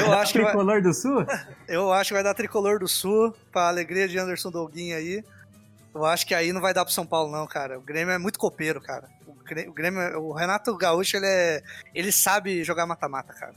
Eu 0.06 0.14
acho 0.14 0.34
tricolor 0.34 0.66
vai... 0.66 0.82
do 0.82 0.94
Sul? 0.94 1.26
Eu 1.68 1.92
acho 1.92 2.10
que 2.10 2.14
vai 2.14 2.24
dar 2.24 2.34
tricolor 2.34 2.80
do 2.80 2.88
Sul, 2.88 3.34
pra 3.52 3.68
alegria 3.68 4.08
de 4.08 4.18
Anderson 4.18 4.50
Dolguinho 4.50 4.96
aí. 4.96 5.24
Eu 5.94 6.06
acho 6.06 6.26
que 6.26 6.34
aí 6.34 6.52
não 6.52 6.62
vai 6.62 6.74
dar 6.74 6.86
pro 6.86 6.94
São 6.94 7.06
Paulo, 7.06 7.32
não, 7.32 7.46
cara. 7.46 7.78
O 7.78 7.82
Grêmio 7.82 8.14
é 8.14 8.18
muito 8.18 8.40
copeiro, 8.40 8.82
cara. 8.82 9.08
O 9.68 9.74
Grêmio, 9.74 10.20
o 10.22 10.34
Renato 10.34 10.76
Gaúcho, 10.76 11.18
ele 11.18 11.28
é. 11.28 11.62
Ele 11.94 12.12
sabe 12.12 12.64
jogar 12.64 12.88
mata-mata, 12.88 13.34
cara. 13.34 13.54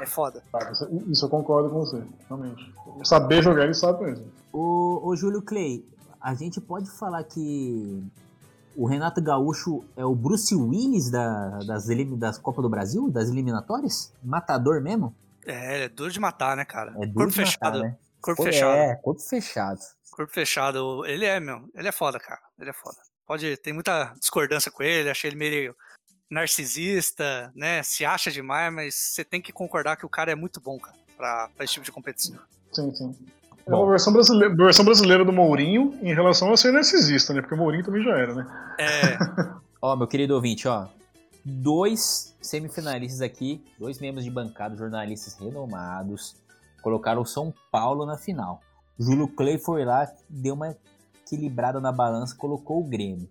É 0.00 0.06
foda. 0.06 0.42
Isso 1.08 1.24
eu 1.24 1.28
concordo 1.28 1.70
com 1.70 1.80
você, 1.80 2.02
realmente. 2.28 2.74
Saber 3.04 3.42
jogar, 3.42 3.64
ele 3.64 3.74
sabe 3.74 4.04
mesmo. 4.04 4.26
O, 4.52 5.08
o 5.08 5.16
Júlio 5.16 5.42
Clay, 5.42 5.84
a 6.20 6.34
gente 6.34 6.60
pode 6.60 6.90
falar 6.90 7.22
que 7.24 8.02
o 8.76 8.86
Renato 8.86 9.20
Gaúcho 9.20 9.84
é 9.96 10.04
o 10.04 10.14
Bruce 10.14 10.54
Willis 10.54 11.10
da, 11.10 11.58
das, 11.66 11.86
das 12.18 12.38
Copa 12.38 12.62
do 12.62 12.68
Brasil, 12.68 13.10
das 13.10 13.28
eliminatórias? 13.28 14.12
Matador 14.22 14.80
mesmo? 14.80 15.14
É, 15.46 15.84
é 15.84 15.88
duro 15.88 16.10
de 16.10 16.20
matar, 16.20 16.56
né, 16.56 16.64
cara? 16.64 16.92
É 16.92 17.06
duro 17.06 17.12
corpo 17.14 17.30
de 17.30 17.36
fechado. 17.36 17.78
Matar, 17.78 17.90
né? 17.90 17.98
Corpo 18.20 18.42
fechado. 18.42 18.72
É, 18.72 18.94
corpo 18.96 19.20
fechado. 19.20 19.80
Corpo 20.10 20.32
fechado. 20.32 21.06
Ele 21.06 21.24
é, 21.24 21.40
meu. 21.40 21.68
Ele 21.74 21.88
é 21.88 21.92
foda, 21.92 22.18
cara. 22.18 22.40
Ele 22.58 22.70
é 22.70 22.74
foda. 22.74 22.96
Pode. 23.26 23.56
Tem 23.58 23.72
muita 23.72 24.12
discordância 24.18 24.70
com 24.70 24.82
ele, 24.82 25.08
achei 25.08 25.30
ele 25.30 25.36
meio 25.36 25.74
narcisista, 26.30 27.52
né? 27.54 27.82
Se 27.82 28.04
acha 28.04 28.30
demais, 28.30 28.72
mas 28.72 28.94
você 28.94 29.24
tem 29.24 29.42
que 29.42 29.52
concordar 29.52 29.96
que 29.96 30.06
o 30.06 30.08
cara 30.08 30.30
é 30.30 30.34
muito 30.34 30.60
bom, 30.60 30.78
cara, 30.78 30.96
pra, 31.16 31.50
pra 31.54 31.64
esse 31.64 31.74
tipo 31.74 31.84
de 31.84 31.92
competição. 31.92 32.38
Sim, 32.72 32.94
sim. 32.94 33.16
É 33.66 33.74
uma 33.74 33.88
versão 33.88 34.12
brasileira, 34.12 34.54
versão 34.54 34.84
brasileira 34.84 35.24
do 35.24 35.32
Mourinho 35.32 35.98
em 36.02 36.14
relação 36.14 36.52
a 36.52 36.56
ser 36.56 36.72
narcisista, 36.72 37.32
né? 37.32 37.40
Porque 37.40 37.54
o 37.54 37.58
Mourinho 37.58 37.84
também 37.84 38.02
já 38.02 38.16
era, 38.16 38.34
né? 38.34 38.74
É. 38.78 39.18
ó, 39.82 39.94
meu 39.96 40.06
querido 40.06 40.34
ouvinte, 40.34 40.66
ó. 40.66 40.86
Dois 41.44 42.36
semifinalistas 42.40 43.22
aqui, 43.22 43.62
dois 43.78 43.98
membros 43.98 44.24
de 44.24 44.30
bancada, 44.30 44.76
jornalistas 44.76 45.34
renomados, 45.34 46.36
colocaram 46.82 47.22
o 47.22 47.26
São 47.26 47.52
Paulo 47.70 48.06
na 48.06 48.16
final. 48.16 48.60
Júlio 48.98 49.28
Clay 49.28 49.58
foi 49.58 49.84
lá, 49.84 50.10
deu 50.28 50.54
uma 50.54 50.76
equilibrada 51.24 51.80
na 51.80 51.92
balança, 51.92 52.34
colocou 52.36 52.80
o 52.80 52.84
Grêmio. 52.84 53.28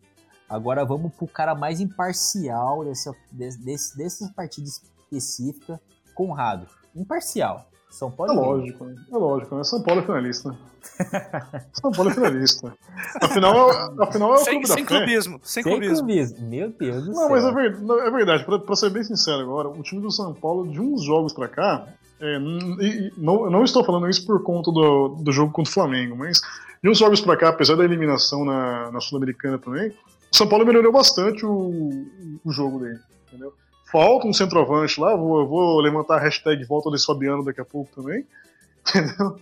Agora 0.50 0.84
vamos 0.84 1.14
pro 1.14 1.28
cara 1.28 1.54
mais 1.54 1.80
imparcial 1.80 2.84
dessa, 2.84 3.16
desse, 3.32 3.98
dessa 3.98 4.32
partida 4.36 4.68
específica, 4.68 5.80
Conrado. 6.16 6.68
Imparcial. 6.96 7.70
São 7.90 8.12
Paulo 8.12 8.32
é 8.32 8.36
lógico, 8.36 8.86
é 8.86 9.18
lógico, 9.18 9.56
né? 9.56 9.64
São 9.64 9.82
Paulo 9.82 10.02
é 10.02 10.04
finalista. 10.04 10.56
São 11.74 11.92
Paulo 11.92 12.12
é 12.12 12.14
finalista. 12.14 12.74
Afinal, 13.22 13.72
é 13.72 14.04
afinal 14.04 14.34
é 14.36 14.36
o 14.36 14.38
sem, 14.38 14.62
clube 14.62 14.68
sem 14.68 14.84
da 14.84 14.88
clubismo, 14.88 15.40
sem, 15.44 15.64
sem 15.64 15.72
clubismo. 15.72 15.98
clubismo. 16.06 16.48
Meu 16.48 16.70
Deus 16.70 17.06
do 17.06 17.12
Não, 17.12 17.16
céu. 17.16 17.30
mas 17.30 17.44
é 17.44 17.52
verdade, 17.52 18.02
é 18.02 18.12
verdade 18.12 18.46
pra, 18.46 18.60
pra, 18.60 18.76
ser 18.76 18.92
bem 18.92 19.04
sincero 19.04 19.40
agora, 19.42 19.70
o 19.70 19.82
time 19.82 20.02
do 20.02 20.12
São 20.12 20.34
Paulo, 20.34 20.72
de 20.72 20.80
uns 20.80 21.04
jogos 21.04 21.34
pra 21.34 21.48
cá, 21.48 21.88
é, 22.20 22.38
e, 22.38 23.14
não, 23.18 23.50
não 23.50 23.64
estou 23.64 23.84
falando 23.84 24.08
isso 24.08 24.26
por 24.26 24.44
conta 24.44 24.72
do, 24.72 25.10
do 25.24 25.32
jogo 25.32 25.52
contra 25.52 25.72
o 25.72 25.74
Flamengo, 25.74 26.16
mas 26.16 26.42
de 26.84 26.90
uns 26.90 26.98
jogos 26.98 27.22
pra 27.22 27.36
cá, 27.36 27.50
apesar 27.50 27.76
da 27.76 27.84
eliminação 27.84 28.46
na, 28.46 28.92
na 28.92 29.00
Sul-Americana 29.00 29.58
também, 29.58 29.94
São 30.40 30.48
Paulo 30.48 30.66
melhorou 30.66 30.94
bastante 30.94 31.46
o, 31.46 32.08
o 32.46 32.52
jogo 32.52 32.80
dele, 32.80 33.00
entendeu? 33.28 33.54
Falta 33.92 34.26
um 34.26 34.32
centroavante 34.32 34.98
lá, 34.98 35.14
vou, 35.14 35.46
vou 35.46 35.82
levantar 35.82 36.16
a 36.16 36.20
hashtag 36.20 36.64
volta 36.64 36.90
desse 36.90 37.06
Fabiano 37.06 37.44
daqui 37.44 37.60
a 37.60 37.66
pouco 37.66 37.92
também. 37.94 38.26
Entendeu? 38.88 39.38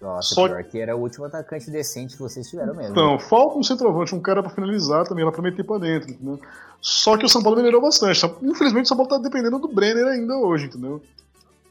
Nossa, 0.00 0.34
Só... 0.34 0.48
pior 0.48 0.64
que 0.64 0.80
era 0.80 0.96
o 0.96 1.00
último 1.00 1.26
atacante 1.26 1.70
decente 1.70 2.16
que 2.16 2.22
vocês 2.22 2.50
tiveram 2.50 2.74
mesmo. 2.74 2.90
Então, 2.90 3.20
falta 3.20 3.56
um 3.56 3.62
centroavante, 3.62 4.16
um 4.16 4.20
cara 4.20 4.42
pra 4.42 4.50
finalizar 4.50 5.06
também, 5.06 5.24
lá 5.24 5.30
pra 5.30 5.40
meter 5.40 5.64
pra 5.64 5.78
dentro, 5.78 6.10
entendeu? 6.10 6.40
Só 6.80 7.16
que 7.16 7.24
o 7.24 7.28
São 7.28 7.40
Paulo 7.40 7.58
melhorou 7.58 7.80
bastante. 7.80 8.20
Infelizmente 8.42 8.86
o 8.86 8.88
São 8.88 8.96
Paulo 8.96 9.10
tá 9.10 9.18
dependendo 9.18 9.60
do 9.60 9.68
Brenner 9.68 10.08
ainda 10.08 10.36
hoje, 10.38 10.66
entendeu? 10.66 11.00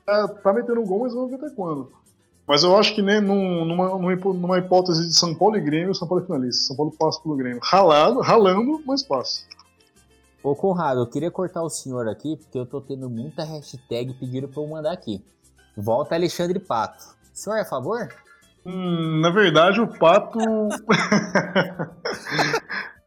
Tá, 0.05 0.29
tá 0.29 0.53
metendo 0.53 0.79
um 0.79 0.85
gol, 0.85 1.01
mas 1.01 1.13
vamos 1.13 1.29
ver 1.29 1.35
até 1.35 1.49
quando. 1.49 1.91
Mas 2.47 2.63
eu 2.63 2.77
acho 2.77 2.93
que 2.95 3.01
né, 3.01 3.19
numa, 3.19 3.97
numa 3.97 4.57
hipótese 4.57 5.07
de 5.07 5.13
São 5.13 5.33
Paulo 5.33 5.55
e 5.57 5.61
Grêmio, 5.61 5.95
São 5.95 6.07
Paulo 6.07 6.23
é 6.23 6.25
finalista. 6.25 6.63
São 6.67 6.75
Paulo 6.75 6.91
passa 6.97 7.21
pelo 7.21 7.35
Grêmio. 7.35 7.59
Ralado, 7.63 8.19
ralando, 8.19 8.81
mas 8.85 9.03
passa. 9.03 9.43
Ô 10.43 10.55
Conrado, 10.55 11.01
eu 11.01 11.07
queria 11.07 11.29
cortar 11.29 11.61
o 11.61 11.69
senhor 11.69 12.07
aqui, 12.07 12.35
porque 12.35 12.57
eu 12.57 12.65
tô 12.65 12.81
tendo 12.81 13.07
muita 13.09 13.43
hashtag 13.43 14.13
pedindo 14.15 14.47
pra 14.47 14.61
eu 14.61 14.67
mandar 14.67 14.91
aqui. 14.91 15.23
Volta 15.77 16.15
Alexandre 16.15 16.59
Pato. 16.59 17.03
O 17.33 17.37
senhor 17.37 17.57
é 17.57 17.61
a 17.61 17.65
favor? 17.65 18.09
Hum, 18.65 19.21
na 19.21 19.29
verdade, 19.29 19.79
o 19.79 19.87
Pato. 19.87 20.39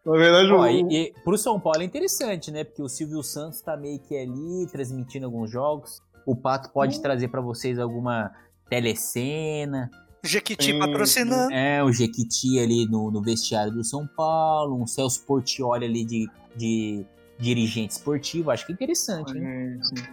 na 0.04 0.12
verdade, 0.12 0.52
Ó, 0.52 0.60
o. 0.62 0.66
E, 0.66 0.86
e, 0.90 1.14
pro 1.24 1.36
São 1.36 1.58
Paulo 1.58 1.82
é 1.82 1.84
interessante, 1.84 2.52
né? 2.52 2.62
Porque 2.62 2.82
o 2.82 2.88
Silvio 2.88 3.22
Santos 3.22 3.60
tá 3.60 3.76
meio 3.76 3.98
que 3.98 4.16
ali, 4.16 4.68
transmitindo 4.70 5.26
alguns 5.26 5.50
jogos. 5.50 6.00
O 6.24 6.36
Pato 6.36 6.70
pode 6.70 7.00
trazer 7.00 7.28
para 7.28 7.40
vocês 7.40 7.78
alguma 7.78 8.32
telecena. 8.68 9.90
Jequiti 10.22 10.72
Sim, 10.72 10.78
patrocinando. 10.78 11.52
É, 11.52 11.82
o 11.84 11.92
Jequiti 11.92 12.58
ali 12.58 12.86
no, 12.86 13.10
no 13.10 13.20
vestiário 13.20 13.72
do 13.72 13.84
São 13.84 14.06
Paulo, 14.06 14.80
um 14.80 14.86
Celso 14.86 15.22
Portioli 15.26 15.84
ali 15.84 16.04
de, 16.04 16.30
de 16.56 17.06
dirigente 17.38 17.92
esportivo. 17.92 18.50
Acho 18.50 18.64
que 18.64 18.72
é 18.72 18.74
interessante? 18.74 19.32
Sim, 19.32 19.78
sim. 19.82 20.04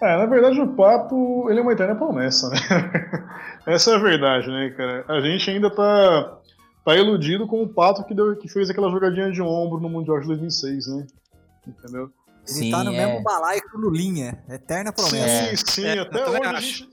É, 0.00 0.16
na 0.16 0.26
verdade 0.26 0.60
o 0.60 0.74
Pato, 0.74 1.48
ele 1.48 1.60
é 1.60 1.62
uma 1.62 1.72
eterna 1.72 1.94
promessa, 1.94 2.48
né? 2.48 2.56
Essa 3.66 3.92
é 3.92 3.94
a 3.94 3.98
verdade, 3.98 4.48
né, 4.48 4.70
cara? 4.70 5.04
A 5.06 5.20
gente 5.20 5.48
ainda 5.48 5.70
tá, 5.70 6.38
tá 6.84 6.96
iludido 6.96 7.46
com 7.46 7.62
o 7.62 7.68
Pato 7.68 8.04
que, 8.04 8.14
deu, 8.14 8.34
que 8.36 8.48
fez 8.48 8.68
aquela 8.68 8.90
jogadinha 8.90 9.30
de 9.30 9.40
ombro 9.40 9.78
no 9.78 9.88
Mundial 9.88 10.18
de 10.18 10.26
2006, 10.26 10.86
né? 10.88 11.06
Entendeu? 11.68 12.10
Ele 12.48 12.70
tá 12.70 12.82
no 12.82 12.92
é. 12.92 13.06
mesmo 13.06 13.22
balaio 13.22 13.62
que 13.62 13.76
o 13.76 13.80
Lulinha. 13.80 14.42
Eterna 14.48 14.92
promessa. 14.92 15.56
Sim, 15.56 15.64
sim, 15.64 15.84
É, 15.84 15.98
eu 15.98 16.02
até 16.02 16.28
hoje 16.28 16.46
a 16.46 16.60
gente... 16.60 16.90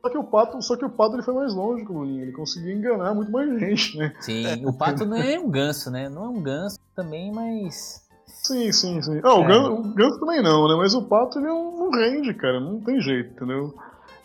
Só 0.00 0.10
que 0.10 0.18
o 0.18 0.24
Pato, 0.24 0.62
só 0.62 0.76
que 0.76 0.84
o 0.84 0.90
Pato 0.90 1.16
ele 1.16 1.22
foi 1.22 1.34
mais 1.34 1.52
longe 1.52 1.84
que 1.84 1.90
o 1.90 1.98
Lulinha, 1.98 2.22
ele 2.22 2.32
conseguiu 2.32 2.72
enganar 2.72 3.14
muito 3.14 3.32
mais 3.32 3.58
gente, 3.58 3.98
né? 3.98 4.12
Sim, 4.20 4.64
o 4.64 4.72
Pato 4.72 5.04
não 5.04 5.16
é 5.16 5.38
um 5.38 5.50
ganso, 5.50 5.90
né? 5.90 6.08
Não 6.08 6.24
é 6.24 6.28
um 6.28 6.42
ganso 6.42 6.78
também, 6.94 7.32
mas. 7.32 8.06
Sim, 8.26 8.70
sim, 8.72 9.02
sim. 9.02 9.20
Ah, 9.24 9.34
o, 9.34 9.42
É. 9.42 9.48
Ganso, 9.48 9.72
o 9.72 9.82
Ganso 9.94 10.20
também 10.20 10.42
não, 10.42 10.68
né? 10.68 10.76
Mas 10.76 10.94
o 10.94 11.02
Pato 11.02 11.38
ele 11.38 11.48
não, 11.48 11.76
não 11.76 11.90
rende, 11.90 12.32
cara. 12.34 12.60
Não 12.60 12.80
tem 12.80 13.00
jeito, 13.00 13.32
entendeu? 13.32 13.74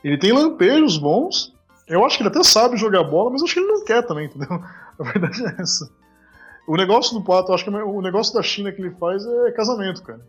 Ele 0.03 0.17
tem 0.17 0.31
lampejos 0.31 0.97
bons. 0.97 1.53
Eu 1.87 2.05
acho 2.05 2.17
que 2.17 2.23
ele 2.23 2.29
até 2.29 2.43
sabe 2.43 2.77
jogar 2.77 3.03
bola, 3.03 3.31
mas 3.31 3.41
eu 3.41 3.45
acho 3.45 3.53
que 3.55 3.59
ele 3.59 3.71
não 3.71 3.83
quer 3.83 4.05
também, 4.05 4.27
entendeu? 4.27 4.49
A 4.99 5.03
verdade 5.03 5.43
é 5.43 5.61
essa. 5.61 5.89
O 6.67 6.77
negócio 6.77 7.13
do 7.17 7.25
Pato, 7.25 7.51
acho 7.51 7.63
que 7.65 7.69
o 7.69 8.01
negócio 8.01 8.33
da 8.33 8.41
China 8.41 8.71
que 8.71 8.81
ele 8.81 8.91
faz 8.91 9.25
é 9.25 9.51
casamento, 9.51 10.01
cara. 10.03 10.21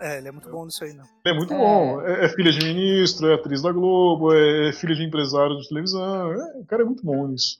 É, 0.00 0.18
ele 0.18 0.28
é 0.28 0.32
muito 0.32 0.50
bom 0.50 0.64
nisso 0.66 0.82
aí, 0.84 0.92
não. 0.92 1.04
Ele 1.24 1.34
é 1.34 1.38
muito 1.38 1.52
É. 1.54 1.56
bom. 1.56 2.00
É, 2.02 2.24
é 2.24 2.28
filha 2.28 2.50
de 2.52 2.64
ministro, 2.64 3.28
é 3.30 3.34
atriz 3.34 3.62
da 3.62 3.72
Globo, 3.72 4.32
é 4.34 4.72
filha 4.72 4.94
de 4.94 5.04
empresário 5.04 5.56
de 5.58 5.68
televisão. 5.68 6.32
É, 6.32 6.58
o 6.58 6.64
cara 6.66 6.82
é 6.82 6.84
muito 6.84 7.04
bom 7.04 7.28
nisso. 7.28 7.58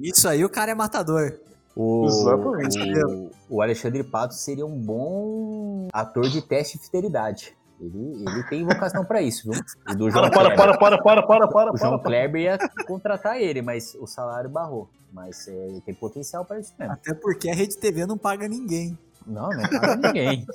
Isso 0.00 0.28
aí, 0.28 0.44
o 0.44 0.48
cara 0.48 0.70
é 0.70 0.74
matador. 0.74 1.38
O, 1.74 2.06
Exatamente. 2.06 3.04
O, 3.04 3.30
o 3.50 3.62
Alexandre 3.62 4.02
Pato 4.04 4.34
seria 4.34 4.64
um 4.66 4.78
bom 4.80 5.88
ator 5.92 6.28
de 6.28 6.40
teste 6.42 6.78
de 6.78 6.84
fidelidade. 6.84 7.56
Ele, 7.80 8.24
ele 8.26 8.42
tem 8.48 8.64
vocação 8.64 9.04
pra 9.04 9.22
isso, 9.22 9.48
viu? 9.50 9.60
O 9.88 9.94
do 9.96 10.10
João 10.10 10.28
Para, 10.30 10.54
para, 10.54 10.54
Kleber. 10.56 10.78
para, 10.78 10.78
para, 10.78 10.98
para, 11.02 11.22
para, 11.26 11.48
para, 11.48 11.72
O 11.72 11.76
João 11.76 11.98
para. 11.98 12.02
Kleber 12.08 12.40
ia 12.42 12.58
contratar 12.86 13.40
ele, 13.40 13.62
mas 13.62 13.96
o 14.00 14.06
salário 14.06 14.50
barrou. 14.50 14.88
Mas 15.12 15.46
é, 15.46 15.52
ele 15.68 15.80
tem 15.80 15.94
potencial 15.94 16.44
pra 16.44 16.58
isso 16.58 16.72
mesmo. 16.78 16.92
Até 16.94 17.14
porque 17.14 17.48
a 17.48 17.54
Rede 17.54 17.76
TV 17.76 18.04
não 18.06 18.18
paga 18.18 18.48
ninguém. 18.48 18.98
Não, 19.26 19.48
não 19.50 19.60
é 19.60 19.68
para 19.68 19.96
ninguém. 19.96 20.46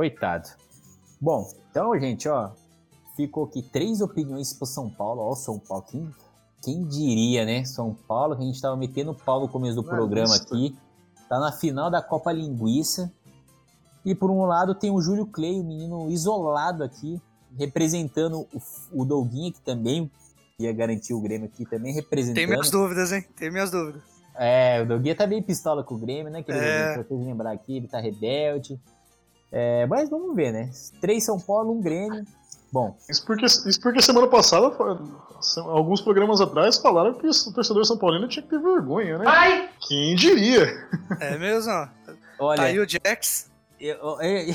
Coitado. 0.00 0.48
Bom, 1.20 1.46
então, 1.70 1.98
gente, 2.00 2.26
ó. 2.26 2.52
Ficou 3.14 3.44
aqui 3.44 3.60
três 3.60 4.00
opiniões 4.00 4.50
pro 4.54 4.64
São 4.64 4.88
Paulo. 4.88 5.20
Ó, 5.20 5.34
São 5.34 5.58
Paulo. 5.58 5.84
Quem, 5.90 6.08
quem 6.62 6.84
diria, 6.84 7.44
né? 7.44 7.66
São 7.66 7.92
Paulo, 8.08 8.34
que 8.34 8.42
a 8.42 8.46
gente 8.46 8.58
tava 8.62 8.78
metendo 8.78 9.12
pau 9.14 9.40
no 9.40 9.48
começo 9.48 9.74
do 9.74 9.82
Ah, 9.82 9.94
programa 9.94 10.34
isso. 10.34 10.42
aqui. 10.44 10.74
Tá 11.28 11.38
na 11.38 11.52
final 11.52 11.90
da 11.90 12.00
Copa 12.00 12.32
Linguiça. 12.32 13.12
E 14.02 14.14
por 14.14 14.30
um 14.30 14.46
lado 14.46 14.74
tem 14.74 14.90
o 14.90 15.02
Júlio 15.02 15.26
Clay, 15.26 15.60
o 15.60 15.64
menino 15.64 16.10
isolado 16.10 16.82
aqui, 16.82 17.20
representando 17.58 18.46
o, 18.94 19.02
o 19.02 19.04
Douguinha, 19.04 19.52
que 19.52 19.60
também 19.60 20.10
ia 20.58 20.72
garantir 20.72 21.12
o 21.12 21.20
Grêmio 21.20 21.46
aqui, 21.46 21.66
também 21.66 21.92
representando. 21.92 22.36
Tem 22.36 22.46
minhas 22.46 22.70
dúvidas, 22.70 23.12
hein? 23.12 23.22
Tem 23.36 23.50
minhas 23.50 23.70
dúvidas. 23.70 24.00
É, 24.34 24.80
o 24.80 24.86
Doguinha 24.88 25.14
tá 25.14 25.26
bem 25.26 25.42
pistola 25.42 25.84
com 25.84 25.96
o 25.96 25.98
Grêmio, 25.98 26.32
né? 26.32 26.42
Que 26.42 26.50
ele, 26.52 26.58
É. 26.58 26.94
vocês 26.96 27.20
lembrar 27.20 27.52
aqui, 27.52 27.76
ele 27.76 27.86
tá 27.86 28.00
rebelde. 28.00 28.80
É, 29.52 29.86
mas 29.86 30.08
vamos 30.08 30.34
ver, 30.34 30.52
né? 30.52 30.70
Três 31.00 31.24
São 31.24 31.38
Paulo, 31.38 31.72
um 31.72 31.80
Grêmio. 31.80 32.24
Bom, 32.72 32.96
Isso 33.08 33.26
porque, 33.26 33.46
isso 33.46 33.80
porque 33.82 34.00
semana 34.00 34.28
passada, 34.28 34.72
alguns 35.66 36.00
programas 36.00 36.40
atrás, 36.40 36.78
falaram 36.78 37.14
que 37.14 37.26
o 37.26 37.52
torcedor 37.52 37.84
São 37.84 37.98
Paulino 37.98 38.28
tinha 38.28 38.44
que 38.44 38.48
ter 38.48 38.60
vergonha, 38.60 39.18
né? 39.18 39.68
Quem 39.80 40.14
diria? 40.14 40.68
É 41.18 41.36
mesmo, 41.36 41.72
ó. 41.72 41.88
olha, 42.38 42.56
Tá 42.56 42.62
aí 42.64 42.78
o 42.78 42.88
Jax. 42.88 43.50
eu, 43.80 43.96
eu, 44.20 44.54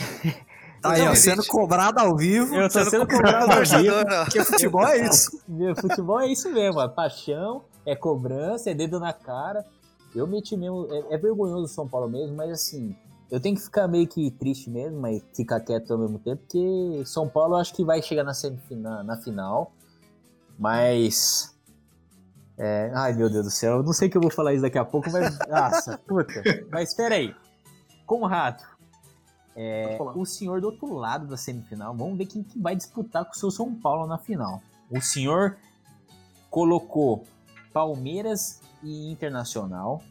Tá 0.82 0.92
aí, 0.92 1.02
ó, 1.08 1.16
sendo 1.16 1.44
cobrado 1.46 2.00
ao 2.00 2.16
vivo. 2.16 2.56
eu 2.56 2.70
tô 2.70 2.80
Sendo 2.80 2.90
sendo 2.92 3.08
cobrado 3.08 3.50
cobrado 3.50 3.76
ao 3.76 3.82
vivo. 3.82 3.96
Porque 4.26 4.44
futebol 4.46 4.88
é 4.88 5.08
isso. 5.08 5.42
Meu, 5.48 5.76
futebol 5.76 6.20
é 6.22 6.28
isso 6.28 6.50
mesmo, 6.54 6.80
ó. 6.80 6.88
Paixão, 6.88 7.64
é 7.86 7.96
cobrança, 7.96 8.70
é 8.70 8.74
dedo 8.74 9.00
na 9.00 9.12
cara. 9.12 9.66
Eu 10.16 10.26
meti 10.28 10.56
mesmo. 10.56 10.88
É, 10.92 11.16
é 11.16 11.18
vergonhoso 11.18 11.66
o 11.66 11.68
São 11.68 11.88
Paulo 11.88 12.08
mesmo, 12.08 12.36
mas 12.36 12.52
assim, 12.52 12.96
eu 13.36 13.40
tenho 13.42 13.56
que 13.56 13.62
ficar 13.62 13.88
meio 13.88 14.08
que 14.08 14.32
triste 14.32 14.70
mesmo, 14.70 15.00
mas 15.02 15.22
ficar 15.36 15.60
quieto 15.60 15.92
ao 15.92 16.00
mesmo 16.00 16.18
tempo, 16.20 16.42
porque 16.44 17.04
São 17.06 17.28
Paulo 17.28 17.56
eu 17.56 17.60
acho 17.60 17.74
que 17.74 17.84
vai 17.84 18.02
chegar 18.02 18.24
na, 18.24 18.34
semifina- 18.34 19.04
na 19.04 19.18
final. 19.18 19.74
Mas. 20.58 21.54
é, 22.58 22.92
ai 22.96 23.14
meu 23.14 23.30
Deus 23.30 23.46
do 23.46 23.52
céu, 23.52 23.78
eu 23.78 23.84
não 23.84 23.92
sei 23.94 24.10
que 24.10 24.16
eu 24.18 24.22
vou 24.22 24.32
falar 24.32 24.54
isso 24.54 24.62
daqui 24.62 24.78
a 24.78 24.86
pouco, 24.86 25.12
mas. 25.12 25.38
Nossa, 25.50 25.98
puta. 25.98 26.42
Mas 26.72 26.90
espera 26.90 27.16
aí. 27.16 27.36
Conrado, 28.06 28.64
é, 29.56 29.98
o 30.16 30.26
senhor 30.26 30.62
do 30.62 30.68
outro 30.68 30.94
lado 30.94 31.28
da 31.28 31.36
semifinal, 31.36 31.96
vamos 31.96 32.18
ver 32.18 32.28
quem 32.28 32.44
que 32.44 32.60
vai 32.60 32.76
disputar 32.76 33.26
com 33.26 33.32
o 33.32 33.36
seu 33.36 33.50
São 33.52 33.74
Paulo 33.74 34.06
na 34.06 34.18
final. 34.18 34.62
O 34.92 35.02
senhor 35.02 35.58
colocou 36.50 37.26
Palmeiras 37.74 38.62
e 38.84 39.12
Internacional. 39.12 40.02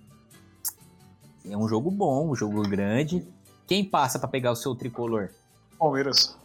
É 1.49 1.57
um 1.57 1.69
jogo 1.69 1.91
bom, 1.91 2.31
um 2.31 2.35
jogo 2.35 2.63
grande. 2.63 3.27
Quem 3.67 3.85
passa 3.85 4.19
pra 4.19 4.29
pegar 4.29 4.53
o 4.53 4.57
seu 4.57 4.75
tricolor? 4.75 5.31
Palmeiras. 5.79 6.37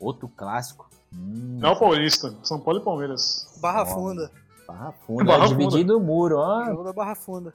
Outro 0.00 0.28
clássico. 0.28 0.88
Hum, 1.12 1.58
Não 1.60 1.70
é 1.70 1.72
o 1.72 1.78
Paulista. 1.78 2.34
São 2.42 2.60
Paulo 2.60 2.80
e 2.80 2.84
Palmeiras. 2.84 3.58
Barra. 3.60 3.86
Funda. 3.86 4.30
Barra 4.66 4.92
Funda, 5.06 5.24
Barra 5.24 5.44
é 5.44 5.48
Funda. 5.48 5.58
dividido 5.58 5.96
o 5.96 6.00
muro, 6.00 6.36
ó. 6.38 6.64
Jogo 6.66 6.84
da 6.84 6.92
Barra 6.92 7.14
Funda. 7.14 7.54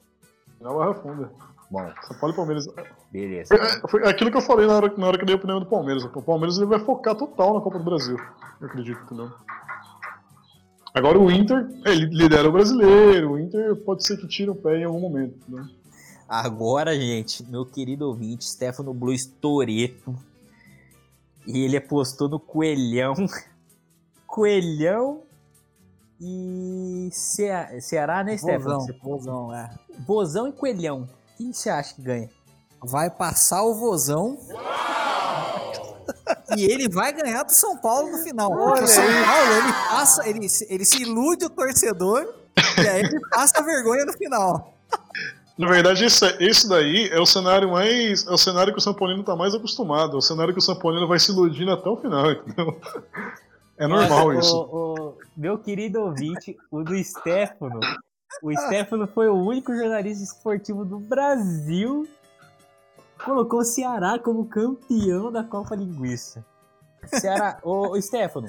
Não 0.59 0.71
é 0.71 0.85
Barra 0.85 0.93
Funda. 1.01 1.31
Bom, 1.69 1.91
São 2.07 2.17
Paulo 2.17 2.33
e 2.33 2.35
Palmeiras. 2.35 2.67
beleza. 3.11 3.55
Foi, 3.89 4.01
foi 4.01 4.09
aquilo 4.09 4.31
que 4.31 4.37
eu 4.37 4.41
falei 4.41 4.65
na 4.67 4.73
hora, 4.75 4.93
na 4.97 5.07
hora 5.07 5.17
que 5.17 5.23
eu 5.23 5.27
dei 5.27 5.35
a 5.35 5.37
opinião 5.37 5.59
do 5.59 5.65
Palmeiras. 5.65 6.03
O 6.03 6.21
Palmeiras 6.21 6.57
ele 6.57 6.65
vai 6.65 6.79
focar 6.79 7.15
total 7.15 7.53
na 7.53 7.61
Copa 7.61 7.77
do 7.77 7.83
Brasil. 7.85 8.17
Eu 8.59 8.67
acredito, 8.67 9.01
entendeu? 9.03 9.31
Agora 10.93 11.17
o 11.17 11.31
Inter, 11.31 11.69
ele 11.85 12.05
lidera 12.07 12.49
o 12.49 12.51
brasileiro. 12.51 13.31
O 13.33 13.39
Inter 13.39 13.75
pode 13.77 14.05
ser 14.05 14.17
que 14.17 14.27
tire 14.27 14.49
o 14.49 14.55
pé 14.55 14.77
em 14.79 14.83
algum 14.83 14.99
momento. 14.99 15.35
Né? 15.47 15.65
Agora, 16.31 16.95
gente, 16.95 17.43
meu 17.43 17.65
querido 17.65 18.07
ouvinte, 18.07 18.45
Stefano 18.45 18.93
Blues 18.93 19.25
Toreto. 19.25 20.15
E 21.45 21.59
ele 21.65 21.75
apostou 21.75 22.29
no 22.29 22.39
Coelhão. 22.39 23.13
Coelhão 24.25 25.23
e 26.21 27.09
Cea- 27.11 27.81
Ceará, 27.81 28.23
né, 28.23 28.37
Stefano? 28.37 28.79
Vozão, 28.79 28.95
vozão, 29.03 29.53
é. 29.53 29.69
Vozão 30.07 30.47
e 30.47 30.53
Coelhão. 30.53 31.09
Quem 31.37 31.51
você 31.51 31.69
acha 31.69 31.95
que 31.95 32.01
ganha? 32.01 32.29
Vai 32.81 33.09
passar 33.09 33.63
o 33.63 33.75
vozão. 33.75 34.37
e 36.57 36.63
ele 36.63 36.87
vai 36.87 37.11
ganhar 37.11 37.43
do 37.43 37.51
São 37.51 37.75
Paulo 37.75 38.09
no 38.09 38.19
final. 38.19 38.51
Porque 38.55 38.83
o 38.83 38.87
São 38.87 39.03
Paulo, 39.03 39.53
ele 39.53 39.73
passa, 39.89 40.29
ele, 40.29 40.47
se- 40.47 40.67
ele 40.69 40.85
se 40.85 41.01
ilude 41.01 41.43
o 41.45 41.49
torcedor 41.49 42.25
e 42.81 42.87
aí 42.87 43.01
ele 43.01 43.19
passa 43.29 43.61
vergonha 43.61 44.05
no 44.05 44.13
final. 44.13 44.73
Na 45.61 45.67
verdade, 45.69 46.03
esse, 46.05 46.25
esse 46.39 46.67
daí 46.67 47.07
é 47.09 47.19
o 47.19 47.25
cenário 47.25 47.69
mais. 47.71 48.25
É 48.25 48.31
o 48.31 48.37
cenário 48.37 48.73
que 48.73 48.79
o 48.79 48.81
São 48.81 48.95
Paulino 48.95 49.23
tá 49.23 49.35
mais 49.35 49.53
acostumado. 49.53 50.15
É 50.15 50.17
o 50.17 50.21
cenário 50.21 50.53
que 50.53 50.59
o 50.59 50.61
São 50.61 50.75
Paulino 50.75 51.07
vai 51.07 51.19
se 51.19 51.31
iludindo 51.31 51.71
até 51.71 51.87
o 51.87 51.97
final, 51.97 52.31
entendeu? 52.31 52.81
É 53.77 53.85
normal 53.87 54.27
Olha, 54.27 54.39
isso. 54.39 54.55
o- 54.57 54.93
o- 55.09 55.17
meu 55.37 55.57
querido 55.59 56.01
ouvinte, 56.01 56.57
o 56.71 56.83
do 56.83 56.95
Stefano. 57.03 57.79
O 58.41 58.51
Stefano 58.57 59.07
foi 59.07 59.27
o 59.29 59.35
único 59.35 59.71
jornalista 59.75 60.23
esportivo 60.23 60.83
do 60.83 60.99
Brasil 60.99 62.07
que 63.19 63.25
colocou 63.25 63.59
o 63.59 63.63
Ceará 63.63 64.17
como 64.17 64.45
campeão 64.45 65.31
da 65.31 65.43
Copa 65.43 65.75
Linguiça. 65.75 66.43
Ceará, 67.05 67.59
ô, 67.63 67.89
ô 67.89 68.01
Stefano, 68.01 68.47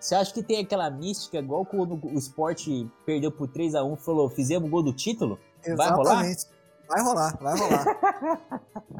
você 0.00 0.14
acha 0.14 0.32
que 0.32 0.42
tem 0.44 0.60
aquela 0.60 0.88
mística 0.90 1.38
igual 1.38 1.64
quando 1.64 1.98
o 2.04 2.14
esporte 2.18 2.88
perdeu 3.04 3.32
por 3.32 3.48
3x1 3.48 3.94
e 3.98 4.04
falou, 4.04 4.28
fizemos 4.30 4.68
o 4.68 4.70
gol 4.70 4.82
do 4.82 4.92
título? 4.92 5.38
Vai 5.76 5.90
rolar? 5.90 6.24
Exatamente. 6.24 6.46
Vai 6.88 7.02
rolar, 7.02 7.36
vai 7.40 7.58
rolar. 7.58 8.50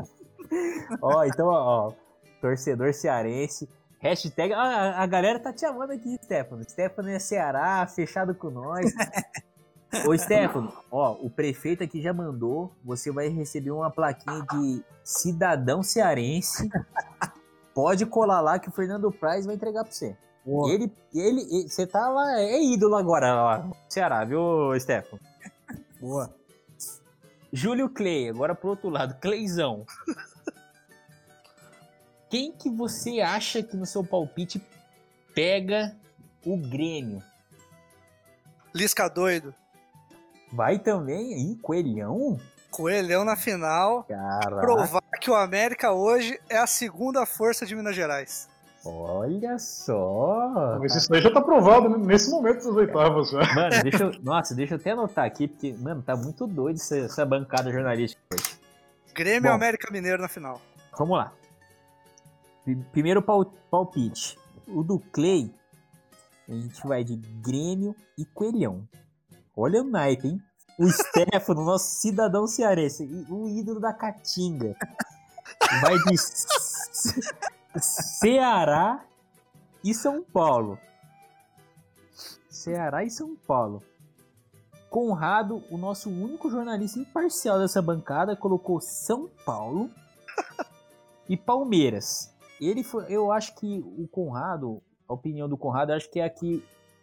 Ó, 1.01 1.25
então, 1.25 1.47
ó, 1.47 1.89
ó, 1.89 1.93
torcedor 2.41 2.93
cearense. 2.93 3.69
Hashtag. 4.01 4.53
A, 4.53 5.01
a 5.03 5.07
galera 5.07 5.39
tá 5.39 5.53
te 5.53 5.65
amando 5.65 5.93
aqui, 5.93 6.19
Stefano. 6.25 6.65
Stefano 6.69 7.09
é 7.09 7.19
Ceará, 7.19 7.87
fechado 7.87 8.35
com 8.35 8.51
nós. 8.51 8.93
Ô, 10.07 10.17
Stefano, 10.17 10.73
ó, 10.91 11.13
o 11.21 11.29
prefeito 11.31 11.83
aqui 11.85 12.01
já 12.01 12.13
mandou. 12.13 12.73
Você 12.85 13.11
vai 13.13 13.29
receber 13.29 13.71
uma 13.71 13.91
plaquinha 13.91 14.43
de 14.53 14.83
cidadão 15.05 15.83
cearense. 15.83 16.69
Pode 17.75 18.07
colar 18.07 18.41
lá 18.41 18.59
que 18.59 18.69
o 18.69 18.73
Fernando 18.73 19.11
Praz 19.13 19.47
vai 19.47 19.55
entregar 19.55 19.85
pra 19.85 19.93
você. 19.93 20.17
Boa. 20.45 20.73
Ele, 20.73 20.93
ele, 21.15 21.43
ele- 21.43 21.69
você 21.69 21.87
tá 21.87 22.09
lá, 22.09 22.41
é 22.41 22.61
ídolo 22.63 22.97
agora 22.97 23.35
lá, 23.35 23.59
no 23.59 23.77
Ceará, 23.89 24.25
viu, 24.25 24.73
Stefano? 24.81 25.21
Boa. 26.01 26.33
Júlio 27.53 27.89
Clay, 27.89 28.29
agora 28.29 28.55
pro 28.55 28.71
outro 28.71 28.89
lado, 28.89 29.17
Cleizão. 29.21 29.85
Quem 32.29 32.53
que 32.53 32.71
você 32.71 33.21
acha 33.21 33.63
que 33.63 33.77
no 33.77 33.87
seu 33.87 34.05
palpite 34.05 34.63
pega 35.35 35.97
o 36.45 36.57
Grêmio. 36.57 37.23
Lisca 38.75 39.09
doido. 39.09 39.55
Vai 40.53 40.79
também 40.79 41.35
aí, 41.35 41.57
Coelhão? 41.57 42.39
Coelhão 42.71 43.25
na 43.25 43.37
final. 43.37 44.05
Caraca. 44.05 44.61
Provar 44.61 45.03
que 45.19 45.31
o 45.31 45.35
América 45.35 45.93
hoje 45.93 46.39
é 46.49 46.59
a 46.59 46.67
segunda 46.67 47.25
força 47.25 47.65
de 47.65 47.75
Minas 47.75 47.97
Gerais. 47.97 48.50
Olha 48.85 49.59
só. 49.59 50.79
Mas 50.81 50.97
isso 50.97 51.09
daí 51.11 51.21
já 51.21 51.31
tá 51.31 51.41
provado 51.41 51.89
né? 51.89 51.99
nesse 51.99 52.31
momento 52.31 52.65
das 52.65 52.75
oitavas 52.77 53.31
já. 53.31 53.41
Mano, 53.55 53.71
deixa 53.83 54.05
eu, 54.05 54.13
nossa, 54.23 54.55
deixa 54.55 54.75
eu 54.75 54.79
até 54.79 54.91
anotar 54.93 55.25
aqui, 55.27 55.47
porque, 55.49 55.75
mano, 55.79 56.03
tá 56.03 56.17
muito 56.17 56.47
doido 56.47 56.77
essa, 56.77 56.97
essa 56.97 57.27
bancada 57.27 57.71
jornalística 57.71 58.23
hoje. 58.33 58.59
Grêmio 59.15 59.43
Bom. 59.43 59.49
e 59.49 59.53
América 59.53 59.93
Mineiro 59.93 60.23
na 60.23 60.29
final. 60.29 60.61
Vamos 60.99 61.19
lá. 61.19 61.33
Pri- 62.65 62.77
Primeiro 62.93 63.21
pal- 63.23 63.53
palpite. 63.71 64.39
O 64.67 64.83
do 64.83 64.99
Clay, 64.99 65.53
a 66.49 66.53
gente 66.53 66.87
vai 66.87 67.05
de 67.05 67.17
Grêmio 67.17 67.95
e 68.17 68.25
Coelhão. 68.25 68.89
Olha 69.57 69.83
o 69.83 69.85
naipe, 69.85 70.29
hein? 70.29 70.43
O 70.79 70.89
Stefano, 70.89 71.65
nosso 71.67 72.01
cidadão 72.01 72.47
cearense, 72.47 73.05
e 73.05 73.27
o 73.31 73.47
ídolo 73.49 73.79
da 73.81 73.93
Caatinga. 73.93 74.75
Vai 75.83 75.97
de 75.99 76.17
Ceará 77.79 79.05
e 79.85 79.95
São 79.95 80.23
Paulo. 80.23 80.79
Ceará 82.49 83.05
e 83.05 83.11
São 83.11 83.37
Paulo. 83.37 83.83
Conrado, 84.89 85.63
o 85.71 85.79
nosso 85.79 86.11
único 86.11 86.51
jornalista 86.51 86.99
imparcial 86.99 87.61
dessa 87.61 87.81
bancada, 87.81 88.35
colocou 88.35 88.81
São 88.81 89.29
Paulo 89.47 89.89
e 91.29 91.37
Palmeiras. 91.37 92.35
Ele 92.61 92.83
foi, 92.83 93.07
eu 93.09 93.31
acho 93.31 93.55
que 93.55 93.85
o 93.97 94.09
Conrado, 94.09 94.83
a 95.09 95.15
opinião 95.15 95.49
do 95.49 95.57
Conrado, 95.57 95.93
acho 95.93 96.11
que 96.11 96.19
é 96.19 96.25
a 96.25 96.31
que 96.31 96.63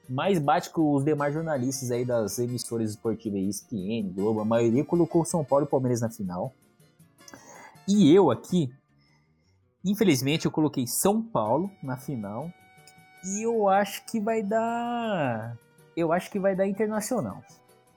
mais 0.09 0.37
bate 0.37 0.69
com 0.69 0.93
os 0.93 1.03
demais 1.03 1.33
jornalistas 1.33 1.91
aí 1.91 2.05
das 2.05 2.37
emissoras 2.39 2.91
esportivas, 2.91 3.39
ESPN, 3.39 4.11
Globo, 4.13 4.41
a 4.41 4.45
maioria 4.45 4.83
colocou 4.83 5.25
São 5.25 5.43
Paulo 5.43 5.65
e 5.65 5.69
Palmeiras 5.69 6.01
na 6.01 6.09
final. 6.09 6.53
E 7.87 8.13
eu 8.13 8.29
aqui, 8.29 8.69
infelizmente, 9.83 10.45
eu 10.45 10.51
coloquei 10.51 10.85
São 10.87 11.21
Paulo 11.21 11.71
na 11.81 11.97
final. 11.97 12.51
E 13.23 13.45
eu 13.45 13.67
acho 13.67 14.05
que 14.05 14.19
vai 14.19 14.43
dar. 14.43 15.57
Eu 15.95 16.11
acho 16.11 16.29
que 16.29 16.39
vai 16.39 16.55
dar 16.55 16.67
internacional. 16.67 17.43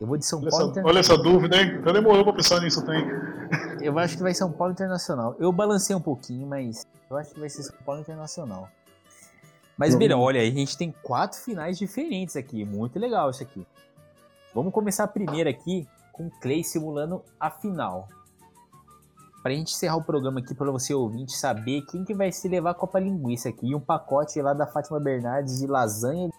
Eu 0.01 0.07
vou 0.07 0.17
de 0.17 0.25
São 0.25 0.41
Olha 0.41 0.51
Paulo 0.51 0.71
essa, 0.71 0.87
olha 0.87 0.99
essa 0.99 1.19
dúvida, 1.19 1.57
hein? 1.57 1.79
Até 1.81 1.93
demorou 1.93 2.25
pra 2.25 2.33
pensar 2.33 2.61
nisso, 2.61 2.85
tem. 2.87 3.05
Eu 3.83 3.99
acho 3.99 4.17
que 4.17 4.23
vai 4.23 4.33
São 4.33 4.51
Paulo 4.51 4.73
Internacional. 4.73 5.37
Eu 5.39 5.53
balancei 5.53 5.95
um 5.95 6.01
pouquinho, 6.01 6.47
mas 6.47 6.87
eu 7.11 7.17
acho 7.17 7.35
que 7.35 7.41
vai 7.41 7.51
ser 7.51 7.63
São 7.65 7.77
Paulo 7.85 8.01
Internacional. 8.01 8.69
Mas. 9.77 9.95
Beira, 9.95 10.17
olha, 10.17 10.41
a 10.41 10.45
gente 10.45 10.77
tem 10.77 10.95
quatro 11.03 11.39
finais 11.39 11.79
diferentes 11.79 12.37
aqui. 12.37 12.65
Muito 12.65 12.99
legal 12.99 13.31
isso 13.31 13.43
aqui. 13.43 13.67
Vamos 14.55 14.73
começar 14.73 15.07
primeiro 15.09 15.49
aqui 15.49 15.87
com 16.13 16.27
o 16.27 16.31
Clay 16.41 16.65
simulando 16.65 17.23
a 17.39 17.51
final. 17.51 18.09
Pra 19.43 19.53
gente 19.53 19.73
encerrar 19.73 19.97
o 19.97 20.05
programa 20.05 20.41
aqui, 20.41 20.55
pra 20.55 20.71
você 20.71 20.93
ouvinte 20.93 21.33
saber 21.37 21.83
quem 21.87 22.05
que 22.05 22.15
vai 22.15 22.31
se 22.31 22.47
levar 22.49 22.71
a 22.73 22.75
Copa 22.75 22.99
Linguiça 23.01 23.49
aqui. 23.49 23.69
E 23.69 23.75
um 23.75 23.81
pacote 23.81 24.41
lá 24.43 24.53
da 24.53 24.67
Fátima 24.67 25.01
Bernardes 25.01 25.59
de 25.59 25.67
lasanha, 25.67 26.31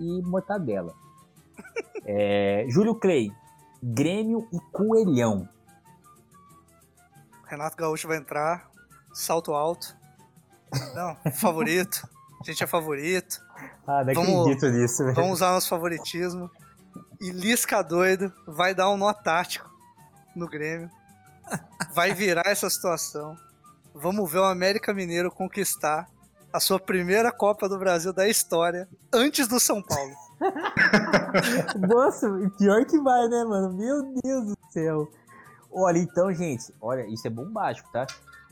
e 0.00 0.22
mortadela. 0.22 0.92
É, 2.06 2.66
Júlio 2.68 2.94
Clay, 2.96 3.32
Grêmio 3.82 4.46
e 4.52 4.58
Coelhão. 4.70 5.48
Renato 7.46 7.76
Gaúcho 7.76 8.06
vai 8.08 8.18
entrar, 8.18 8.68
salto 9.14 9.54
alto. 9.54 9.96
Não, 10.94 11.16
favorito. 11.32 12.06
A 12.40 12.44
gente 12.44 12.62
é 12.62 12.66
favorito. 12.66 13.40
Ah, 13.86 14.04
não 14.04 14.12
Vamos- 14.12 14.40
acredito 14.40 14.66
nisso, 14.68 15.02
velho. 15.02 15.14
Vamos 15.14 15.32
usar 15.34 15.52
nosso 15.52 15.68
favoritismo. 15.68 16.50
E 17.18 17.30
Lisca 17.30 17.80
doido 17.82 18.30
vai 18.46 18.74
dar 18.74 18.90
um 18.90 18.98
nó 18.98 19.10
tático 19.14 19.70
no 20.36 20.46
Grêmio. 20.46 20.90
Vai 21.94 22.12
virar 22.12 22.46
essa 22.46 22.68
situação. 22.68 23.36
Vamos 23.94 24.30
ver 24.30 24.38
o 24.38 24.44
América 24.44 24.92
Mineiro 24.92 25.30
conquistar 25.30 26.08
a 26.52 26.60
sua 26.60 26.80
primeira 26.80 27.32
Copa 27.32 27.68
do 27.68 27.78
Brasil 27.78 28.12
da 28.12 28.28
história 28.28 28.88
antes 29.12 29.46
do 29.46 29.60
São 29.60 29.82
Paulo. 29.82 30.12
Nossa, 31.88 32.28
pior 32.58 32.84
que 32.84 32.98
vai, 33.00 33.28
né, 33.28 33.44
mano? 33.44 33.72
Meu 33.74 34.02
Deus 34.22 34.46
do 34.46 34.58
céu. 34.70 35.08
Olha, 35.72 35.98
então, 35.98 36.32
gente, 36.32 36.72
olha, 36.80 37.06
isso 37.06 37.26
é 37.26 37.30
bombástico, 37.30 37.90
tá? 37.92 38.06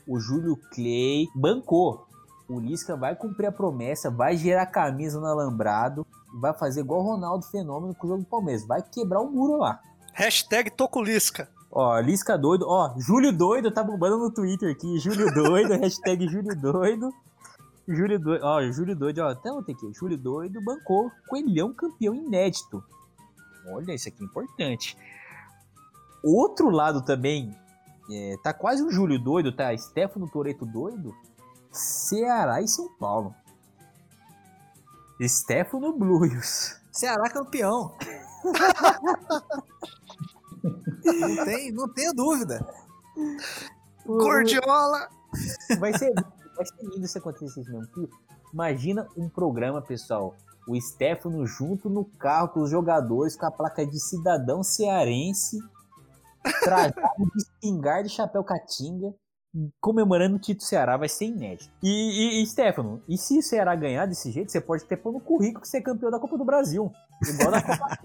O 0.07 0.19
Júlio 0.19 0.57
Clay 0.73 1.27
bancou. 1.35 2.07
O 2.49 2.59
Lisca 2.59 2.95
vai 2.95 3.15
cumprir 3.15 3.47
a 3.47 3.51
promessa, 3.51 4.11
vai 4.11 4.35
gerar 4.35 4.65
camisa 4.65 5.19
no 5.19 5.25
alambrado 5.25 6.05
vai 6.33 6.53
fazer 6.53 6.81
igual 6.81 7.01
o 7.01 7.03
Ronaldo 7.03 7.45
Fenômeno 7.45 7.93
com 7.93 8.07
o 8.07 8.09
jogo 8.09 8.23
do 8.23 8.29
Palmeiras. 8.29 8.65
Vai 8.65 8.81
quebrar 8.81 9.21
o 9.21 9.29
muro 9.29 9.57
lá. 9.57 9.79
Hashtag 10.13 10.71
Toculisca. 10.71 11.49
Ó, 11.75 11.99
Lisca 11.99 12.37
doido. 12.37 12.67
Ó, 12.67 12.93
Júlio 12.99 13.35
doido 13.35 13.71
tá 13.71 13.83
bombando 13.83 14.19
no 14.19 14.31
Twitter 14.31 14.71
aqui. 14.71 14.99
Júlio 14.99 15.33
doido, 15.33 15.73
hashtag 15.81 16.27
Júlio 16.27 16.55
doido. 16.55 17.11
Júlio 17.87 18.19
doido, 18.19 18.45
ó, 18.45 18.61
Júlio 18.71 18.95
doido, 18.95 19.19
ó, 19.19 19.29
até 19.29 19.51
ontem 19.51 19.73
aqui. 19.73 19.91
Júlio 19.93 20.17
doido 20.17 20.63
bancou 20.63 21.11
Coelhão 21.27 21.73
campeão 21.73 22.13
inédito. 22.13 22.83
Olha, 23.67 23.93
isso 23.93 24.07
aqui 24.07 24.21
é 24.21 24.25
importante. 24.25 24.95
Outro 26.23 26.69
lado 26.69 27.03
também, 27.03 27.57
é, 28.11 28.35
tá 28.43 28.53
quase 28.53 28.83
um 28.83 28.91
Júlio 28.91 29.17
doido, 29.17 29.51
tá? 29.51 29.75
Stefano 29.75 30.29
Toreto 30.29 30.65
doido. 30.65 31.15
Ceará 31.71 32.61
e 32.61 32.67
São 32.67 32.87
Paulo. 32.99 33.33
Stefano 35.19 35.91
Blues. 35.91 36.79
Ceará 36.91 37.29
campeão. 37.31 37.95
não, 41.03 41.45
tem, 41.45 41.71
não 41.71 41.93
tenho 41.93 42.13
dúvida. 42.13 42.65
Gordiola! 44.05 45.09
Vai 45.79 45.97
ser, 45.97 46.13
vai 46.13 46.65
ser 46.65 46.83
lindo 46.83 47.07
se 47.07 47.17
acontecer 47.17 47.61
isso 47.61 47.71
mesmo. 47.71 47.87
Que 47.87 48.09
Imagina 48.53 49.07
um 49.17 49.27
programa, 49.27 49.81
pessoal. 49.81 50.35
O 50.67 50.79
Stefano 50.79 51.45
junto 51.45 51.89
no 51.89 52.05
carro 52.05 52.49
com 52.49 52.61
os 52.61 52.69
jogadores, 52.69 53.35
com 53.35 53.47
a 53.47 53.51
placa 53.51 53.85
de 53.85 53.99
cidadão 53.99 54.63
cearense, 54.63 55.57
trajado 56.61 57.01
de 57.35 57.41
espingarda 57.41 58.07
e 58.07 58.11
chapéu 58.11 58.43
catinga, 58.43 59.13
comemorando 59.81 60.35
o 60.35 60.39
título 60.39 60.67
Ceará. 60.67 60.95
Vai 60.97 61.09
ser 61.09 61.25
inédito. 61.25 61.73
E, 61.81 61.89
e, 61.89 62.43
e, 62.43 62.47
Stefano, 62.47 63.01
e 63.09 63.17
se 63.17 63.39
o 63.39 63.41
Ceará 63.41 63.75
ganhar 63.75 64.05
desse 64.05 64.31
jeito, 64.31 64.51
você 64.51 64.61
pode 64.61 64.83
até 64.83 64.95
pôr 64.95 65.11
no 65.11 65.19
currículo 65.19 65.61
que 65.61 65.67
você 65.67 65.77
é 65.77 65.81
campeão 65.81 66.11
da 66.11 66.19
Copa 66.19 66.37
do 66.37 66.45
Brasil. 66.45 66.91
Igual 67.27 67.51
da 67.51 67.61
Copa 67.61 67.97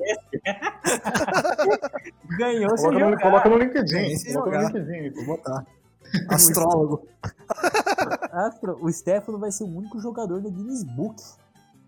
Ganhou 2.38 2.78
sem 2.78 2.86
Coloca 2.86 3.04
no, 3.04 3.10
jogar. 3.10 3.22
coloca 3.22 3.48
no 3.48 3.58
LinkedIn. 3.58 4.32
Coloca 4.32 4.62
no. 4.62 4.68
LinkedIn. 4.68 5.10
Vou 5.14 5.36
botar. 5.36 5.66
Astrólogo. 6.30 7.06
Astro, 8.32 8.78
o 8.80 8.92
Stefano 8.92 9.38
vai 9.38 9.50
ser 9.50 9.64
o 9.64 9.66
único 9.66 9.98
jogador 9.98 10.40
do 10.40 10.50
Guinness 10.50 10.84
Book 10.84 11.20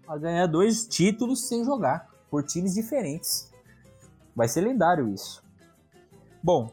a 0.08 0.18
ganhar 0.18 0.46
dois 0.46 0.86
títulos 0.86 1.46
sem 1.46 1.64
jogar, 1.64 2.08
por 2.28 2.42
times 2.42 2.74
diferentes. 2.74 3.52
Vai 4.34 4.48
ser 4.48 4.62
lendário 4.62 5.08
isso. 5.08 5.42
Bom, 6.42 6.72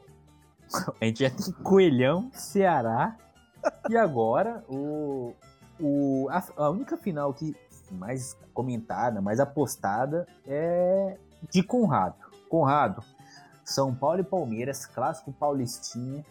a 0.99 1.05
gente 1.05 1.23
já 1.23 1.29
tem 1.29 1.53
Coelhão, 1.63 2.31
Ceará, 2.33 3.15
e 3.89 3.95
agora 3.95 4.63
o, 4.67 5.33
o, 5.79 6.27
a, 6.31 6.43
a 6.57 6.69
única 6.69 6.97
final 6.97 7.33
que 7.33 7.55
mais 7.91 8.35
comentada, 8.53 9.21
mais 9.21 9.39
apostada 9.39 10.27
é 10.45 11.17
de 11.51 11.61
Conrado. 11.61 12.15
Conrado, 12.49 13.03
São 13.67 13.93
Paulo 13.93 14.21
e 14.21 14.23
Palmeiras, 14.23 14.85
clássico 14.85 15.33
paulistinha. 15.33 16.25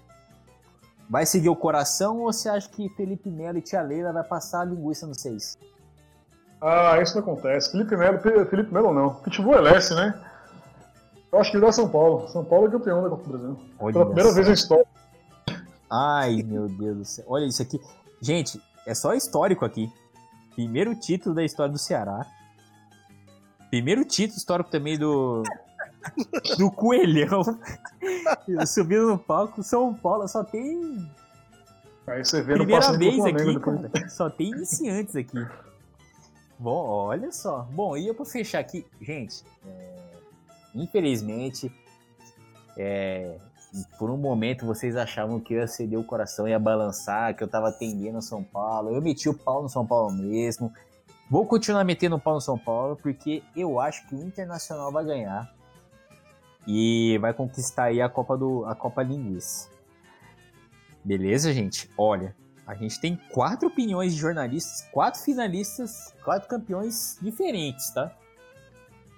Vai 1.09 1.27
seguir 1.27 1.51
o 1.51 1.55
coração 1.55 2.21
ou 2.21 2.33
você 2.33 2.49
acha 2.49 2.67
que 2.67 2.89
Felipe 2.97 3.29
Melo 3.29 3.59
e 3.59 3.61
Tia 3.61 3.83
Leila 3.83 4.11
vai 4.11 4.25
passar 4.25 4.63
a 4.63 4.65
linguiça 4.65 5.07
no 5.07 5.15
6? 5.15 5.59
Ah, 6.63 6.99
isso 7.03 7.15
não 7.15 7.23
acontece. 7.23 7.73
Felipe 7.73 7.95
Melo, 7.95 8.19
Felipe 8.21 8.73
Melo 8.73 8.91
não. 8.91 9.17
Pitbull 9.17 9.55
é 9.55 9.61
Leste, 9.61 9.95
né? 9.95 10.19
Eu 11.31 11.39
acho 11.39 11.51
que 11.51 11.59
ele 11.59 11.67
dá 11.67 11.71
São 11.73 11.91
Paulo. 11.91 12.27
São 12.29 12.43
Paulo 12.43 12.69
é 12.69 12.71
campeão 12.71 13.03
da 13.03 13.11
Copa 13.11 13.25
do 13.25 13.29
Brasil. 13.29 13.61
Olha 13.79 13.93
Pela 13.93 14.07
primeira 14.07 14.33
vez 14.33 14.47
na 14.47 14.55
história. 14.55 14.87
Ai, 15.93 16.43
meu 16.43 16.69
Deus 16.69 16.97
do 16.97 17.05
céu. 17.05 17.25
Olha 17.29 17.45
isso 17.45 17.61
aqui. 17.61 17.79
Gente, 18.23 18.59
é 18.87 18.95
só 18.95 19.13
histórico 19.13 19.67
aqui. 19.67 19.93
Primeiro 20.55 20.95
título 20.95 21.35
da 21.35 21.45
história 21.45 21.71
do 21.71 21.79
Ceará. 21.79 22.25
Primeiro 23.69 24.07
título 24.07 24.39
histórico 24.39 24.71
também 24.71 24.99
do. 24.99 25.43
Do 26.59 26.71
Coelhão. 26.71 27.43
Subindo 28.67 29.09
no 29.09 29.19
palco. 29.19 29.63
São 29.63 29.95
Paulo 29.95 30.27
só 30.29 30.45
tem. 30.45 31.11
Aí 32.07 32.25
você 32.25 32.43
vê 32.43 32.55
Primeira 32.55 32.93
vez 32.93 33.25
aqui. 33.25 34.11
Só 34.11 34.31
tem 34.31 34.51
iniciantes 34.51 35.17
aqui. 35.17 35.45
Bom, 36.59 36.87
olha 36.87 37.31
só. 37.33 37.69
Bom, 37.71 37.97
e 37.97 38.07
eu 38.07 38.15
pra 38.15 38.25
fechar 38.25 38.61
aqui, 38.61 38.87
gente, 39.01 39.45
é, 39.67 39.95
infelizmente, 40.75 41.71
é, 42.79 43.37
por 43.99 44.11
um 44.11 44.17
momento 44.17 44.65
vocês 44.65 44.97
achavam 44.97 45.39
que 45.39 45.55
eu 45.55 45.59
ia 45.59 45.67
ceder 45.67 45.99
o 45.99 46.05
coração, 46.05 46.49
ia 46.49 46.59
balançar, 46.59 47.37
que 47.37 47.43
eu 47.43 47.49
tava 47.49 47.69
atendendo 47.69 48.19
o 48.19 48.23
São 48.23 48.43
Paulo. 48.43 48.95
Eu 48.95 49.03
meti 49.03 49.29
o 49.29 49.35
pau 49.35 49.63
no 49.63 49.69
São 49.69 49.87
Paulo 49.87 50.13
mesmo. 50.13 50.73
Vou 51.31 51.45
continuar 51.45 51.85
metendo 51.85 52.19
pau 52.19 52.35
no 52.35 52.41
São 52.41 52.57
Paulo, 52.57 52.97
porque 52.97 53.43
eu 53.55 53.81
acho 53.81 54.07
que 54.07 54.15
o 54.15 54.23
Internacional 54.23 54.91
vai 54.91 55.05
ganhar. 55.05 55.53
E 56.67 57.19
vai 57.19 57.33
conquistar 57.33 57.85
aí 57.85 58.01
a 58.01 58.09
Copa 58.09 58.37
do 58.37 58.65
a 58.65 58.75
Copa 58.75 59.03
Linguiça. 59.03 59.69
Beleza, 61.05 61.53
gente? 61.53 61.89
Olha, 61.97 62.35
a 62.67 62.75
gente 62.75 63.01
tem 63.01 63.17
quatro 63.33 63.69
opiniões 63.69 64.13
de 64.13 64.21
jornalistas, 64.21 64.83
quatro 64.91 65.21
finalistas, 65.21 66.13
quatro 66.25 66.49
campeões 66.49 67.17
diferentes, 67.23 67.91
tá? 67.91 68.11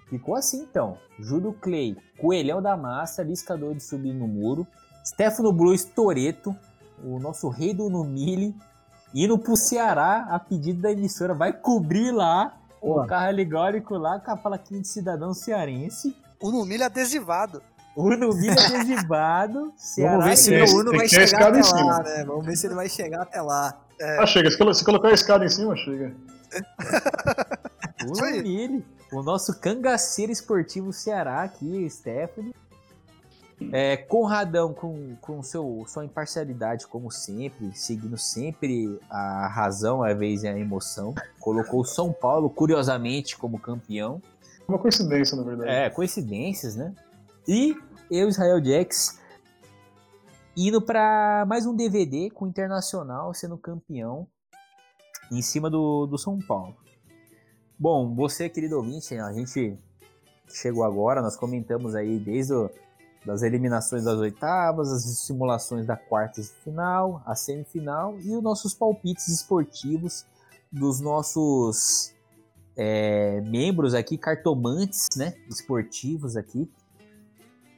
Ficou 0.08 0.34
assim 0.34 0.62
então. 0.62 0.98
Júlio 1.18 1.54
Clay, 1.54 1.96
Coelhão 2.18 2.60
da 2.60 2.76
Massa, 2.76 3.22
Liscador 3.22 3.74
de 3.74 3.82
Subir 3.82 4.12
no 4.12 4.28
Muro, 4.28 4.66
Stefano 5.04 5.52
Blues 5.52 5.84
Toreto, 5.84 6.54
o 7.02 7.18
nosso 7.18 7.48
rei 7.48 7.72
do 7.72 7.88
Numile, 7.88 8.54
indo 9.14 9.38
pro 9.38 9.56
Ceará 9.56 10.26
a 10.30 10.38
pedido 10.38 10.82
da 10.82 10.92
emissora, 10.92 11.32
vai 11.32 11.52
cobrir 11.52 12.10
lá 12.10 12.58
o 12.80 13.04
carro 13.06 13.28
alegórico 13.28 13.96
lá 13.96 14.20
com 14.20 14.30
a 14.30 14.36
plaquinha 14.36 14.80
de 14.80 14.88
cidadão 14.88 15.32
cearense. 15.32 16.14
O 16.40 16.50
Numile 16.50 16.82
adesivado. 16.84 17.62
O 17.96 18.10
Numile 18.10 18.50
adesivado. 18.58 19.72
Ceará 19.76 20.12
Vamos 20.12 20.24
ver 20.26 20.36
se 20.36 20.54
o 20.74 20.78
Uno 20.80 20.92
vai 20.92 21.08
chegar 21.08 21.24
escada 21.24 21.58
até 21.58 21.68
em 21.80 21.84
lá, 21.84 22.02
né? 22.02 22.24
Vamos 22.24 22.46
ver 22.46 22.56
se 22.56 22.66
ele 22.66 22.74
vai 22.74 22.88
chegar 22.88 23.22
até 23.22 23.40
lá. 23.42 23.80
Ah, 24.20 24.26
chega. 24.26 24.50
Se 24.50 24.56
colo- 24.58 24.74
se 24.74 24.84
colocar 24.84 25.08
a 25.08 25.12
escada 25.12 25.44
em 25.44 25.48
cima, 25.48 25.74
chega. 25.76 26.14
O 28.06 28.12
Isso 28.12 28.24
aí. 28.24 28.36
Numile. 28.36 28.84
O 29.10 29.22
nosso 29.22 29.58
cangaceiro 29.58 30.30
esportivo 30.30 30.92
Ceará 30.92 31.42
aqui, 31.42 31.88
Stephanie. 31.90 32.54
É, 33.72 33.96
Conradão 33.96 34.72
com, 34.72 35.16
com 35.20 35.42
seu, 35.42 35.84
sua 35.88 36.04
imparcialidade, 36.04 36.86
como 36.86 37.10
sempre, 37.10 37.72
seguindo 37.74 38.16
sempre 38.16 39.00
a 39.10 39.48
razão, 39.48 40.04
a 40.04 40.14
vez 40.14 40.44
e 40.44 40.48
a 40.48 40.56
emoção. 40.56 41.12
Colocou 41.40 41.80
o 41.80 41.84
São 41.84 42.12
Paulo, 42.12 42.48
curiosamente, 42.48 43.36
como 43.36 43.58
campeão. 43.58 44.22
Uma 44.68 44.78
coincidência, 44.78 45.34
na 45.34 45.42
verdade. 45.42 45.70
É, 45.70 45.88
coincidências, 45.88 46.76
né? 46.76 46.94
E 47.48 47.74
eu, 48.10 48.28
Israel 48.28 48.62
Jax, 48.62 49.18
indo 50.54 50.82
para 50.82 51.46
mais 51.48 51.64
um 51.64 51.74
DVD 51.74 52.28
com 52.28 52.44
o 52.44 52.48
Internacional 52.48 53.32
sendo 53.32 53.56
campeão 53.56 54.28
em 55.32 55.40
cima 55.40 55.70
do, 55.70 56.06
do 56.06 56.18
São 56.18 56.38
Paulo. 56.38 56.76
Bom, 57.78 58.14
você, 58.14 58.46
querido 58.50 58.76
ouvinte, 58.76 59.16
a 59.16 59.32
gente 59.32 59.78
chegou 60.46 60.84
agora, 60.84 61.22
nós 61.22 61.34
comentamos 61.34 61.94
aí 61.94 62.18
desde 62.18 62.52
o, 62.52 62.70
das 63.24 63.40
eliminações 63.42 64.04
das 64.04 64.18
oitavas, 64.18 64.92
as 64.92 65.02
simulações 65.20 65.86
da 65.86 65.96
quarta 65.96 66.42
de 66.42 66.48
final, 66.62 67.22
a 67.24 67.34
semifinal 67.34 68.18
e 68.20 68.36
os 68.36 68.42
nossos 68.42 68.74
palpites 68.74 69.28
esportivos 69.28 70.26
dos 70.70 71.00
nossos 71.00 72.12
é, 72.80 73.40
membros 73.40 73.92
aqui, 73.92 74.16
cartomantes, 74.16 75.08
né, 75.16 75.34
esportivos 75.50 76.36
aqui, 76.36 76.70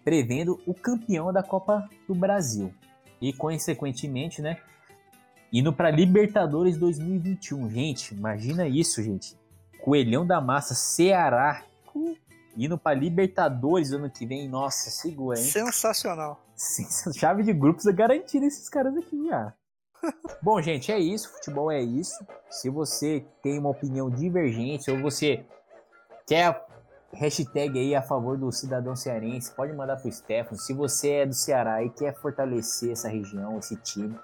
prevendo 0.04 0.60
o 0.66 0.74
campeão 0.74 1.32
da 1.32 1.42
Copa 1.42 1.88
do 2.06 2.14
Brasil. 2.14 2.74
E, 3.18 3.32
consequentemente, 3.32 4.42
né, 4.42 4.58
indo 5.50 5.72
para 5.72 5.90
Libertadores 5.90 6.76
2021. 6.76 7.70
Gente, 7.70 8.14
imagina 8.14 8.68
isso, 8.68 9.02
gente. 9.02 9.34
Coelhão 9.80 10.26
da 10.26 10.38
Massa, 10.38 10.74
Ceará, 10.74 11.64
indo 12.56 12.76
para 12.76 12.98
Libertadores 12.98 13.92
ano 13.92 14.10
que 14.10 14.26
vem. 14.26 14.48
Nossa, 14.48 14.90
segura, 14.90 15.38
hein? 15.38 15.44
Sensacional. 15.44 16.44
Sim, 16.54 16.86
Chave 17.14 17.42
de 17.42 17.54
grupos 17.54 17.86
é 17.86 17.92
garantida 17.92 18.44
esses 18.44 18.68
caras 18.68 18.94
aqui 18.94 19.26
já. 19.26 19.54
Bom, 20.42 20.60
gente, 20.60 20.90
é 20.90 20.98
isso. 20.98 21.30
Futebol 21.30 21.70
é 21.70 21.80
isso. 21.80 22.24
Se 22.48 22.68
você 22.68 23.24
tem 23.42 23.58
uma 23.58 23.70
opinião 23.70 24.08
divergente 24.08 24.90
ou 24.90 25.00
você 25.00 25.44
quer 26.26 26.64
hashtag 27.12 27.78
aí 27.78 27.94
a 27.94 28.02
favor 28.02 28.38
do 28.38 28.50
cidadão 28.52 28.94
cearense, 28.94 29.52
pode 29.52 29.72
mandar 29.72 29.96
pro 29.96 30.10
Stefano. 30.10 30.56
Se 30.56 30.72
você 30.72 31.10
é 31.10 31.26
do 31.26 31.34
Ceará 31.34 31.82
e 31.82 31.90
quer 31.90 32.14
fortalecer 32.14 32.92
essa 32.92 33.08
região, 33.08 33.58
esse 33.58 33.76
time, 33.76 34.16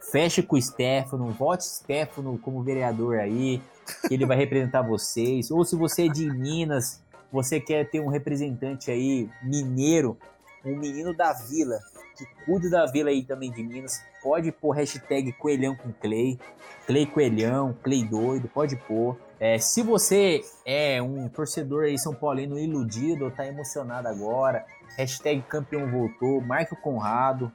feche 0.00 0.42
com 0.42 0.56
o 0.56 0.62
Stefano, 0.62 1.30
vote 1.32 1.64
Stefano 1.64 2.38
como 2.38 2.62
vereador 2.62 3.18
aí, 3.18 3.60
que 4.06 4.14
ele 4.14 4.26
vai 4.26 4.36
representar 4.36 4.82
vocês. 4.82 5.50
Ou 5.50 5.64
se 5.64 5.76
você 5.76 6.06
é 6.06 6.08
de 6.08 6.30
Minas, 6.30 7.02
você 7.32 7.60
quer 7.60 7.88
ter 7.90 8.00
um 8.00 8.08
representante 8.08 8.90
aí 8.90 9.28
mineiro, 9.42 10.16
um 10.64 10.76
menino 10.76 11.14
da 11.14 11.32
vila, 11.32 11.78
que 12.26 12.70
da 12.70 12.86
vila 12.86 13.10
aí 13.10 13.22
também 13.22 13.50
de 13.50 13.62
Minas, 13.62 14.02
pode 14.22 14.52
pôr 14.52 14.72
hashtag 14.72 15.32
Coelhão 15.32 15.74
com 15.74 15.92
Clay, 15.92 16.38
Clay 16.86 17.06
Coelhão, 17.06 17.76
Clay 17.82 18.04
doido, 18.04 18.48
pode 18.48 18.76
pôr. 18.76 19.16
É, 19.38 19.58
se 19.58 19.82
você 19.82 20.42
é 20.66 21.00
um 21.00 21.28
torcedor 21.28 21.84
aí 21.84 21.98
São 21.98 22.14
Paulino 22.14 22.58
iludido 22.58 23.24
ou 23.24 23.30
tá 23.30 23.46
emocionado 23.46 24.08
agora, 24.08 24.66
hashtag 24.96 25.42
campeão 25.42 25.90
voltou, 25.90 26.40
marque 26.40 26.74
o 26.74 26.76
Conrado. 26.76 27.50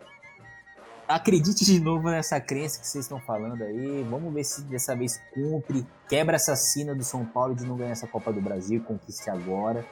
Acredite 1.08 1.64
de 1.64 1.80
novo 1.80 2.10
nessa 2.10 2.42
crença 2.42 2.80
que 2.80 2.88
vocês 2.88 3.06
estão 3.06 3.20
falando 3.20 3.62
aí. 3.62 4.04
Vamos 4.10 4.34
ver 4.34 4.44
se 4.44 4.64
dessa 4.64 4.96
vez 4.96 5.22
cumpre. 5.32 5.86
Quebra 6.10 6.36
essa 6.36 6.56
sina 6.56 6.96
do 6.96 7.04
São 7.04 7.24
Paulo 7.24 7.54
de 7.54 7.64
não 7.64 7.78
ganhar 7.78 7.92
essa 7.92 8.08
Copa 8.08 8.34
do 8.34 8.42
Brasil, 8.42 8.84
conquiste 8.84 9.30
agora. 9.30 9.86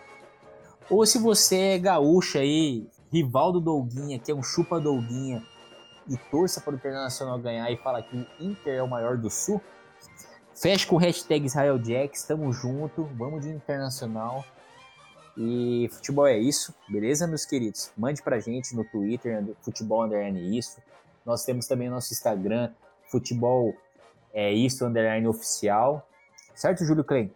Ou 0.90 1.06
se 1.06 1.20
você 1.20 1.58
é 1.58 1.78
gaúcho 1.78 2.40
aí, 2.40 2.88
rival 3.14 3.52
do 3.52 3.62
Dolguinha, 3.62 4.18
que 4.18 4.32
é 4.32 4.36
um 4.36 4.42
chupa 4.42 4.80
Dolguinha, 4.80 5.44
e 6.10 6.18
torça 6.18 6.60
para 6.60 6.74
o 6.74 6.76
Internacional 6.76 7.38
ganhar 7.38 7.70
e 7.72 7.78
fala 7.78 8.02
que 8.02 8.18
o 8.18 8.28
Inter 8.40 8.74
é 8.74 8.84
o 8.84 8.88
maior 8.88 9.18
do 9.18 9.30
Sul, 9.30 9.62
feche 10.56 10.88
com 10.88 10.96
o 10.96 11.00
hashtag 11.00 11.46
Israel 11.46 11.78
Jacks, 11.78 12.24
tamo 12.24 12.52
junto, 12.52 13.06
vamos 13.16 13.46
de 13.46 13.50
Internacional. 13.50 14.44
E 15.38 15.90
futebol 15.92 16.28
é 16.28 16.38
isso, 16.38 16.74
beleza, 16.90 17.28
meus 17.28 17.46
queridos? 17.46 17.92
Mande 17.96 18.22
pra 18.22 18.40
gente 18.40 18.76
no 18.76 18.84
Twitter, 18.84 19.44
futebol 19.62 20.04
underline 20.04 20.58
isso. 20.58 20.82
Nós 21.26 21.46
temos 21.46 21.68
também 21.68 21.90
nosso 21.90 22.14
Instagram, 22.14 22.72
futebol 23.08 23.74
é 24.34 24.52
isso, 24.52 24.86
underline 24.86 25.28
oficial. 25.28 26.08
Certo, 26.54 26.84
Júlio 26.84 27.04
Klein? 27.04 27.32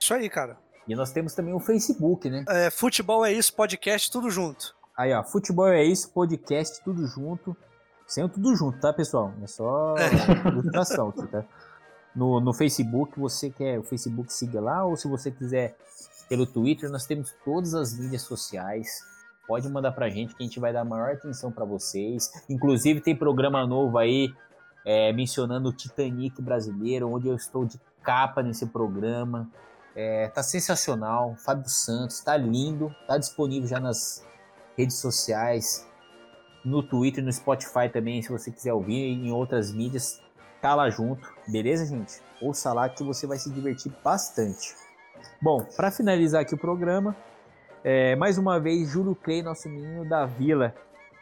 Isso 0.00 0.12
aí, 0.12 0.28
cara. 0.28 0.61
E 0.86 0.94
nós 0.94 1.12
temos 1.12 1.34
também 1.34 1.54
o 1.54 1.60
Facebook, 1.60 2.28
né? 2.28 2.44
É, 2.48 2.70
futebol 2.70 3.24
é 3.24 3.32
isso, 3.32 3.54
podcast, 3.54 4.10
tudo 4.10 4.30
junto. 4.30 4.74
Aí, 4.96 5.12
ó, 5.12 5.22
futebol 5.22 5.68
é 5.68 5.84
isso, 5.84 6.10
podcast, 6.10 6.82
tudo 6.82 7.06
junto. 7.06 7.56
Sem 8.06 8.24
o 8.24 8.28
tudo 8.28 8.54
junto, 8.54 8.78
tá, 8.78 8.92
pessoal? 8.92 9.32
É 9.42 9.46
só 9.46 9.94
ilustração 10.46 11.08
aqui, 11.08 11.26
tá? 11.28 11.44
No, 12.14 12.40
no 12.40 12.52
Facebook, 12.52 13.18
você 13.18 13.48
quer 13.48 13.78
o 13.78 13.82
Facebook, 13.82 14.32
siga 14.32 14.60
lá, 14.60 14.84
ou 14.84 14.96
se 14.96 15.08
você 15.08 15.30
quiser 15.30 15.76
pelo 16.28 16.46
Twitter, 16.46 16.90
nós 16.90 17.06
temos 17.06 17.32
todas 17.44 17.74
as 17.74 17.98
mídias 17.98 18.22
sociais. 18.22 19.04
Pode 19.46 19.68
mandar 19.68 19.92
pra 19.92 20.08
gente 20.08 20.34
que 20.34 20.42
a 20.42 20.46
gente 20.46 20.60
vai 20.60 20.72
dar 20.72 20.84
maior 20.84 21.12
atenção 21.12 21.50
para 21.50 21.64
vocês. 21.64 22.30
Inclusive, 22.48 23.00
tem 23.00 23.16
programa 23.16 23.66
novo 23.66 23.98
aí 23.98 24.32
é, 24.84 25.12
mencionando 25.12 25.68
o 25.68 25.72
Titanic 25.72 26.40
brasileiro, 26.42 27.10
onde 27.10 27.28
eu 27.28 27.34
estou 27.34 27.64
de 27.64 27.80
capa 28.02 28.42
nesse 28.42 28.66
programa. 28.66 29.50
É, 29.94 30.28
tá 30.28 30.42
sensacional. 30.42 31.36
Fábio 31.44 31.68
Santos, 31.68 32.20
tá 32.20 32.36
lindo. 32.36 32.94
Tá 33.06 33.18
disponível 33.18 33.68
já 33.68 33.78
nas 33.80 34.24
redes 34.76 34.96
sociais, 34.96 35.86
no 36.64 36.82
Twitter, 36.82 37.22
no 37.22 37.32
Spotify 37.32 37.88
também, 37.92 38.22
se 38.22 38.30
você 38.30 38.50
quiser 38.50 38.72
ouvir, 38.72 38.94
em 39.12 39.30
outras 39.32 39.72
mídias, 39.72 40.20
tá 40.60 40.74
lá 40.74 40.88
junto, 40.88 41.28
beleza, 41.46 41.84
gente? 41.84 42.22
Ouça 42.40 42.72
lá 42.72 42.88
que 42.88 43.02
você 43.02 43.26
vai 43.26 43.36
se 43.36 43.50
divertir 43.50 43.92
bastante. 44.02 44.74
Bom, 45.40 45.64
para 45.76 45.90
finalizar 45.90 46.40
aqui 46.42 46.54
o 46.54 46.58
programa, 46.58 47.14
é, 47.84 48.16
mais 48.16 48.38
uma 48.38 48.58
vez, 48.60 48.88
Júlio 48.88 49.14
Clay, 49.14 49.42
nosso 49.42 49.68
menino 49.68 50.08
da 50.08 50.24
Vila, 50.24 50.74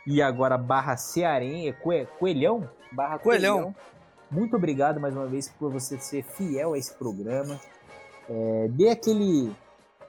e 0.07 0.23
agora 0.23 0.57
barra 0.57 0.97
Cearenha, 0.97 1.73
Coe- 1.73 2.07
Coelhão, 2.19 2.69
barra 2.93 3.19
Coelhão. 3.19 3.75
Muito 4.31 4.55
obrigado 4.57 5.01
mais 5.01 5.15
uma 5.17 5.27
vez 5.27 5.49
por 5.49 5.73
você 5.73 5.99
ser 5.99 6.23
fiel 6.23 6.75
a 6.75 6.79
esse 6.79 6.95
programa. 6.95 7.59
É, 8.31 8.69
dê 8.69 8.89
aquele 8.91 9.53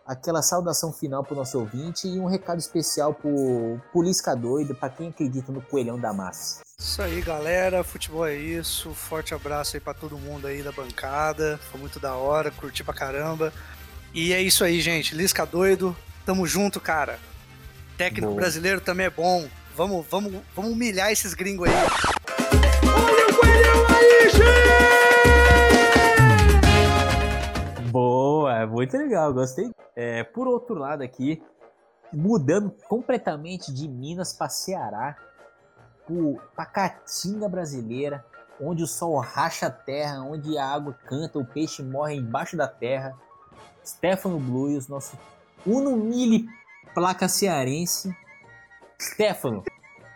aquela 0.05 0.41
saudação 0.41 0.91
final 0.91 1.23
pro 1.23 1.35
nosso 1.35 1.57
ouvinte 1.57 2.07
e 2.07 2.19
um 2.19 2.25
recado 2.25 2.59
especial 2.59 3.13
pro 3.13 3.79
Polisca 3.93 4.35
Doido, 4.35 4.75
para 4.75 4.89
quem 4.89 5.09
acredita 5.09 5.51
no 5.51 5.61
Coelhão 5.61 5.97
da 5.97 6.11
Massa. 6.11 6.61
Isso 6.77 7.01
aí, 7.01 7.21
galera. 7.21 7.83
Futebol 7.83 8.27
é 8.27 8.35
isso. 8.35 8.93
Forte 8.93 9.33
abraço 9.33 9.75
aí 9.77 9.79
pra 9.79 9.93
todo 9.93 10.17
mundo 10.17 10.47
aí 10.47 10.61
da 10.61 10.71
bancada. 10.71 11.59
Foi 11.71 11.79
muito 11.79 11.99
da 11.99 12.15
hora, 12.15 12.51
curti 12.51 12.83
pra 12.83 12.93
caramba. 12.93 13.53
E 14.13 14.33
é 14.33 14.41
isso 14.41 14.63
aí, 14.63 14.81
gente. 14.81 15.15
Lisca 15.15 15.45
doido. 15.45 15.95
Tamo 16.25 16.45
junto, 16.45 16.79
cara. 16.79 17.19
Técnico 17.97 18.27
Boa. 18.27 18.41
brasileiro 18.41 18.81
também 18.81 19.05
é 19.05 19.09
bom. 19.09 19.47
Vamos, 19.75 20.05
vamos, 20.09 20.33
vamos 20.55 20.71
humilhar 20.71 21.11
esses 21.11 21.33
gringos 21.33 21.69
aí. 21.69 22.20
Muito 28.71 28.97
legal, 28.97 29.33
gostei. 29.33 29.69
É, 29.95 30.23
por 30.23 30.47
outro 30.47 30.75
lado 30.75 31.03
aqui, 31.03 31.43
mudando 32.11 32.71
completamente 32.87 33.73
de 33.73 33.87
Minas 33.87 34.33
para 34.33 34.49
Ceará, 34.49 35.17
para 36.55 36.65
Caatinga 36.65 37.47
brasileira, 37.47 38.25
onde 38.59 38.83
o 38.83 38.87
sol 38.87 39.17
racha 39.19 39.67
a 39.67 39.71
terra, 39.71 40.21
onde 40.21 40.57
a 40.57 40.65
água 40.65 40.93
canta, 41.05 41.39
o 41.39 41.45
peixe 41.45 41.83
morre 41.83 42.15
embaixo 42.15 42.55
da 42.55 42.67
terra. 42.67 43.15
Stefano 43.85 44.39
Blues, 44.39 44.87
nosso 44.87 45.17
Uno 45.65 45.95
Mille 45.95 46.47
placa 46.93 47.27
cearense. 47.27 48.15
Stefano, 48.99 49.63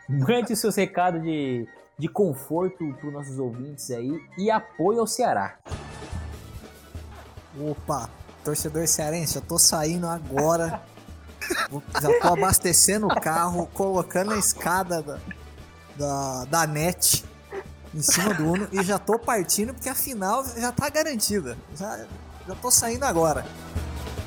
mande 0.07 0.53
o 0.53 0.55
seu 0.55 0.71
recado 0.71 1.19
de, 1.19 1.67
de 1.97 2.07
conforto 2.07 2.93
para 2.93 3.07
os 3.07 3.13
nossos 3.13 3.39
ouvintes 3.39 3.89
aí 3.91 4.21
e 4.37 4.51
apoio 4.51 4.99
ao 4.99 5.07
Ceará. 5.07 5.57
Opa, 7.57 8.09
torcedor 8.45 8.87
cearense, 8.87 9.35
eu 9.35 9.41
tô 9.41 9.57
saindo 9.57 10.07
agora. 10.07 10.83
Já 12.01 12.19
tô 12.21 12.27
abastecendo 12.27 13.07
o 13.07 13.19
carro, 13.19 13.67
colocando 13.73 14.33
a 14.33 14.37
escada 14.37 15.01
da, 15.01 15.19
da, 15.97 16.45
da 16.45 16.67
net 16.67 17.25
em 17.93 18.01
cima 18.01 18.33
do 18.33 18.45
Uno 18.45 18.67
e 18.71 18.83
já 18.83 18.99
tô 18.99 19.17
partindo 19.17 19.73
porque 19.73 19.89
a 19.89 19.95
final 19.95 20.45
já 20.57 20.71
tá 20.71 20.89
garantida. 20.89 21.57
Já, 21.75 22.05
já 22.47 22.55
tô 22.55 22.69
saindo 22.69 23.03
agora. 23.03 23.45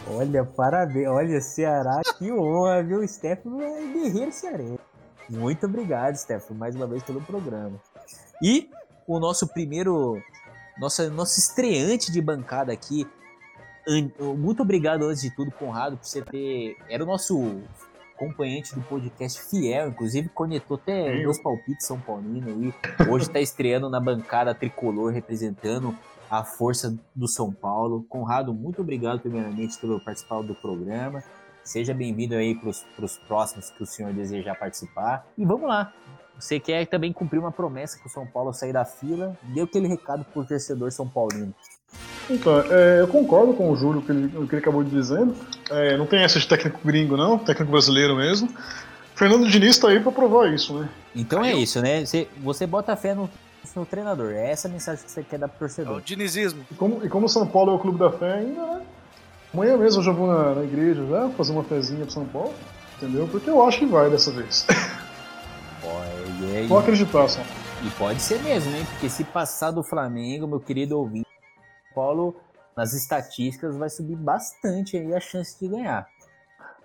Olha, 0.06 0.44
parabéns. 0.44 1.08
Olha, 1.08 1.40
Ceará, 1.40 2.00
que 2.18 2.32
honra, 2.32 2.82
viu? 2.82 3.00
O 3.00 3.08
Stefano 3.08 3.62
é 3.62 3.86
guerreiro 3.86 4.32
cearense. 4.32 4.80
Muito 5.28 5.66
obrigado, 5.66 6.16
Stefano, 6.16 6.58
mais 6.58 6.74
uma 6.74 6.86
vez 6.86 7.02
pelo 7.02 7.20
programa. 7.20 7.78
E 8.42 8.70
o 9.06 9.20
nosso 9.20 9.46
primeiro, 9.46 10.20
nossa, 10.78 11.10
nosso 11.10 11.38
estreante 11.38 12.10
de 12.10 12.20
bancada 12.20 12.72
aqui. 12.72 13.06
Muito 14.36 14.62
obrigado, 14.62 15.04
antes 15.04 15.22
de 15.22 15.34
tudo, 15.34 15.50
Conrado, 15.50 15.96
por 15.96 16.04
você 16.04 16.22
ter. 16.22 16.76
Era 16.88 17.02
o 17.02 17.06
nosso 17.06 17.62
acompanhante 18.14 18.74
do 18.74 18.80
podcast 18.82 19.40
fiel, 19.48 19.88
inclusive 19.88 20.28
conectou 20.28 20.76
até 20.76 21.14
meus 21.14 21.38
palpites 21.38 21.86
São 21.86 22.00
Paulino 22.00 22.64
e 22.64 22.74
hoje 23.08 23.26
está 23.26 23.40
estreando 23.40 23.88
na 23.88 24.00
bancada 24.00 24.54
tricolor, 24.54 25.12
representando 25.12 25.96
a 26.28 26.44
força 26.44 26.98
do 27.14 27.28
São 27.28 27.52
Paulo. 27.52 28.04
Conrado, 28.08 28.52
muito 28.52 28.82
obrigado 28.82 29.20
primeiramente 29.20 29.78
pelo 29.78 30.00
participar 30.00 30.42
do 30.42 30.54
programa. 30.54 31.22
Seja 31.62 31.94
bem-vindo 31.94 32.34
aí 32.34 32.54
para 32.54 32.70
os 33.04 33.18
próximos 33.28 33.70
que 33.70 33.82
o 33.82 33.86
senhor 33.86 34.12
desejar 34.12 34.58
participar. 34.58 35.26
E 35.36 35.44
vamos 35.44 35.68
lá. 35.68 35.92
Você 36.38 36.58
quer 36.58 36.86
também 36.86 37.12
cumprir 37.12 37.38
uma 37.38 37.52
promessa 37.52 37.98
que 37.98 38.06
o 38.06 38.10
São 38.10 38.26
Paulo 38.26 38.52
sair 38.52 38.72
da 38.72 38.84
fila? 38.84 39.36
Dê 39.54 39.60
aquele 39.60 39.86
recado 39.86 40.24
para 40.24 40.40
o 40.40 40.44
torcedor 40.44 40.90
São 40.90 41.08
Paulino. 41.08 41.54
Então, 42.30 42.60
é, 42.70 43.00
eu 43.00 43.08
concordo 43.08 43.54
com 43.54 43.70
o 43.70 43.76
Júlio 43.76 44.02
que 44.02 44.12
ele, 44.12 44.28
que 44.28 44.54
ele 44.54 44.62
acabou 44.62 44.84
de 44.84 44.90
dizer. 44.90 45.26
É, 45.70 45.96
não 45.96 46.06
tem 46.06 46.22
essa 46.22 46.38
de 46.38 46.46
técnico 46.46 46.78
gringo, 46.84 47.16
não, 47.16 47.38
técnico 47.38 47.72
brasileiro 47.72 48.14
mesmo. 48.16 48.48
Fernando 49.14 49.48
Diniz 49.48 49.70
está 49.70 49.88
aí 49.88 49.98
para 49.98 50.12
provar 50.12 50.52
isso, 50.52 50.78
né? 50.78 50.88
Então 51.16 51.44
é 51.44 51.52
isso, 51.52 51.80
né? 51.80 52.04
Você, 52.04 52.28
você 52.38 52.66
bota 52.66 52.94
fé 52.94 53.14
no, 53.14 53.28
no 53.74 53.86
treinador. 53.86 54.32
É 54.32 54.50
essa 54.50 54.68
a 54.68 54.70
mensagem 54.70 55.04
que 55.04 55.10
você 55.10 55.22
quer 55.22 55.38
dar 55.38 55.48
pro 55.48 55.58
torcedor. 55.58 55.94
É 55.94 55.96
o 55.98 56.00
dinizismo. 56.00 56.64
E 56.70 56.74
como, 56.74 57.04
e 57.04 57.08
como 57.08 57.26
o 57.26 57.28
São 57.28 57.46
Paulo 57.46 57.72
é 57.72 57.74
o 57.74 57.78
clube 57.78 57.98
da 57.98 58.12
fé 58.12 58.34
ainda, 58.34 58.60
né? 58.60 58.82
Amanhã 59.52 59.76
mesmo 59.76 60.00
eu 60.00 60.04
já 60.04 60.12
vou 60.12 60.26
na, 60.26 60.54
na 60.54 60.62
igreja 60.62 61.04
já, 61.06 61.28
fazer 61.30 61.52
uma 61.52 61.64
fezinha 61.64 62.04
pro 62.04 62.12
São 62.12 62.26
Paulo, 62.26 62.52
entendeu? 62.96 63.26
Porque 63.26 63.48
eu 63.48 63.64
acho 63.64 63.78
que 63.78 63.86
vai 63.86 64.10
dessa 64.10 64.30
vez. 64.30 64.66
Olha, 65.82 66.68
Vou 66.68 66.78
acreditar, 66.78 67.28
só. 67.28 67.40
E 67.82 67.90
pode 67.90 68.20
ser 68.20 68.40
mesmo, 68.42 68.70
né? 68.70 68.86
Porque 68.90 69.08
se 69.08 69.24
passar 69.24 69.70
do 69.70 69.82
Flamengo, 69.82 70.46
meu 70.46 70.60
querido 70.60 70.98
ouvinte, 70.98 71.26
Paulo, 71.94 72.36
nas 72.76 72.92
estatísticas, 72.92 73.76
vai 73.76 73.90
subir 73.90 74.16
bastante 74.16 74.96
aí 74.96 75.14
a 75.14 75.20
chance 75.20 75.58
de 75.60 75.68
ganhar. 75.68 76.06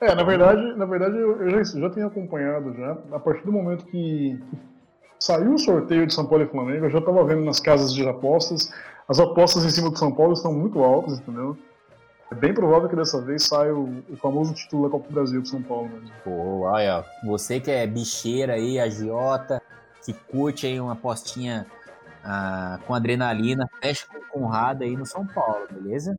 É, 0.01 0.13
na 0.13 0.23
verdade, 0.23 0.75
na 0.75 0.85
verdade 0.85 1.15
eu, 1.15 1.41
eu 1.41 1.63
já, 1.63 1.79
já 1.79 1.89
tenho 1.89 2.07
acompanhado 2.07 2.73
já. 2.73 2.97
A 3.11 3.19
partir 3.19 3.45
do 3.45 3.51
momento 3.51 3.85
que, 3.85 4.39
Saiu 5.23 5.53
o 5.53 5.57
sorteio 5.57 6.05
de 6.05 6.13
São 6.13 6.25
Paulo 6.25 6.43
e 6.43 6.47
Flamengo, 6.49 6.85
eu 6.85 6.89
já 6.89 6.99
estava 6.99 7.23
vendo 7.23 7.45
nas 7.45 7.57
casas 7.57 7.93
de 7.93 8.05
apostas. 8.05 8.73
As 9.07 9.21
apostas 9.21 9.63
em 9.63 9.69
cima 9.69 9.89
do 9.89 9.97
São 9.97 10.11
Paulo 10.11 10.33
estão 10.33 10.51
muito 10.51 10.83
altas, 10.83 11.17
entendeu? 11.17 11.57
É 12.29 12.35
bem 12.35 12.53
provável 12.53 12.89
que 12.89 12.95
dessa 12.97 13.21
vez 13.21 13.43
saia 13.43 13.73
o, 13.73 14.03
o 14.09 14.17
famoso 14.17 14.53
título 14.53 14.83
da 14.83 14.89
Copa 14.89 15.07
do 15.07 15.13
Brasil 15.13 15.39
pro 15.39 15.49
São 15.49 15.61
Paulo 15.61 15.87
mesmo. 15.87 16.11
Pô, 16.25 16.63
olha, 16.63 17.05
você 17.25 17.57
que 17.61 17.71
é 17.71 17.87
bicheira 17.87 18.55
aí, 18.55 18.77
agiota, 18.77 19.61
que 20.03 20.11
curte 20.11 20.67
aí 20.67 20.77
uma 20.77 20.91
apostinha 20.91 21.65
com 22.85 22.93
adrenalina, 22.93 23.69
fecha 23.81 24.05
com 24.07 24.41
Conrado 24.41 24.83
aí 24.83 24.95
no 24.95 25.05
São 25.05 25.25
Paulo, 25.27 25.67
beleza? 25.69 26.15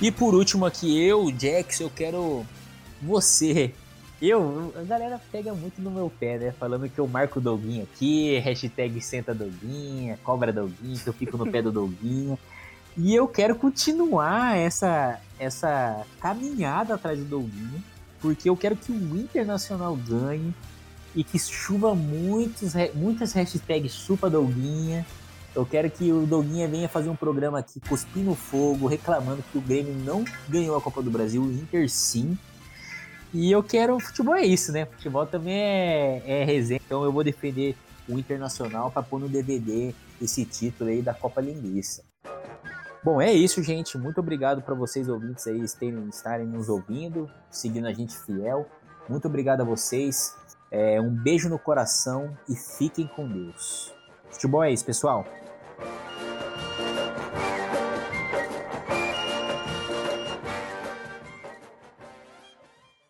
E 0.00 0.10
por 0.10 0.34
último 0.34 0.66
aqui, 0.66 1.02
eu, 1.02 1.32
Jax, 1.38 1.80
eu 1.80 1.90
quero 1.90 2.44
você 3.00 3.72
eu, 4.22 4.72
a 4.76 4.82
galera 4.82 5.20
pega 5.30 5.52
muito 5.52 5.82
no 5.82 5.90
meu 5.90 6.10
pé, 6.10 6.38
né? 6.38 6.52
Falando 6.52 6.88
que 6.88 6.98
eu 6.98 7.06
marco 7.06 7.38
o 7.38 7.42
Doguinho 7.42 7.82
aqui, 7.82 8.38
hashtag 8.38 9.00
senta 9.00 9.34
Doguinha, 9.34 10.18
cobra 10.22 10.52
Doguinho, 10.52 10.98
que 10.98 11.08
eu 11.08 11.12
fico 11.12 11.36
no 11.36 11.50
pé 11.50 11.60
do 11.60 11.72
Doguinho. 11.72 12.38
E 12.96 13.14
eu 13.14 13.26
quero 13.26 13.56
continuar 13.56 14.56
essa, 14.56 15.20
essa 15.38 16.06
caminhada 16.20 16.94
atrás 16.94 17.18
do 17.18 17.24
Doguinho, 17.24 17.82
porque 18.20 18.48
eu 18.48 18.56
quero 18.56 18.76
que 18.76 18.92
o 18.92 19.16
Internacional 19.16 19.96
ganhe 19.96 20.54
e 21.14 21.22
que 21.22 21.38
chuva 21.38 21.94
muitos, 21.94 22.72
muitas 22.94 23.32
hashtags 23.32 23.92
chupa 23.92 24.28
Doguinha. 24.28 25.06
Eu 25.54 25.64
quero 25.64 25.88
que 25.88 26.10
o 26.12 26.26
Doguinha 26.26 26.66
venha 26.66 26.88
fazer 26.88 27.08
um 27.08 27.14
programa 27.14 27.60
aqui 27.60 27.78
cuspindo 27.80 28.34
fogo, 28.34 28.88
reclamando 28.88 29.44
que 29.52 29.58
o 29.58 29.60
Grêmio 29.60 29.94
não 29.94 30.24
ganhou 30.48 30.76
a 30.76 30.80
Copa 30.80 31.00
do 31.00 31.10
Brasil, 31.10 31.42
o 31.42 31.52
Inter 31.52 31.88
sim. 31.88 32.36
E 33.32 33.50
eu 33.50 33.62
quero. 33.62 33.98
Futebol 34.00 34.34
é 34.34 34.44
isso, 34.44 34.72
né? 34.72 34.86
Futebol 34.86 35.26
também 35.26 35.56
é, 35.56 36.22
é 36.24 36.44
resenha. 36.44 36.80
Então 36.84 37.04
eu 37.04 37.12
vou 37.12 37.22
defender 37.22 37.76
o 38.08 38.18
Internacional 38.18 38.90
para 38.90 39.02
pôr 39.02 39.20
no 39.20 39.28
DVD 39.28 39.94
esse 40.20 40.44
título 40.44 40.90
aí 40.90 41.02
da 41.02 41.14
Copa 41.14 41.40
Linguiça. 41.40 42.02
Bom, 43.02 43.20
é 43.20 43.32
isso, 43.32 43.62
gente. 43.62 43.98
Muito 43.98 44.18
obrigado 44.18 44.62
para 44.62 44.74
vocês 44.74 45.08
ouvintes 45.08 45.46
aí 45.46 45.60
estarem, 45.60 46.08
estarem 46.08 46.46
nos 46.46 46.68
ouvindo, 46.68 47.30
seguindo 47.50 47.86
a 47.86 47.92
gente 47.92 48.16
fiel. 48.16 48.66
Muito 49.08 49.28
obrigado 49.28 49.60
a 49.60 49.64
vocês. 49.64 50.34
É, 50.76 51.00
um 51.00 51.08
beijo 51.08 51.48
no 51.48 51.56
coração 51.56 52.36
e 52.48 52.56
fiquem 52.56 53.06
com 53.06 53.28
Deus. 53.28 53.94
Futebol 54.28 54.64
é 54.64 54.72
isso, 54.72 54.84
pessoal. 54.84 55.24